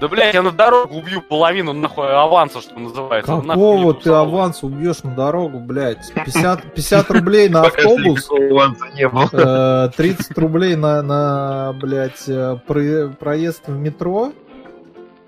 Да, 0.02 0.08
блядь, 0.10 0.34
я 0.34 0.42
на 0.42 0.52
дорогу 0.52 0.96
убью 0.98 1.22
половину, 1.22 1.72
нахуй, 1.72 2.12
аванса, 2.12 2.62
что 2.62 2.78
называется. 2.78 3.32
Какого 3.42 3.94
ты 3.94 4.00
в 4.02 4.04
салон. 4.04 4.28
аванс 4.28 4.64
убьешь 4.64 5.04
на 5.04 5.16
дорогу, 5.16 5.60
блядь? 5.60 6.12
50, 6.14 6.74
50 6.74 7.12
рублей 7.12 7.48
на 7.48 7.62
автобус, 7.62 8.30
никакого 8.30 8.64
аванса 8.66 8.86
не 8.96 9.08
было. 9.08 9.30
э, 9.32 9.90
30 9.96 10.38
рублей 10.38 10.76
на, 10.76 11.02
на 11.02 11.74
блядь, 11.80 12.28
э, 12.28 12.58
про- 12.68 13.10
проезд 13.18 13.68
в 13.68 13.78
метро. 13.78 14.34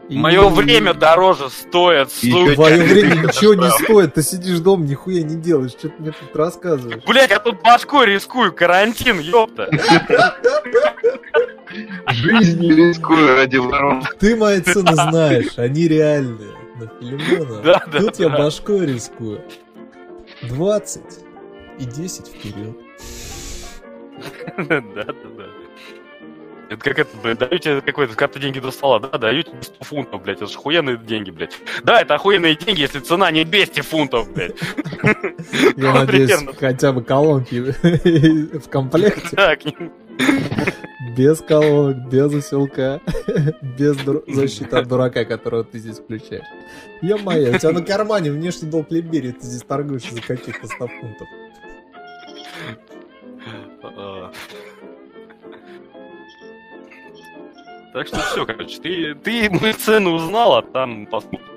И- 0.08 0.18
Мое 0.18 0.48
время 0.50 0.94
дороже 0.94 1.50
стоит, 1.50 2.10
И 2.22 2.32
сука. 2.32 2.54
Твое 2.54 2.84
время 2.84 3.16
ничего 3.28 3.56
не 3.56 3.70
стоит, 3.72 4.14
ты 4.14 4.22
сидишь 4.22 4.60
дома, 4.60 4.86
нихуя 4.86 5.24
не 5.24 5.36
делаешь, 5.36 5.72
что 5.72 5.90
ты 5.90 5.96
мне 5.98 6.12
тут 6.12 6.36
рассказываешь? 6.36 7.04
Блять, 7.06 7.32
я 7.32 7.40
тут 7.40 7.62
башкой 7.64 8.06
рискую, 8.08 8.54
карантин, 8.54 9.20
ёпта. 9.20 9.68
Жизнью 12.10 12.76
рискую 12.78 13.36
ради 13.36 13.58
ворот. 13.58 14.04
Ты 14.20 14.36
мои 14.36 14.62
цены 14.62 14.94
знаешь, 14.94 15.58
они 15.58 15.88
реальные. 15.88 16.54
На 16.80 16.88
Филимона. 17.00 17.62
Да, 17.62 17.84
да, 17.92 18.00
Тут 18.00 18.20
я 18.20 18.30
башкой 18.30 18.86
рискую. 18.86 19.42
20 20.44 21.02
и 21.80 21.86
10 21.86 22.28
вперед. 22.28 22.76
Да, 24.58 24.82
да, 24.82 25.06
да. 25.06 25.46
Это 26.70 26.78
как 26.84 27.00
это, 27.00 27.10
блядь, 27.22 27.38
даю 27.38 27.60
тебе 27.60 27.82
какой-то 27.82 28.16
карты 28.16 28.40
деньги 28.40 28.60
до 28.60 28.72
стола, 28.72 29.00
да, 29.00 29.18
даю 29.18 29.44
тебе 29.44 29.62
100 29.62 29.84
фунтов, 29.84 30.24
блядь, 30.24 30.38
это 30.38 30.48
же 30.48 30.56
охуенные 30.58 30.98
деньги, 30.98 31.30
блядь. 31.30 31.56
Да, 31.84 32.02
это 32.02 32.16
охуенные 32.16 32.56
деньги, 32.56 32.82
если 32.82 33.00
цена 33.00 33.30
не 33.32 33.44
200 33.46 33.82
фунтов, 33.82 34.32
блядь. 34.34 34.56
Я 35.78 35.94
надеюсь, 35.94 36.32
хотя 36.60 36.92
бы 36.92 37.04
колонки 37.04 37.56
в 38.58 38.70
комплекте. 38.70 39.22
Да, 39.34 39.56
к 39.56 39.66
ним- 39.66 39.92
Без 41.16 41.40
колонок, 41.42 42.10
без 42.10 42.34
усилка, 42.34 43.00
без 43.78 43.96
дур- 43.98 44.24
защиты 44.28 44.76
от 44.78 44.88
дурака, 44.88 45.24
которого 45.24 45.64
ты 45.64 45.78
здесь 45.78 46.00
включаешь. 46.00 46.46
Ё-моё, 47.02 47.54
у 47.56 47.60
тебя 47.60 47.72
на 47.74 47.84
кармане 47.84 48.32
внешний 48.32 48.70
долг 48.70 48.88
Либерии, 48.90 49.32
ты 49.32 49.46
здесь 49.46 49.62
торгуешься 49.64 50.16
за 50.16 50.22
каких-то 50.22 50.66
100 50.68 50.88
фунтов. 50.88 51.28
Так 57.96 58.08
что 58.08 58.18
все, 58.18 58.46
короче, 58.46 58.78
ты, 58.82 59.16
ты 59.16 59.50
мою 59.50 59.74
цену 59.74 60.16
узнал, 60.16 60.58
а 60.58 60.62
там 60.62 61.06
посмотрим. 61.06 61.48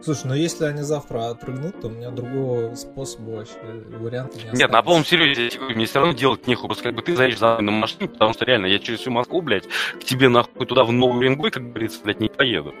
Слушай, 0.00 0.26
ну 0.26 0.34
если 0.34 0.64
они 0.66 0.82
завтра 0.82 1.30
отрыгнут, 1.30 1.80
то 1.80 1.88
у 1.88 1.90
меня 1.90 2.10
другого 2.10 2.72
способа 2.76 3.30
вообще, 3.30 3.54
варианта 3.98 4.38
не 4.38 4.56
Нет, 4.56 4.70
на 4.70 4.80
полном 4.80 5.04
серьезе, 5.04 5.58
мне 5.58 5.86
все 5.86 5.98
равно 5.98 6.14
делать 6.14 6.46
нехуй, 6.46 6.68
просто 6.68 6.84
как 6.84 6.94
бы 6.94 7.02
ты 7.02 7.16
заедешь 7.16 7.40
за 7.40 7.54
мной 7.54 7.74
на 7.74 7.80
машине, 7.80 8.08
потому 8.08 8.32
что 8.32 8.44
реально 8.44 8.66
я 8.66 8.78
через 8.78 9.00
всю 9.00 9.10
Москву, 9.10 9.42
блядь, 9.42 9.66
к 9.66 10.04
тебе 10.04 10.28
нахуй 10.28 10.66
туда 10.66 10.84
в 10.84 10.92
Новый 10.92 11.18
Уренгой, 11.18 11.50
как 11.50 11.68
говорится, 11.68 11.98
блядь, 12.04 12.20
не 12.20 12.28
поеду. 12.28 12.72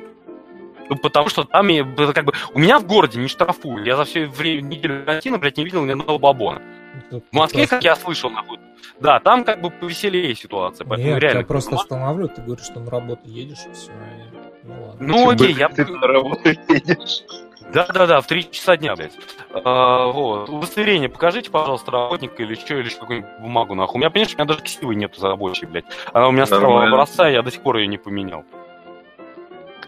Ну, 0.88 0.96
потому 0.96 1.30
что 1.30 1.42
там 1.42 1.66
я, 1.66 1.84
как 2.12 2.24
бы, 2.24 2.34
у 2.52 2.60
меня 2.60 2.78
в 2.78 2.86
городе 2.86 3.18
не 3.18 3.26
штрафуют, 3.26 3.84
я 3.84 3.96
за 3.96 4.04
все 4.04 4.26
время 4.26 4.60
неделю 4.60 5.04
карантина, 5.04 5.38
блядь, 5.38 5.56
не 5.56 5.64
видел 5.64 5.84
ни 5.84 5.90
одного 5.90 6.20
бабона. 6.20 6.62
В 7.10 7.22
Москве, 7.32 7.66
как 7.66 7.84
я 7.84 7.96
слышал, 7.96 8.30
нахуй. 8.30 8.58
Да, 9.00 9.20
там 9.20 9.44
как 9.44 9.60
бы 9.60 9.70
повеселее 9.70 10.34
ситуация, 10.34 10.86
поэтому 10.86 11.10
Нет, 11.14 11.22
реально. 11.22 11.38
я 11.40 11.44
просто 11.46 11.72
ну, 11.72 11.78
останавливаю, 11.78 12.28
ты 12.28 12.42
говоришь, 12.42 12.66
что 12.66 12.80
на 12.80 12.90
работу 12.90 13.22
едешь, 13.24 13.66
и 13.68 13.72
все. 13.72 13.90
Ну 14.62 14.86
ладно. 14.86 15.06
Ну 15.06 15.30
окей, 15.30 15.52
я... 15.52 15.68
Ты 15.68 15.84
на 15.84 16.06
работу 16.06 16.48
едешь. 16.48 17.24
Да-да-да, 17.72 18.20
в 18.20 18.26
3 18.26 18.50
часа 18.50 18.76
дня, 18.76 18.94
блядь. 18.94 19.16
А, 19.52 20.06
вот. 20.06 20.48
Удостоверение 20.48 21.08
покажите, 21.08 21.50
пожалуйста, 21.50 21.90
работника 21.90 22.42
или 22.42 22.54
что, 22.54 22.74
или 22.74 22.88
какую-нибудь 22.88 23.30
бумагу, 23.40 23.74
нахуй. 23.74 23.96
У 23.96 23.98
меня, 23.98 24.10
понимаешь, 24.10 24.34
у 24.34 24.36
меня 24.36 24.44
даже 24.46 24.60
ксивы 24.62 24.94
нету 24.94 25.20
за 25.20 25.28
рабочей, 25.28 25.66
блядь. 25.66 25.86
Она 26.12 26.28
у 26.28 26.32
меня 26.32 26.46
старого 26.46 26.86
образца, 26.86 27.28
я 27.28 27.42
до 27.42 27.50
сих 27.50 27.62
пор 27.62 27.78
ее 27.78 27.88
не 27.88 27.98
поменял. 27.98 28.44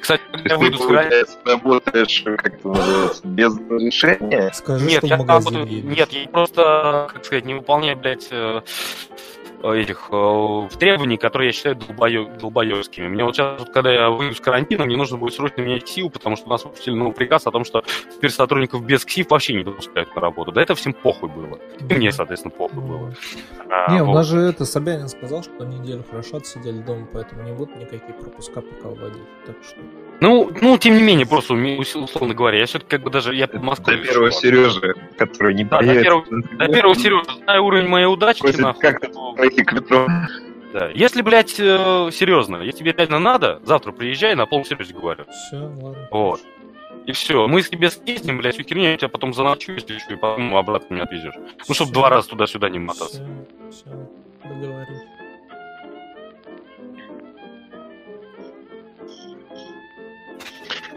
Кстати, 0.01 0.23
когда 0.33 0.55
я 0.55 0.59
выйду 0.59 0.79
ты, 0.79 0.85
с 0.85 0.87
границы... 0.87 1.39
работаешь, 1.45 2.23
как 2.25 2.47
это 2.47 2.69
называется, 2.69 3.21
без 3.27 3.59
разрешения? 3.71 4.51
Скажи, 4.55 4.87
Нет, 4.87 4.99
что 4.99 5.07
я 5.07 5.17
в 5.17 5.19
магазин 5.21 5.55
работаю- 5.55 5.77
едешь. 5.77 5.97
Нет, 5.99 6.13
я 6.13 6.29
просто, 6.29 7.09
как 7.13 7.25
сказать, 7.25 7.45
не 7.45 7.55
выполняю, 7.55 7.97
блядь, 7.97 8.29
э, 8.31 8.63
этих 9.75 10.09
э, 10.11 10.69
требований, 10.79 11.17
которые 11.17 11.49
я 11.49 11.53
считаю 11.53 11.77
долбоё- 11.77 12.39
долбоёбскими. 12.39 13.09
Мне 13.09 13.25
вот 13.25 13.35
сейчас, 13.37 13.59
вот, 13.61 13.71
когда 13.71 13.93
я 13.93 14.11
выйду 14.11 14.35
с 14.35 14.41
карантина, 14.41 14.85
мне 14.85 14.97
нужно 14.97 15.17
будет 15.19 15.35
срочно 15.35 15.61
менять 15.63 15.85
КСИУ, 15.85 16.11
потому 16.11 16.37
что 16.37 16.47
у 16.47 16.51
нас 16.51 16.65
выпустили 16.65 16.95
новый 16.95 17.13
приказ 17.15 17.47
о 17.47 17.51
том, 17.51 17.65
что 17.65 17.83
теперь 18.15 18.31
сотрудников 18.31 18.85
без 18.85 19.05
КСИВ 19.05 19.31
вообще 19.31 19.55
не 19.55 19.65
допускают 19.65 20.15
на 20.15 20.21
работу. 20.21 20.53
Да 20.53 20.63
это 20.63 20.75
всем 20.75 20.93
похуй 20.93 21.29
было. 21.29 21.59
И 21.89 21.95
мне, 21.95 22.13
соответственно, 22.13 22.53
похуй 22.57 22.83
было. 22.83 23.15
А, 23.71 23.93
Не, 23.93 24.03
у 24.03 24.07
вот. 24.07 24.15
нас 24.15 24.27
же 24.27 24.39
это 24.41 24.65
Собянин 24.65 25.09
сказал, 25.09 25.43
что 25.43 25.65
неделю 25.65 26.05
хорошо 26.09 26.37
отсидели 26.39 26.79
дома, 26.79 27.07
поэтому 27.13 27.43
не 27.43 27.53
будут 27.53 27.77
никакие 27.77 28.15
пропуска 28.15 28.61
пока 28.61 28.89
вводить. 28.89 29.23
Так 29.47 29.57
что. 29.67 29.79
Ну, 30.21 30.51
ну, 30.63 30.79
тем 30.79 30.95
не 30.97 31.03
менее, 31.03 31.27
просто 31.27 31.53
условно 31.53 32.33
говоря, 32.35 32.59
я 32.61 32.65
все-таки 32.67 32.89
как 32.91 33.03
бы 33.03 33.11
даже 33.11 33.35
я 33.35 33.47
под 33.47 33.63
Москвой. 33.63 33.99
До 33.99 34.03
первого 34.05 34.31
Сережи, 34.31 34.95
который 35.19 35.53
не 35.55 35.65
Да, 35.65 35.79
до 35.81 35.87
появится. 35.87 36.03
первого- 36.05 36.43
До 36.57 36.69
первого 36.73 36.95
Сережа, 36.95 37.25
знаю 37.45 37.65
уровень 37.65 37.87
моей 37.89 38.07
удачи, 38.07 38.41
Просит 38.41 38.61
нахуй. 38.61 38.81
как-то 38.81 39.09
к 39.65 39.73
метро. 39.73 40.07
Да. 40.73 40.91
Если, 40.95 41.23
блядь, 41.23 41.59
э, 41.59 42.11
серьезно, 42.13 42.57
если 42.57 42.81
тебе 42.81 42.93
реально 42.93 43.19
надо, 43.19 43.61
завтра 43.65 43.93
приезжай, 43.93 44.35
на 44.35 44.47
полном 44.47 44.67
серьезе 44.67 44.93
говорю. 44.93 45.25
Все, 45.31 45.57
ладно. 45.57 46.09
Вот. 46.11 46.41
И 47.07 47.13
все. 47.13 47.47
Мы 47.47 47.63
с 47.63 47.69
тебе 47.69 47.91
съездим, 47.91 48.39
блядь, 48.39 48.55
всю 48.55 48.65
херню, 48.65 48.91
я 48.91 48.97
тебя 48.97 49.09
потом 49.09 49.33
заночую, 49.33 49.77
если 49.77 49.99
что, 49.99 50.15
и 50.15 50.17
потом 50.17 50.55
обратно 50.57 50.95
меня 50.95 51.05
отвезешь. 51.05 51.35
Ну, 51.69 51.75
чтобы 51.75 51.93
два 51.93 52.11
раза 52.11 52.29
туда-сюда 52.29 52.69
не 52.69 52.79
мотаться. 52.79 53.25
Все, 53.71 53.85
все, 53.85 54.09
договорились. 54.43 55.03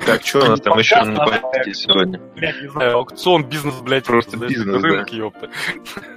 Так, 0.06 0.26
что 0.26 0.40
у 0.40 0.46
нас 0.46 0.62
там 0.62 0.80
еще 0.80 1.04
на 1.04 1.24
пакете 1.24 1.74
сегодня? 1.76 2.20
Блядь, 2.36 2.62
не 2.62 2.70
знаю, 2.70 2.98
аукцион, 2.98 3.44
бизнес, 3.44 3.76
блядь, 3.82 4.06
Просто 4.06 4.38
бизнес, 4.38 4.82
рынок, 4.82 5.10
ёпта. 5.12 5.50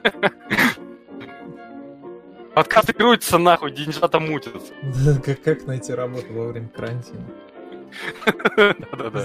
Подкасты 2.55 2.93
крутятся 2.93 3.39
нахуй, 3.39 3.73
деньжата 3.73 4.20
мутятся. 4.20 4.73
Да, 5.05 5.15
Как, 5.24 5.43
как 5.43 5.66
найти 5.66 5.93
работу 5.93 6.27
во 6.33 6.49
время 6.49 6.69
карантина? 6.69 7.24
Да-да-да. 8.57 9.24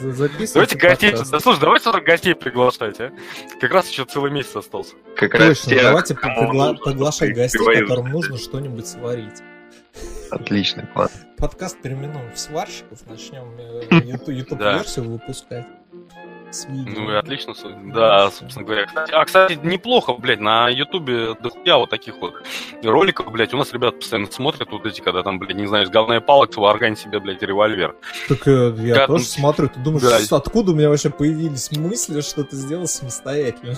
Давайте 0.54 0.78
гостей, 0.78 1.16
слушай, 1.16 1.60
давайте 1.60 1.86
сюда 1.86 2.02
гостей 2.02 2.36
приглашать, 2.36 3.00
а? 3.00 3.12
Как 3.62 3.72
раз 3.72 3.90
еще 3.90 4.06
целый 4.06 4.30
месяц 4.32 4.56
остался. 4.58 4.96
Как 5.16 5.34
раз 5.36 5.62
Точно, 5.62 5.82
давайте 5.84 6.16
приглашать 6.16 7.34
гостей, 7.34 7.82
которым 7.82 8.10
нужно 8.10 8.38
что-нибудь 8.38 8.88
сварить. 8.88 9.42
Отличный 10.32 10.86
план. 10.88 11.10
Подкаст 11.38 11.82
переименуем 11.82 12.32
в 12.34 12.38
сварщиков, 12.40 13.00
начнем 13.08 13.56
э, 13.58 13.84
юту- 14.04 14.32
ютуб-версию 14.32 15.12
выпускать. 15.12 15.66
С 16.52 16.66
видео. 16.66 16.94
Ну 17.02 17.12
и 17.12 17.16
отлично, 17.16 17.54
да, 17.94 18.32
собственно 18.32 18.66
говоря. 18.66 18.86
Кстати, 18.86 19.12
а, 19.12 19.26
кстати, 19.26 19.60
неплохо, 19.64 20.14
блядь, 20.14 20.40
на 20.40 20.70
Ютубе 20.70 21.36
дохуя 21.42 21.78
вот 21.78 21.90
таких 21.90 22.16
вот 22.18 22.36
роликов, 22.84 23.30
блядь, 23.32 23.54
у 23.54 23.58
нас 23.58 23.74
ребята 23.74 23.98
постоянно 23.98 24.32
смотрят 24.32 24.70
вот 24.72 24.86
эти, 24.86 25.02
когда 25.02 25.24
там, 25.24 25.40
блядь, 25.40 25.58
не 25.58 25.68
знаю, 25.68 25.86
с 25.86 25.90
говной 25.90 26.22
палок 26.22 26.54
сваргань 26.54 26.96
себе, 26.96 27.20
блядь, 27.20 27.42
револьвер. 27.44 27.96
Так 28.30 28.48
э, 28.48 28.74
я 28.80 28.96
Как- 28.96 29.08
тоже 29.08 29.26
смотрю, 29.26 29.68
ты 29.68 29.80
думаешь, 29.80 30.28
Да. 30.30 30.38
откуда 30.38 30.72
у 30.72 30.76
меня 30.76 30.90
вообще 30.90 31.10
появились 31.10 31.72
мысли, 31.76 32.22
что 32.22 32.44
ты 32.44 32.56
сделал 32.56 32.88
самостоятельно? 32.88 33.76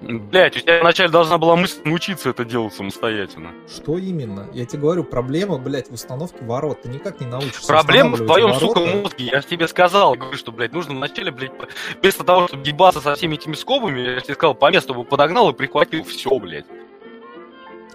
Блядь, 0.00 0.56
у 0.56 0.60
тебя 0.60 0.80
вначале 0.80 1.08
должна 1.08 1.38
была 1.38 1.54
мысль 1.54 1.80
научиться 1.84 2.30
это 2.30 2.44
делать 2.44 2.74
самостоятельно. 2.74 3.52
Что 3.68 3.96
именно? 3.96 4.48
Я 4.52 4.66
тебе 4.66 4.82
говорю, 4.82 5.04
проблема, 5.04 5.58
блядь, 5.58 5.88
в 5.88 5.94
установке 5.94 6.44
ворот. 6.44 6.82
Ты 6.82 6.88
никак 6.88 7.20
не 7.20 7.26
научишься 7.28 7.66
Проблема 7.66 8.16
в 8.16 8.26
твоем, 8.26 8.54
сука, 8.54 8.80
ворота. 8.80 8.96
мозге. 8.98 9.24
Я 9.26 9.40
же 9.40 9.46
тебе 9.46 9.68
сказал, 9.68 10.14
я 10.14 10.20
говорю, 10.20 10.36
что, 10.36 10.50
блядь, 10.50 10.72
нужно 10.72 10.94
вначале, 10.94 11.30
блядь, 11.30 11.52
вместо 12.00 12.24
того, 12.24 12.48
чтобы 12.48 12.66
ебаться 12.66 13.00
со 13.00 13.14
всеми 13.14 13.36
этими 13.36 13.54
скобами, 13.54 14.00
я 14.00 14.20
тебе 14.20 14.34
сказал, 14.34 14.54
по 14.54 14.70
месту 14.70 14.94
бы 14.94 15.04
подогнал 15.04 15.50
и 15.50 15.54
прихватил 15.54 16.02
все, 16.04 16.36
блядь. 16.38 16.66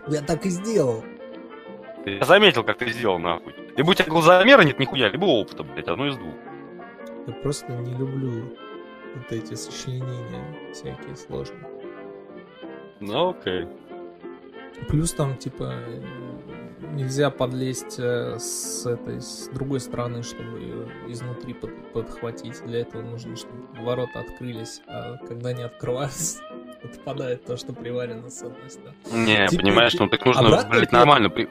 Я 0.08 0.22
так 0.22 0.46
и 0.46 0.50
сделал. 0.50 1.04
Я 2.06 2.24
заметил, 2.24 2.64
как 2.64 2.78
ты 2.78 2.90
сделал, 2.92 3.20
нахуй. 3.20 3.54
Либо 3.76 3.92
у 3.92 3.94
тебя 3.94 4.08
глазомера 4.08 4.62
нет 4.64 4.80
нихуя, 4.80 5.10
либо 5.10 5.26
опыта, 5.26 5.64
блядь, 5.64 5.88
одно 5.88 6.08
из 6.08 6.16
двух. 6.16 6.34
Я 7.28 7.34
просто 7.34 7.72
не 7.74 7.94
люблю 7.94 8.56
вот 9.16 9.32
эти 9.32 9.54
сочленения 9.56 10.44
всякие 10.74 11.16
сложные. 11.16 11.68
Ну, 13.00 13.30
окей. 13.30 13.68
Плюс 14.88 15.14
там, 15.14 15.38
типа, 15.38 15.74
нельзя 16.94 17.30
подлезть 17.30 17.98
э, 18.00 18.38
с 18.40 18.86
этой, 18.86 19.22
с 19.22 19.48
другой 19.54 19.80
стороны, 19.80 20.24
чтобы 20.24 20.60
ее 20.60 20.88
изнутри 21.08 21.54
под- 21.54 21.92
подхватить. 21.94 22.64
Для 22.66 22.82
этого 22.82 23.02
нужно, 23.02 23.36
чтобы 23.36 23.54
ворота 23.84 24.20
открылись, 24.20 24.82
а 24.88 25.18
когда 25.28 25.50
они 25.50 25.64
открываются, 25.64 26.42
отпадает 26.84 27.46
то, 27.46 27.58
что 27.58 27.74
приварено 27.74 28.30
с 28.30 28.42
одной 28.42 28.70
стороны. 28.70 28.96
Не, 29.12 29.48
Типа, 29.48 29.64
понимаешь, 29.64 29.94
ну 30.00 30.08
так 30.08 30.26
нужно, 30.26 30.68
блядь, 30.70 30.92
нормально. 30.92 31.30
при- 31.30 31.50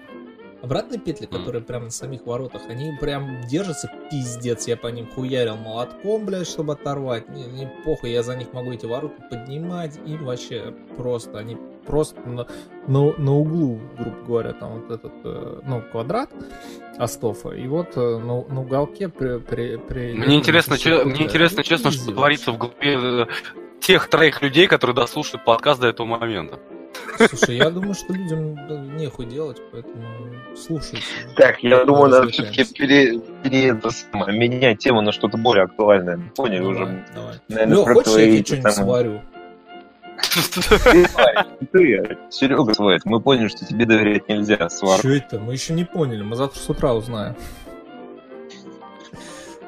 Обратные 0.62 1.01
петли, 1.01 1.27
которые 1.27 1.62
прямо 1.62 1.87
на 1.87 1.91
самих 1.91 2.27
воротах, 2.27 2.62
они 2.69 2.93
прям 3.01 3.41
держатся 3.49 3.91
пиздец. 4.11 4.69
Я 4.69 4.77
по 4.77 4.89
ним 4.89 5.07
хуярил 5.07 5.57
молотком, 5.57 6.27
блядь, 6.27 6.47
чтобы 6.47 6.74
оторвать. 6.74 7.28
Не, 7.31 7.45
не 7.45 7.66
похуй, 7.85 8.11
я 8.11 8.23
за 8.23 8.37
них 8.37 8.53
могу 8.53 8.73
эти 8.73 8.85
ворота 8.85 9.15
поднимать. 9.31 9.99
И 10.07 10.16
вообще 10.16 10.74
просто, 10.97 11.39
они 11.39 11.57
просто 11.87 12.20
на, 12.28 12.47
на, 12.87 13.12
на 13.16 13.32
углу, 13.32 13.81
грубо 13.99 14.16
говоря, 14.27 14.53
там 14.53 14.81
вот 14.81 14.91
этот, 14.91 15.12
э, 15.24 15.61
ну, 15.66 15.82
квадрат 15.91 16.31
Астофа. 16.99 17.51
И 17.51 17.66
вот 17.66 17.97
э, 17.97 18.19
на, 18.19 18.45
на 18.45 18.61
уголке 18.61 19.09
при... 19.09 19.39
при, 19.39 19.77
при 19.77 20.12
Мне 20.12 20.37
интересно, 20.37 20.77
че- 20.77 21.05
мне 21.05 21.23
интересно, 21.23 21.62
честно, 21.65 21.91
что 21.91 22.12
творится 22.12 22.53
в 22.53 22.59
голове 22.59 22.77
э, 22.82 23.27
тех 23.81 24.09
троих 24.11 24.43
людей, 24.43 24.66
которые 24.66 24.95
дослушают 24.95 25.45
подкаст 25.45 25.81
до 25.81 25.89
этого 25.89 26.07
момента. 26.07 26.59
Слушай, 27.28 27.56
я 27.56 27.70
думаю, 27.70 27.94
что 27.94 28.12
людям 28.12 28.97
нехуй 28.97 29.26
делать, 29.26 29.59
поэтому 29.72 30.05
слушайте. 30.56 31.02
Так, 31.36 31.62
я 31.62 31.84
думаю, 31.84 32.10
надо 32.10 32.28
все-таки 32.28 32.64
пере, 32.74 33.18
пере- 33.42 33.72
менять 34.32 34.78
тему 34.78 35.01
на 35.02 35.12
что-то 35.12 35.36
более 35.36 35.64
актуальное. 35.64 36.18
Поняли 36.36 36.60
Давай, 36.60 36.72
уже? 36.74 37.05
давай. 37.14 37.34
Наверное, 37.48 37.74
Лё, 37.76 37.84
хочешь, 37.84 37.97
я 37.97 38.02
твои 38.12 38.24
тебе 38.26 38.38
эти 38.38 38.47
что-нибудь 38.47 38.72
самые- 38.72 39.02
сварю? 39.02 39.20
Ты, 41.72 42.18
Серега 42.30 42.74
сварит. 42.74 43.05
Мы 43.05 43.20
поняли, 43.20 43.48
что 43.48 43.64
тебе 43.64 43.86
доверять 43.86 44.28
нельзя, 44.28 44.68
свар. 44.68 44.98
Что 44.98 45.09
это? 45.09 45.38
Мы 45.38 45.52
еще 45.55 45.72
не 45.72 45.84
поняли. 45.84 46.22
Мы 46.22 46.36
завтра 46.36 46.59
с 46.60 46.68
утра 46.68 46.92
узнаем. 46.94 47.34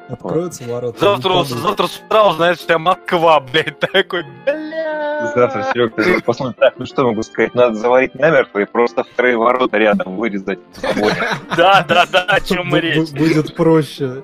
Откроются 0.09 0.63
ворота. 0.65 0.99
Завтра, 0.99 1.43
завтра 1.43 1.87
с 1.87 1.97
утра 2.05 2.27
узнаешь, 2.29 2.57
вся 2.57 2.77
Москва, 2.77 3.39
блядь, 3.39 3.79
такой, 3.79 4.23
бля. 4.45 5.31
Завтра, 5.33 5.63
Серега, 5.71 6.03
ты 6.03 6.21
посмотри, 6.21 6.55
так, 6.59 6.73
ну 6.77 6.85
что 6.85 7.03
могу 7.05 7.23
сказать, 7.23 7.55
надо 7.55 7.75
заварить 7.75 8.13
намертво 8.15 8.59
и 8.59 8.65
просто 8.65 9.03
вторые 9.05 9.37
ворота 9.37 9.77
рядом 9.77 10.17
вырезать. 10.17 10.59
Да, 11.55 11.85
да, 11.87 12.05
да, 12.05 12.23
о 12.27 12.41
чем 12.41 12.67
мы 12.67 12.81
речь. 12.81 12.97
бу- 13.11 13.17
Будет 13.17 13.55
проще 13.55 14.07
Да, 14.07 14.23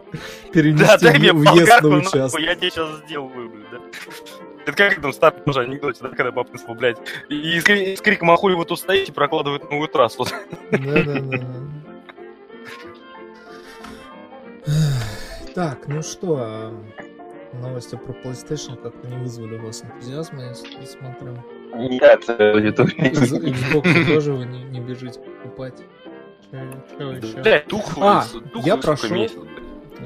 перенести 0.51 1.05
дай 1.05 1.17
мне 1.17 1.31
болгарку, 1.31 1.87
участок. 1.87 2.41
я 2.41 2.55
тебе 2.55 2.69
сейчас 2.71 2.89
сделаю, 3.05 3.49
блядь, 3.49 3.69
да. 3.71 3.77
Это 4.65 4.73
как 4.73 5.01
там 5.01 5.13
старый 5.13 5.39
тоже 5.41 5.61
анекдоте, 5.61 5.99
да, 6.03 6.09
когда 6.09 6.31
папа 6.33 6.57
сказал, 6.57 6.75
блядь, 6.75 6.97
и 7.29 7.59
с 7.61 8.01
криком 8.01 8.29
«Ахуй 8.31 8.53
вы 8.55 8.65
тут 8.65 8.77
стоите?» 8.79 9.13
прокладывают 9.13 9.71
новую 9.71 9.87
трассу. 9.87 10.25
Да-да-да. 10.71 11.39
Так, 15.55 15.87
ну 15.87 16.01
что, 16.01 16.37
а, 16.39 16.73
новости 17.53 17.95
про 17.95 18.13
PlayStation 18.13 18.75
как-то 18.81 19.07
не 19.07 19.17
вызвали 19.17 19.57
у 19.57 19.65
вас 19.65 19.83
энтузиазма, 19.83 20.43
я 20.43 20.53
смотрю. 20.53 21.37
Нет, 21.75 22.23
это 22.27 22.83
Из- 22.83 23.33
Xbox 23.33 24.05
тоже 24.13 24.33
вы 24.33 24.45
не, 24.45 24.63
не 24.63 24.79
бежите 24.79 25.19
покупать. 25.19 25.77
Че 26.51 27.11
еще? 27.11 27.41
Блядь, 27.41 27.67
тух, 27.67 27.97
А, 27.99 28.23
тух, 28.53 28.65
я 28.65 28.77
прошел. 28.77 29.15
месяц. 29.15 29.37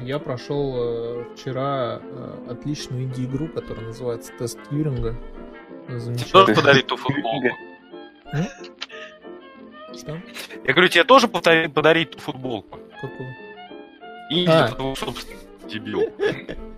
Я 0.02 0.18
прошел 0.18 0.74
э, 0.76 1.24
вчера 1.34 2.00
э, 2.02 2.46
отличную 2.50 3.04
инди-игру, 3.04 3.48
которая 3.48 3.86
называется 3.86 4.32
Тест 4.38 4.58
Тьюринга. 4.68 5.14
Тебе 5.86 6.00
Замечательно. 6.00 6.32
тоже 6.46 6.54
подарить 6.54 6.86
ту 6.88 6.96
футболку? 6.96 7.48
Что? 9.96 10.20
Я 10.64 10.72
говорю, 10.72 10.88
тебе 10.88 11.04
тоже 11.04 11.28
подарить 11.28 12.10
ту 12.10 12.18
футболку? 12.18 12.78
Какую? 13.00 13.28
И 14.30 14.46
А. 14.46 14.66
для 14.66 14.76
твоего 14.76 14.94
собственного 14.94 15.44
дебил. 15.68 16.02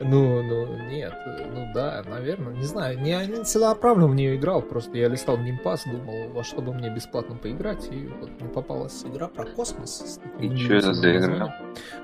Ну, 0.00 0.42
ну, 0.42 0.66
нет, 0.88 1.14
ну 1.54 1.70
да, 1.72 2.02
наверное, 2.08 2.52
не 2.54 2.64
знаю. 2.64 2.98
Не, 3.00 3.26
не 3.26 3.44
целенаправленно 3.44 4.08
в 4.08 4.14
нее 4.14 4.36
играл, 4.36 4.60
просто 4.60 4.98
я 4.98 5.08
листал 5.08 5.38
геймпас, 5.38 5.84
думал, 5.84 6.30
во 6.30 6.42
что 6.42 6.60
бы 6.60 6.74
мне 6.74 6.90
бесплатно 6.90 7.36
поиграть, 7.36 7.88
и 7.90 8.08
вот 8.20 8.30
мне 8.40 8.50
попалась 8.50 9.04
игра 9.04 9.28
про 9.28 9.46
космос. 9.46 10.20
И 10.40 10.54
что 10.56 10.74
это 10.74 10.94
за 10.94 11.16
игра? 11.16 11.60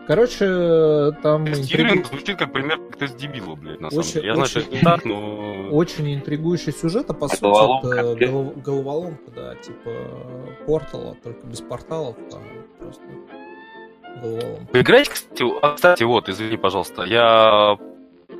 Короче, 0.06 1.12
там... 1.22 1.46
Тестирование 1.46 2.04
звучит 2.04 2.38
как 2.38 2.52
пример 2.52 2.78
как 2.78 2.96
тест 2.96 3.16
дебила, 3.16 3.56
блядь, 3.56 3.80
на 3.80 3.90
самом 3.90 4.04
деле. 4.04 4.26
Я 4.26 4.34
знаю, 4.34 4.48
что 4.48 4.60
это 4.60 4.70
не 4.70 4.80
так, 4.80 5.04
но... 5.04 5.68
Очень 5.72 6.14
интригующий 6.14 6.72
сюжет, 6.72 7.10
а 7.10 7.14
по 7.14 7.28
сути 7.28 7.92
это 7.92 8.60
головоломка, 8.60 9.30
да, 9.34 9.54
типа 9.56 9.90
портала, 10.66 11.16
только 11.22 11.46
без 11.46 11.60
порталов, 11.60 12.16
там 12.30 12.42
просто 12.78 13.02
головоломка. 14.20 14.72
Поиграть, 14.72 15.08
кстати, 15.08 15.44
а, 15.62 15.74
кстати, 15.74 16.02
вот, 16.02 16.28
извини, 16.28 16.56
пожалуйста, 16.56 17.02
я, 17.04 17.78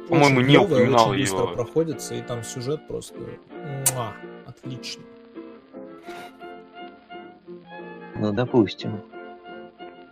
по-моему, 0.09 0.41
не 0.41 0.59
упоминал 0.59 1.11
очень 1.11 1.23
его. 1.23 1.39
быстро 1.39 1.55
проходится, 1.55 2.15
и 2.15 2.23
там 2.23 2.43
сюжет 2.45 2.87
просто 2.87 3.19
муа, 3.95 4.13
отлично. 4.47 5.03
Ну, 8.17 8.33
допустим. 8.33 9.03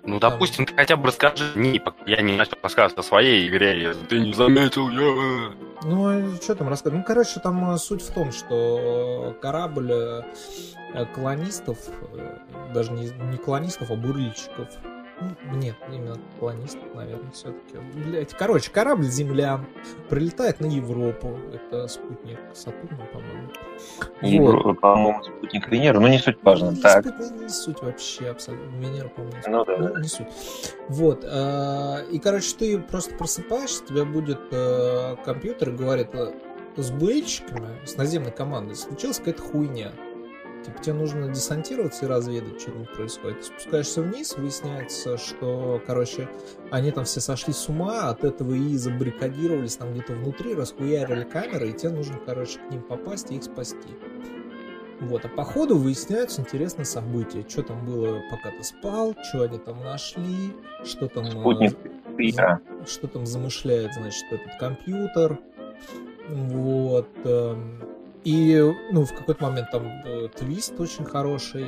Ну, 0.03 0.19
там... 0.19 0.33
допустим, 0.33 0.67
ты 0.67 0.75
хотя 0.75 0.97
бы 0.97 1.09
расскажи, 1.09 1.45
не, 1.55 1.81
я 2.07 2.23
не 2.23 2.37
начал 2.37 2.57
рассказывать 2.63 2.99
о 2.99 3.03
своей 3.03 3.49
игре, 3.49 3.95
ты 4.09 4.19
не 4.21 4.33
заметил, 4.33 4.89
я... 4.91 5.53
Ну, 5.83 6.35
что 6.37 6.55
там 6.55 6.69
рассказывать? 6.69 7.01
Ну, 7.01 7.05
короче, 7.07 7.41
там 7.41 7.73
э, 7.73 7.79
суть 7.79 8.03
в 8.03 8.13
том, 8.13 8.33
что 8.33 9.37
корабль 9.41 9.93
э, 9.93 11.07
колонистов, 11.15 11.79
э, 12.15 12.39
даже 12.75 12.93
не, 12.93 13.11
не 13.31 13.39
колонистов, 13.39 13.91
а 13.91 13.95
бурильщиков, 13.95 14.69
нет, 15.53 15.77
именно 15.93 16.17
колонист, 16.39 16.79
наверное, 16.95 17.31
все-таки. 17.33 17.77
Блять, 17.95 18.33
короче, 18.35 18.71
корабль 18.71 19.05
Земля 19.05 19.61
прилетает 20.09 20.61
на 20.61 20.67
Европу. 20.67 21.39
Это 21.53 21.89
спутник 21.89 22.39
Сатурна, 22.55 23.05
по-моему. 23.13 23.51
Европа, 24.23 24.69
вот. 24.69 24.81
по-моему, 24.81 25.23
спутник 25.23 25.69
Венеры, 25.69 26.01
но 26.01 26.09
не 26.09 26.19
суть 26.19 26.39
важно. 26.43 26.71
Не, 26.71 26.81
так. 26.81 27.07
Спутник, 27.07 27.43
не, 27.43 27.49
суть 27.49 27.83
вообще 27.83 28.29
абсолютно. 28.29 28.77
Венера, 28.77 29.09
по-моему, 29.09 29.37
не 29.37 29.53
ну, 29.53 29.65
да, 29.65 29.77
ну, 29.77 29.99
не 29.99 30.09
суть. 30.09 30.29
Вот. 30.89 31.25
Э, 31.25 32.05
и, 32.11 32.19
короче, 32.19 32.57
ты 32.57 32.79
просто 32.79 33.15
просыпаешься, 33.15 33.85
тебя 33.85 34.05
будет 34.05 34.41
э, 34.53 35.17
компьютер 35.25 35.71
и 35.71 35.73
говорит, 35.73 36.09
э, 36.15 36.33
с 36.77 36.91
боечками, 36.91 37.85
с 37.85 37.97
наземной 37.97 38.33
командой 38.33 38.77
случилась 38.77 39.19
какая-то 39.19 39.43
хуйня. 39.43 39.93
Типа 40.65 40.79
тебе 40.83 40.95
нужно 40.95 41.29
десантироваться 41.29 42.05
и 42.05 42.09
разведать, 42.09 42.61
что 42.61 42.73
там 42.73 42.87
происходит. 42.95 43.41
Ты 43.41 43.45
спускаешься 43.47 44.03
вниз, 44.03 44.37
выясняется, 44.37 45.17
что, 45.17 45.81
короче, 45.87 46.29
они 46.71 46.91
там 46.91 47.05
все 47.05 47.21
сошли 47.21 47.53
с 47.53 47.69
ума, 47.69 48.11
от 48.11 48.25
этого 48.25 48.53
и 48.53 48.77
забаррикадировались 48.77 49.77
там 49.77 49.93
где-то 49.93 50.13
внутри, 50.13 50.55
расхуярили 50.55 51.25
камеры, 51.25 51.71
и 51.71 51.73
тебе 51.73 51.93
нужно, 51.93 52.19
короче, 52.27 52.59
к 52.59 52.71
ним 52.71 52.83
попасть 52.83 53.31
и 53.31 53.37
их 53.37 53.45
спасти. 53.45 53.89
Вот, 55.01 55.25
а 55.25 55.29
по 55.29 55.45
ходу 55.45 55.79
выясняются 55.79 56.43
интересные 56.43 56.85
события. 56.85 57.43
Что 57.49 57.63
там 57.63 57.87
было, 57.87 58.21
пока 58.31 58.51
ты 58.51 58.63
спал, 58.63 59.17
что 59.23 59.45
они 59.45 59.59
там 59.59 59.83
нашли, 59.83 60.55
что 60.85 61.09
там... 61.09 61.25
Э, 61.25 61.31
Спутник. 61.31 61.77
За, 62.35 62.61
что 62.87 63.07
там 63.07 63.25
замышляет, 63.25 63.95
значит, 63.95 64.25
этот 64.31 64.59
компьютер. 64.59 65.39
Вот. 66.29 67.09
Эм, 67.25 67.81
и, 68.25 68.75
ну, 68.93 69.05
в 69.05 69.15
какой-то 69.15 69.45
момент 69.45 69.71
там 69.71 69.87
э, 70.05 70.29
твист 70.37 70.79
очень 70.79 71.05
хороший, 71.05 71.67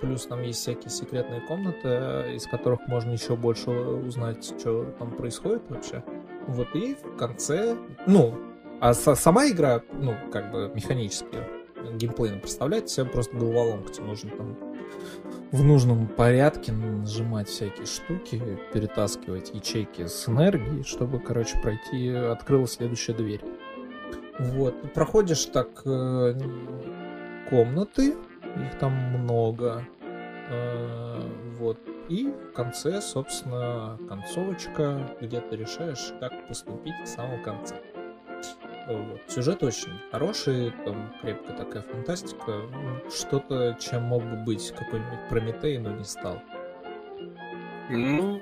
плюс 0.00 0.26
там 0.26 0.42
есть 0.42 0.60
всякие 0.60 0.90
секретные 0.90 1.40
комнаты, 1.40 2.34
из 2.34 2.46
которых 2.46 2.86
можно 2.86 3.12
еще 3.12 3.36
больше 3.36 3.70
узнать, 3.70 4.44
что 4.44 4.84
там 4.98 5.10
происходит 5.12 5.62
вообще. 5.68 6.02
Вот, 6.46 6.68
и 6.74 6.94
в 6.94 7.16
конце, 7.16 7.76
ну, 8.06 8.34
а 8.80 8.94
сама 8.94 9.48
игра, 9.48 9.82
ну, 9.92 10.14
как 10.32 10.52
бы 10.52 10.70
механически, 10.74 11.38
геймплейно 11.94 12.38
представляет 12.38 12.88
себе 12.88 13.06
просто 13.06 13.36
головоломка, 13.36 13.92
тебе 13.92 14.06
нужно 14.06 14.30
там 14.30 14.56
в 15.50 15.64
нужном 15.64 16.06
порядке 16.08 16.72
нажимать 16.72 17.48
всякие 17.48 17.86
штуки, 17.86 18.40
перетаскивать 18.72 19.50
ячейки 19.54 20.06
с 20.06 20.28
энергией, 20.28 20.84
чтобы, 20.84 21.18
короче, 21.18 21.58
пройти, 21.60 22.10
открылась 22.10 22.72
следующая 22.72 23.14
дверь. 23.14 23.40
Вот. 24.38 24.92
Проходишь 24.92 25.46
так 25.46 25.68
э, 25.84 26.34
комнаты, 27.50 28.14
их 28.56 28.78
там 28.78 28.92
много. 28.92 29.84
Э, 30.50 31.20
вот. 31.58 31.78
И 32.08 32.30
в 32.30 32.52
конце, 32.52 33.00
собственно, 33.02 33.98
концовочка, 34.08 35.10
где 35.20 35.40
ты 35.40 35.56
решаешь, 35.56 36.14
как 36.20 36.48
поступить 36.48 36.94
в 37.04 37.06
самом 37.06 37.42
конце. 37.42 37.76
Вот. 38.86 39.20
Сюжет 39.26 39.62
очень 39.62 39.92
хороший, 40.10 40.72
там 40.86 41.12
крепкая 41.20 41.56
такая 41.56 41.82
фантастика. 41.82 42.62
Что-то, 43.14 43.76
чем 43.78 44.04
мог 44.04 44.22
бы 44.22 44.36
быть 44.36 44.70
какой-нибудь 44.70 45.28
Прометей, 45.28 45.78
но 45.78 45.92
не 45.92 46.04
стал. 46.04 46.40
Ну, 47.90 48.40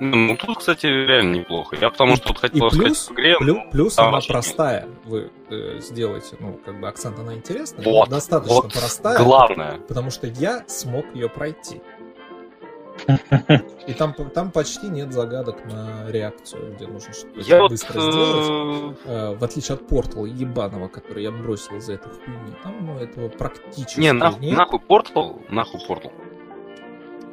ну, 0.00 0.36
тут, 0.36 0.58
кстати, 0.58 0.86
реально 0.86 1.36
неплохо. 1.36 1.76
Я 1.80 1.90
потому 1.90 2.16
что 2.16 2.28
тут 2.28 2.38
хотел 2.38 2.66
и 2.66 2.70
плюс, 2.70 2.98
сказать 2.98 3.08
в 3.08 3.12
игре... 3.12 3.36
Плюс, 3.38 3.56
ну, 3.56 3.70
плюс 3.70 3.98
она 3.98 4.20
простая. 4.20 4.88
Вы 5.04 5.30
э, 5.50 5.78
сделаете, 5.80 6.36
ну, 6.40 6.58
как 6.64 6.80
бы 6.80 6.88
акцент 6.88 7.18
она 7.18 7.34
интересная. 7.34 7.84
Вот, 7.84 8.08
достаточно 8.08 8.54
вот 8.54 8.72
простая. 8.72 9.18
Главное. 9.18 9.78
Потому 9.86 10.10
что 10.10 10.26
я 10.26 10.64
смог 10.66 11.04
ее 11.14 11.28
пройти. 11.28 11.80
И 13.86 13.92
там, 13.92 14.14
там 14.14 14.50
почти 14.50 14.88
нет 14.88 15.12
загадок 15.12 15.64
на 15.66 16.10
реакцию, 16.10 16.74
где 16.74 16.86
нужно 16.86 17.12
что-то 17.12 17.40
я 17.40 17.66
быстро 17.66 18.00
вот, 18.00 18.12
сделать. 18.12 18.98
Э... 19.04 19.36
В 19.36 19.44
отличие 19.44 19.74
от 19.74 19.86
портала 19.86 20.26
ебаного, 20.26 20.88
который 20.88 21.22
я 21.22 21.30
бросил 21.30 21.80
за 21.80 21.94
эту 21.94 22.08
хуйню. 22.08 22.54
Там 22.62 22.86
ну, 22.86 22.98
этого 22.98 23.28
практически 23.28 24.00
не, 24.00 24.12
нах, 24.12 24.38
нет. 24.38 24.56
нахуй 24.56 24.80
портал, 24.80 25.40
нахуй 25.48 25.80
портал. 25.86 26.12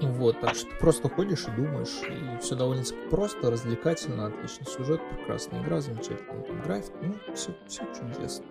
Вот, 0.02 0.40
так 0.40 0.56
что 0.56 0.68
просто 0.80 1.10
ходишь 1.10 1.46
и 1.48 1.52
думаешь, 1.52 2.02
и 2.08 2.40
все 2.40 2.56
довольно 2.56 2.84
просто, 3.10 3.52
развлекательно, 3.52 4.28
отличный 4.28 4.66
сюжет, 4.66 5.02
прекрасная 5.10 5.62
игра, 5.62 5.80
замечательный 5.80 6.62
график, 6.64 6.94
ну, 7.02 7.16
все, 7.36 7.52
все 7.68 7.84
чудесно. 7.94 8.46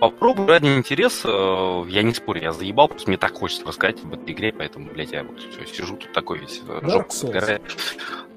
Попробуй 0.00 0.46
ради 0.46 0.66
интереса, 0.66 1.28
э, 1.28 1.84
я 1.88 2.02
не 2.02 2.14
спорю, 2.14 2.40
я 2.40 2.52
заебал, 2.52 2.88
просто 2.88 3.08
мне 3.08 3.18
так 3.18 3.34
хочется 3.34 3.66
рассказать 3.66 4.02
об 4.02 4.14
этой 4.14 4.32
игре, 4.32 4.50
поэтому, 4.50 4.90
блядь, 4.90 5.12
я 5.12 5.22
вот 5.22 5.38
все, 5.38 5.66
сижу 5.66 5.96
тут 5.96 6.10
такой 6.12 6.38
весь 6.38 6.62
э, 6.66 6.80
Dark 6.82 7.08
Souls. 7.08 7.60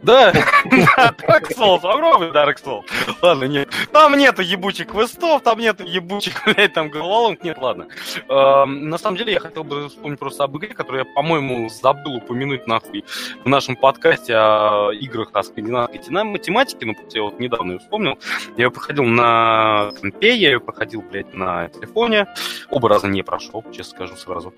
Да, 0.04 0.34
Dark 0.34 1.48
Souls, 1.58 1.80
огромный 1.90 2.28
Dark 2.32 2.58
Souls. 2.62 2.84
Ладно, 3.22 3.46
нет. 3.46 3.70
Там 3.94 4.18
нету 4.18 4.42
ебучих 4.42 4.88
квестов, 4.88 5.44
там 5.44 5.60
нету 5.60 5.86
ебучих, 5.86 6.44
блядь, 6.46 6.74
там 6.74 6.90
головоломок, 6.90 7.42
нет, 7.42 7.58
ладно. 7.58 7.88
Эм, 8.28 8.90
на 8.90 8.98
самом 8.98 9.16
деле, 9.16 9.32
я 9.32 9.40
хотел 9.40 9.64
бы 9.64 9.88
вспомнить 9.88 10.20
просто 10.20 10.44
об 10.44 10.58
игре, 10.58 10.74
которую 10.74 11.06
я, 11.06 11.14
по-моему, 11.14 11.70
забыл 11.70 12.16
упомянуть 12.16 12.68
нахуй 12.68 13.06
в 13.46 13.48
нашем 13.48 13.78
подкасте 13.78 14.36
о 14.36 14.92
играх 14.92 15.30
о 15.32 15.42
скандинавской 15.42 16.40
тематике, 16.40 16.86
ну, 16.86 16.96
я 17.12 17.24
вот 17.24 17.40
недавно 17.40 17.72
ее 17.74 17.80
вспомнил. 17.80 18.20
Я 18.58 18.66
ее 18.66 18.72
проходил 18.72 19.06
на 19.06 19.92
компе, 20.02 20.36
я 20.36 20.50
ее 20.50 20.60
проходил, 20.60 21.02
блядь, 21.02 21.34
на 21.34 21.53
телефоне. 21.74 22.28
Оба 22.70 22.90
раза 22.90 23.08
не 23.08 23.24
прошел, 23.24 23.64
честно 23.72 23.96
скажу 23.96 24.16
сразу. 24.16 24.54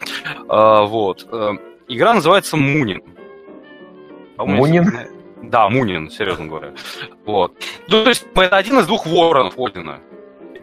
А, 0.48 0.84
вот. 0.84 1.28
Э, 1.32 1.54
игра 1.88 2.14
называется 2.14 2.58
Мунин. 2.58 3.04
Мунин? 4.38 4.92
Да, 5.44 5.70
Мунин, 5.70 6.10
серьезно 6.10 6.48
говоря. 6.48 6.74
Вот. 7.26 7.54
Ну, 7.88 8.04
то 8.04 8.10
есть, 8.10 8.26
это 8.34 8.58
один 8.58 8.80
из 8.80 8.88
двух 8.88 9.06
воронов 9.06 9.58
Одина. 9.58 10.00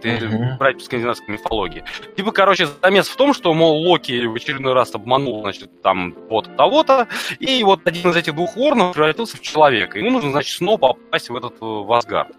Это 0.04 0.26
uh-huh. 0.26 0.59
брать 0.59 0.78
по 0.78 0.84
скандинавской 0.84 1.34
мифологии. 1.34 1.84
Типа, 2.16 2.32
короче, 2.32 2.66
замес 2.82 3.09
в 3.09 3.16
том, 3.16 3.32
что, 3.32 3.54
мол, 3.54 3.86
Локи 3.86 4.26
в 4.26 4.34
очередной 4.34 4.72
раз 4.72 4.94
обманул, 4.94 5.42
значит, 5.42 5.80
там 5.80 6.14
вот 6.28 6.56
того-то, 6.56 7.06
и 7.38 7.62
вот 7.62 7.86
один 7.86 8.10
из 8.10 8.16
этих 8.16 8.34
двух 8.34 8.56
воронов 8.56 8.94
превратился 8.94 9.36
в 9.36 9.40
человека. 9.42 9.98
Ему 9.98 10.10
нужно, 10.10 10.32
значит, 10.32 10.56
снова 10.56 10.78
попасть 10.78 11.30
в 11.30 11.36
этот 11.36 11.54
э, 11.54 11.64
в 11.64 11.92
Асгард. 11.92 12.32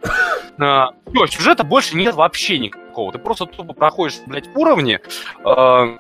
А, 0.60 0.90
все, 1.10 1.28
сюжета 1.28 1.64
больше 1.64 1.96
нет 1.96 2.16
вообще 2.16 2.60
никакого. 2.60 2.83
Ты 3.12 3.20
просто 3.20 3.46
тупо 3.46 3.74
проходишь, 3.74 4.20
блядь, 4.26 4.50
уровни, 4.56 5.00
э, 5.46 5.98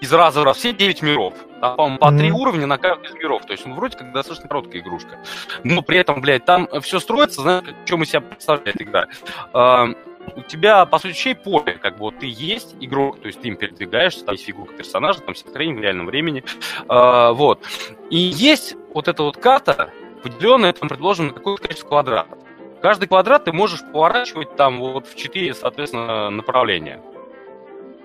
из 0.00 0.12
раза 0.12 0.40
в 0.40 0.44
раз 0.44 0.58
все 0.58 0.72
9 0.72 1.02
миров. 1.02 1.34
Там, 1.60 1.76
по-моему, 1.76 1.98
по 1.98 2.04
mm-hmm. 2.06 2.30
уровня 2.30 2.66
на 2.66 2.78
каждый 2.78 3.08
из 3.08 3.14
миров. 3.14 3.44
То 3.44 3.52
есть, 3.52 3.66
ну, 3.66 3.74
вроде 3.74 3.96
как 3.96 4.12
достаточно 4.12 4.48
короткая 4.48 4.80
игрушка. 4.80 5.18
Но 5.64 5.82
при 5.82 5.98
этом, 5.98 6.20
блядь, 6.20 6.44
там 6.44 6.68
все 6.82 7.00
строится, 7.00 7.42
знаешь, 7.42 7.64
что 7.84 7.96
мы 7.96 8.06
себя 8.06 8.20
представляет 8.20 8.80
игра. 8.80 9.08
Uh, 9.52 9.96
у 10.36 10.42
тебя, 10.42 10.84
по 10.84 10.98
сути, 10.98 11.16
чей 11.16 11.34
поле, 11.34 11.78
как 11.80 11.94
бы 11.94 12.00
вот 12.00 12.18
ты 12.18 12.26
есть 12.26 12.76
игрок, 12.80 13.20
то 13.20 13.28
есть 13.28 13.40
ты 13.40 13.48
им 13.48 13.56
передвигаешься, 13.56 14.24
там 14.24 14.34
есть 14.34 14.44
фигурка 14.44 14.74
персонажа, 14.74 15.20
там 15.20 15.34
тренинг 15.34 15.78
в 15.78 15.82
реальном 15.82 16.06
времени, 16.06 16.44
uh, 16.86 17.32
вот. 17.32 17.64
И 18.10 18.18
есть 18.18 18.76
вот 18.92 19.08
эта 19.08 19.22
вот 19.22 19.38
карта, 19.38 19.90
поделенная, 20.22 20.74
там 20.74 20.88
предложено 20.88 21.30
какое-то 21.30 21.62
количество 21.62 21.88
квадратов. 21.88 22.38
Каждый 22.80 23.08
квадрат 23.08 23.44
ты 23.44 23.52
можешь 23.52 23.80
поворачивать 23.92 24.56
там 24.56 24.78
вот 24.78 25.06
в 25.06 25.16
четыре, 25.16 25.54
соответственно, 25.54 26.30
направления. 26.30 27.00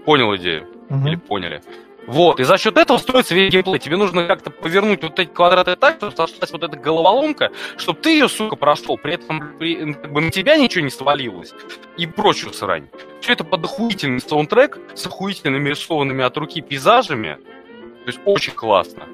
Понял 0.06 0.36
идею? 0.36 0.68
Угу. 0.90 1.08
Или 1.08 1.16
поняли? 1.16 1.62
Вот, 2.06 2.40
и 2.42 2.44
за 2.44 2.58
счет 2.58 2.78
этого 2.78 2.98
строится 2.98 3.34
весь 3.34 3.52
геймплей. 3.52 3.80
Тебе 3.80 3.96
нужно 3.96 4.28
как-то 4.28 4.50
повернуть 4.52 5.04
вот 5.04 5.18
эти 5.20 5.30
квадраты 5.30 5.78
так, 5.78 5.96
чтобы 5.98 6.14
сошлась 6.14 6.52
вот 6.52 6.64
эта 6.64 6.76
головоломка, 6.76 7.52
чтобы 7.78 8.00
ты 8.00 8.12
ее, 8.12 8.28
сука, 8.28 8.58
прошел, 8.58 8.98
при 8.98 9.14
этом 9.14 9.58
при, 9.58 9.94
как 9.94 10.12
бы 10.12 10.20
на 10.20 10.30
тебя 10.30 10.58
ничего 10.58 10.84
не 10.84 10.92
свалилось 10.92 11.54
и 11.98 12.06
прочую 12.06 12.54
срань. 12.54 12.90
Все 13.22 13.34
это 13.34 13.46
под 13.46 13.64
охуительный 13.64 14.20
саундтрек 14.20 14.80
с 14.96 15.06
охуительными 15.06 15.70
рисованными 15.70 16.26
от 16.26 16.36
руки 16.38 16.62
пейзажами. 16.62 17.38
То 18.04 18.08
есть 18.08 18.20
очень 18.26 18.54
классно. 18.54 19.08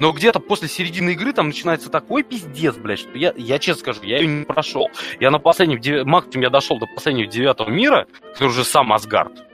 Но 0.00 0.12
где-то 0.12 0.40
после 0.40 0.66
середины 0.66 1.10
игры 1.10 1.32
там 1.32 1.48
начинается 1.48 1.90
такой 1.90 2.22
пиздец, 2.22 2.74
блядь, 2.76 3.00
что 3.00 3.16
я, 3.16 3.34
я 3.36 3.58
честно 3.58 3.80
скажу, 3.80 4.02
я 4.02 4.18
ее 4.18 4.26
не 4.26 4.44
прошел. 4.44 4.90
Я 5.20 5.30
на 5.30 5.38
последнем, 5.38 6.08
максимум 6.08 6.42
я 6.42 6.50
дошел 6.50 6.78
до 6.78 6.86
последнего 6.86 7.30
девятого 7.30 7.68
мира, 7.68 8.06
который 8.32 8.48
уже 8.48 8.64
сам 8.64 8.92
Асгард. 8.92 9.49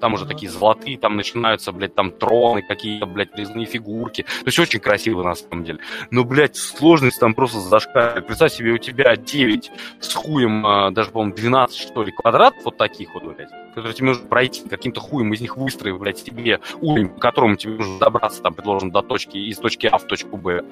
Там 0.00 0.14
уже 0.14 0.26
такие 0.26 0.50
золотые, 0.50 0.98
там 0.98 1.16
начинаются, 1.16 1.72
блядь, 1.72 1.94
там 1.94 2.10
троны 2.10 2.62
какие-то, 2.62 3.06
блядь, 3.06 3.34
резные 3.36 3.66
фигурки. 3.66 4.22
То 4.22 4.46
есть 4.46 4.58
очень 4.58 4.80
красиво 4.80 5.22
на 5.22 5.34
самом 5.34 5.64
деле. 5.64 5.80
Но, 6.10 6.24
блядь, 6.24 6.56
сложность 6.56 7.20
там 7.20 7.34
просто 7.34 7.60
зашкаливает. 7.60 8.26
Представь 8.26 8.52
себе, 8.52 8.72
у 8.72 8.78
тебя 8.78 9.16
9 9.16 9.70
с 10.00 10.14
хуем, 10.14 10.66
а, 10.66 10.90
даже, 10.90 11.10
по-моему, 11.10 11.34
12, 11.34 11.76
что 11.76 12.02
ли, 12.02 12.12
квадратов 12.12 12.64
вот 12.64 12.76
таких 12.76 13.14
вот, 13.14 13.24
блядь, 13.24 13.50
которые 13.68 13.94
тебе 13.94 14.08
нужно 14.08 14.26
пройти, 14.26 14.68
каким-то 14.68 15.00
хуем 15.00 15.32
из 15.32 15.40
них 15.40 15.56
выстроив, 15.56 15.98
блядь, 15.98 16.22
тебе 16.22 16.60
уровень, 16.80 17.08
по 17.08 17.20
которому 17.20 17.56
тебе 17.56 17.74
нужно 17.74 17.98
добраться, 17.98 18.42
там, 18.42 18.54
предложен 18.54 18.90
до 18.90 19.02
точки, 19.02 19.36
из 19.36 19.58
точки 19.58 19.86
А 19.86 19.98
в 19.98 20.04
точку 20.04 20.36
Б. 20.36 20.64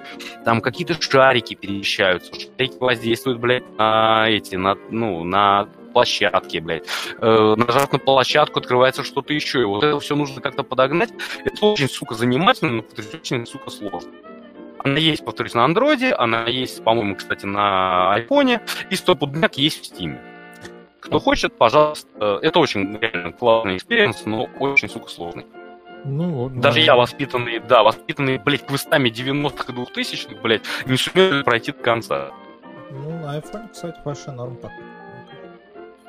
Там 0.45 0.61
какие-то 0.61 1.01
шарики 1.01 1.55
перемещаются, 1.55 2.33
шарики 2.35 2.77
воздействуют, 2.79 3.39
блядь, 3.39 3.65
на 3.77 4.29
эти, 4.29 4.57
на, 4.57 4.77
ну, 4.91 5.25
на 5.25 5.69
площадке, 5.93 6.61
блядь. 6.61 6.85
Э, 7.21 7.55
нажав 7.57 7.93
на 7.93 7.99
площадку, 7.99 8.61
открывается 8.61 9.05
что-то 9.05 9.33
еще. 9.33 9.61
И 9.61 9.65
вот 9.65 9.85
это 9.85 9.99
все 10.01 10.17
нужно 10.17 10.41
как-то 10.41 10.63
подогнать. 10.63 11.11
Это 11.45 11.67
очень, 11.67 11.89
сука, 11.89 12.15
занимательно, 12.15 12.73
но, 12.73 12.83
повторюсь, 12.83 13.15
очень, 13.15 13.47
сука, 13.47 13.71
сложно. 13.71 14.11
Она 14.79 14.99
есть, 14.99 15.25
повторюсь, 15.25 15.55
на 15.55 15.65
андроиде, 15.65 16.13
она 16.13 16.45
есть, 16.47 16.85
по-моему, 16.85 17.17
кстати, 17.17 17.45
на 17.45 18.15
айфоне, 18.15 18.61
и 18.91 18.95
стопудняк 18.95 19.59
есть 19.59 19.83
в 19.83 19.87
стиме. 19.87 20.21
Кто 21.01 21.19
хочет, 21.19 21.57
пожалуйста. 21.57 22.39
Это 22.43 22.59
очень 22.61 22.97
реально 22.99 23.33
классный 23.33 23.77
experience, 23.77 24.25
но 24.27 24.49
очень, 24.61 24.89
сука, 24.89 25.09
сложный. 25.09 25.47
Ну, 26.05 26.31
вот, 26.31 26.61
Даже 26.61 26.77
да. 26.77 26.85
я, 26.85 26.97
воспитанный, 26.97 27.59
да, 27.59 27.83
воспитанный, 27.83 28.39
блядь, 28.39 28.65
квестами 28.65 29.09
90-х 29.11 29.73
и 29.73 29.77
2000-х, 29.77 30.41
блядь, 30.43 30.63
не 30.87 30.97
сумел 30.97 31.43
пройти 31.43 31.73
до 31.73 31.79
конца. 31.79 32.31
Ну, 32.91 33.11
на 33.11 33.39
iPhone, 33.39 33.69
кстати, 33.73 33.97
вообще 34.05 34.31
норм 34.31 34.57
пока. 34.57 34.75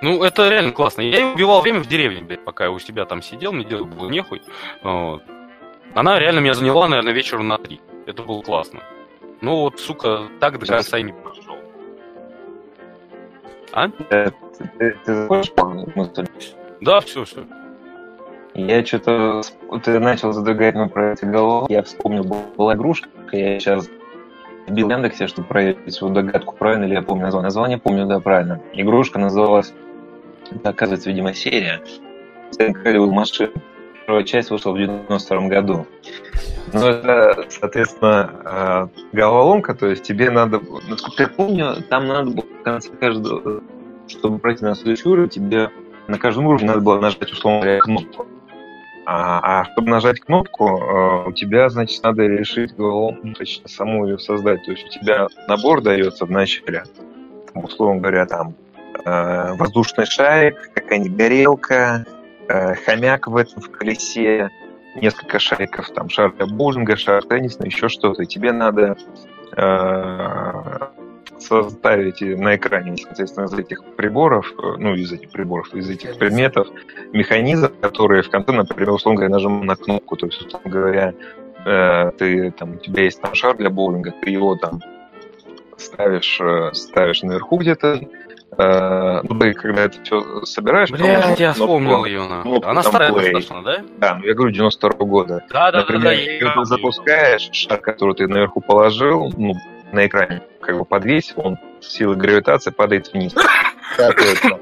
Ну, 0.01 0.23
это 0.23 0.49
реально 0.49 0.71
классно. 0.71 1.01
Я 1.01 1.34
убивал 1.34 1.61
время 1.61 1.81
в 1.81 1.88
деревне, 1.88 2.21
блядь, 2.21 2.43
пока 2.45 2.65
я 2.65 2.71
у 2.71 2.80
себя 2.80 3.05
там 3.05 3.21
сидел, 3.21 3.51
мне 3.51 3.65
делать 3.65 3.88
было 3.88 4.09
нехуй. 4.09 4.41
Вот. 4.81 5.23
Она 5.93 6.19
реально 6.19 6.39
меня 6.39 6.53
заняла, 6.53 6.88
наверное, 6.88 7.13
вечером 7.13 7.47
на 7.47 7.57
три. 7.57 7.81
Это 8.05 8.23
было 8.23 8.41
классно. 8.41 8.81
Ну 9.41 9.57
вот, 9.61 9.80
сука, 9.80 10.27
так 10.39 10.59
до 10.59 10.65
конца 10.65 10.97
и 10.97 11.03
не 11.03 11.13
прошел. 11.13 11.57
А? 13.71 13.89
Ты, 13.89 14.34
ты, 14.77 14.97
ты 15.05 15.15
закончил 15.15 15.91
мысль? 15.95 16.26
Да, 16.81 17.01
все, 17.01 17.26
все. 17.26 17.45
Я 18.53 18.85
что-то... 18.85 19.41
Ты 19.84 19.99
начал 19.99 20.31
задвигать 20.34 20.76
мне 20.76 20.88
про 20.88 21.13
эти 21.13 21.26
головы. 21.26 21.67
Я 21.69 21.84
вспомнил, 21.84 22.23
была 22.23 22.73
игрушка, 22.73 23.09
я 23.31 23.59
сейчас 23.59 23.89
вбил 24.67 24.88
в 24.88 24.91
Яндексе, 24.91 25.27
чтобы 25.27 25.47
проверить 25.47 25.93
свою 25.93 26.13
догадку, 26.13 26.55
правильно 26.55 26.85
ли 26.85 26.93
я 26.93 27.01
помню 27.01 27.26
название. 27.26 27.45
Название 27.45 27.77
помню, 27.77 28.05
да, 28.05 28.19
правильно. 28.19 28.61
Игрушка 28.73 29.19
называлась 29.19 29.73
оказывается, 30.63 31.09
видимо, 31.09 31.34
серия. 31.34 31.81
Голливуд 32.57 33.11
машин. 33.11 33.51
Первая 34.05 34.23
часть 34.23 34.49
вышла 34.49 34.71
в 34.71 34.77
92 34.77 35.47
году. 35.47 35.85
Ну, 36.73 36.85
это, 36.88 37.45
соответственно, 37.49 38.31
э, 38.43 38.88
головоломка, 39.13 39.73
то 39.76 39.88
есть 39.88 40.03
тебе 40.03 40.30
надо, 40.30 40.61
насколько 40.88 41.23
я 41.23 41.30
помню, 41.30 41.76
там 41.89 42.07
надо 42.07 42.31
было 42.31 42.45
в 42.45 42.63
конце 42.63 42.91
каждого, 42.91 43.61
чтобы 44.07 44.39
пройти 44.39 44.65
на 44.65 44.76
следующий 44.76 45.07
уровень, 45.09 45.30
тебе 45.30 45.69
на 46.07 46.17
каждом 46.17 46.47
уровне 46.47 46.67
надо 46.67 46.81
было 46.81 46.99
нажать, 46.99 47.31
условно 47.31 47.61
говоря, 47.61 47.80
кнопку. 47.80 48.27
А, 49.05 49.61
а 49.61 49.65
чтобы 49.65 49.89
нажать 49.89 50.19
кнопку, 50.19 50.67
э, 50.67 51.30
у 51.30 51.31
тебя, 51.31 51.69
значит, 51.69 52.03
надо 52.03 52.23
решить 52.23 52.76
головоломку, 52.76 53.27
ну, 53.27 53.34
точнее, 53.34 53.67
саму 53.67 54.07
ее 54.07 54.19
создать. 54.19 54.63
То 54.65 54.71
есть 54.71 54.85
у 54.85 54.89
тебя 54.89 55.27
набор 55.47 55.81
дается 55.81 56.26
в 56.26 56.31
начале, 56.31 56.84
условно 57.55 58.01
говоря, 58.01 58.26
там 58.27 58.55
э, 59.05 59.53
воздушный 59.53 60.05
шарик, 60.05 60.71
какая-нибудь 60.73 61.15
горелка, 61.17 62.05
э, 62.47 62.76
хомяк 62.76 63.27
в 63.27 63.35
этом 63.35 63.61
в 63.61 63.71
колесе, 63.71 64.49
несколько 64.95 65.39
шариков, 65.39 65.89
там 65.91 66.09
шар 66.09 66.34
для 66.34 66.45
боулинга, 66.45 66.95
шар 66.95 67.23
тенниса, 67.23 67.63
еще 67.63 67.89
что-то. 67.89 68.23
И 68.23 68.26
тебе 68.26 68.51
надо 68.51 68.97
э, 69.55 70.80
составить 71.39 72.21
на 72.21 72.55
экране, 72.55 72.97
соответственно, 72.97 73.45
из 73.45 73.53
этих 73.53 73.84
приборов, 73.95 74.51
ну, 74.77 74.95
из 74.95 75.11
этих 75.11 75.31
приборов, 75.31 75.73
из 75.73 75.89
этих 75.89 76.17
предметов, 76.17 76.67
механизм, 77.13 77.69
которые 77.81 78.23
в 78.23 78.30
конце, 78.30 78.51
например, 78.51 78.91
условно 78.91 79.19
говоря, 79.19 79.34
нажимаем 79.34 79.65
на 79.65 79.76
кнопку. 79.76 80.15
То 80.15 80.26
есть, 80.26 80.41
условно 80.41 80.69
говоря, 80.69 81.13
э, 81.65 82.11
ты, 82.17 82.51
там, 82.51 82.73
у 82.73 82.77
тебя 82.77 83.03
есть 83.03 83.21
там 83.21 83.34
шар 83.35 83.55
для 83.57 83.69
боулинга, 83.69 84.13
ты 84.21 84.30
его 84.30 84.55
там 84.55 84.81
ставишь, 85.77 86.41
ставишь 86.73 87.23
наверху 87.23 87.57
где-то, 87.57 88.01
Э, 88.60 89.22
ну, 89.23 89.40
ты 89.40 89.53
когда 89.53 89.84
это 89.84 90.03
все 90.03 90.44
собираешь... 90.44 90.91
Блядь, 90.91 91.40
я 91.40 91.53
вспомнил 91.53 92.03
ее. 92.03 92.23
Она 92.64 92.84
старая 92.84 93.14
достаточно, 93.14 93.64
да? 93.64 93.77
Да, 93.98 94.15
ну 94.15 94.26
я 94.26 94.34
говорю, 94.34 94.52
92 94.52 94.90
-го 94.90 95.06
года. 95.06 95.45
Да, 95.49 95.72
да, 95.72 95.80
Например, 95.80 96.14
да, 96.41 96.45
да, 96.45 96.53
ты 96.60 96.65
запускаешь 96.65 97.49
шар, 97.53 97.80
который 97.80 98.15
ты 98.15 98.27
наверху 98.27 98.60
положил, 98.60 99.31
ну, 99.38 99.53
на 99.94 100.06
экране 100.06 100.41
как 100.60 100.77
бы 100.77 100.84
подвесил, 100.84 101.36
он 101.38 101.57
силой 101.80 102.18
гравитации 102.18 102.72
падает 102.72 103.14
вниз. 103.14 103.34
Катывается, 103.95 104.60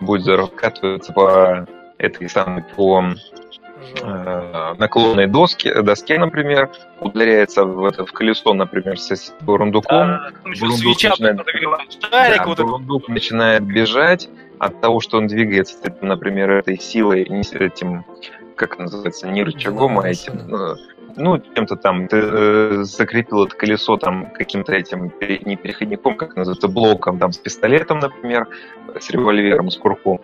будь 0.00 0.20
здоров, 0.20 0.54
катывается 0.54 1.12
по 1.14 1.66
этой 1.96 2.28
самой, 2.28 2.62
по 2.76 3.04
наклонной 4.78 5.26
доске, 5.26 5.82
доске, 5.82 6.18
например, 6.18 6.70
ударяется 7.00 7.64
в, 7.64 7.84
это, 7.84 8.04
в 8.04 8.12
колесо, 8.12 8.52
например, 8.54 8.98
с 8.98 9.34
бурундуком. 9.40 10.08
Да, 10.08 10.30
бурундук, 10.44 10.78
свеча, 10.78 11.10
начинает, 11.10 11.46
шарик, 12.10 12.38
да, 12.38 12.44
вот 12.46 12.60
бурундук 12.60 13.02
это. 13.04 13.12
начинает 13.12 13.62
бежать 13.62 14.28
от 14.58 14.80
того, 14.80 15.00
что 15.00 15.18
он 15.18 15.26
двигается, 15.26 15.76
например, 16.02 16.50
этой 16.50 16.78
силой, 16.78 17.26
не 17.28 17.40
этим, 17.40 18.04
как 18.56 18.78
называется, 18.78 19.28
не 19.28 19.42
рычагом, 19.42 20.00
а 20.00 20.08
этим, 20.08 20.34
ну, 20.46 20.76
ну, 21.16 21.40
чем-то 21.54 21.76
там, 21.76 22.08
ты 22.08 22.18
э, 22.22 22.82
закрепил 22.82 23.44
это 23.44 23.56
колесо 23.56 23.96
там 23.96 24.30
каким-то 24.32 24.72
этим, 24.72 25.12
не 25.20 25.56
переходником, 25.56 26.16
как 26.16 26.36
называется, 26.36 26.68
блоком, 26.68 27.18
там, 27.18 27.32
с 27.32 27.38
пистолетом, 27.38 27.98
например, 27.98 28.48
с 28.98 29.10
револьвером, 29.10 29.70
с 29.70 29.76
курком 29.76 30.20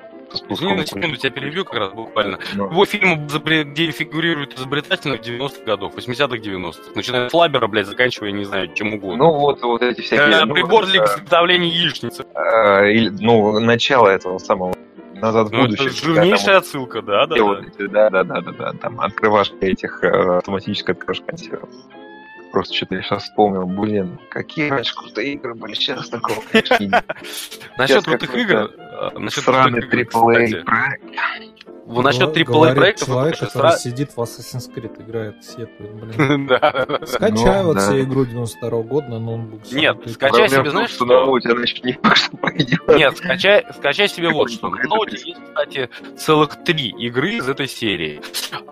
Не, 0.48 0.74
на 0.74 0.86
секунду 0.86 1.16
тебя 1.16 1.30
перебью 1.30 1.64
как 1.64 1.74
раз 1.74 1.92
буквально. 1.92 2.38
Но. 2.54 2.66
Его 2.66 2.84
фильм, 2.84 3.26
где 3.26 3.90
фигурирует 3.90 4.58
изобретательно 4.58 5.14
90-х 5.14 5.64
годов, 5.64 5.94
80-х, 5.96 6.36
90-х. 6.36 6.90
Начиная 6.94 7.28
с 7.28 7.32
Флабера, 7.32 7.66
блядь, 7.66 7.86
заканчивая, 7.86 8.32
не 8.32 8.44
знаю, 8.44 8.72
чем 8.74 8.94
угодно. 8.94 9.24
Ну 9.24 9.32
вот, 9.32 9.62
вот 9.62 9.82
эти 9.82 10.00
всякие... 10.00 10.42
Э, 10.42 10.46
прибор 10.46 10.86
для 10.86 11.04
изготовления 11.04 11.68
яичницы. 11.68 12.26
Э, 12.34 12.90
или, 12.90 13.08
ну, 13.08 13.58
начало 13.60 14.08
этого 14.08 14.38
самого 14.38 14.74
назад 15.20 15.48
в 15.48 15.52
ну, 15.52 15.62
будущее. 15.62 15.88
Это 15.88 15.96
жирнейшая 15.96 16.46
там, 16.46 16.56
отсылка, 16.56 17.02
да, 17.02 17.26
да, 17.26 17.36
да. 17.36 18.10
Да, 18.10 18.10
да, 18.10 18.40
да, 18.40 18.52
да, 18.52 18.72
там 18.72 19.00
открывашка 19.00 19.56
этих, 19.66 20.02
э, 20.02 20.36
автоматическая 20.38 20.94
открывашка 20.94 21.26
консервов. 21.26 21.70
Просто 22.52 22.74
что-то 22.74 22.94
я 22.94 23.02
сейчас 23.02 23.24
вспомнил, 23.24 23.66
блин, 23.66 24.18
какие 24.30 24.70
раньше 24.70 24.94
крутые 24.94 25.34
игры 25.34 25.54
были, 25.54 25.74
сейчас 25.74 26.08
такого, 26.08 26.42
конечно, 26.50 27.04
Насчет 27.78 28.04
крутых 28.04 28.34
игр, 28.34 28.70
насчет 29.14 29.44
сраный 29.44 29.81
AAA 29.81 30.05
проект. 30.64 31.66
Вот 31.86 32.02
насчет 32.02 32.36
AAA 32.36 32.74
проектов... 32.74 33.06
Человек, 33.06 33.39
который 33.39 33.51
стра... 33.51 33.70
сидит 33.78 34.10
в 34.10 34.18
Assassin's 34.18 34.68
Creed, 34.74 35.01
играет, 35.01 35.44
сетует, 35.44 35.94
блин. 35.94 36.51
Скачай 37.06 37.62
вот 37.62 37.81
себе 37.81 38.02
игру 38.02 38.24
92 38.24 38.82
года 38.82 39.09
на 39.09 39.20
ноутбук. 39.20 39.60
Нет, 39.70 39.98
скачай 40.10 40.48
себе, 40.48 40.70
знаешь, 40.70 40.90
что... 40.90 41.05
На 41.05 41.24
ноуте 41.24 41.51
она 41.51 41.62
еще 41.62 41.81
не. 41.82 41.97
Нет, 42.97 43.16
скачай, 43.18 44.09
себе 44.09 44.31
вот 44.31 44.51
что. 44.51 44.68
На 44.68 44.82
ноуте 44.82 45.16
есть, 45.16 45.40
кстати, 45.44 45.89
целых 46.16 46.64
три 46.64 46.89
игры 46.89 47.35
из 47.35 47.48
этой 47.48 47.68
серии. 47.68 48.20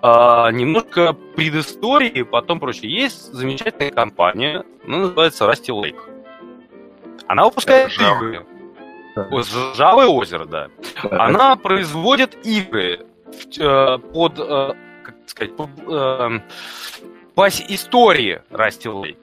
А, 0.02 0.50
немножко 0.50 1.12
предыстории, 1.12 2.22
потом 2.22 2.58
прочее. 2.58 2.92
Есть 2.92 3.32
замечательная 3.32 3.92
компания, 3.92 4.64
она 4.86 4.98
называется 4.98 5.44
Rusty 5.44 5.68
Lake. 5.68 6.00
Она 7.28 7.44
выпускает 7.44 7.92
игры. 7.92 8.44
Жавое 9.74 10.06
озеро, 10.06 10.44
да. 10.44 10.68
Она 11.10 11.56
производит 11.56 12.36
игры 12.46 13.06
э, 13.58 13.98
под, 13.98 14.38
э, 14.38 14.72
как 15.04 15.14
сказать, 15.26 15.56
под, 15.56 15.70
э, 15.86 16.40
по 17.34 17.48
истории 17.48 18.42
Расти 18.50 18.88
Лейк. 18.88 19.18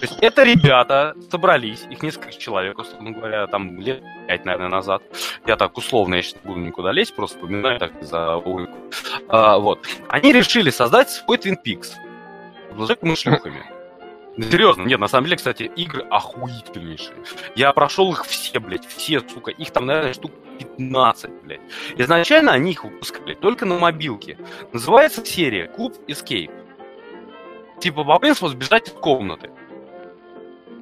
есть 0.00 0.18
это 0.20 0.42
ребята 0.42 1.14
собрались, 1.30 1.84
их 1.90 2.02
несколько 2.02 2.32
человек, 2.32 2.78
условно 2.78 3.12
говоря, 3.12 3.46
там 3.46 3.78
лет 3.80 4.02
пять, 4.26 4.44
наверное, 4.44 4.68
назад. 4.68 5.02
Я 5.46 5.56
так 5.56 5.76
условно, 5.76 6.16
я 6.16 6.22
сейчас 6.22 6.40
буду 6.42 6.60
никуда 6.60 6.92
лезть, 6.92 7.14
просто 7.14 7.38
вспоминаю 7.38 7.78
так 7.78 7.92
за 8.02 8.36
улыбку. 8.36 8.76
А, 9.28 9.58
вот. 9.58 9.80
Они 10.08 10.32
решили 10.32 10.70
создать 10.70 11.10
свой 11.10 11.36
Twin 11.36 11.56
Peaks. 11.64 11.92
С 12.76 13.16
шлюхами. 13.16 13.62
Серьезно, 14.36 14.82
нет, 14.82 14.98
на 14.98 15.06
самом 15.06 15.26
деле, 15.26 15.36
кстати, 15.36 15.70
игры 15.76 16.02
охуительнейшие. 16.10 17.16
Я 17.54 17.72
прошел 17.72 18.10
их 18.12 18.24
все, 18.24 18.58
блядь, 18.58 18.84
все, 18.86 19.20
сука. 19.20 19.52
Их 19.52 19.70
там, 19.70 19.86
наверное, 19.86 20.12
штук 20.12 20.32
15, 20.58 21.30
блядь. 21.42 21.60
Изначально 21.96 22.52
они 22.52 22.72
их 22.72 22.84
выпускали 22.84 23.34
только 23.34 23.64
на 23.64 23.78
мобилке. 23.78 24.36
Называется 24.72 25.24
серия 25.24 25.66
Клуб 25.66 25.94
Escape. 26.08 26.50
Типа 27.80 28.02
по 28.02 28.18
принципу 28.18 28.48
сбежать 28.48 28.88
из 28.88 28.92
комнаты. 28.92 29.50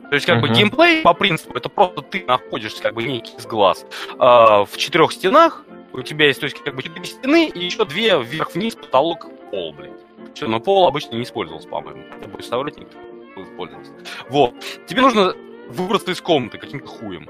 То 0.08 0.14
есть, 0.14 0.26
как 0.26 0.38
uh-huh. 0.38 0.48
бы, 0.48 0.48
геймплей, 0.48 1.02
по 1.02 1.14
принципу, 1.14 1.56
это 1.56 1.70
просто 1.70 2.02
ты 2.02 2.24
находишься, 2.26 2.82
как 2.82 2.94
бы, 2.94 3.02
некий 3.02 3.34
из 3.34 3.46
глаз 3.46 3.86
э, 4.10 4.16
в 4.18 4.76
четырех 4.76 5.10
стенах, 5.10 5.64
у 5.94 6.02
тебя 6.02 6.26
есть, 6.26 6.40
то 6.40 6.44
есть, 6.44 6.62
как 6.62 6.76
бы, 6.76 6.82
четыре 6.82 7.06
стены 7.06 7.48
и 7.48 7.64
еще 7.64 7.86
две 7.86 8.22
вверх-вниз, 8.22 8.74
потолок, 8.74 9.26
пол, 9.50 9.72
блядь. 9.72 9.92
Все, 10.34 10.48
но 10.48 10.60
пол 10.60 10.86
обычно 10.86 11.16
не 11.16 11.22
использовался, 11.22 11.66
по-моему. 11.66 12.02
Буду 12.26 12.42
вставлять 12.42 12.78
никто 12.78 12.98
использовался. 13.40 13.92
Вот. 14.28 14.54
Тебе 14.86 15.02
нужно 15.02 15.34
выбраться 15.68 16.10
из 16.10 16.20
комнаты 16.20 16.58
каким-то 16.58 16.86
хуем. 16.86 17.28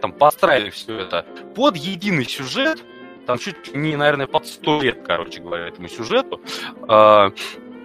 Там 0.00 0.12
построили 0.12 0.70
все 0.70 0.98
это 0.98 1.24
под 1.54 1.76
единый 1.76 2.24
сюжет, 2.24 2.84
там 3.26 3.38
чуть 3.38 3.74
не, 3.74 3.96
наверное, 3.96 4.26
под 4.26 4.46
сто 4.46 4.80
лет, 4.82 5.02
короче 5.06 5.40
говоря, 5.40 5.68
этому 5.68 5.88
сюжету, 5.88 6.40
э, 6.88 7.30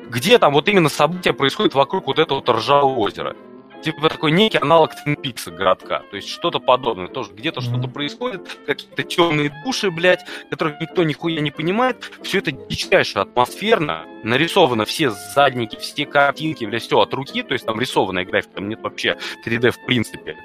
где 0.10 0.38
там 0.38 0.54
вот 0.54 0.68
именно 0.68 0.90
события 0.90 1.34
происходят 1.34 1.74
вокруг 1.74 2.08
вот 2.08 2.20
этого 2.20 2.40
вот 2.40 2.50
ржавого 2.50 3.00
озера 3.00 3.36
типа 3.82 4.10
такой 4.10 4.32
некий 4.32 4.58
аналог 4.58 4.96
Твин 4.96 5.16
Пикса 5.16 5.52
городка. 5.52 6.04
То 6.10 6.16
есть 6.16 6.30
что-то 6.30 6.60
подобное. 6.60 7.08
Тоже 7.08 7.32
где-то 7.34 7.60
mm-hmm. 7.60 7.64
что-то 7.64 7.88
происходит, 7.88 8.60
какие-то 8.66 9.04
темные 9.04 9.52
души, 9.66 9.92
блядь, 9.92 10.26
которых 10.50 10.80
никто 10.80 11.04
нихуя 11.04 11.42
не 11.42 11.52
понимает. 11.52 12.12
Все 12.22 12.40
это 12.40 12.52
дичайше 12.52 13.20
атмосферно. 13.20 14.06
Нарисовано 14.24 14.86
все 14.86 15.12
задники, 15.12 15.76
все 15.78 16.06
картинки, 16.06 16.66
блядь, 16.66 16.84
все 16.84 17.00
от 17.00 17.14
руки. 17.14 17.44
То 17.44 17.54
есть 17.54 17.66
там 17.66 17.80
рисованная 17.80 18.26
графика, 18.26 18.56
там 18.56 18.70
нет 18.70 18.82
вообще 18.82 19.18
3D 19.46 19.72
в 19.72 19.86
принципе. 19.86 20.38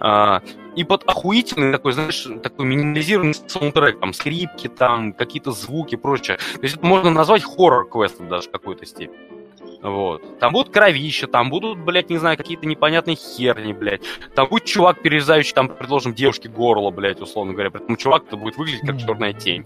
А, 0.00 0.42
и 0.76 0.84
под 0.84 1.04
охуительный 1.04 1.72
такой, 1.72 1.92
знаешь, 1.92 2.26
такой 2.42 2.66
минимализированный 2.66 3.34
саундтрек, 3.34 4.00
там 4.00 4.12
скрипки, 4.12 4.68
там 4.68 5.12
какие-то 5.12 5.52
звуки, 5.52 5.96
прочее. 5.96 6.38
То 6.54 6.62
есть 6.62 6.76
это 6.76 6.86
можно 6.86 7.10
назвать 7.10 7.42
хоррор-квестом 7.44 8.28
даже 8.28 8.48
в 8.48 8.52
какой-то 8.52 8.86
степени. 8.86 9.39
Вот. 9.82 10.38
Там 10.38 10.52
будут 10.52 10.72
кровища, 10.72 11.26
там 11.26 11.48
будут, 11.48 11.78
блядь, 11.78 12.10
не 12.10 12.18
знаю, 12.18 12.36
какие-то 12.36 12.66
непонятные 12.66 13.16
херни, 13.16 13.72
блядь. 13.72 14.02
Там 14.34 14.48
будет 14.48 14.66
чувак, 14.66 15.00
перерезающий, 15.00 15.54
там, 15.54 15.68
предложим, 15.68 16.12
девушке 16.12 16.48
горло, 16.50 16.90
блядь, 16.90 17.20
условно 17.20 17.54
говоря. 17.54 17.70
Поэтому 17.70 17.96
чувак-то 17.96 18.36
будет 18.36 18.56
выглядеть 18.56 18.86
как 18.86 18.98
черная 18.98 19.32
тень. 19.32 19.64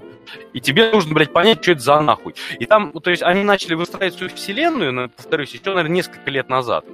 И 0.52 0.60
тебе 0.60 0.92
нужно, 0.92 1.14
блядь, 1.14 1.32
понять, 1.32 1.62
что 1.62 1.72
это 1.72 1.80
за 1.80 2.00
нахуй. 2.00 2.34
И 2.60 2.66
там, 2.66 2.92
то 2.92 3.10
есть, 3.10 3.22
они 3.24 3.42
начали 3.42 3.74
выстраивать 3.74 4.14
свою 4.14 4.32
вселенную, 4.32 5.10
повторюсь, 5.10 5.52
еще, 5.52 5.62
наверное, 5.66 5.96
несколько 5.96 6.30
лет 6.30 6.48
назад. 6.48 6.84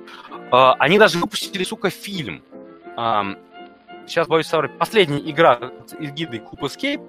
А, 0.51 0.75
они 0.79 0.99
даже 0.99 1.19
выпустили, 1.19 1.65
сука, 1.65 1.91
фильм. 1.91 2.43
Сейчас, 4.07 4.27
боюсь 4.27 4.47
соврать, 4.47 4.77
последняя 4.77 5.21
игра 5.21 5.71
из 6.01 6.11
гиды 6.13 6.39
Куб 6.39 6.65
Escape, 6.65 7.01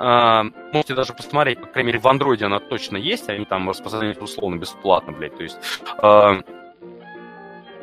можете 0.00 0.94
даже 0.94 1.12
посмотреть, 1.12 1.60
по 1.60 1.66
крайней 1.66 1.88
мере, 1.88 1.98
в 1.98 2.08
андроиде 2.08 2.46
она 2.46 2.58
точно 2.58 2.96
есть, 2.96 3.28
они 3.28 3.44
там 3.44 3.68
распространяются 3.68 4.24
условно 4.24 4.56
бесплатно, 4.56 5.12
блядь. 5.12 5.36
То 5.36 5.42
есть 5.42 5.58
э, 6.02 6.42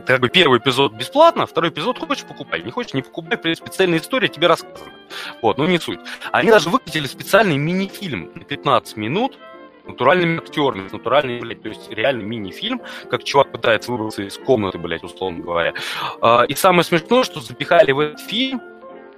как 0.07 0.21
бы 0.21 0.29
первый 0.29 0.59
эпизод 0.59 0.93
бесплатно, 0.93 1.45
второй 1.45 1.69
эпизод 1.69 1.99
хочешь 1.99 2.23
покупай, 2.23 2.63
не 2.63 2.71
хочешь 2.71 2.93
не 2.93 3.01
покупай, 3.03 3.55
специальная 3.55 3.99
история 3.99 4.29
тебе 4.29 4.47
рассказана. 4.47 4.91
Вот, 5.41 5.57
ну 5.57 5.67
не 5.67 5.79
суть. 5.79 5.99
Они 6.31 6.49
даже 6.49 6.69
выкатили 6.69 7.05
специальный 7.05 7.57
мини-фильм 7.57 8.31
на 8.33 8.43
15 8.43 8.97
минут, 8.97 9.37
натуральными 9.85 10.37
актерами, 10.37 10.89
натуральный, 10.91 11.39
блядь, 11.39 11.61
то 11.61 11.69
есть 11.69 11.91
реальный 11.91 12.23
мини-фильм, 12.23 12.81
как 13.09 13.23
чувак 13.23 13.51
пытается 13.51 13.91
выбраться 13.91 14.23
из 14.23 14.37
комнаты, 14.37 14.77
блядь, 14.77 15.03
условно 15.03 15.43
говоря. 15.43 15.73
И 16.47 16.55
самое 16.55 16.83
смешное, 16.83 17.23
что 17.23 17.41
запихали 17.41 17.91
в 17.91 17.99
этот 17.99 18.21
фильм 18.21 18.61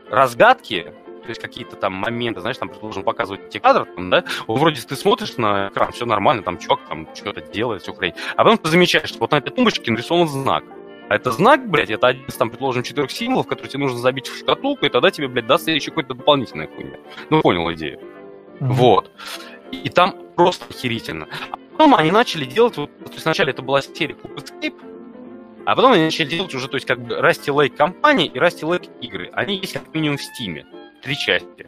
разгадки, 0.09 0.91
то 1.29 1.31
есть 1.31 1.41
какие-то 1.41 1.75
там 1.75 1.93
моменты, 1.93 2.41
знаешь, 2.41 2.57
там, 2.57 2.69
предположим, 2.69 3.03
показывать 3.03 3.49
тебе 3.49 3.59
кадры, 3.59 3.85
там, 3.85 4.09
да, 4.09 4.23
вроде 4.47 4.81
ты 4.81 4.95
смотришь 4.95 5.37
на 5.37 5.67
экран, 5.67 5.91
все 5.91 6.07
нормально, 6.07 6.41
там 6.41 6.57
чувак 6.57 6.79
там 6.89 7.07
что-то 7.13 7.41
делает, 7.41 7.83
все 7.83 7.93
хрень. 7.93 8.15
А 8.35 8.43
потом 8.43 8.57
ты 8.57 8.67
замечаешь, 8.67 9.09
что 9.09 9.19
вот 9.19 9.29
на 9.29 9.35
этой 9.35 9.51
тумбочке 9.51 9.91
нарисован 9.91 10.27
знак. 10.27 10.63
А 11.07 11.15
это 11.15 11.29
знак, 11.29 11.69
блядь, 11.69 11.91
это 11.91 12.07
один 12.07 12.25
из, 12.25 12.33
там, 12.33 12.49
предположим, 12.49 12.81
четырех 12.81 13.11
символов, 13.11 13.45
которые 13.45 13.69
тебе 13.69 13.83
нужно 13.83 13.99
забить 13.99 14.27
в 14.27 14.39
шкатулку, 14.39 14.87
и 14.87 14.89
тогда 14.89 15.11
тебе, 15.11 15.27
блядь, 15.27 15.45
даст 15.45 15.67
еще 15.67 15.91
какой-то 15.91 16.15
дополнительная 16.15 16.67
хуйня. 16.67 16.97
Ну, 17.29 17.41
понял 17.41 17.71
идею. 17.73 17.99
Mm-hmm. 17.99 18.71
Вот. 18.71 19.11
И 19.71 19.89
там 19.89 20.15
просто 20.35 20.65
охерительно. 20.67 21.27
А 21.51 21.57
потом 21.73 21.93
они 21.93 22.09
начали 22.09 22.45
делать, 22.45 22.75
вот, 22.77 22.89
то 22.97 23.11
есть 23.11 23.23
вначале 23.23 23.51
это 23.51 23.61
была 23.61 23.83
серия 23.83 24.15
Cube 24.15 24.35
Escape, 24.35 24.73
а 25.65 25.75
потом 25.75 25.91
они 25.91 26.05
начали 26.05 26.27
делать 26.27 26.55
уже, 26.55 26.67
то 26.67 26.77
есть 26.77 26.87
как 26.87 26.99
бы 26.99 27.13
Rusty 27.17 27.53
Lake 27.53 27.75
компании 27.75 28.25
и 28.25 28.39
Rusty 28.39 28.67
Lake 28.67 28.89
игры. 29.01 29.29
Они 29.33 29.55
есть 29.57 29.73
как 29.73 29.93
минимум 29.93 30.17
в 30.17 30.21
Steam 30.21 30.65
три 31.01 31.17
части. 31.17 31.67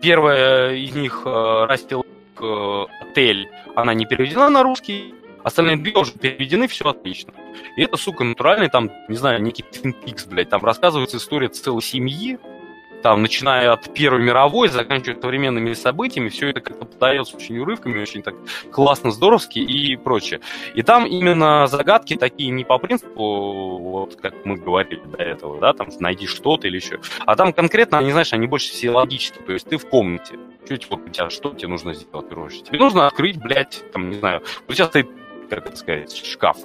Первая 0.00 0.74
из 0.74 0.94
них 0.94 1.22
э, 1.24 1.64
Растил 1.66 2.04
э, 2.40 2.84
отель, 3.00 3.48
она 3.74 3.94
не 3.94 4.06
переведена 4.06 4.50
на 4.50 4.62
русский, 4.62 5.14
остальные 5.42 5.78
две 5.78 5.92
уже 5.92 6.12
переведены, 6.12 6.68
все 6.68 6.88
отлично. 6.88 7.32
И 7.76 7.82
это, 7.82 7.96
сука, 7.96 8.24
натуральный, 8.24 8.68
там, 8.68 8.90
не 9.08 9.16
знаю, 9.16 9.42
некий 9.42 9.62
Twin 9.62 9.94
Peaks, 10.04 10.28
блядь, 10.28 10.50
там 10.50 10.64
рассказывается 10.64 11.16
история 11.16 11.48
целой 11.48 11.82
семьи, 11.82 12.38
там, 13.04 13.20
начиная 13.20 13.70
от 13.70 13.92
Первой 13.92 14.22
мировой, 14.22 14.68
заканчивая 14.70 15.20
современными 15.20 15.74
событиями, 15.74 16.30
все 16.30 16.48
это 16.48 16.62
как-то 16.62 16.86
подается 16.86 17.36
очень 17.36 17.58
урывками, 17.58 18.00
очень 18.00 18.22
так 18.22 18.34
классно, 18.72 19.10
здоровски 19.10 19.58
и 19.58 19.94
прочее. 19.96 20.40
И 20.74 20.80
там 20.80 21.04
именно 21.04 21.66
загадки 21.66 22.16
такие 22.16 22.48
не 22.48 22.64
по 22.64 22.78
принципу, 22.78 23.76
вот 23.78 24.16
как 24.16 24.46
мы 24.46 24.56
говорили 24.56 25.02
до 25.04 25.18
этого, 25.18 25.60
да, 25.60 25.74
там 25.74 25.88
найди 26.00 26.26
что-то 26.26 26.66
или 26.66 26.76
еще, 26.76 26.98
а 27.26 27.36
там 27.36 27.52
конкретно, 27.52 27.98
они, 27.98 28.10
знаешь, 28.10 28.32
они 28.32 28.46
больше 28.46 28.72
все 28.72 28.90
логические, 28.90 29.44
то 29.44 29.52
есть 29.52 29.68
ты 29.68 29.76
в 29.76 29.86
комнате, 29.86 30.38
чуть 30.66 30.88
вот 30.88 31.00
у 31.06 31.10
тебя 31.10 31.28
что 31.28 31.50
тебе 31.50 31.68
нужно 31.68 31.92
сделать, 31.92 32.26
короче, 32.30 32.62
тебе 32.62 32.78
нужно 32.78 33.06
открыть, 33.06 33.36
блядь, 33.36 33.84
там, 33.92 34.08
не 34.08 34.16
знаю, 34.16 34.42
вот 34.66 34.74
сейчас 34.74 34.88
ты, 34.88 35.06
как 35.50 35.66
это 35.66 35.76
сказать, 35.76 36.16
шкаф, 36.24 36.56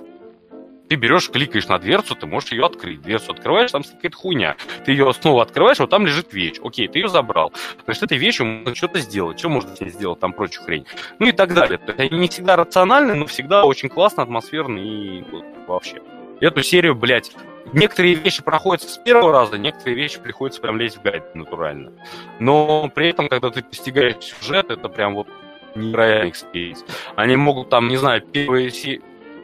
ты 0.90 0.95
берешь, 0.95 1.30
кликаешь 1.30 1.68
на 1.68 1.78
дверцу, 1.78 2.16
ты 2.16 2.26
можешь 2.26 2.52
ее 2.52 2.66
открыть. 2.66 3.02
Дверцу 3.02 3.32
открываешь, 3.32 3.72
там 3.72 3.84
какая-то 3.84 4.18
хуйня. 4.18 4.56
Ты 4.86 4.91
ее 4.91 5.14
снова 5.14 5.44
открываешь, 5.44 5.80
вот 5.80 5.91
там 5.91 6.06
лежит 6.06 6.34
вещь. 6.34 6.57
Окей, 6.64 6.88
ты 6.88 6.99
ее 6.99 7.07
забрал. 7.07 7.53
Есть 7.88 8.02
этой 8.02 8.18
вещью 8.18 8.48
можно 8.48 8.76
что-то 8.76 8.99
сделать. 8.99 9.38
Что 9.38 9.49
можно 9.49 9.70
ней 9.80 9.91
сделать, 9.91 10.20
там 10.20 10.34
прочую 10.34 10.66
хрень. 10.66 10.86
Ну 11.20 11.28
и 11.28 11.32
так 11.32 11.53
далее. 11.53 11.78
То 11.78 11.91
есть 11.91 11.99
они 11.99 12.22
не 12.22 12.28
всегда 12.28 12.56
рациональны, 12.56 13.14
но 13.14 13.28
всегда 13.28 13.66
очень 13.66 13.88
классно, 13.88 14.24
атмосферно 14.24 14.80
и 14.80 15.22
вот, 15.32 15.45
вообще. 15.68 16.02
Эту 16.41 16.64
серию, 16.64 16.95
блядь, 16.95 17.32
некоторые 17.72 18.16
вещи 18.16 18.41
проходят 18.41 18.82
с 18.82 18.98
первого 18.98 19.32
раза, 19.32 19.57
некоторые 19.57 19.95
вещи 19.95 20.20
приходится 20.20 20.60
прям 20.60 20.80
лезть 20.80 20.98
в 20.98 21.02
гайд 21.03 21.36
натурально. 21.36 21.91
Но 22.40 22.90
при 22.90 23.10
этом, 23.10 23.30
когда 23.30 23.52
ты 23.52 23.61
постигаешь 23.61 24.16
сюжет, 24.24 24.72
это 24.72 24.90
прям 24.90 25.14
вот 25.14 25.28
невероятный 25.76 26.30
experience. 26.30 26.84
Они 27.16 27.36
могут 27.36 27.70
там, 27.70 27.90
не 27.90 27.98
знаю, 27.98 28.22
первые 28.22 28.72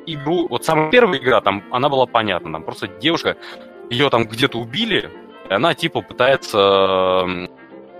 игру, 0.05 0.47
вот 0.47 0.65
самая 0.65 0.89
первая 0.91 1.19
игра, 1.19 1.41
там, 1.41 1.63
она 1.71 1.89
была 1.89 2.05
понятна, 2.05 2.51
там 2.51 2.63
просто 2.63 2.87
девушка, 2.87 3.37
ее 3.89 4.09
там 4.09 4.25
где-то 4.25 4.57
убили, 4.57 5.11
и 5.49 5.53
она 5.53 5.73
типа 5.73 6.01
пытается, 6.01 7.25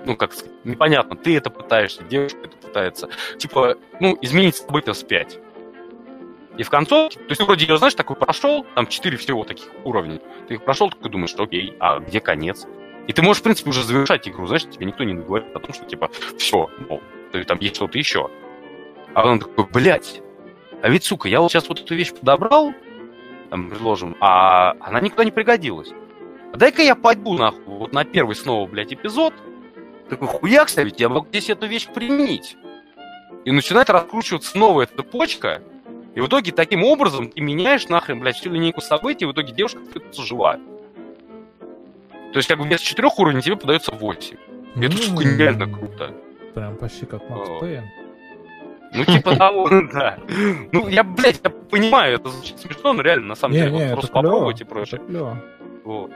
ну 0.05 0.15
как 0.17 0.33
сказать, 0.33 0.53
непонятно, 0.63 1.15
ты 1.15 1.37
это 1.37 1.49
пытаешься, 1.49 2.03
девушка 2.03 2.39
это 2.43 2.57
пытается, 2.57 3.09
типа, 3.37 3.75
ну, 3.99 4.17
изменить 4.21 4.55
события 4.55 4.93
вспять. 4.93 5.39
И 6.57 6.63
в 6.63 6.69
концовке, 6.69 7.19
то 7.19 7.29
есть 7.29 7.41
вроде 7.41 7.65
ее, 7.65 7.77
знаешь, 7.77 7.95
такой 7.95 8.15
прошел, 8.15 8.65
там 8.75 8.87
четыре 8.87 9.17
всего 9.17 9.43
таких 9.43 9.67
уровней, 9.83 10.21
ты 10.47 10.55
их 10.55 10.63
прошел, 10.63 10.89
такой 10.89 11.11
думаешь, 11.11 11.31
что 11.31 11.43
окей, 11.43 11.75
а 11.79 11.99
где 11.99 12.21
конец? 12.21 12.65
И 13.07 13.13
ты 13.13 13.21
можешь, 13.21 13.41
в 13.41 13.43
принципе, 13.43 13.69
уже 13.69 13.83
завершать 13.83 14.27
игру, 14.27 14.47
знаешь, 14.47 14.63
тебе 14.63 14.85
никто 14.85 15.03
не 15.03 15.13
говорит 15.13 15.55
о 15.55 15.59
том, 15.59 15.73
что, 15.73 15.85
типа, 15.85 16.09
все, 16.37 16.69
ну, 16.89 17.01
там 17.45 17.59
есть 17.59 17.75
что-то 17.75 17.97
еще. 17.97 18.29
А 19.13 19.27
он 19.27 19.39
такой, 19.39 19.65
блядь, 19.65 20.21
а 20.85 20.89
ведь, 20.89 21.03
сука, 21.03 21.27
я 21.27 21.41
вот 21.41 21.51
сейчас 21.51 21.67
вот 21.67 21.79
эту 21.79 21.95
вещь 21.95 22.13
подобрал, 22.13 22.71
там, 23.49 23.71
предложим, 23.71 24.15
а 24.19 24.75
она 24.79 25.01
никуда 25.01 25.23
не 25.23 25.31
пригодилась. 25.31 25.89
А 26.53 26.57
дай-ка 26.57 26.83
я 26.83 26.93
пойду, 26.93 27.33
нахуй, 27.33 27.63
вот 27.65 27.91
на 27.91 28.05
первый 28.05 28.35
снова, 28.35 28.69
блядь, 28.69 28.93
эпизод. 28.93 29.33
Такой 30.11 30.27
хуяк 30.27 30.69
ведь 30.77 30.99
я 30.99 31.09
могу 31.09 31.25
здесь 31.29 31.49
эту 31.49 31.65
вещь 31.65 31.87
применить. 31.87 32.55
И 33.45 33.51
начинает 33.51 33.89
раскручиваться 33.89 34.59
новая 34.59 34.85
эта 34.85 35.01
почка, 35.01 35.63
и 36.13 36.21
в 36.21 36.27
итоге 36.27 36.51
таким 36.51 36.83
образом 36.83 37.31
ты 37.31 37.41
меняешь 37.41 37.87
нахрен, 37.87 38.19
блядь, 38.19 38.35
всю 38.35 38.51
линейку 38.51 38.81
событий, 38.81 39.25
и 39.25 39.27
в 39.27 39.31
итоге 39.31 39.53
девушка 39.53 39.79
остается 39.81 40.21
жива. 40.21 40.59
То 42.31 42.37
есть, 42.37 42.47
как 42.47 42.59
бы 42.59 42.63
вместо 42.63 42.85
четырех 42.85 43.17
уровней 43.17 43.41
тебе 43.41 43.57
подается 43.57 43.91
восемь. 43.91 44.37
И 44.75 44.85
это, 44.85 44.97
сука, 44.97 45.23
нереально 45.23 45.65
круто. 45.65 46.13
Прям 46.53 46.77
почти 46.77 47.07
как 47.07 47.27
Макс 47.27 47.49
Пейн. 47.59 47.85
Ну, 48.93 49.05
типа 49.05 49.35
того, 49.37 49.69
да. 49.93 50.17
Ну, 50.71 50.87
я, 50.87 51.03
блядь, 51.03 51.41
я 51.43 51.49
понимаю, 51.49 52.15
это 52.15 52.29
звучит 52.29 52.59
смешно, 52.59 52.93
но 52.93 53.01
реально, 53.01 53.27
на 53.27 53.35
самом 53.35 53.55
Не, 53.55 53.61
деле, 53.61 53.71
не, 53.71 53.83
вот 53.85 53.91
просто 53.93 54.11
клево. 54.11 54.23
попробуйте 54.23 54.65
проще. 54.65 54.95
Это 54.97 55.05
клево. 55.05 55.41
Вот. 55.83 56.11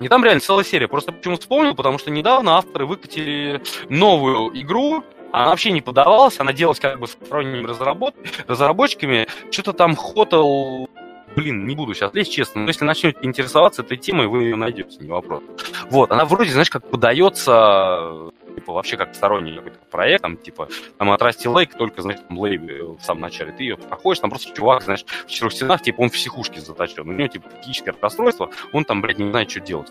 Не 0.00 0.08
там 0.08 0.24
реально 0.24 0.40
целая 0.40 0.64
серия. 0.64 0.88
Просто 0.88 1.12
почему 1.12 1.36
вспомнил, 1.36 1.74
потому 1.74 1.98
что 1.98 2.10
недавно 2.10 2.56
авторы 2.58 2.86
выкатили 2.86 3.62
новую 3.88 4.50
игру. 4.60 5.04
Она 5.32 5.46
вообще 5.48 5.72
не 5.72 5.80
подавалась, 5.80 6.38
она 6.38 6.52
делалась 6.52 6.78
как 6.78 6.98
бы 7.00 7.06
с 7.08 7.12
сторонними 7.12 7.66
разработ... 7.66 8.14
разработчиками. 8.46 9.26
Что-то 9.50 9.72
там 9.72 9.96
хотел... 9.96 10.88
Блин, 11.34 11.66
не 11.66 11.74
буду 11.74 11.94
сейчас 11.94 12.14
лезть, 12.14 12.32
честно, 12.32 12.60
но 12.60 12.68
если 12.68 12.84
начнете 12.84 13.18
интересоваться 13.22 13.82
этой 13.82 13.96
темой, 13.96 14.28
вы 14.28 14.44
ее 14.44 14.54
найдете, 14.56 14.98
не 15.00 15.08
вопрос. 15.10 15.42
Вот, 15.90 16.12
она 16.12 16.24
вроде, 16.24 16.52
знаешь, 16.52 16.70
как 16.70 16.88
подается, 16.88 18.30
типа, 18.54 18.72
вообще 18.72 18.96
как 18.96 19.14
сторонний 19.14 19.56
какой-то 19.56 19.78
проект, 19.90 20.22
там, 20.22 20.36
типа, 20.36 20.68
там 20.98 21.10
от 21.10 21.20
Rusty 21.20 21.52
Lake, 21.52 21.76
только, 21.76 22.02
знаешь, 22.02 22.20
там, 22.26 22.38
лейбе 22.38 22.84
в 22.84 23.00
самом 23.00 23.22
начале, 23.22 23.52
ты 23.52 23.64
ее 23.64 23.76
проходишь, 23.76 24.20
там 24.20 24.30
просто 24.30 24.54
чувак, 24.54 24.82
знаешь, 24.82 25.04
в 25.04 25.30
четырех 25.30 25.52
стенах, 25.52 25.82
типа, 25.82 26.00
он 26.00 26.08
в 26.08 26.12
психушке 26.12 26.60
заточен, 26.60 27.08
у 27.08 27.12
него, 27.12 27.28
типа, 27.28 27.48
психическое 27.48 27.94
расстройство, 28.00 28.50
он 28.72 28.84
там, 28.84 29.00
блядь, 29.00 29.18
не 29.18 29.30
знает, 29.30 29.50
что 29.50 29.60
делать. 29.60 29.88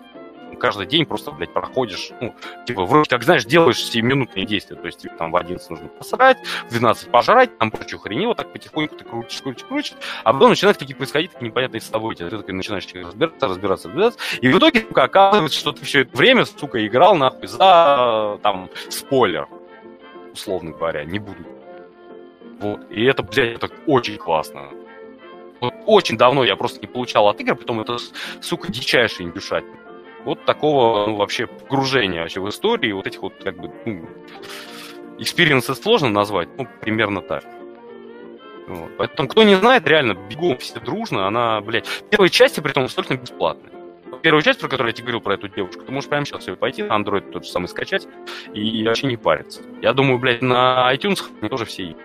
Каждый 0.60 0.86
день 0.86 1.06
просто, 1.06 1.32
блядь, 1.32 1.54
проходишь, 1.54 2.12
ну, 2.22 2.36
типа, 2.66 2.86
вроде 2.86 3.10
как, 3.10 3.24
знаешь, 3.24 3.46
делаешь 3.46 3.78
7-минутные 3.78 4.46
действия, 4.46 4.76
то 4.76 4.86
есть, 4.86 5.00
тебе 5.00 5.14
там 5.18 5.32
в 5.32 5.36
11 5.36 5.70
нужно 5.70 5.88
посрать, 5.88 6.38
в 6.68 6.70
12 6.70 7.10
пожрать, 7.10 7.58
там 7.58 7.72
прочую 7.72 8.00
хрень, 8.00 8.28
вот 8.28 8.38
так 8.38 8.52
потихоньку 8.52 8.96
ты 8.96 9.04
крутишь, 9.04 9.42
крутишь, 9.42 9.66
крутишь, 9.66 9.94
а 10.24 10.34
потом 10.34 10.50
начинают 10.50 10.78
какие 10.78 10.96
происходить 10.96 11.32
такие 11.32 11.50
непонятные 11.50 11.82
события, 11.82 12.30
ты 12.30 12.38
такой 12.38 12.54
начинаешь 12.54 12.86
разбираться, 12.94 13.48
разбираться, 13.48 13.88
разбираться, 13.88 14.20
и 14.42 14.48
в 14.48 14.58
итоге, 14.58 14.82
сука, 14.82 15.04
оказывается, 15.04 15.60
что 15.60 15.72
ты 15.72 15.86
все 15.86 16.02
это 16.02 16.16
время, 16.18 16.46
сука, 16.46 16.86
играл, 16.86 17.16
нахуй, 17.16 17.48
за, 17.48 18.40
там, 18.42 18.70
спойлер, 18.90 19.48
условно 20.34 20.72
говоря, 20.72 21.04
не 21.04 21.20
буду. 21.20 21.44
Вот, 22.60 22.80
и 22.90 23.04
это, 23.04 23.24
блядь, 23.24 23.58
это 23.58 23.70
очень 23.88 24.18
классно. 24.18 24.70
Вот 25.60 25.74
очень 25.86 26.18
давно 26.18 26.44
я 26.44 26.56
просто 26.56 26.82
не 26.82 26.88
получал 26.88 27.28
от 27.28 27.40
игр, 27.40 27.56
потом 27.56 27.82
это, 27.82 27.98
сука, 28.42 28.72
дичайший 28.72 29.26
индюшать. 29.26 29.64
Вот 30.26 30.46
такого 30.46 31.08
ну, 31.08 31.16
вообще 31.16 31.48
погружения 31.48 32.22
вообще 32.22 32.40
в 32.40 32.50
истории, 32.50 32.92
вот 32.92 33.08
этих 33.08 33.22
вот 33.22 33.34
как 33.44 33.58
бы 33.58 33.72
ну, 33.86 34.08
сложно 35.60 36.10
назвать, 36.10 36.50
ну, 36.58 36.68
примерно 36.82 37.22
так. 37.22 37.44
Вот. 38.68 38.92
Поэтому, 38.98 39.28
кто 39.28 39.44
не 39.44 39.56
знает, 39.56 39.88
реально, 39.88 40.14
бегом 40.14 40.58
все 40.58 40.80
дружно, 40.80 41.28
она, 41.28 41.60
блядь, 41.62 41.88
первые 42.10 42.30
части, 42.30 42.60
при 42.62 42.72
том, 42.72 42.86
абсолютно 42.86 43.16
бесплатные. 43.16 43.72
Первую 44.22 44.42
часть, 44.42 44.62
про 44.62 44.70
которую 44.70 44.92
я 44.92 44.94
тебе 44.94 45.06
говорил, 45.06 45.22
про 45.22 45.34
эту 45.34 45.50
девушку, 45.50 45.84
ты 45.84 45.92
можешь 45.92 46.10
прямо 46.10 46.26
сейчас 46.26 46.48
ее 46.48 46.56
пойти 46.56 46.82
на 46.84 46.94
Android 46.94 47.32
тот 47.32 47.44
же 47.44 47.52
самый 47.52 47.68
скачать 47.68 48.08
и 48.54 48.86
вообще 48.86 49.08
не 49.08 49.18
париться. 49.18 49.62
Я 49.82 49.92
думаю, 49.92 50.18
блядь, 50.18 50.42
на 50.42 50.90
iTunes 50.94 51.22
тоже 51.50 51.66
все 51.66 51.88
есть. 51.88 51.98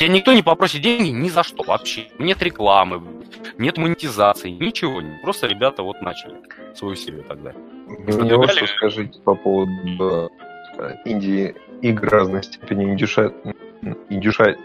Тебя 0.00 0.12
никто 0.14 0.32
не 0.32 0.42
попросит 0.42 0.80
деньги 0.80 1.10
ни 1.10 1.28
за 1.28 1.42
что 1.42 1.62
вообще. 1.62 2.06
Нет 2.18 2.42
рекламы, 2.42 3.02
нет 3.58 3.76
монетизации, 3.76 4.48
ничего. 4.48 5.02
не- 5.02 5.18
Просто 5.22 5.46
ребята 5.46 5.82
вот 5.82 6.00
начали 6.00 6.36
свою 6.74 6.94
серию 6.96 7.22
тогда. 7.24 7.52
Вы 7.86 8.22
мне 8.22 8.34
вот 8.34 8.50
что 8.50 8.66
скажите 8.66 9.20
по 9.20 9.34
поводу 9.34 10.30
э, 10.78 10.94
инди 11.04 11.54
игр 11.82 12.08
разной 12.08 12.42
степени 12.42 12.84
индюша... 12.84 13.34
индюша... 14.08 14.56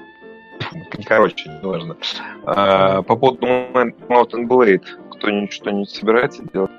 Короче, 1.05 1.49
неважно. 1.61 1.97
А, 2.45 3.01
по 3.01 3.17
поводу 3.17 3.45
Mountain 3.45 4.47
Blade, 4.47 4.85
кто-нибудь 5.11 5.51
что-нибудь 5.51 5.89
собирается 5.89 6.43
делать? 6.53 6.71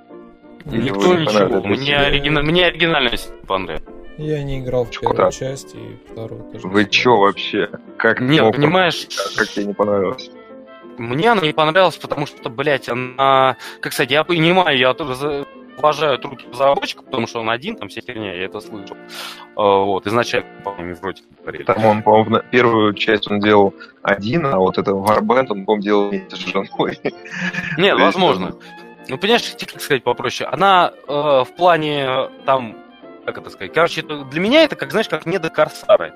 Или 0.65 0.89
Никто 0.89 1.15
не 1.15 1.27
ничего. 1.27 1.61
Мне, 1.61 1.95
оригина- 1.95 2.41
мне 2.43 2.65
оригинальность 2.65 3.31
не 3.39 3.47
понравилась. 3.47 3.85
Я 4.19 4.43
не 4.43 4.61
играл 4.61 4.85
в 4.85 4.91
первую 4.91 5.31
часть 5.33 5.75
и 5.75 5.97
вторую 6.11 6.43
тоже. 6.53 6.67
Вы 6.69 6.85
чё 6.87 7.17
вообще? 7.19 7.69
Как 7.99 8.21
Нет, 8.21 8.43
мог- 8.45 8.57
понимаешь, 8.57 9.07
Как 9.37 9.49
тебе 9.49 9.67
не 9.67 9.75
понравилось? 9.75 10.31
Мне 10.99 11.31
она 11.31 11.43
не 11.43 11.53
понравилась, 11.53 11.97
потому 11.97 12.25
что, 12.27 12.49
блядь, 12.49 12.89
она... 12.89 13.57
Как, 13.81 13.93
кстати, 13.93 14.15
я 14.15 14.25
понимаю, 14.25 14.79
я 14.79 14.95
тоже 14.95 15.15
за- 15.15 15.47
уважаю 15.77 16.19
труд 16.19 16.43
разработчика, 16.51 17.03
потому 17.03 17.27
что 17.27 17.41
он 17.41 17.51
один, 17.51 17.77
там 17.77 17.89
вся 17.91 18.01
херня, 18.01 18.33
я 18.33 18.47
это 18.47 18.61
слышал. 18.61 18.97
А, 19.57 19.63
Вот, 19.85 20.07
изначально, 20.07 20.49
по-моему, 20.65 20.95
вроде 21.03 21.23
говорили. 21.43 21.65
Там 21.65 21.85
он, 21.85 22.03
по-моему, 22.03 22.31
на- 22.31 22.39
первую 22.41 22.95
часть 22.95 23.31
он 23.31 23.41
делал 23.41 23.75
один, 24.01 24.47
а 24.47 24.57
вот 24.59 24.79
это 24.79 24.93
Warband 24.93 25.49
он, 25.51 25.67
по-моему, 25.67 25.83
делал 25.83 26.09
вместе 26.09 26.37
с 26.37 26.39
женой. 26.39 26.99
Нет, 27.77 27.99
возможно. 28.01 28.57
Ну, 29.09 29.19
понимаешь, 29.19 29.43
тебе 29.55 29.71
как 29.71 29.83
сказать 29.83 30.03
попроще. 30.03 30.49
Она 30.51 30.93
э, 31.07 31.13
в 31.13 31.49
плане 31.57 32.07
э, 32.09 32.29
там, 32.47 32.75
как 33.27 33.39
это 33.39 33.51
сказать, 33.51 33.73
короче, 33.75 34.01
это, 34.01 34.25
для 34.25 34.41
меня 34.41 34.63
это, 34.63 34.77
как 34.77 34.91
знаешь, 34.91 35.09
как 35.09 35.27
не 35.27 35.39
до 35.39 35.51
Корсары. 35.51 36.15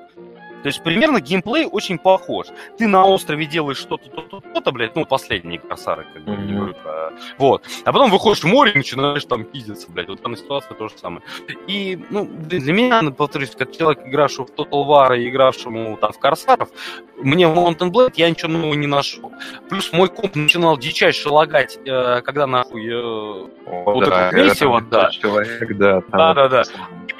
То 0.63 0.67
есть 0.67 0.83
примерно 0.83 1.21
геймплей 1.23 1.65
очень 1.65 1.99
похож. 1.99 2.49
Ты 2.77 2.87
на 2.87 3.07
острове 3.07 3.47
делаешь 3.47 3.79
что-то, 3.79 4.11
то-то, 4.11 4.41
то-то, 4.41 4.73
блядь, 4.73 4.95
ну, 4.95 5.07
последние 5.07 5.59
Корсары, 5.59 6.07
как 6.13 6.23
бы, 6.23 6.37
не 6.37 6.53
говорю 6.53 6.75
про... 6.75 7.13
Вот. 7.39 7.65
А 7.87 7.93
потом 7.93 8.11
выходишь 8.11 8.43
в 8.45 8.47
море 8.47 8.73
и 8.73 8.77
начинаешь 8.77 9.25
там 9.25 9.45
пиздиться, 9.45 9.91
блядь. 9.91 10.09
Вот 10.09 10.21
в 10.21 10.23
данной 10.23 10.37
ситуации 10.37 10.75
то 10.75 10.89
же 10.89 10.95
самое. 10.99 11.23
И, 11.67 11.99
ну, 12.11 12.27
для 12.27 12.75
меня, 12.75 13.01
ну, 13.01 13.11
повторюсь, 13.11 13.53
как 13.57 13.73
человек, 13.75 14.07
игравший 14.07 14.45
в 14.45 14.51
Total 14.51 14.87
War 14.87 15.19
и 15.19 15.31
игравшему 15.31 15.97
там 15.97 16.13
в 16.13 16.19
Корсаров, 16.19 16.69
мне 17.17 17.49
в 17.49 17.57
Mountain 17.57 17.91
Blade 17.91 18.13
я 18.17 18.29
ничего 18.29 18.53
нового 18.53 18.75
не 18.75 18.87
нашел. 18.87 19.33
Плюс 19.71 19.91
мой 19.95 20.09
комп 20.09 20.37
начинал 20.37 20.77
дичайше 20.77 21.31
лагать, 21.31 21.79
э, 21.87 22.21
когда 22.21 22.47
нахуй... 22.47 22.87
э, 22.87 23.49
Вот 23.87 24.05
да, 24.05 24.29
это 24.31 24.55
там 24.59 24.89
да. 24.91 25.09
Человек, 25.11 25.77
да. 25.79 26.01
там- 26.03 26.35
Да-да-да. 26.35 26.65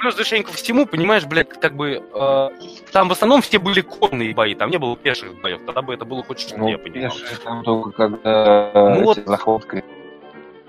Плюс 0.01 0.15
ко 0.15 0.51
всему, 0.53 0.87
понимаешь, 0.87 1.25
блядь, 1.25 1.49
как 1.49 1.75
бы... 1.75 2.03
э, 2.13 2.49
там 2.91 3.07
в 3.07 3.11
основном 3.11 3.41
все 3.43 3.59
были 3.59 3.81
конные 3.81 4.33
бои, 4.33 4.55
там 4.55 4.71
не 4.71 4.77
было 4.77 4.97
пеших 4.97 5.39
боев. 5.41 5.61
Тогда 5.65 5.83
бы 5.83 5.93
это 5.93 6.05
было 6.05 6.23
хоть 6.23 6.39
что-то, 6.39 6.57
Ну, 6.57 6.69
я 6.69 6.77
понимал. 6.79 7.11
пешие 7.11 7.37
там 7.43 7.63
только 7.63 7.91
когда 7.91 8.71
Ну 8.73 8.95
эти 8.95 9.03
вот. 9.03 9.17
захватки. 9.25 9.83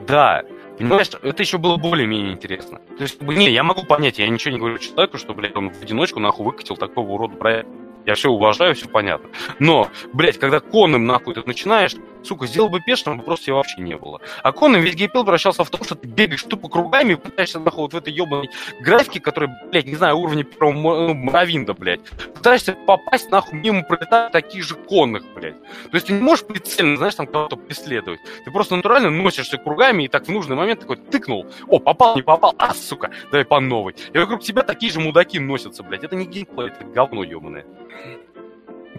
Да. 0.00 0.42
Понимаешь, 0.78 1.10
это 1.22 1.42
еще 1.42 1.58
было 1.58 1.76
более-менее 1.76 2.32
интересно. 2.32 2.80
То 2.98 3.02
есть, 3.04 3.22
не, 3.22 3.50
я 3.50 3.62
могу 3.62 3.84
понять, 3.84 4.18
я 4.18 4.28
ничего 4.28 4.52
не 4.52 4.58
говорю 4.58 4.78
человеку, 4.78 5.16
что, 5.16 5.32
блядь, 5.32 5.56
он 5.56 5.70
в 5.70 5.82
одиночку 5.82 6.20
нахуй 6.20 6.44
выкатил 6.44 6.76
такого 6.76 7.10
урода 7.12 7.36
проект. 7.36 7.68
Я 8.04 8.14
все 8.14 8.30
уважаю, 8.30 8.74
все 8.74 8.88
понятно. 8.88 9.30
Но, 9.60 9.88
блядь, 10.12 10.38
когда 10.38 10.60
конным 10.60 11.06
нахуй 11.06 11.34
ты 11.34 11.42
начинаешь, 11.46 11.94
сука, 12.24 12.46
сделал 12.46 12.68
бы 12.68 12.80
пешным, 12.80 13.20
просто 13.20 13.50
его 13.50 13.58
вообще 13.58 13.80
не 13.80 13.96
было. 13.96 14.20
А 14.42 14.52
конным 14.52 14.82
весь 14.82 14.94
геймплей 14.94 15.22
превращался 15.22 15.64
в 15.64 15.70
то, 15.70 15.82
что 15.84 15.94
ты 15.94 16.06
бегаешь 16.06 16.42
тупо 16.42 16.68
кругами 16.68 17.14
и 17.14 17.16
пытаешься 17.16 17.58
нахуй 17.58 17.82
вот 17.82 17.94
в 17.94 17.96
этой 17.96 18.12
ебаной 18.12 18.50
графике, 18.80 19.20
которая, 19.20 19.54
блядь, 19.70 19.86
не 19.86 19.96
знаю, 19.96 20.18
уровня 20.18 20.44
первого 20.44 21.08
ну, 21.08 21.14
Моровинда, 21.14 21.74
блядь. 21.74 22.00
Пытаешься 22.34 22.76
попасть, 22.86 23.30
нахуй, 23.30 23.58
мимо 23.58 23.82
пролетают 23.82 24.32
такие 24.32 24.62
же 24.62 24.74
конных, 24.74 25.24
блядь. 25.34 25.60
То 25.62 25.94
есть 25.94 26.06
ты 26.06 26.12
не 26.12 26.20
можешь 26.20 26.44
прицельно, 26.44 26.96
знаешь, 26.96 27.14
там 27.14 27.26
кого-то 27.26 27.56
преследовать. 27.56 28.20
Ты 28.44 28.50
просто 28.50 28.76
натурально 28.76 29.10
носишься 29.10 29.58
кругами 29.58 30.04
и 30.04 30.08
так 30.08 30.26
в 30.26 30.30
нужный 30.30 30.56
момент 30.56 30.80
такой 30.80 30.96
тыкнул. 30.96 31.46
О, 31.68 31.78
попал, 31.78 32.16
не 32.16 32.22
попал. 32.22 32.54
А, 32.58 32.74
сука, 32.74 33.10
давай 33.30 33.44
по 33.44 33.60
новой. 33.60 33.94
И 34.12 34.18
вокруг 34.18 34.42
тебя 34.42 34.62
такие 34.62 34.92
же 34.92 35.00
мудаки 35.00 35.38
носятся, 35.38 35.82
блядь. 35.82 36.04
Это 36.04 36.16
не 36.16 36.26
геймплей, 36.26 36.68
это 36.68 36.84
говно 36.84 37.24
ебаное. 37.24 37.64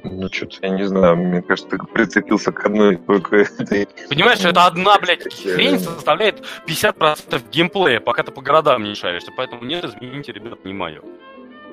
Ну, 0.03 0.27
что-то 0.29 0.57
я 0.61 0.69
не 0.69 0.83
знаю, 0.83 1.15
мне 1.15 1.41
кажется, 1.41 1.69
ты 1.69 1.77
прицепился 1.77 2.51
к 2.51 2.65
одной 2.65 2.97
только 2.97 3.37
этой. 3.37 3.87
Понимаешь, 4.09 4.43
это 4.43 4.65
одна, 4.65 4.97
блядь, 4.99 5.23
хрень 5.23 5.79
составляет 5.79 6.43
50% 6.67 7.41
геймплея, 7.51 8.01
пока 8.01 8.23
ты 8.23 8.31
по 8.31 8.41
городам 8.41 8.83
не 8.83 8.95
шаришься. 8.95 9.31
Поэтому 9.35 9.63
нет, 9.63 9.85
извините, 9.85 10.33
ребят, 10.33 10.65
не 10.65 10.73
мое. 10.73 11.01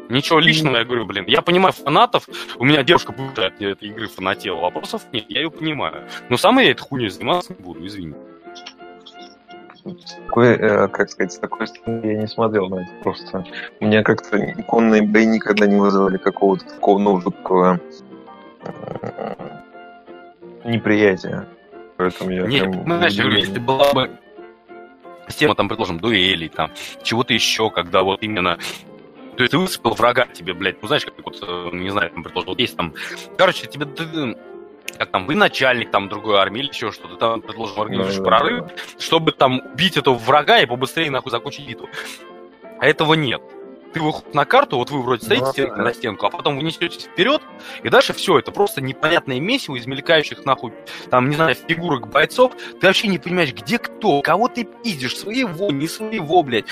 Ничего 0.08 0.38
личного, 0.38 0.76
я 0.76 0.84
говорю, 0.84 1.06
блин. 1.06 1.24
Я 1.26 1.42
понимаю 1.42 1.72
фанатов. 1.72 2.28
У 2.58 2.64
меня 2.64 2.82
девушка 2.82 3.12
бывшая 3.12 3.48
от 3.48 3.60
этой 3.60 3.88
игры 3.88 4.08
фанатела. 4.08 4.60
Вопросов 4.60 5.02
нет, 5.12 5.24
я 5.28 5.42
ее 5.42 5.50
понимаю. 5.50 6.08
Но 6.28 6.36
сам 6.36 6.58
я 6.58 6.70
этой 6.70 6.82
хуйней 6.82 7.10
заниматься 7.10 7.52
не 7.52 7.62
буду, 7.62 7.86
извини. 7.86 8.14
С 9.84 10.14
такой, 10.26 10.48
э, 10.48 10.88
как 10.88 11.10
сказать, 11.10 11.32
с 11.32 11.38
такой 11.38 11.66
стороны 11.66 12.06
я 12.06 12.16
не 12.16 12.26
смотрел 12.26 12.68
на 12.68 12.82
это 12.82 12.90
просто. 13.02 13.46
У 13.78 13.86
меня 13.86 14.02
как-то 14.02 14.38
конные 14.66 15.02
бои 15.02 15.26
никогда 15.26 15.66
не 15.66 15.76
вызывали 15.76 16.18
какого-то 16.18 16.64
такого 16.66 16.98
ну, 16.98 17.20
жуткого 17.20 17.80
э, 18.62 19.34
неприятия. 20.64 21.46
Поэтому 21.96 22.30
я 22.30 22.46
Нет, 22.46 22.62
прям 22.64 22.74
я 22.74 22.82
говорю, 22.84 23.08
удивлен. 23.08 23.36
если 23.36 23.58
была 23.58 23.92
бы 23.92 24.10
система, 25.28 25.54
там, 25.54 25.68
предположим, 25.68 26.00
дуэлей, 26.00 26.48
там, 26.48 26.70
чего-то 27.02 27.34
еще, 27.34 27.70
когда 27.70 28.02
вот 28.02 28.22
именно 28.22 28.58
то 29.36 29.44
есть 29.44 29.52
ты 29.52 29.58
высыпал 29.58 29.94
врага 29.94 30.26
тебе, 30.26 30.52
блядь, 30.52 30.82
ну 30.82 30.88
знаешь, 30.88 31.06
как 31.06 31.14
вот, 31.24 31.38
э, 31.40 31.70
не 31.72 31.88
знаю, 31.88 32.10
там, 32.10 32.22
предположим, 32.22 32.50
вот 32.50 32.58
есть 32.58 32.76
там, 32.76 32.92
короче, 33.38 33.66
тебе, 33.66 33.86
ты, 33.86 34.36
как 34.98 35.10
там, 35.10 35.24
вы 35.24 35.34
начальник 35.34 35.90
там 35.90 36.10
другой 36.10 36.36
армии 36.36 36.60
или 36.60 36.68
еще 36.68 36.92
что-то, 36.92 37.16
там, 37.16 37.40
предложим, 37.40 37.80
организуешь 37.80 38.16
Да, 38.16 38.22
да, 38.22 38.28
прорыв, 38.28 38.64
чтобы 38.98 39.32
там 39.32 39.62
убить 39.72 39.96
этого 39.96 40.14
врага 40.16 40.58
и 40.58 40.66
побыстрее 40.66 41.10
нахуй 41.10 41.30
закончить 41.30 41.66
битву. 41.66 41.88
А 42.78 42.86
этого 42.86 43.14
нет. 43.14 43.40
Ты 43.92 44.00
выходишь 44.00 44.34
на 44.34 44.44
карту, 44.44 44.76
вот 44.76 44.90
вы 44.90 45.02
вроде 45.02 45.24
стоите 45.24 45.66
Ну, 45.68 45.76
да. 45.76 45.82
на 45.82 45.92
стенку, 45.94 46.26
а 46.26 46.30
потом 46.30 46.56
вы 46.56 46.62
несетесь 46.62 47.04
вперед, 47.04 47.42
и 47.82 47.88
дальше 47.88 48.12
все, 48.12 48.38
это 48.38 48.52
просто 48.52 48.80
непонятное 48.80 49.40
месиво 49.40 49.76
из 49.76 49.86
мелькающих 49.86 50.44
нахуй, 50.44 50.72
там, 51.10 51.28
не 51.28 51.36
знаю, 51.36 51.56
фигурок 51.56 52.08
бойцов, 52.08 52.52
ты 52.80 52.86
вообще 52.86 53.08
не 53.08 53.18
понимаешь, 53.18 53.52
где 53.52 53.78
кто, 53.78 54.22
кого 54.22 54.48
ты 54.48 54.64
пиздишь, 54.64 55.16
своего, 55.16 55.70
не 55.70 55.88
своего, 55.88 56.42
блядь. 56.42 56.66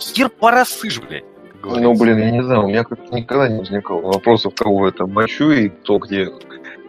Хер 0.00 0.28
порасышь, 0.28 1.00
блядь. 1.00 1.24
как 1.60 1.76
Ну, 1.76 1.94
блин, 1.94 2.18
я 2.18 2.30
не 2.30 2.42
знаю, 2.42 2.64
у 2.64 2.68
меня 2.68 2.84
как-то 2.84 3.14
никогда 3.14 3.48
не 3.48 3.58
возникало 3.60 4.00
вопросов, 4.00 4.54
кого 4.54 4.88
это 4.88 5.06
мочу 5.06 5.50
и 5.50 5.68
кто 5.68 5.98
где 5.98 6.26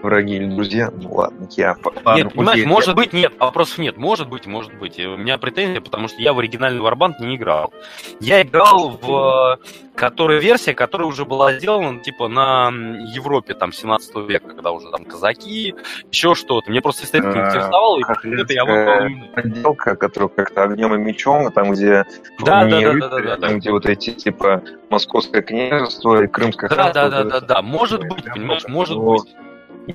враги 0.02 0.36
или 0.36 0.46
друзья. 0.46 0.92
Ну 0.92 1.14
ладно, 1.14 1.48
я... 1.52 1.76
ладно, 2.04 2.24
Нет, 2.24 2.34
понимаешь, 2.34 2.60
окей, 2.60 2.66
может 2.66 2.96
быть, 2.96 3.14
нет, 3.14 3.34
вопросов 3.40 3.78
нет, 3.78 3.98
может 3.98 4.30
быть, 4.30 4.46
может 4.46 4.74
быть. 4.76 5.00
У 5.00 5.18
меня 5.18 5.38
претензия, 5.38 5.82
потому 5.82 6.08
что 6.08 6.22
я 6.22 6.34
в 6.34 6.40
оригинальный 6.40 6.82
Warband 6.82 7.16
не 7.20 7.36
играл. 7.36 7.74
Я 8.20 8.42
играл 8.42 8.98
в 9.02 9.60
которая 10.00 10.40
версия, 10.40 10.74
которая 10.74 11.08
уже 11.08 11.26
была 11.26 11.54
сделана, 11.54 12.00
типа, 12.00 12.30
на 12.30 12.70
Европе, 12.70 13.54
там, 13.54 13.74
17 13.74 14.16
века, 14.30 14.48
когда 14.48 14.72
уже 14.72 14.90
там 14.92 15.04
казаки, 15.04 15.76
еще 16.10 16.36
что-то. 16.36 16.72
Мне 16.72 16.82
просто 16.82 17.04
эстетика 17.04 17.34
А, 17.34 17.50
интересовала, 17.50 18.00
и 18.00 18.42
это 18.42 18.54
я 18.54 18.64
выбрал. 18.64 19.10
Подделка, 19.36 19.96
которая 19.98 20.30
как-то 20.30 20.64
огнем 20.64 20.96
и 20.96 20.98
мечом, 20.98 21.52
там, 21.52 21.72
где 21.72 22.06
Да, 22.40 22.64
да, 22.64 22.80
да, 22.80 22.94
да, 22.94 23.10
да, 23.10 23.34
а 23.34 23.38
там, 23.38 23.60
где 23.60 23.72
вот 23.72 23.86
эти, 23.86 24.12
типа, 24.12 24.64
Московское 24.90 25.42
княжество 25.42 26.24
и 26.24 26.28
Крымское 26.28 26.70
Да, 26.70 26.94
да, 26.94 27.10
да, 27.10 27.24
да, 27.26 27.42
да, 27.42 27.62
может 27.62 28.02
быть, 28.08 28.24
понимаешь, 28.24 28.66
может 28.68 28.98
быть. 28.98 29.36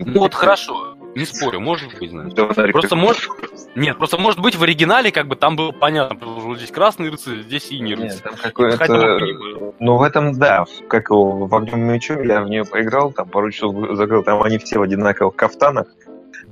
Ну 0.00 0.20
вот 0.20 0.34
хорошо, 0.34 0.96
не 1.14 1.24
спорю, 1.24 1.60
может 1.60 1.96
быть, 1.98 2.10
знаешь. 2.10 2.32
Просто 2.72 2.96
может- 2.96 3.28
Нет, 3.76 3.96
просто 3.98 4.18
может 4.18 4.40
быть 4.40 4.56
в 4.56 4.62
оригинале 4.62 5.12
как 5.12 5.26
бы 5.28 5.36
там 5.36 5.56
было 5.56 5.70
понятно, 5.72 6.16
потому 6.16 6.40
что 6.40 6.56
здесь 6.56 6.70
красный 6.70 7.10
рыцарь, 7.10 7.42
здесь 7.42 7.64
синий 7.68 7.94
рыцарь. 7.94 8.30
Нет, 8.32 8.42
там 8.42 8.54
понимаю. 8.88 9.74
Ну, 9.78 9.96
в 9.96 10.02
этом, 10.02 10.32
да, 10.38 10.64
как 10.88 11.10
его, 11.10 11.46
в 11.46 11.54
огнем 11.54 11.88
и 11.90 11.94
мечом 11.94 12.22
я 12.22 12.40
в 12.42 12.48
нее 12.48 12.64
поиграл, 12.64 13.12
там 13.12 13.28
пару 13.28 13.50
часов 13.50 13.74
закрыл, 13.96 14.22
там 14.22 14.42
они 14.42 14.58
все 14.58 14.78
в 14.78 14.82
одинаковых 14.82 15.36
кафтанах. 15.36 15.86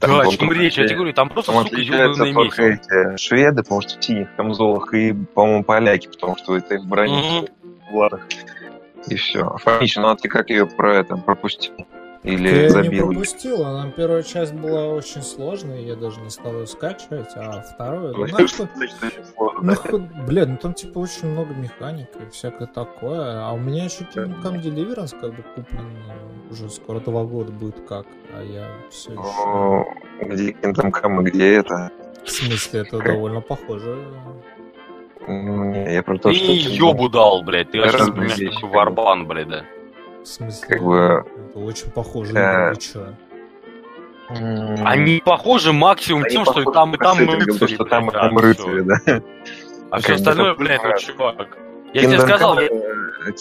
Там 0.00 0.10
Да, 0.10 0.20
о 0.22 0.26
чем 0.32 0.50
речь, 0.52 0.78
я 0.78 0.84
тебе 0.86 0.96
говорю, 0.96 1.12
там 1.12 1.28
просто, 1.28 1.52
Там 1.52 1.64
сука, 1.64 1.76
только 2.34 2.62
месяц. 2.62 2.86
эти 2.90 3.16
шведы, 3.20 3.62
потому 3.62 3.80
что 3.82 3.98
в 3.98 4.04
синих 4.04 4.34
камзолах, 4.36 4.94
и, 4.94 5.12
по-моему, 5.12 5.64
поляки, 5.64 6.08
потому 6.08 6.36
что 6.36 6.56
это 6.56 6.78
в 6.78 6.86
броне, 6.86 7.18
Мгм. 7.22 7.48
в 7.90 7.96
латах. 7.96 8.20
И 9.08 9.16
все. 9.16 9.56
Фомич, 9.58 9.96
ну 9.96 10.08
а 10.08 10.16
ты 10.16 10.28
как 10.28 10.50
ее 10.50 10.66
про 10.66 10.96
это 10.96 11.16
пропустил? 11.16 11.74
Или 12.22 12.48
Я 12.48 12.62
не 12.62 12.68
забил? 12.68 13.06
пропустил, 13.08 13.64
она 13.64 13.90
первая 13.90 14.22
часть 14.22 14.54
была 14.54 14.86
очень 14.86 15.22
сложной, 15.22 15.84
я 15.84 15.96
даже 15.96 16.20
не 16.20 16.30
стал 16.30 16.54
ее 16.60 16.66
скачивать, 16.68 17.30
а 17.34 17.62
вторую, 17.62 18.14
ну, 18.16 18.26
Ну, 18.38 18.46
что 18.46 18.68
ну, 19.90 20.08
блядь, 20.26 20.48
ну 20.48 20.56
там 20.56 20.72
типа 20.72 21.00
очень 21.00 21.28
много 21.28 21.52
механик 21.54 22.08
и 22.20 22.30
всякое 22.30 22.66
такое, 22.68 23.44
а 23.44 23.52
у 23.52 23.58
меня 23.58 23.84
еще 23.84 24.04
Kingdom 24.04 24.40
Come 24.40 24.62
Deliverance 24.62 25.18
как 25.20 25.34
бы 25.34 25.42
куплен 25.54 25.86
уже 26.48 26.68
скоро 26.70 27.00
два 27.00 27.24
года 27.24 27.50
будет 27.50 27.80
как, 27.88 28.06
а 28.36 28.42
я 28.44 28.68
все 28.90 29.12
еще... 29.12 29.22
Ну, 29.22 29.84
Где 30.28 30.50
Kingdom 30.52 30.92
Come 30.92 31.22
и 31.22 31.30
где 31.30 31.54
это? 31.54 31.90
В 32.24 32.30
смысле, 32.30 32.80
это 32.82 32.98
довольно 32.98 33.40
похоже. 33.40 33.98
Ну, 35.26 35.64
не, 35.72 35.92
я 35.92 36.02
про 36.04 36.18
то, 36.18 36.28
Ты 36.30 36.34
что... 36.36 36.52
ёбу 36.52 37.08
дал, 37.08 37.42
блядь, 37.42 37.70
ты 37.72 37.80
вообще 37.80 38.44
не 38.44 38.48
как 38.50 38.70
варбан, 38.70 39.26
блядь, 39.26 39.48
да. 39.48 39.64
В 40.22 40.26
смысле, 40.26 40.68
Как 40.68 40.82
бы- 40.82 41.24
это 41.50 41.58
очень 41.58 41.90
похоже, 41.90 42.32
вы 42.32 42.76
чё? 42.76 43.06
М, 44.30 44.86
Они 44.86 45.20
похожи 45.24 45.72
максимум 45.72 46.24
тем, 46.26 46.44
что 46.44 46.64
там, 46.70 46.94
и 46.94 46.98
там 46.98 47.18
рыцари, 47.18 47.74
что 47.74 47.84
там, 47.84 48.08
и 48.08 48.12
там 48.12 48.38
рыцари, 48.38 48.80
да. 48.82 48.96
А 49.90 49.98
все 49.98 50.14
остальное, 50.14 50.54
блядь, 50.54 50.80
ну, 50.82 50.98
чувак. 50.98 51.58
Я 51.92 52.02
тебе 52.02 52.20
сказал, 52.20 52.58
э, 52.58 52.68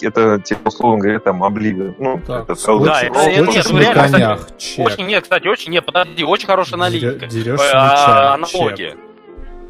это, 0.02 0.38
типа, 0.40 0.68
условно 0.68 0.98
говоря, 1.00 1.18
там, 1.20 1.42
Обливион. 1.42 1.94
Ну, 1.98 2.20
Так, 2.26 2.42
это 2.44 2.52
скотч- 2.52 2.84
Да, 2.84 3.00
это- 3.00 3.18
это- 3.20 3.50
нет, 3.50 3.72
на 3.72 3.78
реально, 3.78 4.02
кстати, 4.04 4.12
конях. 4.12 4.48
Очень, 4.86 5.06
нет, 5.06 5.22
кстати, 5.22 5.46
очень, 5.48 5.72
нет, 5.72 5.86
подожди, 5.86 6.24
очень 6.24 6.46
хорошая 6.46 6.74
аналитика. 6.74 7.26
Дерешься 7.26 7.64
Э, 7.64 7.70
а, 7.72 8.38
чек. 8.44 8.98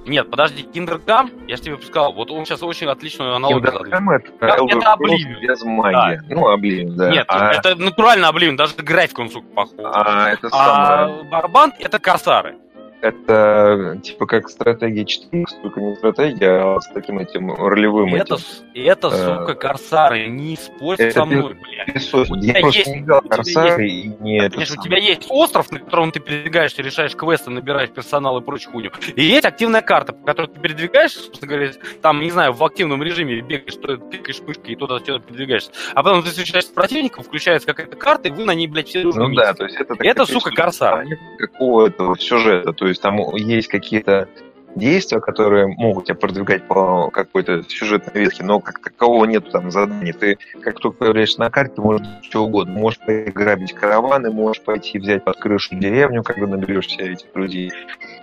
Нет, 0.05 0.31
подожди, 0.31 0.63
Come, 1.07 1.31
я 1.47 1.57
же 1.57 1.63
тебе 1.63 1.77
сказал, 1.81 2.13
вот 2.13 2.31
он 2.31 2.45
сейчас 2.45 2.63
очень 2.63 2.89
отличную 2.89 3.35
аналогию. 3.37 3.73
Come 3.73 4.17
это 4.17 4.33
Это 4.41 4.57
Elder 4.63 4.81
Scrolls 4.81 4.97
Oblivion. 4.99 5.41
без 5.41 5.63
магии. 5.63 6.21
Ну, 6.29 6.49
Обливион, 6.49 6.97
да. 6.97 7.11
Нет, 7.11 7.25
а, 7.29 7.53
это 7.53 7.77
натурально 7.77 8.29
Обливион, 8.29 8.57
даже 8.57 8.75
график 8.77 9.19
он, 9.21 9.31
сука, 9.31 9.47
похож. 9.55 9.79
а 9.85 10.31
это 10.31 10.49
А 10.51 11.07
самое, 11.07 11.25
Барбанд 11.25 11.75
это 11.79 11.99
Корсары. 12.01 12.57
Это 13.03 13.99
типа 14.03 14.27
как 14.27 14.49
стратегия 14.49 15.05
4, 15.05 15.45
только 15.63 15.81
не 15.81 15.95
стратегия, 15.97 16.77
а 16.77 16.81
с 16.81 16.89
таким 16.89 17.19
этим 17.19 17.53
ролевым 17.53 18.15
Это, 18.15 18.35
этим. 18.35 18.39
с- 18.39 18.63
это, 18.75 19.09
Э, 19.09 19.11
сука, 19.41 19.55
Корсары, 19.55 20.27
не 20.29 20.57
спорь 20.57 20.97
это 20.99 21.13
со 21.21 21.25
мной, 21.25 21.55
блядь. 21.55 22.15
У 22.15 22.37
тебя 22.41 22.59
есть- 22.61 22.87
не 22.87 22.99
играл 23.01 23.21
Корсары 23.23 23.89
и 23.89 24.09
не 24.21 24.39
это 24.39 24.51
Конечно, 24.53 24.81
у 24.81 24.85
тебя 24.85 24.99
есть 24.99 25.27
остров, 25.29 25.71
на 25.73 25.81
котором 25.81 26.13
ты 26.13 26.21
передвигаешься, 26.21 26.81
решаешь 26.83 27.15
квесты, 27.17 27.51
набираешь 27.51 27.91
персонал 27.91 28.39
и 28.39 28.43
прочую 28.43 28.73
хуйню. 28.73 28.91
И 29.17 29.23
есть 29.25 29.45
активная 29.45 29.83
карта, 29.83 30.13
по 30.13 30.25
которой 30.25 30.47
ты 30.47 30.61
передвигаешься, 30.61 31.19
собственно 31.21 31.53
говоря, 31.53 31.73
там, 32.01 32.21
не 32.21 32.31
знаю, 32.31 32.53
в 32.53 32.63
активном 32.65 33.03
режиме 33.03 33.41
бегаешь, 33.41 33.75
то 33.77 33.97
тыкаешь 33.97 34.41
мышкой 34.41 34.73
и 34.73 34.77
туда-сюда 34.77 35.19
передвигаешься. 35.19 35.73
А 35.95 36.03
потом 36.03 36.23
ты 36.23 36.29
встречаешься 36.31 36.71
с 36.71 36.73
противником, 36.75 37.25
включается 37.25 37.67
какая-то 37.67 37.97
карта, 37.97 38.29
и 38.29 38.31
вы 38.31 38.45
на 38.45 38.55
ней, 38.55 38.69
блядь, 38.69 38.89
все 38.89 39.03
Ну 39.03 39.35
да, 39.35 39.53
то 39.55 39.65
есть 39.65 39.77
это... 39.77 39.95
Это, 39.99 40.25
сука, 40.25 40.51
Корсар. 40.51 41.05
нет 41.05 41.19
Какого-то 41.39 42.15
сюжета, 42.17 42.73
то 42.73 42.87
есть 42.87 42.92
там 43.01 43.19
есть 43.37 43.69
какие-то 43.69 44.29
действия, 44.75 45.21
которые 45.21 45.67
могут 45.67 46.07
тебя 46.07 46.15
продвигать 46.15 46.67
по 46.67 47.11
какой-то 47.11 47.63
сюжетной 47.69 48.23
ветке, 48.23 48.45
но 48.45 48.61
как 48.61 48.81
такового 48.81 49.25
нету 49.25 49.51
там 49.51 49.71
заданий. 49.71 50.13
Ты 50.13 50.39
как 50.61 50.79
только 50.79 50.99
появляешься 50.99 51.41
на 51.41 51.51
карте, 51.51 51.81
можешь 51.81 52.07
что 52.23 52.45
угодно. 52.45 52.75
Можешь 52.79 53.01
грабить 53.01 53.73
караваны, 53.73 54.31
можешь 54.31 54.63
пойти 54.63 54.99
взять 54.99 55.25
под 55.25 55.37
крышу 55.37 55.77
деревню, 55.77 56.23
когда 56.23 56.47
наберешься 56.47 57.03
этих 57.03 57.27
людей. 57.35 57.73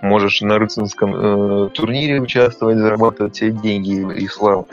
Можешь 0.01 0.41
на 0.41 0.57
рыцарском 0.57 1.15
э, 1.15 1.69
турнире 1.69 2.21
участвовать, 2.21 2.77
зарабатывать 2.77 3.35
себе 3.35 3.51
деньги 3.51 4.19
и 4.19 4.27
славу. 4.27 4.67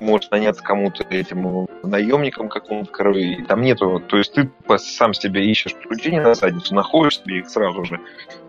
Можешь 0.00 0.30
наняться 0.30 0.62
кому-то 0.62 1.04
этим 1.08 1.66
наемником 1.82 2.50
какому-то 2.50 2.90
королю. 2.90 3.20
И 3.20 3.42
там 3.44 3.62
нету. 3.62 4.02
То 4.06 4.18
есть 4.18 4.34
ты 4.34 4.50
сам 4.76 5.14
себе 5.14 5.46
ищешь 5.46 5.74
приключения 5.74 6.22
на 6.22 6.34
задницу, 6.34 6.74
находишь 6.74 7.20
себе 7.20 7.38
их 7.38 7.48
сразу 7.48 7.84
же. 7.84 7.98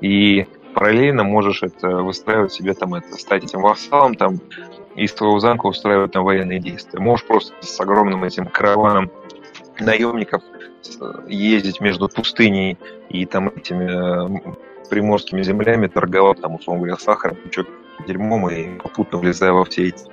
И 0.02 0.46
параллельно 0.78 1.24
можешь 1.24 1.64
это 1.64 1.88
выстраивать 1.88 2.54
себе 2.54 2.76
там 2.76 2.94
это, 2.94 3.16
стать 3.16 3.44
этим 3.44 3.62
вассалом, 3.62 4.14
там, 4.14 4.40
из 4.96 5.12
твоего 5.12 5.40
замка 5.40 5.66
устраивать 5.66 6.12
там 6.12 6.24
военные 6.24 6.60
действия. 6.60 7.00
Можешь 7.00 7.26
просто 7.26 7.56
с 7.62 7.80
огромным 7.80 8.24
этим 8.24 8.46
караваном 8.46 9.10
наемников 9.80 10.44
ездить 11.28 11.82
между 11.82 12.08
пустыней 12.08 12.78
и 13.10 13.26
там 13.26 13.50
этими 13.50 13.86
э, 13.90 14.54
приморскими 14.88 15.42
землями, 15.42 15.88
торговать 15.88 16.42
там, 16.42 16.54
условно 16.54 16.84
говоря, 16.84 16.98
сахаром, 16.98 17.38
дерьмом 18.06 18.48
и 18.48 18.78
попутно 18.78 19.18
влезая 19.18 19.54
во 19.54 19.66
все 19.66 19.88
эти 19.88 20.06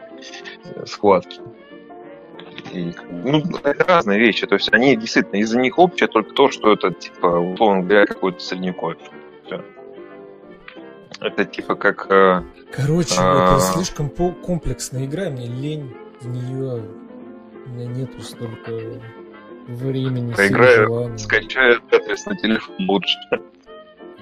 э, 0.64 0.86
схватки. 0.86 1.42
И, 2.72 2.94
ну, 3.10 3.42
это 3.64 3.84
разные 3.84 4.18
вещи. 4.18 4.46
То 4.46 4.54
есть 4.54 4.72
они 4.72 4.96
действительно 4.96 5.40
из-за 5.40 5.58
них 5.58 5.78
общее 5.78 6.08
только 6.08 6.32
то, 6.32 6.50
что 6.50 6.72
это, 6.72 6.90
типа, 6.90 7.26
условно 7.26 7.82
говоря, 7.82 8.06
какой-то 8.06 8.40
средневековье. 8.40 8.98
Всё. 9.44 9.62
Это 11.20 11.44
типа 11.44 11.74
как... 11.74 12.06
э, 12.10 12.42
Короче, 12.72 13.14
А. 13.18 13.56
это 13.56 13.60
слишком 13.60 14.08
комплексная 14.10 15.06
игра, 15.06 15.30
мне 15.30 15.46
лень 15.46 15.94
в 16.20 16.28
нее. 16.28 16.82
У 17.66 17.68
меня 17.70 17.86
нету 17.86 18.20
столько 18.20 18.72
времени, 19.68 20.34
Поиграю, 20.34 21.16
скачаю 21.18 21.80
Тетрис 21.90 22.26
на 22.26 22.36
телефон 22.36 22.74
лучше. 22.88 23.16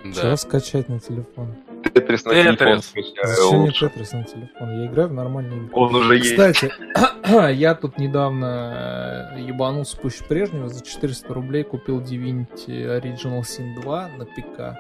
Чего 0.05 0.36
скачать 0.36 0.89
на 0.89 0.98
телефон? 1.01 1.55
Тетрис 1.94 2.24
на 2.24 2.32
Тетрис. 2.32 2.59
телефон 2.59 2.82
скачаю 2.82 3.27
Зачем 3.27 3.59
мне 3.59 3.66
лучше. 3.66 3.89
Тетрис 3.89 4.12
на 4.12 4.24
телефон? 4.24 4.70
Я 4.81 4.86
играю 4.86 5.09
в 5.09 5.12
нормальные 5.12 5.59
игры. 5.59 5.70
Он 5.73 5.94
уже 5.94 6.16
есть. 6.16 6.31
Кстати, 6.31 6.73
я 7.52 7.74
тут 7.74 7.98
недавно 7.98 9.32
э, 9.36 9.40
ебанулся 9.43 9.97
пуще 9.97 10.24
прежнего, 10.24 10.69
за 10.69 10.85
400 10.85 11.35
рублей 11.35 11.64
купил 11.64 12.01
Divinity 12.01 12.69
Original 12.69 13.40
Sin 13.43 13.81
2 13.81 14.09
на 14.19 14.24
ПК. 14.24 14.78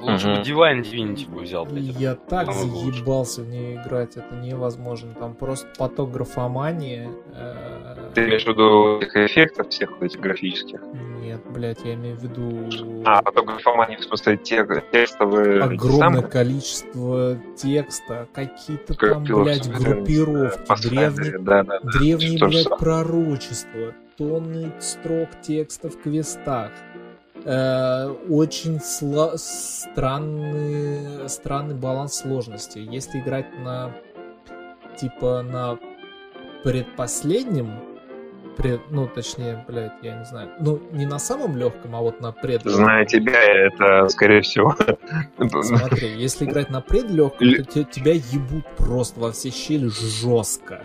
Лучше 0.00 0.26
бы. 0.28 0.32
Divine 0.42 0.82
Divinity 0.82 1.28
бы 1.30 1.40
взял, 1.42 1.64
блядь. 1.66 1.84
я 1.84 2.14
так 2.14 2.46
По-моему, 2.46 2.76
лучше. 2.76 2.96
заебался 2.98 3.42
в 3.42 3.48
нее 3.48 3.76
играть, 3.76 4.16
это 4.16 4.34
невозможно. 4.34 5.14
Там 5.14 5.34
просто 5.34 5.68
поток 5.78 6.10
графомании. 6.12 7.08
э, 7.34 8.10
Ты 8.14 8.24
имеешь 8.24 8.44
в 8.44 8.48
виду 8.48 8.98
этих 9.00 9.16
эффектов 9.16 9.68
всех 9.68 9.90
вот 9.92 10.02
этих 10.02 10.20
графических? 10.20 10.80
Нет, 11.20 11.42
блядь, 11.50 11.84
я 11.84 11.94
имею 11.94 12.16
в 12.16 12.22
виду 12.22 13.02
А, 13.04 13.20
потом 13.22 13.46
графомания, 13.46 13.98
в 13.98 14.02
смысле, 14.04 14.36
те, 14.38 14.66
текстовые... 14.92 15.62
огромное 15.62 15.98
самые- 15.98 16.22
количество 16.28 17.36
текста, 17.56 18.26
какие-то 18.32 18.94
Как 18.94 19.12
там, 19.12 19.24
блядь, 19.24 19.68
группировки, 19.68 20.58
да, 20.68 20.76
древние 21.10 21.38
да, 21.38 21.62
да, 21.64 21.80
да. 21.82 21.98
Древние, 21.98 22.38
блядь, 22.46 22.68
пророчества, 22.78 23.94
тонны 24.16 24.72
строк 24.80 25.28
текста 25.42 25.88
в 25.90 26.00
квестах. 26.00 26.70
Э, 27.50 28.08
очень 28.28 28.76
сла- 28.76 29.38
странный, 29.38 31.26
странный 31.30 31.74
баланс 31.74 32.16
сложности. 32.16 32.78
Если 32.78 33.20
играть 33.20 33.46
на 33.58 33.90
типа 35.00 35.40
на 35.42 35.78
предпоследнем, 36.62 37.70
пред, 38.58 38.82
ну 38.90 39.08
точнее, 39.08 39.64
блядь, 39.66 39.94
я 40.02 40.18
не 40.18 40.26
знаю, 40.26 40.50
ну 40.60 40.78
не 40.92 41.06
на 41.06 41.18
самом 41.18 41.56
легком, 41.56 41.96
а 41.96 42.00
вот 42.00 42.20
на 42.20 42.32
пред. 42.32 42.64
Зная 42.64 43.06
тебя, 43.06 43.40
это, 43.42 44.08
скорее 44.10 44.42
всего... 44.42 44.76
Смотри, 45.62 46.18
если 46.18 46.44
играть 46.44 46.68
на 46.68 46.82
предлегком, 46.82 47.54
то 47.54 47.64
те- 47.64 47.84
тебя 47.84 48.12
ебут 48.12 48.66
просто 48.76 49.20
во 49.20 49.32
все 49.32 49.48
щели 49.50 49.88
жестко. 49.88 50.82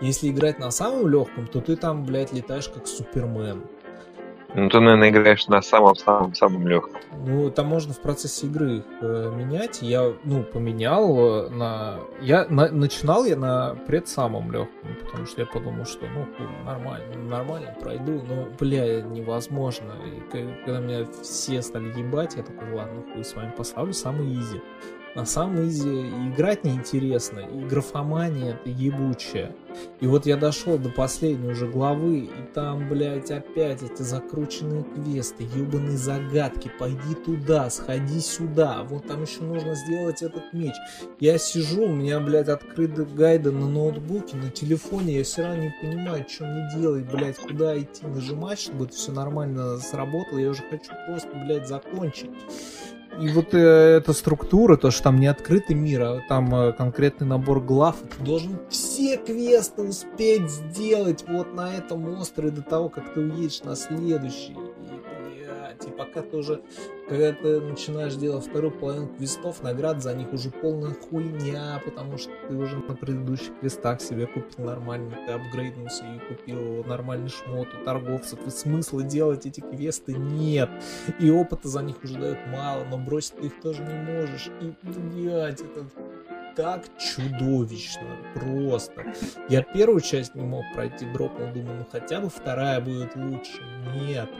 Если 0.00 0.30
играть 0.30 0.60
на 0.60 0.70
самом 0.70 1.08
легком, 1.08 1.48
то 1.48 1.60
ты 1.60 1.74
там, 1.74 2.04
блядь, 2.04 2.32
летаешь 2.32 2.68
как 2.68 2.86
Супермен. 2.86 3.62
Ну, 4.54 4.68
ты, 4.68 4.78
наверное, 4.78 5.10
играешь 5.10 5.48
на 5.48 5.60
самом-самом-самом 5.60 6.68
легком. 6.68 7.00
Ну, 7.26 7.50
там 7.50 7.66
можно 7.66 7.92
в 7.92 8.00
процессе 8.00 8.46
игры 8.46 8.76
их 8.78 8.84
э, 9.00 9.32
менять. 9.34 9.82
Я, 9.82 10.12
ну, 10.22 10.44
поменял 10.44 11.18
э, 11.18 11.48
на... 11.50 11.98
Я 12.20 12.46
на... 12.48 12.70
начинал 12.70 13.24
я 13.24 13.36
на 13.36 13.74
пред 13.86 14.06
самом 14.06 14.52
легком, 14.52 14.90
потому 15.04 15.26
что 15.26 15.40
я 15.40 15.46
подумал, 15.46 15.84
что, 15.86 16.06
ну, 16.06 16.26
нормально, 16.64 17.16
нормально 17.28 17.74
пройду, 17.80 18.22
но, 18.28 18.46
бля, 18.60 19.02
невозможно. 19.02 19.92
И 20.06 20.20
когда 20.30 20.78
меня 20.78 21.06
все 21.22 21.60
стали 21.60 21.88
ебать, 21.98 22.36
я 22.36 22.44
такой, 22.44 22.72
ладно, 22.74 23.02
хуй, 23.12 23.24
с 23.24 23.34
вами 23.34 23.52
поставлю 23.56 23.92
самый 23.92 24.32
изи. 24.34 24.60
На 25.14 25.24
самом 25.24 25.68
изи 25.68 26.08
играть 26.28 26.64
неинтересно, 26.64 27.40
и 27.40 27.64
графомания 27.66 28.54
это 28.54 28.68
ебучая. 28.68 29.54
И 30.00 30.08
вот 30.08 30.26
я 30.26 30.36
дошел 30.36 30.76
до 30.76 30.88
последней 30.88 31.52
уже 31.52 31.68
главы, 31.68 32.18
и 32.18 32.52
там, 32.52 32.88
блядь, 32.88 33.30
опять 33.30 33.82
эти 33.82 34.02
закрученные 34.02 34.82
квесты, 34.82 35.44
ебаные 35.44 35.96
загадки, 35.96 36.70
пойди 36.80 37.14
туда, 37.24 37.70
сходи 37.70 38.18
сюда, 38.18 38.82
вот 38.82 39.06
там 39.06 39.22
еще 39.22 39.42
нужно 39.42 39.76
сделать 39.76 40.22
этот 40.22 40.52
меч. 40.52 40.74
Я 41.20 41.38
сижу, 41.38 41.84
у 41.84 41.92
меня, 41.92 42.18
блядь, 42.18 42.48
открыты 42.48 43.04
гайды 43.04 43.52
на 43.52 43.68
ноутбуке, 43.68 44.36
на 44.36 44.50
телефоне, 44.50 45.18
я 45.18 45.24
все 45.24 45.42
равно 45.42 45.62
не 45.62 45.74
понимаю, 45.80 46.26
что 46.28 46.44
мне 46.44 46.68
делать, 46.76 47.04
блядь, 47.04 47.36
куда 47.36 47.78
идти, 47.78 48.04
нажимать, 48.04 48.58
чтобы 48.58 48.86
это 48.86 48.94
все 48.94 49.12
нормально 49.12 49.78
сработало, 49.78 50.38
я 50.38 50.50
уже 50.50 50.62
хочу 50.68 50.90
просто, 51.06 51.30
блядь, 51.34 51.68
закончить. 51.68 52.30
И 53.20 53.28
вот 53.28 53.54
э, 53.54 53.58
эта 53.58 54.12
структура, 54.12 54.76
то, 54.76 54.90
что 54.90 55.04
там 55.04 55.20
не 55.20 55.26
открытый 55.26 55.76
мир, 55.76 56.02
а 56.02 56.20
там 56.28 56.54
э, 56.54 56.72
конкретный 56.72 57.26
набор 57.26 57.60
глав, 57.60 57.96
ты 58.18 58.24
должен 58.24 58.58
все 58.68 59.16
квесты 59.16 59.82
успеть 59.82 60.50
сделать 60.50 61.24
вот 61.28 61.54
на 61.54 61.74
этом 61.74 62.20
острове 62.20 62.50
до 62.50 62.62
того, 62.62 62.88
как 62.88 63.14
ты 63.14 63.20
уедешь 63.20 63.62
на 63.62 63.76
следующий. 63.76 64.52
И, 64.52 65.13
блядь, 65.74 65.88
и 65.88 65.96
пока 65.96 66.22
ты 66.22 66.36
уже 66.36 66.62
когда 67.08 67.32
ты 67.32 67.60
начинаешь 67.60 68.14
делать 68.14 68.46
вторую 68.46 68.72
половину 68.72 69.08
квестов, 69.08 69.62
наград 69.62 70.02
за 70.02 70.14
них 70.14 70.32
уже 70.32 70.50
полная 70.50 70.94
хуйня, 70.94 71.82
потому 71.84 72.16
что 72.16 72.32
ты 72.48 72.54
уже 72.54 72.78
на 72.78 72.94
предыдущих 72.94 73.58
квестах 73.60 74.00
себе 74.00 74.26
купил 74.26 74.64
нормально, 74.64 75.14
ты 75.26 75.32
апгрейднулся 75.32 76.04
и 76.06 76.34
купил 76.34 76.82
нормальный 76.84 77.28
шмот 77.28 77.68
у 77.78 77.84
торговцев, 77.84 78.38
и 78.46 78.50
смысла 78.50 79.02
делать 79.02 79.44
эти 79.44 79.60
квесты 79.60 80.14
нет. 80.14 80.70
И 81.20 81.30
опыта 81.30 81.68
за 81.68 81.82
них 81.82 82.02
уже 82.02 82.18
дают 82.18 82.38
мало, 82.46 82.84
но 82.84 82.96
бросить 82.96 83.36
ты 83.36 83.46
их 83.46 83.60
тоже 83.60 83.82
не 83.82 83.94
можешь. 83.94 84.50
И, 84.62 84.72
блядь, 84.82 85.60
это 85.60 85.84
так 86.56 86.84
чудовищно, 86.98 88.16
просто. 88.34 89.04
Я 89.48 89.62
первую 89.62 90.00
часть 90.00 90.34
не 90.34 90.42
мог 90.42 90.64
пройти, 90.74 91.06
дропнул, 91.06 91.48
думаю, 91.52 91.78
ну 91.78 91.86
хотя 91.90 92.20
бы 92.20 92.28
вторая 92.28 92.80
будет 92.80 93.16
лучше. 93.16 93.62
Нет. 93.94 94.30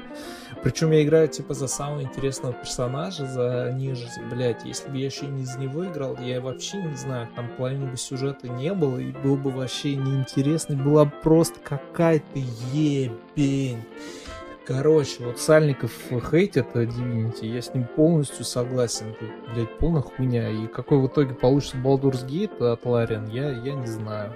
Причем 0.63 0.93
я 0.93 1.03
играю 1.03 1.29
типа 1.29 1.55
за 1.55 1.67
самого 1.67 2.03
интересного 2.03 2.55
персонажа, 2.55 3.27
за 3.27 3.73
ниже, 3.75 4.07
блять, 4.31 4.65
если 4.65 4.89
бы 4.89 4.99
я 4.99 5.07
еще 5.07 5.27
не 5.27 5.43
из 5.43 5.57
него 5.57 5.87
играл, 5.87 6.17
я 6.19 6.41
вообще 6.41 6.79
не 6.83 6.97
знаю, 6.97 7.29
там 7.35 7.49
половины 7.57 7.91
бы 7.91 7.97
сюжета 7.97 8.49
не 8.49 8.73
было, 8.73 8.99
и 8.99 9.13
был 9.13 9.37
бы 9.37 9.51
вообще 9.51 9.97
неинтересный, 9.97 10.77
была 10.77 11.05
просто 11.05 11.61
какая-то 11.61 12.39
ебень. 12.73 13.83
Короче, 14.67 15.17
вот 15.21 15.39
Сальников 15.39 15.93
хейтит 16.31 16.69
Divinity, 16.75 17.47
я 17.47 17.61
с 17.61 17.75
ним 17.75 17.85
полностью 17.85 18.47
согласен. 18.47 19.11
Это, 19.11 19.31
блядь, 19.55 19.79
полная 19.79 20.01
хуйня. 20.01 20.49
И 20.49 20.67
какой 20.69 20.99
в 20.99 21.07
итоге 21.07 21.35
получится 21.35 21.77
Baldur's 21.77 22.27
Gate 22.27 22.73
от 22.73 22.87
Лариан, 22.87 23.29
я, 23.29 23.51
я 23.51 23.75
не 23.75 23.87
знаю. 23.87 24.35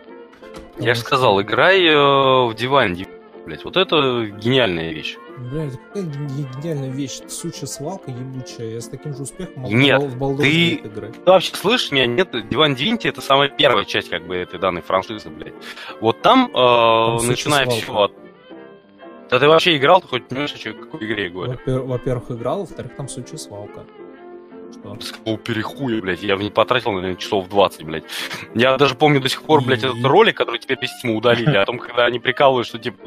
Потому 0.72 0.86
я 0.86 0.94
же 0.94 1.00
сказал, 1.00 1.40
играй 1.40 1.82
э, 1.82 1.94
в 1.94 2.54
Divinity, 2.54 3.08
блядь. 3.46 3.64
Вот 3.64 3.78
это 3.78 4.26
гениальная 4.26 4.92
вещь. 4.92 5.16
Блядь, 5.38 5.80
какая 5.80 6.02
гениальная 6.02 6.90
вещь. 6.90 7.20
Сучья 7.28 7.66
свалка 7.66 8.10
ебучая. 8.10 8.68
Я 8.68 8.80
с 8.82 8.88
таким 8.88 9.14
же 9.14 9.22
успехом 9.22 9.62
могу 9.62 9.74
нет, 9.74 10.02
в 10.02 10.22
Baldur's 10.22 10.42
ты... 10.42 10.74
Gate 10.74 10.86
играть. 10.88 11.24
Ты 11.24 11.30
вообще 11.30 11.56
слышишь 11.56 11.90
меня? 11.90 12.04
Нет, 12.04 12.34
Divine 12.34 12.76
Divinity 12.76 13.08
это 13.08 13.22
самая 13.22 13.48
первая 13.48 13.86
часть 13.86 14.10
как 14.10 14.26
бы 14.26 14.36
этой 14.36 14.60
данной 14.60 14.82
франшизы, 14.82 15.30
блядь. 15.30 15.54
Вот 16.02 16.20
там, 16.20 16.50
э, 16.50 16.52
там 16.52 17.26
начиная 17.26 17.66
все 17.66 17.94
от 17.94 18.12
да 19.30 19.38
ты 19.38 19.48
вообще 19.48 19.76
играл, 19.76 20.00
ты 20.00 20.08
хоть 20.08 20.28
понимаешь, 20.28 20.54
о 20.54 20.72
какой 20.72 21.06
игре 21.06 21.24
я 21.24 21.30
говорю? 21.30 21.58
Во-первых, 21.66 22.30
играл, 22.30 22.60
во-вторых, 22.60 22.96
там 22.96 23.08
сучья 23.08 23.36
свалка. 23.36 23.84
Что? 24.72 25.00
С 25.00 25.12
какого 25.12 25.38
перехуя, 25.38 26.00
блядь, 26.00 26.22
я 26.22 26.36
в 26.36 26.42
не 26.42 26.50
потратил, 26.50 26.92
наверное, 26.92 27.16
часов 27.16 27.48
20, 27.48 27.84
блядь. 27.84 28.04
Я 28.54 28.76
даже 28.76 28.94
помню 28.94 29.20
до 29.20 29.28
сих 29.28 29.42
пор, 29.42 29.62
блядь, 29.62 29.82
этот 29.82 30.04
ролик, 30.04 30.36
который 30.36 30.58
теперь 30.58 30.78
без 30.78 30.90
Steam 30.90 31.14
удалили, 31.14 31.56
о 31.56 31.64
том, 31.64 31.78
когда 31.78 32.04
они 32.04 32.18
прикалывают, 32.18 32.66
что, 32.66 32.78
типа, 32.78 32.98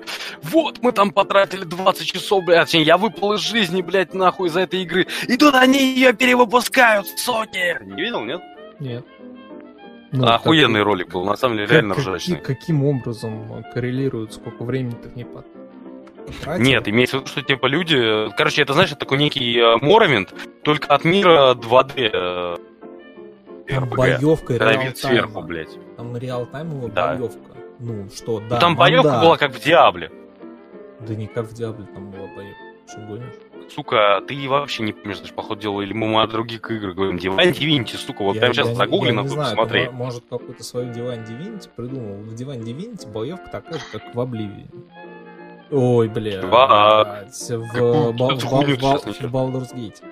вот, 0.42 0.80
мы 0.82 0.92
там 0.92 1.12
потратили 1.12 1.64
20 1.64 2.08
часов, 2.08 2.44
блядь, 2.46 2.74
я 2.74 2.98
выпал 2.98 3.34
из 3.34 3.42
жизни, 3.42 3.82
блядь, 3.82 4.14
нахуй 4.14 4.48
из-за 4.48 4.62
этой 4.62 4.82
игры, 4.82 5.08
и 5.28 5.38
тут 5.38 5.54
они 5.54 5.94
ее 5.94 6.14
перевыпускают, 6.14 7.08
соки! 7.08 7.78
Не 7.86 8.02
видел, 8.02 8.24
нет? 8.24 8.42
Нет. 8.80 9.06
Ну, 10.12 10.28
Охуенный 10.28 10.80
как... 10.80 10.88
ролик 10.88 11.10
был, 11.10 11.24
на 11.24 11.38
самом 11.38 11.58
деле, 11.58 11.70
реально 11.70 11.96
как, 11.96 12.04
ржачный. 12.04 12.38
Каким 12.40 12.84
образом 12.84 13.64
коррелирует, 13.74 14.34
сколько 14.34 14.64
времени 14.64 14.96
ты 15.02 15.10
в 15.10 15.16
ней 15.16 15.26
потратил? 15.26 15.51
Тратил? 16.32 16.64
Нет, 16.64 16.88
имеется 16.88 17.18
в 17.18 17.22
виду, 17.22 17.30
что 17.30 17.42
типа 17.42 17.66
люди... 17.68 18.30
Короче, 18.36 18.62
это, 18.62 18.74
знаешь, 18.74 18.90
такой 18.92 19.18
некий 19.18 19.58
э, 19.58 19.78
Моровинт, 19.78 20.34
только 20.64 20.88
от 20.88 21.04
мира 21.04 21.54
2D. 21.54 22.60
Там 23.68 23.90
боевка 23.90 24.58
реал 24.58 24.96
сверху, 24.96 25.42
блядь. 25.42 25.78
Там 25.98 26.18
реал-таймовая 26.18 26.92
да. 26.92 27.16
боевка. 27.16 27.52
Ну, 27.80 28.10
что, 28.14 28.40
да. 28.40 28.56
Ну, 28.56 28.60
там 28.60 28.76
боевка 28.76 29.12
да. 29.12 29.22
была 29.22 29.38
как 29.38 29.54
в 29.54 29.64
Диабле. 29.64 30.12
Да 31.00 31.16
не 31.16 31.28
как 31.28 31.48
в 31.48 31.54
Диабле 31.54 31.86
там 31.94 32.12
была 32.12 32.28
боевка. 32.28 32.62
Что 32.88 33.00
гонишь? 33.02 33.34
Сука, 33.74 34.22
ты 34.28 34.50
вообще 34.50 34.84
не 34.84 34.92
помнишь, 34.92 35.20
даже, 35.20 35.34
походу, 35.34 35.62
дела, 35.62 35.82
или 35.82 35.94
мы 35.94 36.22
о 36.22 36.28
других 36.28 36.70
играх 36.70 36.94
говорим. 36.94 37.16
Divine 37.16 37.54
Divinity, 37.54 37.96
сука, 37.96 38.24
вот 38.24 38.34
я, 38.36 38.42
прямо 38.42 38.54
сейчас 38.54 38.68
я, 38.68 38.76
загугли, 38.76 39.12
на 39.12 39.24
посмотри. 39.24 39.86
Ты, 39.86 39.92
может, 39.92 40.26
какой-то 40.30 40.64
свой 40.64 40.86
Divine 40.86 41.26
Divinity 41.26 41.70
придумал. 41.74 42.18
В 42.18 42.34
Divine 42.34 42.64
Divinity 42.64 43.10
боевка 43.10 43.50
такая 43.50 43.80
же, 43.80 43.86
как 43.94 44.14
в 44.14 44.20
Обливии. 44.20 44.68
Ой, 45.72 46.10
бля. 46.10 46.42
В, 46.42 46.50
в, 46.50 46.54
Baldur's 49.28 49.74
Gate. 49.74 50.04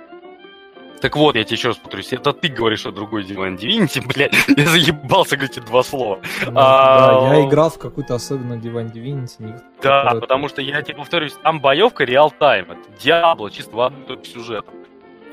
Так 1.01 1.15
вот, 1.15 1.35
я 1.35 1.45
тебе 1.45 1.55
еще 1.55 1.69
раз 1.69 1.77
повторюсь, 1.77 2.11
это 2.11 2.33
ты 2.33 2.49
говоришь 2.49 2.85
о 2.85 2.91
другой 2.91 3.23
Divine 3.23 3.57
Divinity, 3.57 4.05
блядь, 4.13 4.33
я 4.47 4.65
заебался 4.65 5.37
говорить 5.37 5.57
эти 5.57 5.65
два 5.65 5.83
слова. 5.83 6.19
Ну, 6.45 6.51
а, 6.55 7.29
да, 7.29 7.35
я 7.35 7.47
играл 7.47 7.69
в 7.69 7.77
какую-то 7.77 8.15
особенную 8.15 8.59
Divine 8.59 8.91
Divinity. 8.91 9.35
Не 9.39 9.53
да, 9.81 10.17
потому 10.19 10.49
что 10.49 10.61
я 10.61 10.81
тебе 10.81 10.97
повторюсь, 10.97 11.33
там 11.41 11.61
боевка 11.61 12.03
реал-тайм, 12.03 12.71
это 12.71 13.01
Диабло, 13.01 13.49
чисто 13.49 13.71
в 13.71 14.25
сюжетом 14.25 14.73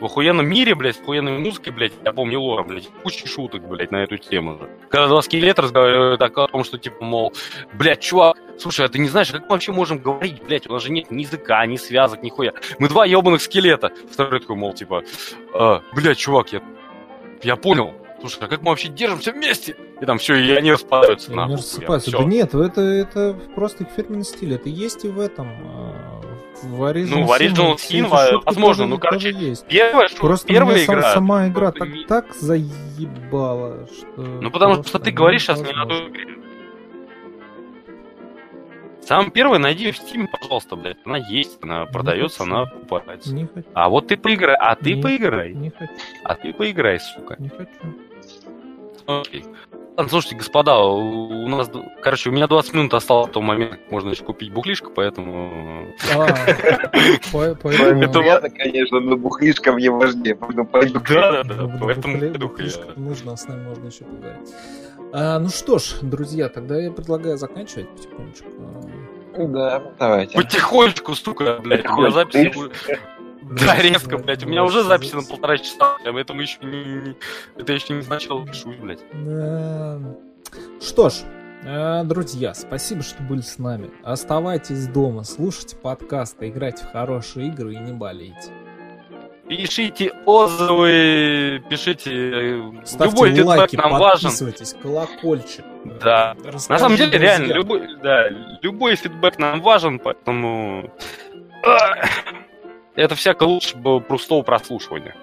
в 0.01 0.05
охуенном 0.05 0.47
мире, 0.47 0.75
блядь, 0.75 0.97
с 0.97 1.01
охуенной 1.01 1.39
музыкой, 1.39 1.73
блядь, 1.73 1.93
я 2.05 2.13
помню 2.13 2.41
лора, 2.41 2.63
блядь, 2.63 2.89
куча 3.03 3.27
шуток, 3.27 3.67
блядь, 3.67 3.91
на 3.91 4.03
эту 4.05 4.19
тему 4.19 4.59
же. 4.59 4.71
Когда 4.89 5.09
два 5.09 5.23
скелета 5.23 5.63
разговаривают 5.63 6.21
о 6.21 6.49
том, 6.49 6.65
что, 6.65 6.79
типа, 6.79 7.05
мол, 7.05 7.33
блядь, 7.75 8.01
чувак, 8.01 8.37
слушай, 8.59 8.85
а 8.85 8.89
ты 8.89 8.99
не 8.99 9.09
знаешь, 9.09 9.31
как 9.31 9.43
мы 9.43 9.49
вообще 9.49 9.73
можем 9.73 9.99
говорить, 9.99 10.43
блядь, 10.43 10.69
у 10.69 10.73
нас 10.73 10.83
же 10.83 10.93
нет 10.93 11.11
ни 11.11 11.23
языка, 11.23 11.65
ни 11.67 11.77
связок, 11.77 12.23
ни 12.23 12.29
хуя. 12.29 12.53
Мы 12.79 12.89
два 12.89 13.07
ебаных 13.07 13.41
скелета. 13.41 13.91
Второй 14.11 14.41
такой, 14.41 14.57
мол, 14.57 14.73
типа, 14.75 15.03
а, 15.55 15.83
блядь, 15.95 16.19
чувак, 16.19 16.53
я, 16.53 16.63
я 17.43 17.57
понял, 17.57 17.95
слушай, 18.21 18.39
а 18.43 18.49
как 18.49 18.63
мы 18.63 18.71
вообще 18.71 18.89
держимся 18.89 19.33
вместе? 19.33 19.77
И 20.01 20.05
там 20.05 20.19
все, 20.19 20.35
и 20.35 20.51
они 20.53 20.73
распадаются. 20.73 21.33
Они 21.33 21.55
рассыпаются. 21.55 22.11
Да 22.11 22.25
нет, 22.25 22.55
это, 22.55 22.81
это 22.81 23.39
просто 23.55 23.85
их 23.85 23.91
фирменный 23.91 24.25
стиль. 24.25 24.55
Это 24.55 24.69
есть 24.69 25.05
и 25.05 25.09
в 25.09 25.21
этом, 25.21 25.49
а, 25.65 26.16
в 26.63 26.83
Original 26.83 27.09
Ну, 27.11 27.25
в 27.25 27.31
Original 27.33 27.75
Sin, 27.77 28.09
Sin 28.11 28.41
возможно, 28.45 28.87
ну, 28.87 28.99
короче, 28.99 29.31
есть. 29.31 29.67
первая, 29.67 30.09
что, 30.09 30.21
просто 30.21 30.47
первая 30.49 30.85
игра... 30.85 31.03
Сам, 31.03 31.15
сама 31.15 31.49
игра 31.49 31.73
так, 31.73 31.89
не... 31.89 32.05
так 32.05 32.35
заебала, 32.35 33.87
что... 33.87 34.23
Ну, 34.23 34.51
потому 34.51 34.83
что 34.83 34.99
ты 34.99 35.11
говоришь 35.11 35.43
сейчас 35.43 35.61
не 35.61 35.73
о 35.73 35.87
той 35.87 36.09
игре. 36.09 36.37
Самое 39.07 39.31
первое, 39.31 39.61
найди 39.61 39.93
в 39.93 40.01
Steam, 40.01 40.27
пожалуйста, 40.27 40.75
блядь. 40.75 40.97
Она 41.05 41.19
есть, 41.19 41.59
она 41.63 41.87
продается, 41.87 42.43
она 42.43 42.67
покупается. 42.67 43.33
Не 43.33 43.47
хочу. 43.47 43.69
А 43.73 43.89
вот 43.89 44.09
ты 44.09 44.17
поиграй, 44.17 44.57
а 44.57 44.75
ты 44.75 44.95
не, 44.95 45.03
поиграй. 45.03 45.55
Не 45.55 45.71
хочу. 45.71 45.93
А 46.25 46.35
ты 46.35 46.53
поиграй, 46.53 46.99
сука. 46.99 47.37
Не 47.39 47.49
хочу. 47.49 47.71
Окей. 49.07 49.45
Ладно, 49.97 50.11
слушайте, 50.11 50.37
господа, 50.37 50.79
у 50.79 51.49
нас, 51.49 51.71
короче, 52.03 52.29
у 52.29 52.33
меня 52.33 52.47
20 52.47 52.75
минут 52.75 52.93
осталось 52.93 53.31
в 53.31 53.33
том 53.33 53.45
момент, 53.45 53.81
можно 53.91 54.11
еще 54.11 54.25
купить 54.25 54.53
бухлишко, 54.53 54.91
поэтому... 54.91 55.87
А, 56.15 56.27
Это 57.33 58.51
конечно, 58.51 59.01
но 59.01 59.17
бухлишка 59.17 59.73
мне 59.73 59.91
важнее, 59.91 60.37
поэтому 60.37 60.67
пойду. 60.67 61.01
Да, 61.09 61.43
да, 61.45 61.55
да, 61.55 61.79
поэтому 61.81 62.19
Нужно, 62.97 63.37
с 63.37 63.49
нами 63.49 63.69
можно 63.69 63.87
еще 63.87 64.05
поговорить. 64.05 64.55
А, 65.15 65.39
ну 65.39 65.49
что 65.49 65.79
ж, 65.79 65.95
друзья, 66.03 66.51
тогда 66.51 66.79
я 66.79 66.91
предлагаю 66.91 67.39
заканчивать 67.39 67.89
потихонечку. 67.89 68.49
Да, 69.39 69.83
давайте. 69.99 70.37
Потихонечку, 70.37 71.15
сука, 71.15 71.59
блядь, 71.63 71.87
у 71.87 71.97
меня 71.97 72.11
запись 72.11 72.53
да, 73.51 73.77
резко, 73.81 74.19
блядь. 74.19 74.45
У 74.45 74.49
меня 74.49 74.65
уже 74.65 74.83
записи 74.83 75.15
на 75.15 75.23
полтора 75.23 75.59
часа, 75.59 75.97
это 76.05 76.35
мы 76.35 76.43
еще 76.43 76.59
не... 76.63 77.17
Это 77.57 77.73
еще 77.73 77.95
не 77.95 78.07
начало 78.07 78.47
пишу, 78.47 78.73
блядь. 78.81 79.01
Что 80.81 81.11
ж, 81.11 81.15
Э, 81.65 82.05
Друзья, 82.05 82.55
спасибо, 82.55 83.03
что 83.03 83.21
были 83.25 83.41
с 83.41 83.59
нами. 83.59 83.91
Оставайтесь 84.05 84.87
дома, 84.87 85.25
слушайте 85.25 85.75
подкасты, 85.75 86.49
играйте 86.49 86.85
в 86.85 86.93
хорошие 86.93 87.49
игры 87.49 87.73
и 87.73 87.77
не 87.79 87.93
болейте. 87.93 88.53
Пишите 89.49 90.13
отзывы, 90.27 91.65
пишите. 91.69 92.11
э, 92.13 92.63
Ставьте 92.85 93.13
Любой 93.15 93.31
фидбэк 93.31 93.47
лайки, 93.47 93.77
нам 93.77 93.93
важен. 93.93 94.23
подписывайтесь, 94.31 94.75
колокольчик. 94.81 95.65
Да. 96.01 96.37
Э, 96.45 96.53
На 96.53 96.59
самом 96.59 96.93
расскажите 96.93 97.07
деле, 97.11 97.19
реально, 97.19 97.47
друзьям. 97.49 97.63
любой, 97.63 97.97
да, 98.03 98.29
любой 98.63 98.95
фидбэк 98.97 99.39
нам 99.39 99.61
важен, 99.63 99.99
поэтому 99.99 100.93
это 102.97 103.15
всяко 103.15 103.45
лучше 103.45 103.77
бы 103.77 104.01
простого 104.01 104.43
прослушивания. 104.43 105.15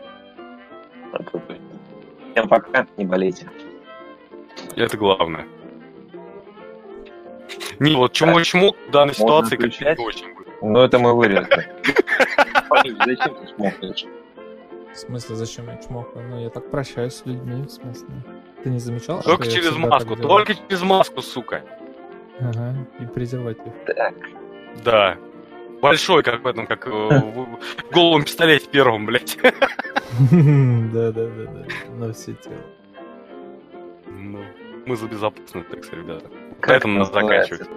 Всем 2.32 2.48
пока, 2.48 2.88
не 2.98 3.06
болейте. 3.06 3.50
Это 4.76 4.98
главное. 4.98 5.46
Не, 7.80 7.96
вот 7.96 8.14
чмо-чмо 8.14 8.74
в 8.88 8.92
данной 8.92 9.08
Можно 9.08 9.14
ситуации 9.14 9.56
как 9.58 9.72
включать? 9.72 10.00
очень 10.00 10.34
бы. 10.36 10.46
Ну, 10.62 10.80
это 10.80 10.98
мы 11.00 11.14
вырезали. 11.14 11.72
Зачем 13.06 13.36
ты 13.36 13.48
смокаешь? 13.56 14.06
В 14.94 14.96
смысле, 14.98 15.36
зачем 15.36 15.68
я 15.70 15.78
чмокаю? 15.78 16.30
Ну, 16.30 16.40
я 16.40 16.50
так 16.50 16.70
прощаюсь 16.70 17.16
с 17.16 17.26
людьми, 17.26 17.64
в 17.64 17.70
смысле. 17.70 18.10
Ты 18.64 18.70
не 18.70 18.78
замечал, 18.80 19.22
Только 19.24 19.48
через 19.50 19.76
маску, 19.76 20.16
только 20.16 20.54
через 20.54 20.84
маску, 20.84 21.22
сука. 21.22 21.64
Ага, 22.40 22.76
и 23.00 23.06
презерватив. 23.06 23.74
Так, 23.88 24.14
Да. 24.84 25.18
Большой, 25.84 26.24
как 26.24 26.42
в 26.42 26.48
этом, 26.48 26.66
как 26.66 26.88
э, 26.88 26.90
в 26.90 27.60
голом 27.92 28.24
пистолете 28.24 28.66
первом, 28.72 29.06
блядь. 29.06 29.38
Да-да-да, 29.44 31.66
на 31.98 32.14
все 32.14 32.34
тело. 32.36 32.56
Ну, 34.08 34.40
мы 34.86 34.96
за 34.96 35.08
безопасность, 35.08 35.68
так 35.70 35.84
сказать, 35.84 36.06
ребята. 36.06 36.26
Поэтому 36.62 37.00
нас 37.00 37.12
заканчивать. 37.12 37.68